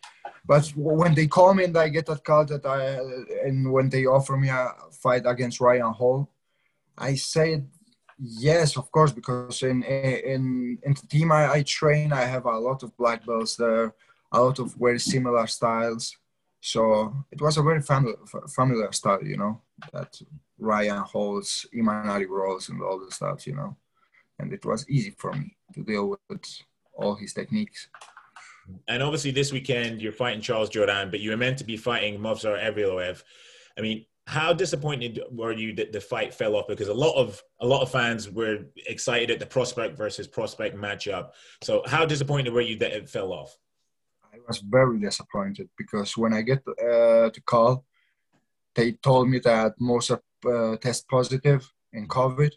But 0.45 0.67
when 0.75 1.13
they 1.13 1.27
call 1.27 1.53
me 1.53 1.65
and 1.65 1.77
I 1.77 1.89
get 1.89 2.05
that 2.07 2.23
call 2.23 2.45
that 2.45 2.65
I, 2.65 3.47
and 3.47 3.71
when 3.71 3.89
they 3.89 4.05
offer 4.05 4.37
me 4.37 4.49
a 4.49 4.73
fight 4.91 5.23
against 5.25 5.59
Ryan 5.59 5.93
Hall, 5.93 6.29
I 6.97 7.15
said 7.15 7.69
Yes, 8.19 8.77
of 8.77 8.91
course, 8.91 9.11
because 9.11 9.61
in 9.61 9.83
in 9.83 10.79
in 10.81 10.93
the 10.93 11.07
team 11.07 11.31
I, 11.31 11.51
I 11.51 11.63
train, 11.63 12.11
I 12.11 12.21
have 12.21 12.45
a 12.45 12.57
lot 12.57 12.81
of 12.81 12.97
black 12.97 13.23
belts 13.25 13.55
there, 13.55 13.93
a 14.31 14.41
lot 14.41 14.57
of 14.57 14.73
very 14.73 14.99
similar 14.99 15.45
styles. 15.45 16.17
So 16.59 17.13
it 17.31 17.39
was 17.39 17.57
a 17.57 17.61
very 17.61 17.81
familiar, 17.81 18.17
familiar 18.49 18.91
style, 18.91 19.23
you 19.23 19.37
know, 19.37 19.61
that 19.93 20.19
Ryan 20.59 21.03
holds, 21.03 21.65
Imanari 21.75 22.27
rolls, 22.27 22.69
and 22.69 22.81
all 22.81 22.99
the 22.99 23.11
stuff, 23.11 23.45
you 23.45 23.55
know, 23.55 23.75
and 24.39 24.53
it 24.53 24.65
was 24.65 24.89
easy 24.89 25.11
for 25.17 25.33
me 25.33 25.55
to 25.73 25.83
deal 25.83 26.17
with 26.29 26.61
all 26.93 27.15
his 27.15 27.33
techniques. 27.33 27.89
And 28.87 29.01
obviously, 29.01 29.31
this 29.31 29.53
weekend 29.53 30.01
you're 30.01 30.11
fighting 30.11 30.41
Charles 30.41 30.69
Jordan, 30.69 31.09
but 31.09 31.19
you 31.19 31.31
were 31.31 31.37
meant 31.37 31.57
to 31.59 31.63
be 31.63 31.77
fighting 31.77 32.19
Movsar 32.19 32.61
Evloev. 32.61 33.23
I 33.77 33.81
mean, 33.81 34.05
how 34.25 34.51
disappointed 34.51 35.21
were 35.31 35.53
you 35.53 35.73
that 35.75 35.93
the 35.93 36.01
fight 36.01 36.33
fell 36.33 36.55
off? 36.55 36.67
Because 36.67 36.89
a 36.89 36.93
lot 36.93 37.15
of 37.15 37.41
a 37.61 37.65
lot 37.65 37.81
of 37.81 37.89
fans 37.89 38.29
were 38.29 38.65
excited 38.87 39.31
at 39.31 39.39
the 39.39 39.45
prospect 39.45 39.97
versus 39.97 40.27
prospect 40.27 40.75
matchup. 40.75 41.29
So, 41.61 41.81
how 41.85 42.05
disappointed 42.05 42.51
were 42.51 42.61
you 42.61 42.77
that 42.79 42.91
it 42.91 43.09
fell 43.09 43.31
off? 43.31 43.57
I 44.33 44.37
was 44.45 44.59
very 44.59 44.99
disappointed 44.99 45.69
because 45.77 46.17
when 46.17 46.33
I 46.33 46.41
get 46.41 46.59
uh, 46.67 47.31
the 47.31 47.41
call, 47.45 47.85
they 48.75 48.91
told 48.91 49.29
me 49.29 49.39
that 49.39 49.79
Movsar 49.79 50.19
uh, 50.45 50.77
test 50.77 51.07
positive 51.07 51.71
in 51.93 52.07
COVID, 52.07 52.51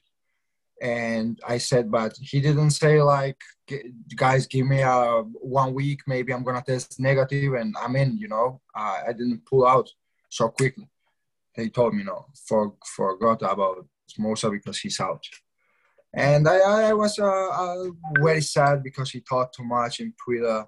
and 0.83 1.39
I 1.47 1.59
said, 1.59 1.91
but 1.91 2.17
he 2.21 2.41
didn't 2.41 2.71
say 2.71 3.03
like, 3.03 3.41
guys, 4.17 4.47
give 4.47 4.67
me 4.67 4.81
a 4.81 5.23
one 5.41 5.75
week, 5.75 6.01
maybe 6.07 6.33
I'm 6.33 6.45
gonna 6.45 6.63
test 6.63 6.99
negative 6.99 7.55
and 7.55 7.75
I'm 7.81 7.97
in. 7.97 8.17
You 8.17 8.29
know, 8.29 8.61
uh, 8.75 9.03
I 9.09 9.13
didn't 9.13 9.47
pull 9.47 9.67
out 9.67 9.91
so 10.29 10.49
quickly 10.49 10.89
they 11.57 11.69
told 11.69 11.95
me 11.95 12.05
no, 12.05 12.27
for, 12.47 12.75
forgot 12.85 13.43
about 13.43 13.87
Movsar 14.19 14.51
because 14.51 14.79
he's 14.79 15.01
out. 15.01 15.25
And 16.13 16.49
I, 16.49 16.89
I 16.91 16.93
was 16.93 17.19
uh, 17.19 17.27
uh, 17.27 17.85
very 18.21 18.43
sad 18.43 18.83
because 18.83 19.11
he 19.11 19.21
talked 19.21 19.57
too 19.57 19.65
much 19.65 20.01
in 20.01 20.13
Twitter. 20.23 20.67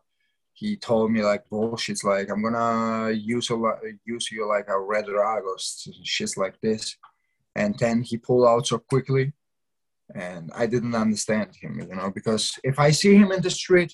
He 0.62 0.76
told 0.76 1.10
me 1.10 1.24
like 1.24 1.48
bullshit, 1.50 2.04
like 2.04 2.30
I'm 2.30 2.40
gonna 2.40 3.10
use 3.10 3.50
a, 3.50 3.56
use 4.04 4.30
you 4.30 4.46
like 4.46 4.68
a 4.68 4.80
red 4.80 5.06
rag 5.08 5.42
or 5.42 5.56
shit 5.58 6.36
like 6.36 6.60
this. 6.60 6.96
And 7.56 7.76
then 7.80 8.02
he 8.02 8.16
pulled 8.16 8.46
out 8.46 8.68
so 8.68 8.78
quickly, 8.78 9.32
and 10.14 10.52
I 10.54 10.66
didn't 10.66 10.94
understand 10.94 11.50
him, 11.60 11.80
you 11.80 11.96
know, 11.96 12.12
because 12.18 12.44
if 12.62 12.78
I 12.78 12.92
see 12.92 13.16
him 13.16 13.32
in 13.32 13.42
the 13.42 13.50
street, 13.50 13.92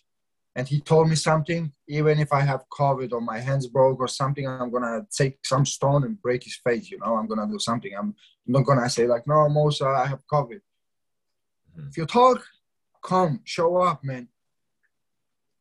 and 0.56 0.66
he 0.66 0.80
told 0.80 1.08
me 1.08 1.14
something 1.14 1.72
even 1.88 2.18
if 2.18 2.32
i 2.32 2.40
have 2.40 2.68
covid 2.80 3.12
or 3.12 3.20
my 3.20 3.38
hands 3.38 3.66
broke 3.68 4.00
or 4.00 4.08
something 4.08 4.46
i'm 4.46 4.70
gonna 4.70 5.06
take 5.20 5.36
some 5.52 5.64
stone 5.64 6.02
and 6.04 6.20
break 6.20 6.42
his 6.42 6.56
face 6.66 6.90
you 6.90 6.98
know 6.98 7.16
i'm 7.16 7.28
gonna 7.28 7.46
do 7.46 7.60
something 7.60 7.92
i'm 7.96 8.12
not 8.46 8.66
gonna 8.66 8.90
say 8.90 9.06
like 9.06 9.24
no 9.26 9.38
Movsar 9.56 9.94
i 10.04 10.06
have 10.06 10.22
covid 10.26 10.60
mm-hmm. 11.70 11.88
if 11.88 11.96
you 11.96 12.06
talk 12.06 12.44
come 13.02 13.40
show 13.44 13.76
up 13.76 14.02
man 14.02 14.26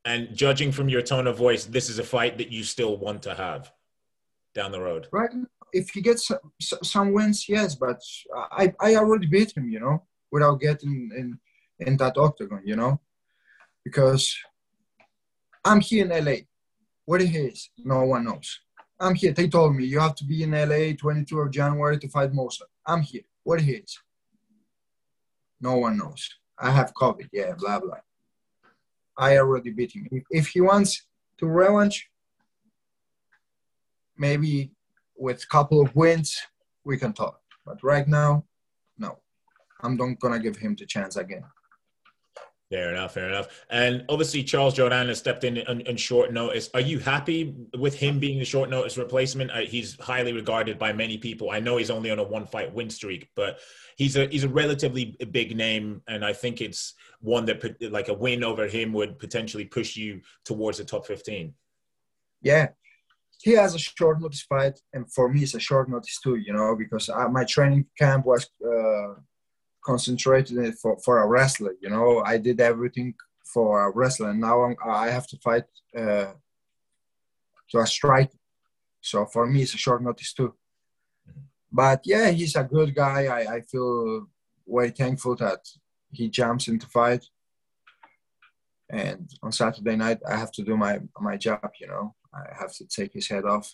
and 0.07 0.21
judging 0.43 0.71
from 0.71 0.87
your 0.93 1.03
tone 1.11 1.27
of 1.27 1.37
voice 1.37 1.63
this 1.65 1.87
is 1.91 1.97
a 1.99 2.07
fight 2.15 2.37
that 2.39 2.51
you 2.55 2.63
still 2.63 2.93
want 3.05 3.19
to 3.21 3.33
have 3.35 3.71
down 4.57 4.71
the 4.71 4.81
road 4.89 5.07
right 5.11 5.33
if 5.73 5.89
he 5.89 6.01
gets 6.01 6.21
some, 6.27 6.39
some 6.93 7.07
wins 7.13 7.39
yes 7.55 7.75
but 7.75 7.99
i 8.61 8.73
i 8.87 8.95
already 8.95 9.27
beat 9.27 9.51
him 9.55 9.67
you 9.69 9.79
know 9.79 9.97
without 10.31 10.59
getting 10.67 10.95
in 11.19 11.27
in 11.87 11.97
that 11.97 12.17
octagon 12.17 12.61
you 12.65 12.75
know 12.75 12.93
because 13.83 14.23
I'm 15.67 15.81
here 15.81 16.05
in 16.05 16.25
LA. 16.25 16.37
Where 17.05 17.19
he 17.19 17.37
is, 17.37 17.69
no 17.77 18.03
one 18.03 18.23
knows. 18.25 18.59
I'm 18.99 19.15
here. 19.15 19.33
They 19.33 19.47
told 19.47 19.75
me 19.75 19.85
you 19.85 19.99
have 19.99 20.15
to 20.15 20.25
be 20.25 20.43
in 20.43 20.51
LA 20.51 20.93
22 20.97 21.39
of 21.39 21.51
January 21.51 21.97
to 21.99 22.09
fight 22.09 22.31
Movsar. 22.31 22.69
I'm 22.85 23.01
here. 23.01 23.21
Where 23.43 23.59
he 23.59 23.73
is, 23.73 23.99
No 25.61 25.77
one 25.77 25.97
knows. 25.97 26.29
I 26.59 26.71
have 26.71 26.93
COVID. 26.93 27.29
Yeah, 27.31 27.53
blah 27.57 27.79
blah. 27.79 28.01
I 29.17 29.37
already 29.37 29.71
beat 29.71 29.93
him. 29.93 30.07
If, 30.11 30.23
if 30.29 30.47
he 30.47 30.61
wants 30.61 31.03
to 31.39 31.45
revanche, 31.47 32.09
maybe 34.17 34.71
with 35.15 35.43
a 35.43 35.47
couple 35.47 35.81
of 35.81 35.95
wins 35.95 36.37
we 36.83 36.97
can 36.97 37.13
talk. 37.13 37.39
But 37.65 37.83
right 37.83 38.07
now, 38.07 38.45
no. 38.97 39.19
I'm 39.81 39.95
not 39.95 40.19
gonna 40.19 40.39
give 40.39 40.57
him 40.57 40.75
the 40.75 40.85
chance 40.85 41.17
again. 41.17 41.43
Fair 42.69 42.91
enough, 42.91 43.13
fair 43.13 43.29
enough. 43.29 43.47
And 43.69 44.03
obviously, 44.09 44.43
Charles 44.43 44.73
Jordan 44.73 45.07
has 45.07 45.19
stepped 45.19 45.45
in 45.45 45.59
on, 45.67 45.87
on 45.87 45.95
short 45.95 46.33
notice. 46.33 46.69
Are 46.73 46.81
you 46.81 46.99
happy 46.99 47.55
with 47.77 47.95
him 47.95 48.19
being 48.19 48.39
the 48.39 48.45
short 48.45 48.69
notice 48.69 48.97
replacement? 48.97 49.51
Uh, 49.51 49.59
he's 49.59 49.97
highly 50.01 50.33
regarded 50.33 50.77
by 50.77 50.91
many 50.91 51.17
people. 51.17 51.49
I 51.49 51.61
know 51.61 51.77
he's 51.77 51.89
only 51.89 52.11
on 52.11 52.19
a 52.19 52.23
one 52.23 52.45
fight 52.45 52.73
win 52.73 52.89
streak, 52.89 53.29
but 53.37 53.59
he's 53.95 54.17
a 54.17 54.27
he's 54.27 54.43
a 54.43 54.49
relatively 54.49 55.15
big 55.31 55.55
name, 55.55 56.01
and 56.09 56.25
I 56.25 56.33
think 56.33 56.59
it's 56.59 56.93
one 57.21 57.45
that 57.45 57.81
like 57.89 58.09
a 58.09 58.13
win 58.13 58.43
over 58.43 58.67
him 58.67 58.91
would 58.91 59.17
potentially 59.17 59.63
push 59.63 59.95
you 59.95 60.19
towards 60.43 60.77
the 60.77 60.83
top 60.83 61.07
fifteen. 61.07 61.53
Yeah, 62.41 62.67
he 63.41 63.51
has 63.51 63.75
a 63.75 63.79
short 63.79 64.19
notice 64.19 64.41
fight, 64.41 64.77
and 64.91 65.09
for 65.13 65.29
me, 65.29 65.43
it's 65.43 65.55
a 65.55 65.59
short 65.61 65.89
notice 65.89 66.19
too. 66.19 66.35
You 66.35 66.51
know, 66.51 66.75
because 66.75 67.07
uh, 67.07 67.29
my 67.29 67.45
training 67.45 67.85
camp 67.97 68.25
was. 68.25 68.49
Uh, 68.61 69.21
concentrated 69.87 70.77
for, 70.81 70.93
for 71.05 71.15
a 71.23 71.27
wrestler. 71.27 71.73
You 71.83 71.89
know, 71.89 72.09
I 72.33 72.35
did 72.47 72.59
everything 72.59 73.09
for 73.53 73.69
a 73.87 73.91
wrestler, 73.97 74.29
and 74.31 74.41
now 74.41 74.57
I'm, 74.65 74.75
i 74.85 75.09
have 75.17 75.27
to 75.31 75.37
fight 75.47 75.67
uh, 76.01 76.31
to 77.69 77.75
a 77.85 77.87
strike. 77.97 78.33
So 79.01 79.17
for 79.33 79.43
me, 79.47 79.61
it's 79.63 79.77
a 79.77 79.83
short 79.85 80.01
notice 80.03 80.33
too. 80.33 80.53
But 81.71 81.99
yeah, 82.13 82.29
he's 82.31 82.55
a 82.55 82.69
good 82.75 82.91
guy. 83.03 83.21
I, 83.37 83.41
I 83.55 83.59
feel 83.61 84.27
very 84.67 84.91
thankful 85.01 85.35
that 85.37 85.61
he 86.17 86.25
jumps 86.39 86.67
into 86.67 86.87
fight. 86.87 87.23
And 88.89 89.23
on 89.43 89.51
Saturday 89.51 89.95
night, 89.95 90.19
I 90.31 90.35
have 90.43 90.51
to 90.57 90.63
do 90.69 90.75
my 90.85 90.93
my 91.27 91.35
job. 91.37 91.69
You 91.81 91.87
know, 91.91 92.05
I 92.33 92.41
have 92.61 92.73
to 92.79 92.85
take 92.97 93.13
his 93.13 93.27
head 93.33 93.45
off 93.45 93.67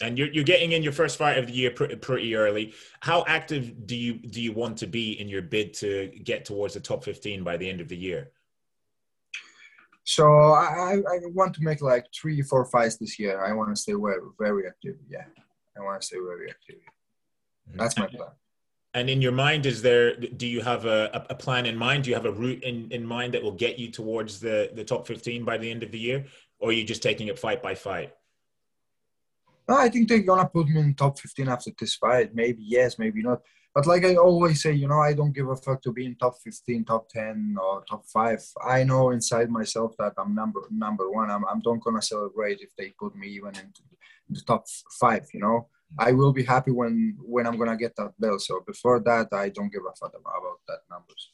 and 0.00 0.18
you're, 0.18 0.28
you're 0.28 0.44
getting 0.44 0.72
in 0.72 0.82
your 0.82 0.92
first 0.92 1.16
fight 1.16 1.38
of 1.38 1.46
the 1.46 1.52
year 1.52 1.70
pretty, 1.70 1.96
pretty 1.96 2.34
early. 2.34 2.74
How 3.00 3.24
active 3.26 3.86
do 3.86 3.96
you 3.96 4.14
do 4.14 4.40
you 4.40 4.52
want 4.52 4.78
to 4.78 4.86
be 4.86 5.20
in 5.20 5.28
your 5.28 5.42
bid 5.42 5.74
to 5.74 6.08
get 6.22 6.44
towards 6.44 6.74
the 6.74 6.80
top 6.80 7.04
15 7.04 7.44
by 7.44 7.56
the 7.56 7.68
end 7.68 7.80
of 7.80 7.88
the 7.88 7.96
year? 7.96 8.30
So 10.04 10.24
I, 10.24 10.94
I 10.96 11.18
want 11.32 11.54
to 11.54 11.62
make 11.62 11.80
like 11.80 12.06
three, 12.12 12.42
four 12.42 12.64
fights 12.64 12.96
this 12.96 13.18
year. 13.18 13.44
I 13.44 13.52
want 13.52 13.70
to 13.70 13.80
stay 13.80 13.92
very, 13.92 14.20
very 14.38 14.66
active. 14.66 14.96
Yeah, 15.08 15.24
I 15.78 15.80
want 15.80 16.00
to 16.00 16.06
stay 16.06 16.16
very 16.18 16.50
active. 16.50 16.76
Mm-hmm. 17.68 17.78
That's 17.78 17.96
my 17.96 18.06
plan. 18.06 18.30
And 18.94 19.08
in 19.08 19.22
your 19.22 19.32
mind, 19.32 19.64
is 19.64 19.80
there? 19.80 20.16
Do 20.16 20.46
you 20.46 20.60
have 20.60 20.84
a, 20.84 21.24
a 21.30 21.34
plan 21.34 21.64
in 21.66 21.76
mind? 21.76 22.04
Do 22.04 22.10
you 22.10 22.16
have 22.16 22.26
a 22.26 22.32
route 22.32 22.62
in, 22.62 22.90
in 22.90 23.06
mind 23.06 23.32
that 23.34 23.42
will 23.42 23.52
get 23.52 23.78
you 23.78 23.90
towards 23.90 24.38
the, 24.38 24.70
the 24.74 24.84
top 24.84 25.06
15 25.06 25.44
by 25.44 25.56
the 25.56 25.70
end 25.70 25.82
of 25.82 25.92
the 25.92 25.98
year, 25.98 26.26
or 26.58 26.70
are 26.70 26.72
you 26.72 26.84
just 26.84 27.02
taking 27.02 27.28
it 27.28 27.38
fight 27.38 27.62
by 27.62 27.74
fight? 27.74 28.12
No, 29.68 29.76
I 29.76 29.88
think 29.88 30.08
they're 30.08 30.20
gonna 30.20 30.48
put 30.48 30.68
me 30.68 30.80
in 30.80 30.94
top 30.94 31.18
15 31.18 31.48
after 31.48 31.70
this 31.78 31.94
fight. 31.94 32.34
Maybe 32.34 32.62
yes, 32.62 32.98
maybe 32.98 33.22
not. 33.22 33.42
But 33.74 33.86
like 33.86 34.04
I 34.04 34.16
always 34.16 34.62
say, 34.62 34.72
you 34.72 34.86
know, 34.86 35.00
I 35.00 35.14
don't 35.14 35.32
give 35.32 35.48
a 35.48 35.56
fuck 35.56 35.80
to 35.82 35.92
be 35.92 36.04
in 36.04 36.16
top 36.16 36.34
15, 36.44 36.84
top 36.84 37.08
10, 37.08 37.56
or 37.60 37.82
top 37.88 38.04
five. 38.06 38.44
I 38.62 38.84
know 38.84 39.10
inside 39.10 39.50
myself 39.50 39.94
that 39.98 40.12
I'm 40.18 40.34
number 40.34 40.60
number 40.70 41.10
one. 41.10 41.30
I'm, 41.30 41.44
I'm 41.46 41.62
not 41.64 41.80
gonna 41.80 42.02
celebrate 42.02 42.60
if 42.60 42.70
they 42.76 42.90
put 42.98 43.16
me 43.16 43.28
even 43.28 43.50
into 43.50 43.82
the 44.28 44.42
top 44.42 44.66
five. 45.00 45.26
You 45.32 45.40
know, 45.40 45.68
I 45.98 46.12
will 46.12 46.32
be 46.32 46.44
happy 46.44 46.70
when 46.70 47.16
when 47.22 47.46
I'm 47.46 47.56
gonna 47.56 47.76
get 47.76 47.96
that 47.96 48.12
belt. 48.18 48.42
So 48.42 48.62
before 48.66 49.00
that, 49.00 49.28
I 49.32 49.48
don't 49.48 49.72
give 49.72 49.82
a 49.88 49.94
fuck 49.96 50.12
about 50.14 50.60
that 50.68 50.80
numbers. 50.90 51.30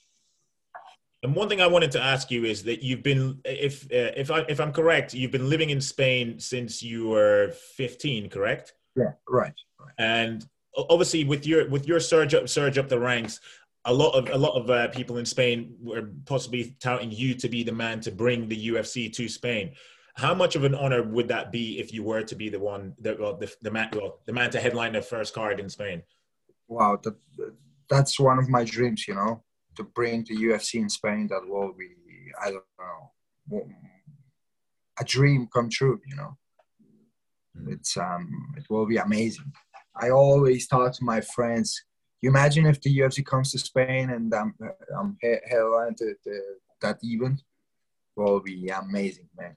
And 1.22 1.34
one 1.34 1.48
thing 1.48 1.60
I 1.60 1.66
wanted 1.66 1.90
to 1.92 2.00
ask 2.00 2.30
you 2.30 2.44
is 2.44 2.62
that 2.64 2.82
you've 2.82 3.02
been, 3.02 3.40
if 3.44 3.84
uh, 3.86 4.14
if 4.16 4.30
I 4.30 4.40
if 4.48 4.60
I'm 4.60 4.72
correct, 4.72 5.14
you've 5.14 5.32
been 5.32 5.50
living 5.50 5.70
in 5.70 5.80
Spain 5.80 6.38
since 6.38 6.82
you 6.82 7.08
were 7.08 7.52
15, 7.76 8.30
correct? 8.30 8.74
Yeah, 8.94 9.12
right. 9.28 9.52
right. 9.80 9.92
And 9.98 10.46
obviously, 10.76 11.24
with 11.24 11.44
your 11.46 11.68
with 11.68 11.88
your 11.88 11.98
surge 11.98 12.34
up 12.34 12.48
surge 12.48 12.78
up 12.78 12.88
the 12.88 13.00
ranks, 13.00 13.40
a 13.84 13.92
lot 13.92 14.10
of 14.10 14.28
a 14.30 14.38
lot 14.38 14.60
of 14.60 14.70
uh, 14.70 14.88
people 14.88 15.18
in 15.18 15.24
Spain 15.24 15.74
were 15.80 16.10
possibly 16.24 16.76
touting 16.80 17.10
you 17.10 17.34
to 17.34 17.48
be 17.48 17.64
the 17.64 17.72
man 17.72 18.00
to 18.02 18.12
bring 18.12 18.48
the 18.48 18.68
UFC 18.68 19.12
to 19.14 19.28
Spain. 19.28 19.72
How 20.14 20.34
much 20.34 20.56
of 20.56 20.64
an 20.64 20.74
honor 20.74 21.02
would 21.02 21.28
that 21.28 21.52
be 21.52 21.78
if 21.78 21.92
you 21.92 22.02
were 22.02 22.22
to 22.22 22.34
be 22.34 22.48
the 22.48 22.58
one, 22.58 22.94
the 23.00 23.16
well, 23.18 23.36
the, 23.36 23.52
the 23.62 23.70
man, 23.70 23.90
well, 23.92 24.20
the 24.26 24.32
man 24.32 24.50
to 24.50 24.60
headline 24.60 24.92
the 24.92 25.02
first 25.02 25.32
card 25.32 25.60
in 25.60 25.68
Spain? 25.68 26.02
Wow, 26.66 26.98
that, 27.02 27.14
that's 27.88 28.18
one 28.18 28.38
of 28.38 28.48
my 28.48 28.64
dreams. 28.64 29.06
You 29.06 29.14
know, 29.14 29.42
to 29.78 29.84
bring 29.84 30.24
the 30.24 30.36
UFC 30.36 30.80
in 30.80 30.88
Spain, 30.88 31.28
that 31.28 31.48
will 31.48 31.72
be, 31.72 31.88
I 32.44 32.50
don't 32.50 32.64
know, 32.80 33.66
a 35.00 35.04
dream 35.04 35.48
come 35.54 35.70
true, 35.70 36.00
you 36.04 36.16
know. 36.16 36.36
Mm. 37.56 37.72
It's 37.72 37.96
um, 37.96 38.54
it 38.56 38.64
will 38.68 38.86
be 38.86 38.96
amazing. 38.96 39.52
I 39.94 40.10
always 40.10 40.66
talk 40.66 40.92
to 40.94 41.04
my 41.04 41.20
friends. 41.20 41.80
You 42.20 42.30
imagine 42.30 42.66
if 42.66 42.80
the 42.80 42.98
UFC 42.98 43.24
comes 43.24 43.52
to 43.52 43.58
Spain 43.60 44.10
and 44.10 44.34
I'm 44.34 44.52
I'm 44.98 45.16
headline 45.22 45.94
to, 45.98 46.14
to 46.24 46.40
that 46.82 46.98
event, 47.02 47.40
it 47.40 48.20
will 48.20 48.40
be 48.40 48.68
amazing, 48.68 49.28
man. 49.38 49.56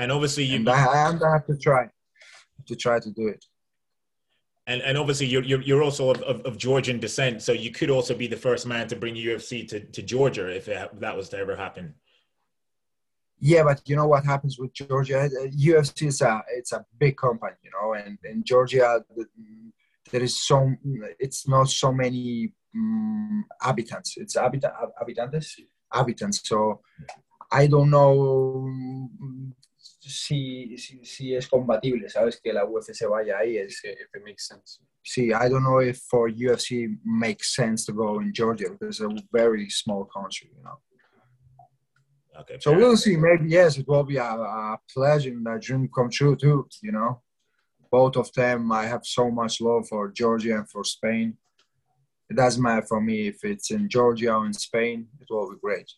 And 0.00 0.10
obviously, 0.10 0.44
you. 0.44 0.56
And 0.56 0.68
I, 0.68 0.86
I 0.86 1.32
have 1.32 1.46
to 1.46 1.56
try, 1.56 1.88
to 2.66 2.74
try 2.74 2.98
to 2.98 3.10
do 3.10 3.28
it. 3.28 3.44
And, 4.68 4.82
and 4.82 4.98
obviously 4.98 5.26
you're, 5.26 5.42
you're, 5.42 5.62
you're 5.62 5.82
also 5.82 6.10
of, 6.10 6.20
of, 6.22 6.40
of 6.42 6.58
Georgian 6.58 7.00
descent, 7.00 7.42
so 7.42 7.52
you 7.52 7.72
could 7.72 7.90
also 7.90 8.14
be 8.14 8.26
the 8.26 8.36
first 8.36 8.66
man 8.66 8.86
to 8.88 8.96
bring 8.96 9.14
UFC 9.14 9.66
to, 9.68 9.80
to 9.80 10.02
Georgia 10.02 10.54
if 10.54 10.68
it, 10.68 11.00
that 11.00 11.16
was 11.16 11.30
to 11.30 11.38
ever 11.38 11.56
happen. 11.56 11.94
Yeah, 13.40 13.62
but 13.62 13.80
you 13.86 13.96
know 13.96 14.06
what 14.06 14.24
happens 14.24 14.58
with 14.58 14.72
Georgia? 14.74 15.28
UFC 15.56 16.08
is 16.08 16.20
a 16.20 16.42
it's 16.50 16.72
a 16.72 16.84
big 16.98 17.16
company, 17.16 17.56
you 17.62 17.70
know, 17.70 17.94
and 17.94 18.18
in 18.24 18.44
Georgia 18.44 19.02
there 20.10 20.22
is 20.22 20.36
so 20.36 20.74
it's 21.18 21.46
not 21.48 21.68
so 21.68 21.92
many 21.92 22.52
um, 22.74 23.44
habitants. 23.60 24.16
It's 24.16 24.34
habitant 24.36 24.74
habitantes 24.98 25.56
habitants. 25.92 26.40
So 26.46 26.80
I 27.50 27.68
don't 27.68 27.90
know 27.90 28.68
si, 30.00 30.76
si, 30.76 31.04
si 31.04 31.34
es 31.34 31.48
compatible, 31.48 32.08
¿sabes? 32.08 32.40
Que 32.40 32.52
la 32.52 32.64
UFC 32.64 32.94
se 32.94 33.06
vaya 33.06 33.38
ahí. 33.38 33.58
Es, 33.58 33.80
if 33.84 34.14
it 34.14 34.24
makes 34.24 34.46
sense. 34.46 34.80
See, 35.04 35.32
I 35.32 35.48
don't 35.48 35.64
know 35.64 35.78
if 35.78 35.98
for 36.10 36.30
UFC 36.30 36.96
makes 37.04 37.54
sense 37.54 37.84
to 37.86 37.92
go 37.92 38.20
in 38.20 38.32
Georgia 38.32 38.70
because 38.70 39.00
it's 39.00 39.20
a 39.20 39.24
very 39.32 39.68
small 39.70 40.04
country, 40.04 40.50
you 40.56 40.62
know. 40.62 40.78
Okay. 42.40 42.58
So 42.60 42.72
we'll 42.72 42.96
see. 42.96 43.16
Maybe 43.16 43.48
yes, 43.48 43.78
it 43.78 43.88
will 43.88 44.04
be 44.04 44.16
a, 44.16 44.22
a 44.22 44.78
pleasure 44.94 45.30
and 45.30 45.46
a 45.48 45.58
dream 45.58 45.88
come 45.92 46.10
true 46.10 46.36
too. 46.36 46.68
You 46.82 46.92
know, 46.92 47.22
both 47.90 48.16
of 48.16 48.32
them. 48.32 48.70
I 48.70 48.86
have 48.86 49.04
so 49.04 49.30
much 49.30 49.60
love 49.60 49.88
for 49.88 50.12
Georgia 50.12 50.58
and 50.58 50.70
for 50.70 50.84
Spain. 50.84 51.36
It 52.30 52.36
doesn't 52.36 52.62
matter 52.62 52.86
for 52.86 53.00
me 53.00 53.28
if 53.28 53.42
it's 53.42 53.70
in 53.70 53.88
Georgia 53.88 54.34
or 54.34 54.46
in 54.46 54.52
Spain. 54.52 55.08
It 55.20 55.26
will 55.30 55.50
be 55.50 55.56
great. 55.60 55.90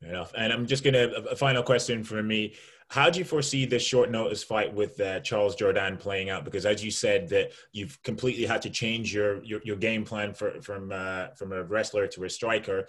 Fair 0.00 0.10
enough. 0.10 0.32
And 0.36 0.52
I'm 0.52 0.66
just 0.66 0.84
gonna 0.84 1.08
a 1.30 1.36
final 1.36 1.62
question 1.62 2.02
for 2.04 2.22
me. 2.22 2.54
How 2.88 3.10
do 3.10 3.18
you 3.18 3.24
foresee 3.24 3.66
this 3.66 3.82
short 3.82 4.10
notice 4.10 4.44
fight 4.44 4.72
with 4.72 5.00
uh, 5.00 5.20
Charles 5.20 5.56
Jordan 5.56 5.96
playing 5.96 6.30
out? 6.30 6.44
Because 6.44 6.64
as 6.64 6.84
you 6.84 6.90
said, 6.90 7.28
that 7.30 7.50
you've 7.72 8.00
completely 8.02 8.46
had 8.46 8.62
to 8.62 8.70
change 8.70 9.12
your 9.12 9.42
your, 9.44 9.60
your 9.64 9.76
game 9.76 10.04
plan 10.04 10.34
for, 10.34 10.60
from 10.62 10.92
uh, 10.92 11.28
from 11.36 11.52
a 11.52 11.62
wrestler 11.64 12.06
to 12.08 12.24
a 12.24 12.30
striker 12.30 12.86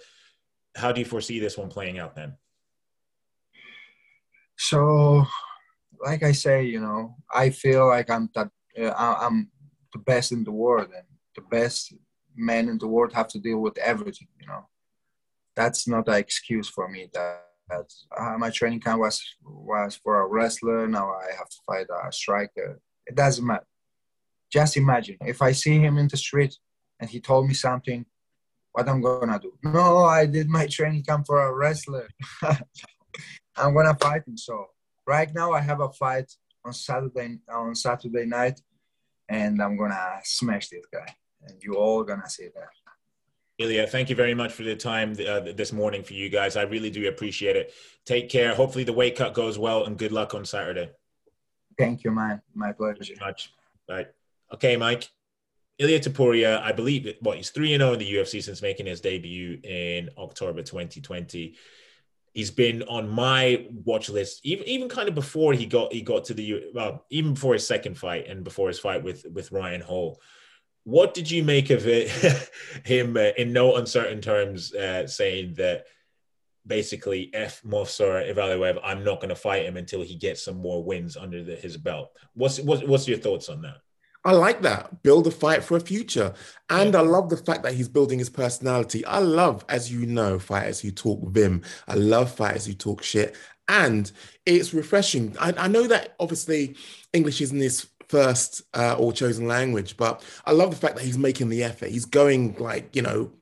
how 0.78 0.92
do 0.92 1.00
you 1.00 1.04
foresee 1.04 1.40
this 1.40 1.58
one 1.58 1.68
playing 1.68 1.98
out 1.98 2.14
then? 2.14 2.34
So, 4.56 5.24
like 6.04 6.22
I 6.22 6.32
say, 6.32 6.64
you 6.64 6.80
know, 6.80 7.16
I 7.32 7.50
feel 7.50 7.88
like 7.88 8.10
I'm 8.10 8.30
that 8.34 8.50
uh, 8.80 9.16
I'm 9.20 9.50
the 9.92 9.98
best 9.98 10.32
in 10.32 10.44
the 10.44 10.52
world, 10.52 10.88
and 10.94 11.06
the 11.34 11.42
best 11.42 11.94
men 12.34 12.68
in 12.68 12.78
the 12.78 12.86
world 12.86 13.12
have 13.12 13.28
to 13.28 13.38
deal 13.38 13.58
with 13.58 13.76
everything. 13.78 14.28
You 14.40 14.46
know, 14.46 14.66
that's 15.54 15.86
not 15.86 16.08
an 16.08 16.14
excuse 16.14 16.68
for 16.68 16.88
me. 16.88 17.08
That, 17.12 17.44
uh, 17.70 18.38
my 18.38 18.50
training 18.50 18.80
camp 18.80 19.00
was 19.00 19.22
was 19.44 19.96
for 19.96 20.20
a 20.20 20.26
wrestler. 20.26 20.86
Now 20.86 21.10
I 21.10 21.36
have 21.36 21.48
to 21.48 21.56
fight 21.66 21.86
a 21.90 22.12
striker. 22.12 22.80
It 23.06 23.14
doesn't 23.14 23.46
matter. 23.46 23.66
Just 24.50 24.76
imagine 24.76 25.18
if 25.20 25.42
I 25.42 25.52
see 25.52 25.78
him 25.78 25.98
in 25.98 26.08
the 26.08 26.16
street 26.16 26.56
and 27.00 27.10
he 27.10 27.20
told 27.20 27.46
me 27.46 27.54
something 27.54 28.06
what 28.72 28.88
I'm 28.88 29.00
gonna 29.00 29.38
do. 29.40 29.52
No, 29.62 30.04
I 30.04 30.26
did 30.26 30.48
my 30.48 30.66
training 30.70 31.04
camp 31.04 31.26
for 31.26 31.42
a 31.42 31.54
wrestler. 31.54 32.08
I'm 33.56 33.74
gonna 33.74 33.94
fight 33.94 34.26
him. 34.26 34.36
So 34.36 34.66
right 35.06 35.32
now 35.34 35.52
I 35.52 35.60
have 35.60 35.80
a 35.80 35.90
fight 35.90 36.30
on 36.64 36.72
Saturday 36.72 37.38
on 37.48 37.74
Saturday 37.74 38.26
night, 38.26 38.60
and 39.28 39.60
I'm 39.60 39.76
gonna 39.76 40.20
smash 40.24 40.68
this 40.68 40.86
guy, 40.92 41.14
and 41.42 41.62
you 41.62 41.74
all 41.74 42.04
gonna 42.04 42.28
see 42.28 42.48
that. 42.54 42.70
Ilya, 43.58 43.88
thank 43.88 44.08
you 44.08 44.14
very 44.14 44.34
much 44.34 44.52
for 44.52 44.62
the 44.62 44.76
time 44.76 45.16
uh, 45.26 45.40
this 45.40 45.72
morning 45.72 46.04
for 46.04 46.12
you 46.12 46.28
guys. 46.28 46.56
I 46.56 46.62
really 46.62 46.90
do 46.90 47.08
appreciate 47.08 47.56
it. 47.56 47.74
Take 48.06 48.28
care. 48.28 48.54
Hopefully 48.54 48.84
the 48.84 48.92
weight 48.92 49.16
cut 49.16 49.34
goes 49.34 49.58
well, 49.58 49.84
and 49.84 49.98
good 49.98 50.12
luck 50.12 50.32
on 50.32 50.44
Saturday. 50.44 50.90
Thank 51.76 52.04
you, 52.04 52.12
man. 52.12 52.40
My 52.54 52.70
pleasure. 52.72 52.98
Thank 52.98 53.10
you 53.10 53.16
much. 53.20 53.52
Right. 53.88 54.06
Okay, 54.54 54.76
Mike. 54.76 55.08
Ilya 55.78 56.00
Topuria, 56.00 56.60
I 56.62 56.72
believe, 56.72 57.14
what 57.20 57.36
he's 57.36 57.50
three 57.50 57.72
and 57.74 57.80
zero 57.80 57.90
oh 57.90 57.92
in 57.94 57.98
the 57.98 58.12
UFC 58.12 58.42
since 58.42 58.62
making 58.62 58.86
his 58.86 59.00
debut 59.00 59.58
in 59.62 60.10
October 60.16 60.62
2020. 60.62 61.56
He's 62.34 62.50
been 62.52 62.82
on 62.84 63.08
my 63.08 63.66
watch 63.84 64.08
list, 64.08 64.40
even 64.44 64.66
even 64.68 64.88
kind 64.88 65.08
of 65.08 65.16
before 65.16 65.52
he 65.52 65.66
got 65.66 65.92
he 65.92 66.02
got 66.02 66.24
to 66.26 66.34
the 66.34 66.64
well, 66.74 67.04
even 67.10 67.34
before 67.34 67.54
his 67.54 67.66
second 67.66 67.96
fight 67.96 68.28
and 68.28 68.44
before 68.44 68.68
his 68.68 68.78
fight 68.78 69.02
with 69.02 69.24
with 69.32 69.50
Ryan 69.50 69.80
Hall. 69.80 70.20
What 70.88 71.12
did 71.12 71.30
you 71.30 71.44
make 71.44 71.68
of 71.68 71.86
it? 71.86 72.08
him 72.86 73.14
uh, 73.18 73.32
in 73.36 73.52
no 73.52 73.76
uncertain 73.76 74.22
terms 74.22 74.74
uh, 74.74 75.06
saying 75.06 75.52
that 75.58 75.84
basically 76.66 77.30
F 77.34 77.60
Movsar 77.62 78.32
Evloev, 78.32 78.80
I'm 78.82 79.04
not 79.04 79.20
going 79.20 79.28
to 79.28 79.34
fight 79.34 79.66
him 79.66 79.76
until 79.76 80.00
he 80.00 80.14
gets 80.14 80.42
some 80.42 80.56
more 80.56 80.82
wins 80.82 81.14
under 81.14 81.44
the, 81.44 81.56
his 81.56 81.76
belt. 81.76 82.12
What's, 82.32 82.58
what's 82.60 82.82
what's 82.84 83.06
your 83.06 83.18
thoughts 83.18 83.50
on 83.50 83.60
that? 83.62 83.76
I 84.24 84.32
like 84.32 84.62
that. 84.62 85.02
Build 85.02 85.26
a 85.26 85.30
fight 85.30 85.62
for 85.62 85.76
a 85.76 85.80
future. 85.80 86.32
And 86.70 86.96
I 86.96 87.02
love 87.02 87.28
the 87.28 87.36
fact 87.36 87.64
that 87.64 87.74
he's 87.74 87.88
building 87.88 88.18
his 88.18 88.30
personality. 88.30 89.04
I 89.04 89.18
love, 89.18 89.66
as 89.68 89.92
you 89.92 90.06
know, 90.06 90.38
fighters 90.38 90.80
who 90.80 90.90
talk 90.90 91.20
vim. 91.28 91.64
I 91.86 91.96
love 91.96 92.32
fighters 92.32 92.64
who 92.64 92.72
talk 92.72 93.02
shit. 93.02 93.36
And 93.68 94.10
it's 94.46 94.72
refreshing. 94.72 95.36
I, 95.38 95.52
I 95.58 95.68
know 95.68 95.86
that 95.86 96.14
obviously 96.18 96.76
English 97.12 97.42
isn't 97.42 97.60
his 97.60 97.86
first 98.08 98.62
uh, 98.74 98.96
or 98.98 99.12
chosen 99.12 99.46
language, 99.46 99.96
but 99.96 100.22
I 100.44 100.52
love 100.52 100.70
the 100.70 100.76
fact 100.76 100.96
that 100.96 101.04
he's 101.04 101.18
making 101.18 101.48
the 101.48 101.62
effort. 101.64 101.90
He's 101.90 102.04
going 102.04 102.56
like, 102.58 102.94
you 102.96 103.02
know, 103.02 103.32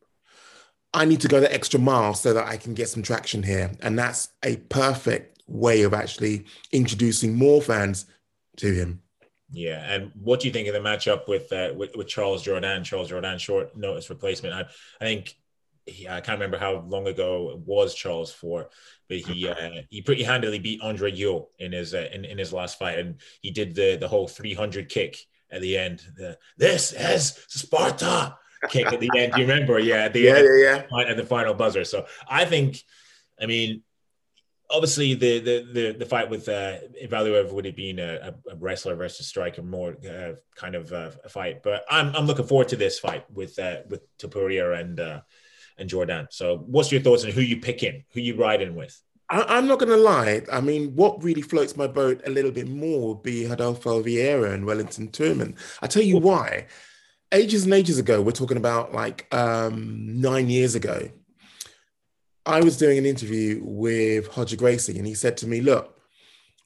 I 0.93 1.05
need 1.05 1.21
to 1.21 1.29
go 1.29 1.41
the 1.41 1.53
extra 1.53 1.79
mile 1.79 2.15
so 2.15 2.33
that 2.33 2.47
I 2.47 2.57
can 2.57 2.75
get 2.75 2.89
some 2.89 3.03
traction 3.03 3.43
here. 3.43 3.71
And 3.81 3.99
that's 3.99 4.31
a 4.43 4.57
perfect 4.57 5.43
way 5.47 5.83
of 5.83 5.95
actually 5.95 6.47
introducing 6.73 7.37
more 7.37 7.63
fans 7.63 8.07
to 8.57 8.73
him. 8.73 9.03
Yeah, 9.51 9.85
and 9.89 10.11
what 10.21 10.41
do 10.41 10.49
you 10.49 10.53
think 10.53 10.67
of 10.67 10.75
the 10.75 10.81
matchup 10.81 11.29
with 11.29 11.53
uh, 11.53 11.73
with, 11.77 11.95
with 11.95 12.09
Charles 12.09 12.43
Jordan? 12.43 12.83
Charles 12.83 13.11
Jordan, 13.11 13.39
short 13.39 13.77
notice 13.77 14.11
replacement. 14.11 14.55
I, 14.55 14.63
I 15.01 15.05
think 15.05 15.37
he, 15.87 16.09
I 16.09 16.21
can't 16.21 16.39
remember 16.39 16.59
how 16.59 16.85
long 16.89 17.07
ago 17.07 17.51
it 17.51 17.59
was 17.61 17.95
Charles 17.95 18.33
for, 18.33 18.69
but 19.09 19.19
he 19.19 19.49
uh, 19.49 19.83
he 19.89 20.03
pretty 20.03 20.25
handily 20.25 20.59
beat 20.59 20.81
Andre 20.83 21.13
Ewell 21.13 21.51
in 21.59 21.73
his 21.73 21.95
uh, 21.95 22.09
in, 22.13 22.25
in 22.25 22.39
his 22.39 22.53
last 22.53 22.79
fight, 22.79 22.99
and 22.99 23.21
he 23.41 23.51
did 23.51 23.75
the 23.75 23.97
the 23.97 24.09
whole 24.09 24.29
300 24.29 24.89
kick 24.89 25.17
at 25.51 25.61
the 25.61 25.79
end. 25.79 26.03
The, 26.17 26.39
this 26.57 26.93
is 26.93 27.39
Sparta 27.49 28.37
kick 28.69 28.87
at 28.93 29.01
the 29.01 29.11
end. 29.17 29.33
Do 29.33 29.41
you 29.41 29.47
remember? 29.47 29.79
Yeah, 29.79 30.05
at 30.05 30.13
the 30.13 30.21
yeah, 30.21 30.37
end, 30.37 30.49
yeah, 30.59 30.83
yeah. 30.91 31.11
At 31.11 31.17
the 31.17 31.27
final 31.27 31.55
buzzer. 31.55 31.85
So 31.85 32.07
I 32.29 32.45
think, 32.45 32.83
I 33.41 33.47
mean, 33.47 33.83
obviously 34.71 35.15
the 35.15 35.39
the 35.39 35.69
the, 35.73 35.93
the 35.99 36.07
fight 36.07 36.31
with 36.31 36.49
uh, 36.49 36.79
Evloev 37.03 37.53
would 37.53 37.65
have 37.65 37.77
been 37.77 37.99
a, 37.99 38.35
a, 38.51 38.57
wrestler 38.57 38.97
versus 38.97 39.27
striker 39.27 39.63
more 39.63 39.97
uh, 40.09 40.33
kind 40.55 40.75
of 40.75 40.93
uh, 40.93 41.11
a 41.25 41.29
fight, 41.29 41.63
but 41.63 41.85
I'm 41.91 42.15
I'm 42.15 42.27
looking 42.27 42.47
forward 42.47 42.69
to 42.69 42.77
this 42.77 42.99
fight 42.99 43.25
with 43.31 43.59
uh, 43.59 43.79
with 43.89 44.03
Topuria 44.19 44.79
and 44.79 45.01
uh, 45.01 45.21
and 45.79 45.89
Jordan. 45.89 46.27
So, 46.31 46.59
what's 46.67 46.91
your 46.91 47.01
thoughts 47.01 47.25
on 47.25 47.31
who 47.31 47.41
you 47.41 47.61
pick 47.61 47.83
in, 47.83 48.05
who 48.13 48.21
you 48.21 48.37
riding 48.37 48.75
with? 48.75 49.01
I, 49.29 49.59
am 49.59 49.67
not 49.67 49.81
going 49.81 49.91
to 49.91 49.97
lie. 49.97 50.43
I 50.53 50.61
mean, 50.61 50.95
what 50.95 51.23
really 51.23 51.43
floats 51.43 51.77
my 51.77 51.87
boat 51.87 52.23
a 52.27 52.31
little 52.31 52.53
bit 52.53 52.69
more 52.69 53.09
would 53.09 53.23
be 53.23 53.47
Rodolfo 53.47 54.03
Vieira 54.03 54.53
and 54.53 54.65
Wellington 54.65 55.09
Turman. 55.09 55.57
I 55.83 55.89
tell 55.89 56.03
you 56.03 56.19
why. 56.19 56.67
Ages 57.33 57.65
and 57.65 57.75
ages 57.75 57.99
ago, 57.99 58.23
we're 58.23 58.31
talking 58.31 58.57
about 58.57 58.95
like 58.95 59.27
um, 59.35 60.21
nine 60.21 60.49
years 60.49 60.77
ago. 60.77 61.11
I 62.45 62.61
was 62.61 62.77
doing 62.77 62.99
an 62.99 63.07
interview 63.07 63.61
with 63.65 64.37
Roger 64.37 64.55
Gracie, 64.55 64.97
and 64.97 65.07
he 65.07 65.15
said 65.15 65.37
to 65.39 65.49
me, 65.49 65.61
Look, 65.61 65.96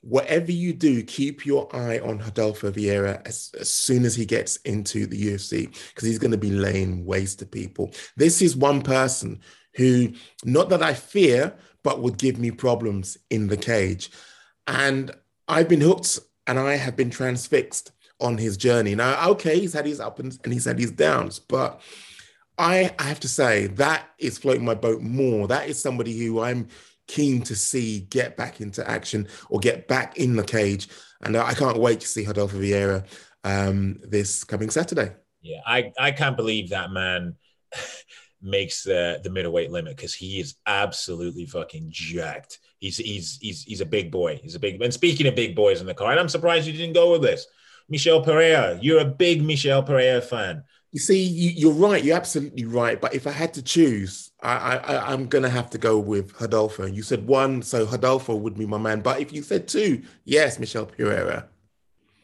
whatever 0.02 0.50
you 0.50 0.72
do, 0.72 1.02
keep 1.02 1.44
your 1.44 1.74
eye 1.74 1.98
on 1.98 2.18
Rodolfo 2.18 2.70
Vieira 2.70 3.26
as, 3.26 3.52
as 3.58 3.72
soon 3.72 4.04
as 4.04 4.14
he 4.14 4.24
gets 4.24 4.56
into 4.58 5.06
the 5.06 5.20
UFC, 5.20 5.66
because 5.88 6.08
he's 6.08 6.18
going 6.18 6.30
to 6.30 6.38
be 6.38 6.50
laying 6.50 7.04
waste 7.04 7.40
to 7.40 7.46
people. 7.46 7.90
This 8.16 8.40
is 8.40 8.56
one 8.56 8.82
person 8.82 9.40
who, 9.76 10.12
not 10.44 10.68
that 10.70 10.82
I 10.82 10.94
fear, 10.94 11.54
but 11.82 12.00
would 12.00 12.18
give 12.18 12.38
me 12.38 12.50
problems 12.50 13.18
in 13.30 13.48
the 13.48 13.56
cage. 13.56 14.10
And 14.66 15.10
I've 15.48 15.68
been 15.68 15.80
hooked 15.80 16.18
and 16.46 16.58
I 16.58 16.76
have 16.76 16.96
been 16.96 17.10
transfixed 17.10 17.92
on 18.20 18.38
his 18.38 18.56
journey. 18.56 18.94
Now, 18.94 19.30
okay, 19.30 19.58
he's 19.58 19.72
had 19.72 19.86
his 19.86 20.00
ups 20.00 20.20
and 20.20 20.52
he's 20.52 20.66
had 20.66 20.78
his 20.78 20.92
downs, 20.92 21.38
but 21.38 21.80
I, 22.58 22.94
I 22.98 23.04
have 23.04 23.20
to 23.20 23.28
say 23.28 23.68
that 23.68 24.10
is 24.18 24.36
floating 24.36 24.64
my 24.64 24.74
boat 24.74 25.00
more. 25.00 25.48
That 25.48 25.68
is 25.68 25.78
somebody 25.78 26.18
who 26.18 26.40
I'm 26.40 26.68
keen 27.10 27.42
to 27.42 27.56
see 27.56 28.00
get 28.00 28.36
back 28.36 28.60
into 28.60 28.88
action 28.88 29.26
or 29.48 29.58
get 29.58 29.88
back 29.88 30.16
in 30.16 30.36
the 30.36 30.44
cage. 30.44 30.88
And 31.22 31.36
I 31.36 31.54
can't 31.54 31.78
wait 31.78 32.00
to 32.00 32.08
see 32.08 32.24
Rodolfo 32.24 32.56
Vieira 32.58 33.04
um, 33.42 33.98
this 34.02 34.44
coming 34.44 34.70
Saturday. 34.70 35.12
Yeah, 35.42 35.60
I, 35.66 35.92
I 35.98 36.12
can't 36.12 36.36
believe 36.36 36.70
that 36.70 36.92
man 36.92 37.34
makes 38.42 38.84
the 38.84 39.20
the 39.22 39.30
middleweight 39.30 39.70
limit 39.70 39.96
because 39.96 40.14
he 40.14 40.40
is 40.40 40.54
absolutely 40.66 41.46
fucking 41.46 41.88
jacked. 41.90 42.58
He's 42.78 42.98
he's 42.98 43.38
he's 43.40 43.64
he's 43.64 43.80
a 43.80 43.86
big 43.86 44.10
boy. 44.10 44.38
He's 44.42 44.54
a 44.54 44.60
big. 44.60 44.80
And 44.80 44.94
speaking 44.94 45.26
of 45.26 45.34
big 45.34 45.56
boys 45.56 45.80
in 45.80 45.86
the 45.86 45.94
card, 45.94 46.18
I'm 46.18 46.28
surprised 46.28 46.66
you 46.66 46.72
didn't 46.72 46.94
go 46.94 47.12
with 47.12 47.22
this. 47.22 47.46
Michel 47.88 48.22
Pereira, 48.22 48.78
you're 48.80 49.00
a 49.00 49.04
big 49.04 49.42
Michel 49.42 49.82
Pereira 49.82 50.20
fan. 50.20 50.62
You 50.92 51.00
see, 51.00 51.22
you, 51.22 51.70
are 51.70 51.74
right. 51.74 52.02
You're 52.02 52.16
absolutely 52.16 52.64
right. 52.64 53.00
But 53.00 53.14
if 53.14 53.26
I 53.26 53.32
had 53.32 53.54
to 53.54 53.62
choose, 53.62 54.29
I, 54.42 55.12
I, 55.12 55.16
going 55.16 55.42
to 55.44 55.50
have 55.50 55.70
to 55.70 55.78
go 55.78 55.98
with 55.98 56.40
Rodolfo. 56.40 56.86
You 56.86 57.02
said 57.02 57.26
one, 57.26 57.62
so 57.62 57.84
Rodolfo 57.86 58.34
would 58.34 58.56
be 58.56 58.66
my 58.66 58.78
man. 58.78 59.00
But 59.00 59.20
if 59.20 59.32
you 59.32 59.42
said 59.42 59.68
two, 59.68 60.02
yes, 60.24 60.58
Michel 60.58 60.86
Pereira. 60.86 61.48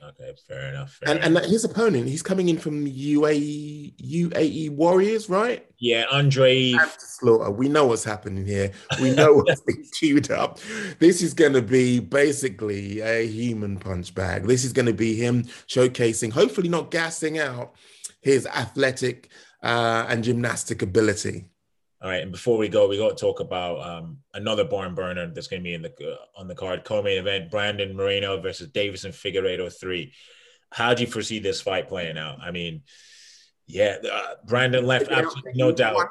Okay, 0.08 0.32
fair 0.46 0.68
enough. 0.68 0.92
Fair 0.92 1.10
And 1.10 1.24
enough. 1.24 1.42
and 1.42 1.52
his 1.52 1.64
opponent, 1.64 2.08
he's 2.08 2.22
coming 2.22 2.48
in 2.48 2.58
from 2.58 2.86
UAE 2.86 3.96
UAE 3.96 4.70
Warriors, 4.70 5.28
right? 5.28 5.66
yeah, 5.78 6.04
Andre. 6.12 6.74
Slaughter. 6.98 7.50
We 7.50 7.68
know 7.68 7.86
what's 7.86 8.04
happening 8.04 8.46
here. 8.46 8.70
We 9.02 9.10
know 9.14 9.34
what's 9.46 9.62
been 9.62 9.84
queued 9.98 10.30
up. 10.30 10.60
This 11.00 11.22
is 11.22 11.34
going 11.34 11.54
to 11.54 11.62
be 11.62 11.98
basically 11.98 13.00
a 13.00 13.26
human 13.26 13.78
punch 13.78 14.14
bag. 14.14 14.44
This 14.44 14.64
is 14.64 14.72
going 14.72 14.86
to 14.86 14.94
be 14.94 15.16
him 15.16 15.42
showcasing, 15.66 16.32
hopefully 16.32 16.68
not 16.68 16.90
gassing 16.92 17.38
out 17.38 17.74
his 18.20 18.46
athletic 18.46 19.28
uh, 19.62 20.06
and 20.08 20.22
gymnastic 20.22 20.82
ability. 20.82 21.46
All 22.06 22.12
right, 22.12 22.22
and 22.22 22.30
before 22.30 22.56
we 22.56 22.68
go, 22.68 22.86
we 22.86 22.98
got 22.98 23.16
to 23.16 23.20
talk 23.20 23.40
about 23.40 23.84
um, 23.84 24.18
another 24.32 24.62
barn 24.62 24.94
burner 24.94 25.26
that's 25.26 25.48
going 25.48 25.60
to 25.60 25.64
be 25.64 25.74
in 25.74 25.82
the 25.82 25.92
uh, 26.08 26.40
on 26.40 26.46
the 26.46 26.54
card 26.54 26.84
co-main 26.84 27.18
event: 27.18 27.50
Brandon 27.50 27.96
Moreno 27.96 28.40
versus 28.40 28.68
Deiveson 28.68 29.10
Figueiredo 29.10 29.76
three. 29.76 30.12
How 30.70 30.94
do 30.94 31.02
you 31.02 31.08
foresee 31.08 31.40
this 31.40 31.60
fight 31.60 31.88
playing 31.88 32.16
out? 32.16 32.38
I 32.40 32.52
mean, 32.52 32.82
yeah, 33.66 33.96
uh, 34.08 34.34
Brandon 34.44 34.86
left 34.86 35.10
absolutely 35.10 35.54
no 35.56 35.72
doubt. 35.72 36.10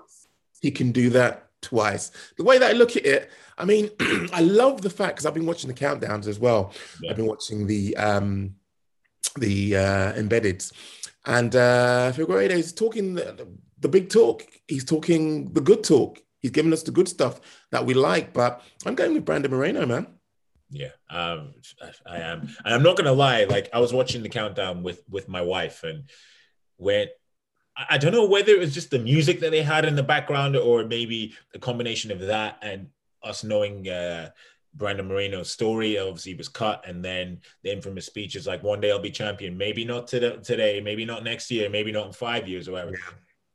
He 0.59 0.69
can 0.69 0.91
do 0.91 1.11
that 1.11 1.47
twice. 1.61 2.11
The 2.37 2.43
way 2.43 2.57
that 2.57 2.71
I 2.71 2.73
look 2.73 2.97
at 2.97 3.05
it, 3.05 3.31
I 3.57 3.63
mean, 3.63 3.89
I 4.33 4.41
love 4.41 4.81
the 4.81 4.89
fact 4.89 5.15
because 5.15 5.25
I've 5.25 5.33
been 5.33 5.45
watching 5.45 5.69
the 5.69 5.73
countdowns 5.73 6.27
as 6.27 6.39
well. 6.39 6.73
Yeah. 7.01 7.11
I've 7.11 7.15
been 7.15 7.25
watching 7.25 7.67
the 7.67 7.95
um, 7.95 8.55
the 9.37 9.77
uh, 9.77 10.13
embeddeds, 10.15 10.73
and 11.25 11.55
uh, 11.55 12.11
Figueiredo 12.13 12.51
is 12.51 12.73
talking 12.73 13.13
the, 13.13 13.31
the 13.31 13.47
big 13.89 14.09
talk. 14.09 14.45
He's 14.67 14.85
talking 14.85 15.53
the 15.53 15.61
good 15.61 15.83
talk. 15.83 16.19
He's 16.39 16.51
giving 16.51 16.73
us 16.73 16.83
the 16.83 16.91
good 16.91 17.07
stuff 17.07 17.41
that 17.71 17.85
we 17.85 17.93
like. 17.93 18.33
But 18.33 18.61
I'm 18.85 18.95
going 18.95 19.13
with 19.13 19.25
Brandon 19.25 19.51
Moreno, 19.51 19.85
man. 19.85 20.07
Yeah, 20.69 20.89
um, 21.09 21.53
I, 21.81 22.15
I 22.15 22.17
am, 22.17 22.49
and 22.63 22.73
I'm 22.73 22.83
not 22.83 22.97
gonna 22.97 23.13
lie. 23.13 23.43
Like 23.45 23.69
I 23.73 23.79
was 23.79 23.93
watching 23.93 24.23
the 24.23 24.29
countdown 24.29 24.83
with 24.83 25.03
with 25.09 25.29
my 25.29 25.41
wife, 25.41 25.83
and 25.83 26.09
when 26.77 27.07
I, 27.77 27.97
don't 27.97 28.13
know 28.13 28.25
whether 28.25 28.51
it 28.51 28.59
was 28.59 28.73
just 28.73 28.89
the 28.89 28.99
music 28.99 29.41
that 29.41 29.51
they 29.51 29.61
had 29.61 29.85
in 29.85 29.95
the 29.95 30.03
background, 30.03 30.55
or 30.55 30.85
maybe 30.85 31.33
a 31.53 31.59
combination 31.59 32.11
of 32.11 32.19
that 32.21 32.57
and 32.61 32.87
us 33.21 33.43
knowing 33.43 33.87
uh, 33.89 34.29
Brandon 34.73 35.07
Moreno's 35.07 35.51
story. 35.51 35.97
Obviously, 35.97 36.33
he 36.33 36.37
was 36.37 36.47
cut, 36.47 36.83
and 36.87 37.03
then 37.03 37.41
the 37.63 37.71
infamous 37.71 38.05
speech 38.05 38.35
is 38.35 38.47
like, 38.47 38.63
"One 38.63 38.81
day 38.81 38.91
I'll 38.91 38.99
be 38.99 39.11
champion. 39.11 39.57
Maybe 39.57 39.83
not 39.83 40.07
today, 40.07 40.37
today. 40.37 40.81
Maybe 40.81 41.05
not 41.05 41.23
next 41.23 41.51
year. 41.51 41.69
Maybe 41.69 41.91
not 41.91 42.07
in 42.07 42.13
five 42.13 42.47
years 42.47 42.67
or 42.67 42.73
whatever." 42.73 42.97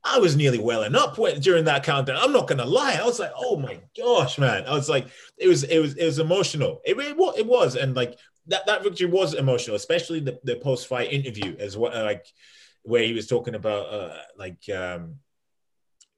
I 0.03 0.19
was 0.19 0.35
nearly 0.35 0.57
welling 0.59 0.95
up 0.95 1.17
when, 1.17 1.39
during 1.39 1.65
that 1.65 1.83
countdown. 1.83 2.17
I'm 2.19 2.33
not 2.33 2.47
gonna 2.47 2.65
lie. 2.65 2.97
I 2.99 3.05
was 3.05 3.19
like, 3.19 3.31
"Oh 3.37 3.57
my 3.57 3.79
gosh, 3.97 4.37
man!" 4.37 4.65
I 4.65 4.73
was 4.73 4.89
like, 4.89 5.07
"It 5.37 5.47
was, 5.47 5.63
it 5.63 5.79
was, 5.79 5.95
it 5.95 6.05
was 6.05 6.19
emotional. 6.19 6.81
It, 6.85 6.97
it, 6.97 7.15
it 7.37 7.45
was, 7.45 7.75
and 7.75 7.95
like 7.95 8.17
that, 8.47 8.65
that 8.65 8.83
victory 8.83 9.07
was 9.07 9.33
emotional, 9.33 9.75
especially 9.75 10.19
the, 10.19 10.39
the 10.43 10.55
post 10.55 10.87
fight 10.87 11.11
interview 11.11 11.55
as 11.59 11.77
well, 11.77 12.03
like 12.03 12.25
where 12.83 13.03
he 13.03 13.13
was 13.13 13.27
talking 13.27 13.55
about 13.55 13.93
uh, 13.93 14.17
like 14.37 14.67
um, 14.69 15.17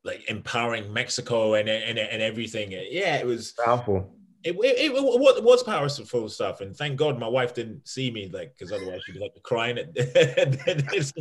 like 0.04 0.30
empowering 0.30 0.94
Mexico 0.94 1.56
and 1.56 1.68
and 1.68 2.00
and 2.00 2.22
everything. 2.22 2.72
Yeah, 2.72 3.18
it 3.18 3.26
was 3.26 3.52
Powerful. 3.52 4.16
It, 4.44 4.56
it, 4.56 4.92
it, 4.92 4.94
it 4.94 5.44
was 5.44 5.64
powerful 5.64 6.30
stuff, 6.30 6.62
and 6.62 6.76
thank 6.76 6.98
God 6.98 7.20
my 7.20 7.28
wife 7.28 7.54
didn't 7.54 7.88
see 7.88 8.12
me, 8.12 8.30
like, 8.32 8.54
because 8.58 8.72
otherwise 8.74 9.02
she'd 9.06 9.14
be 9.14 9.20
like 9.20 9.32
crying 9.44 9.78
at 9.78 9.94
this 9.96 11.14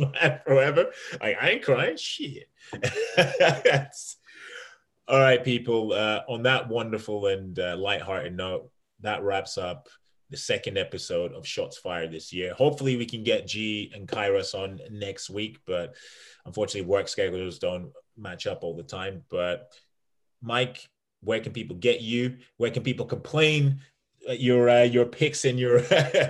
forever. 0.45 0.91
Like, 1.21 1.37
I 1.41 1.49
ain't 1.51 1.63
crying, 1.63 1.97
shit. 1.97 2.49
All 5.07 5.19
right, 5.19 5.43
people. 5.43 5.93
Uh, 5.93 6.21
on 6.27 6.43
that 6.43 6.69
wonderful 6.69 7.27
and 7.27 7.57
uh, 7.57 7.77
lighthearted 7.77 8.35
note, 8.35 8.69
that 9.01 9.23
wraps 9.23 9.57
up 9.57 9.87
the 10.29 10.37
second 10.37 10.77
episode 10.77 11.33
of 11.33 11.47
Shots 11.47 11.77
Fired 11.77 12.11
this 12.11 12.33
year. 12.33 12.53
Hopefully, 12.53 12.97
we 12.97 13.05
can 13.05 13.23
get 13.23 13.47
G 13.47 13.91
and 13.93 14.07
Kairos 14.07 14.53
on 14.53 14.79
next 14.91 15.29
week, 15.29 15.59
but 15.65 15.95
unfortunately, 16.45 16.89
work 16.89 17.07
schedules 17.07 17.59
don't 17.59 17.91
match 18.17 18.47
up 18.47 18.63
all 18.63 18.75
the 18.75 18.83
time. 18.83 19.23
But 19.29 19.71
Mike, 20.41 20.87
where 21.23 21.39
can 21.39 21.53
people 21.53 21.75
get 21.75 22.01
you? 22.01 22.37
Where 22.57 22.71
can 22.71 22.83
people 22.83 23.05
complain 23.05 23.79
uh, 24.27 24.33
your 24.33 24.69
uh, 24.69 24.83
your 24.83 25.05
picks 25.05 25.45
and 25.45 25.59
your 25.59 25.81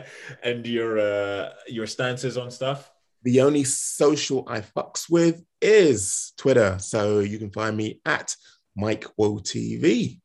and 0.43 0.65
your 0.65 0.99
uh, 0.99 1.49
your 1.67 1.87
stances 1.87 2.37
on 2.37 2.51
stuff? 2.51 2.91
The 3.23 3.41
only 3.41 3.63
social 3.63 4.43
I 4.47 4.61
fucks 4.61 5.09
with 5.09 5.43
is 5.61 6.33
Twitter. 6.37 6.77
So 6.79 7.19
you 7.19 7.39
can 7.39 7.51
find 7.51 7.75
me 7.75 8.01
at 8.05 8.35
Mike 8.75 9.05
Woe 9.17 9.37
TV. 9.37 10.19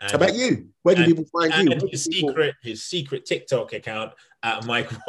And, 0.00 0.10
How 0.10 0.16
about 0.16 0.34
you? 0.34 0.68
Where 0.82 0.94
do 0.94 1.02
and- 1.02 1.10
people 1.10 1.24
find 1.32 1.52
you? 1.54 1.70
Where 1.70 1.80
his 1.90 2.06
people- 2.06 2.28
secret 2.30 2.54
his 2.62 2.84
secret 2.84 3.24
TikTok 3.26 3.72
account 3.72 4.12
at 4.42 4.64
Mike. 4.64 4.90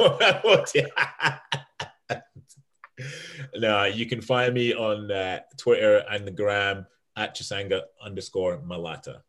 no, 3.56 3.84
you 3.84 4.06
can 4.06 4.20
find 4.20 4.54
me 4.54 4.74
on 4.74 5.10
uh, 5.10 5.40
Twitter 5.56 6.04
and 6.10 6.26
the 6.26 6.32
gram 6.32 6.86
at 7.18 7.36
Chisanga 7.36 7.82
underscore 8.02 8.60
Malata. 8.64 9.22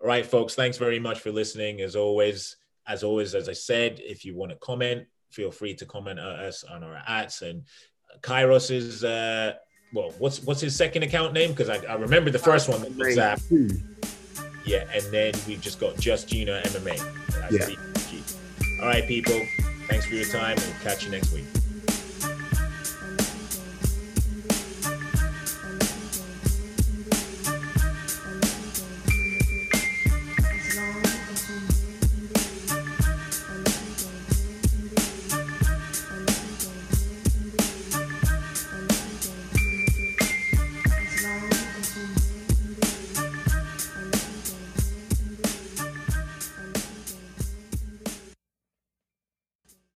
All 0.00 0.06
right, 0.06 0.24
folks. 0.24 0.54
Thanks 0.54 0.78
very 0.78 1.00
much 1.00 1.20
for 1.20 1.32
listening. 1.32 1.80
As 1.80 1.96
always, 1.96 2.56
as 2.86 3.02
always, 3.02 3.34
as 3.34 3.48
I 3.48 3.54
said, 3.54 4.00
if 4.00 4.24
you 4.24 4.36
want 4.36 4.50
to 4.50 4.56
comment, 4.58 5.06
feel 5.30 5.50
free 5.50 5.74
to 5.74 5.86
comment 5.86 6.18
at 6.18 6.26
us 6.26 6.62
on 6.62 6.84
our 6.84 7.02
ads 7.06 7.40
and 7.40 7.64
Kairos 8.20 8.70
is 8.70 9.02
uh 9.02 9.54
well, 9.94 10.12
what's 10.18 10.42
what's 10.42 10.60
his 10.60 10.74
second 10.74 11.02
account 11.02 11.32
name? 11.32 11.50
Because 11.50 11.68
I, 11.68 11.76
I 11.86 11.94
remember 11.94 12.30
the 12.30 12.38
first 12.38 12.68
one 12.68 12.80
that 12.82 12.96
was 12.96 13.14
Zap. 13.14 13.40
Yeah, 14.64 14.84
and 14.94 15.04
then 15.12 15.34
we've 15.46 15.60
just 15.60 15.80
got 15.80 15.96
Just 15.98 16.28
Gina 16.28 16.62
MMA. 16.64 16.96
Yeah. 17.50 18.80
All 18.80 18.88
right, 18.88 19.06
people. 19.06 19.38
Thanks 19.88 20.06
for 20.06 20.14
your 20.14 20.26
time. 20.26 20.56
We'll 20.56 20.82
catch 20.82 21.04
you 21.04 21.10
next 21.10 21.32
week. 21.32 21.44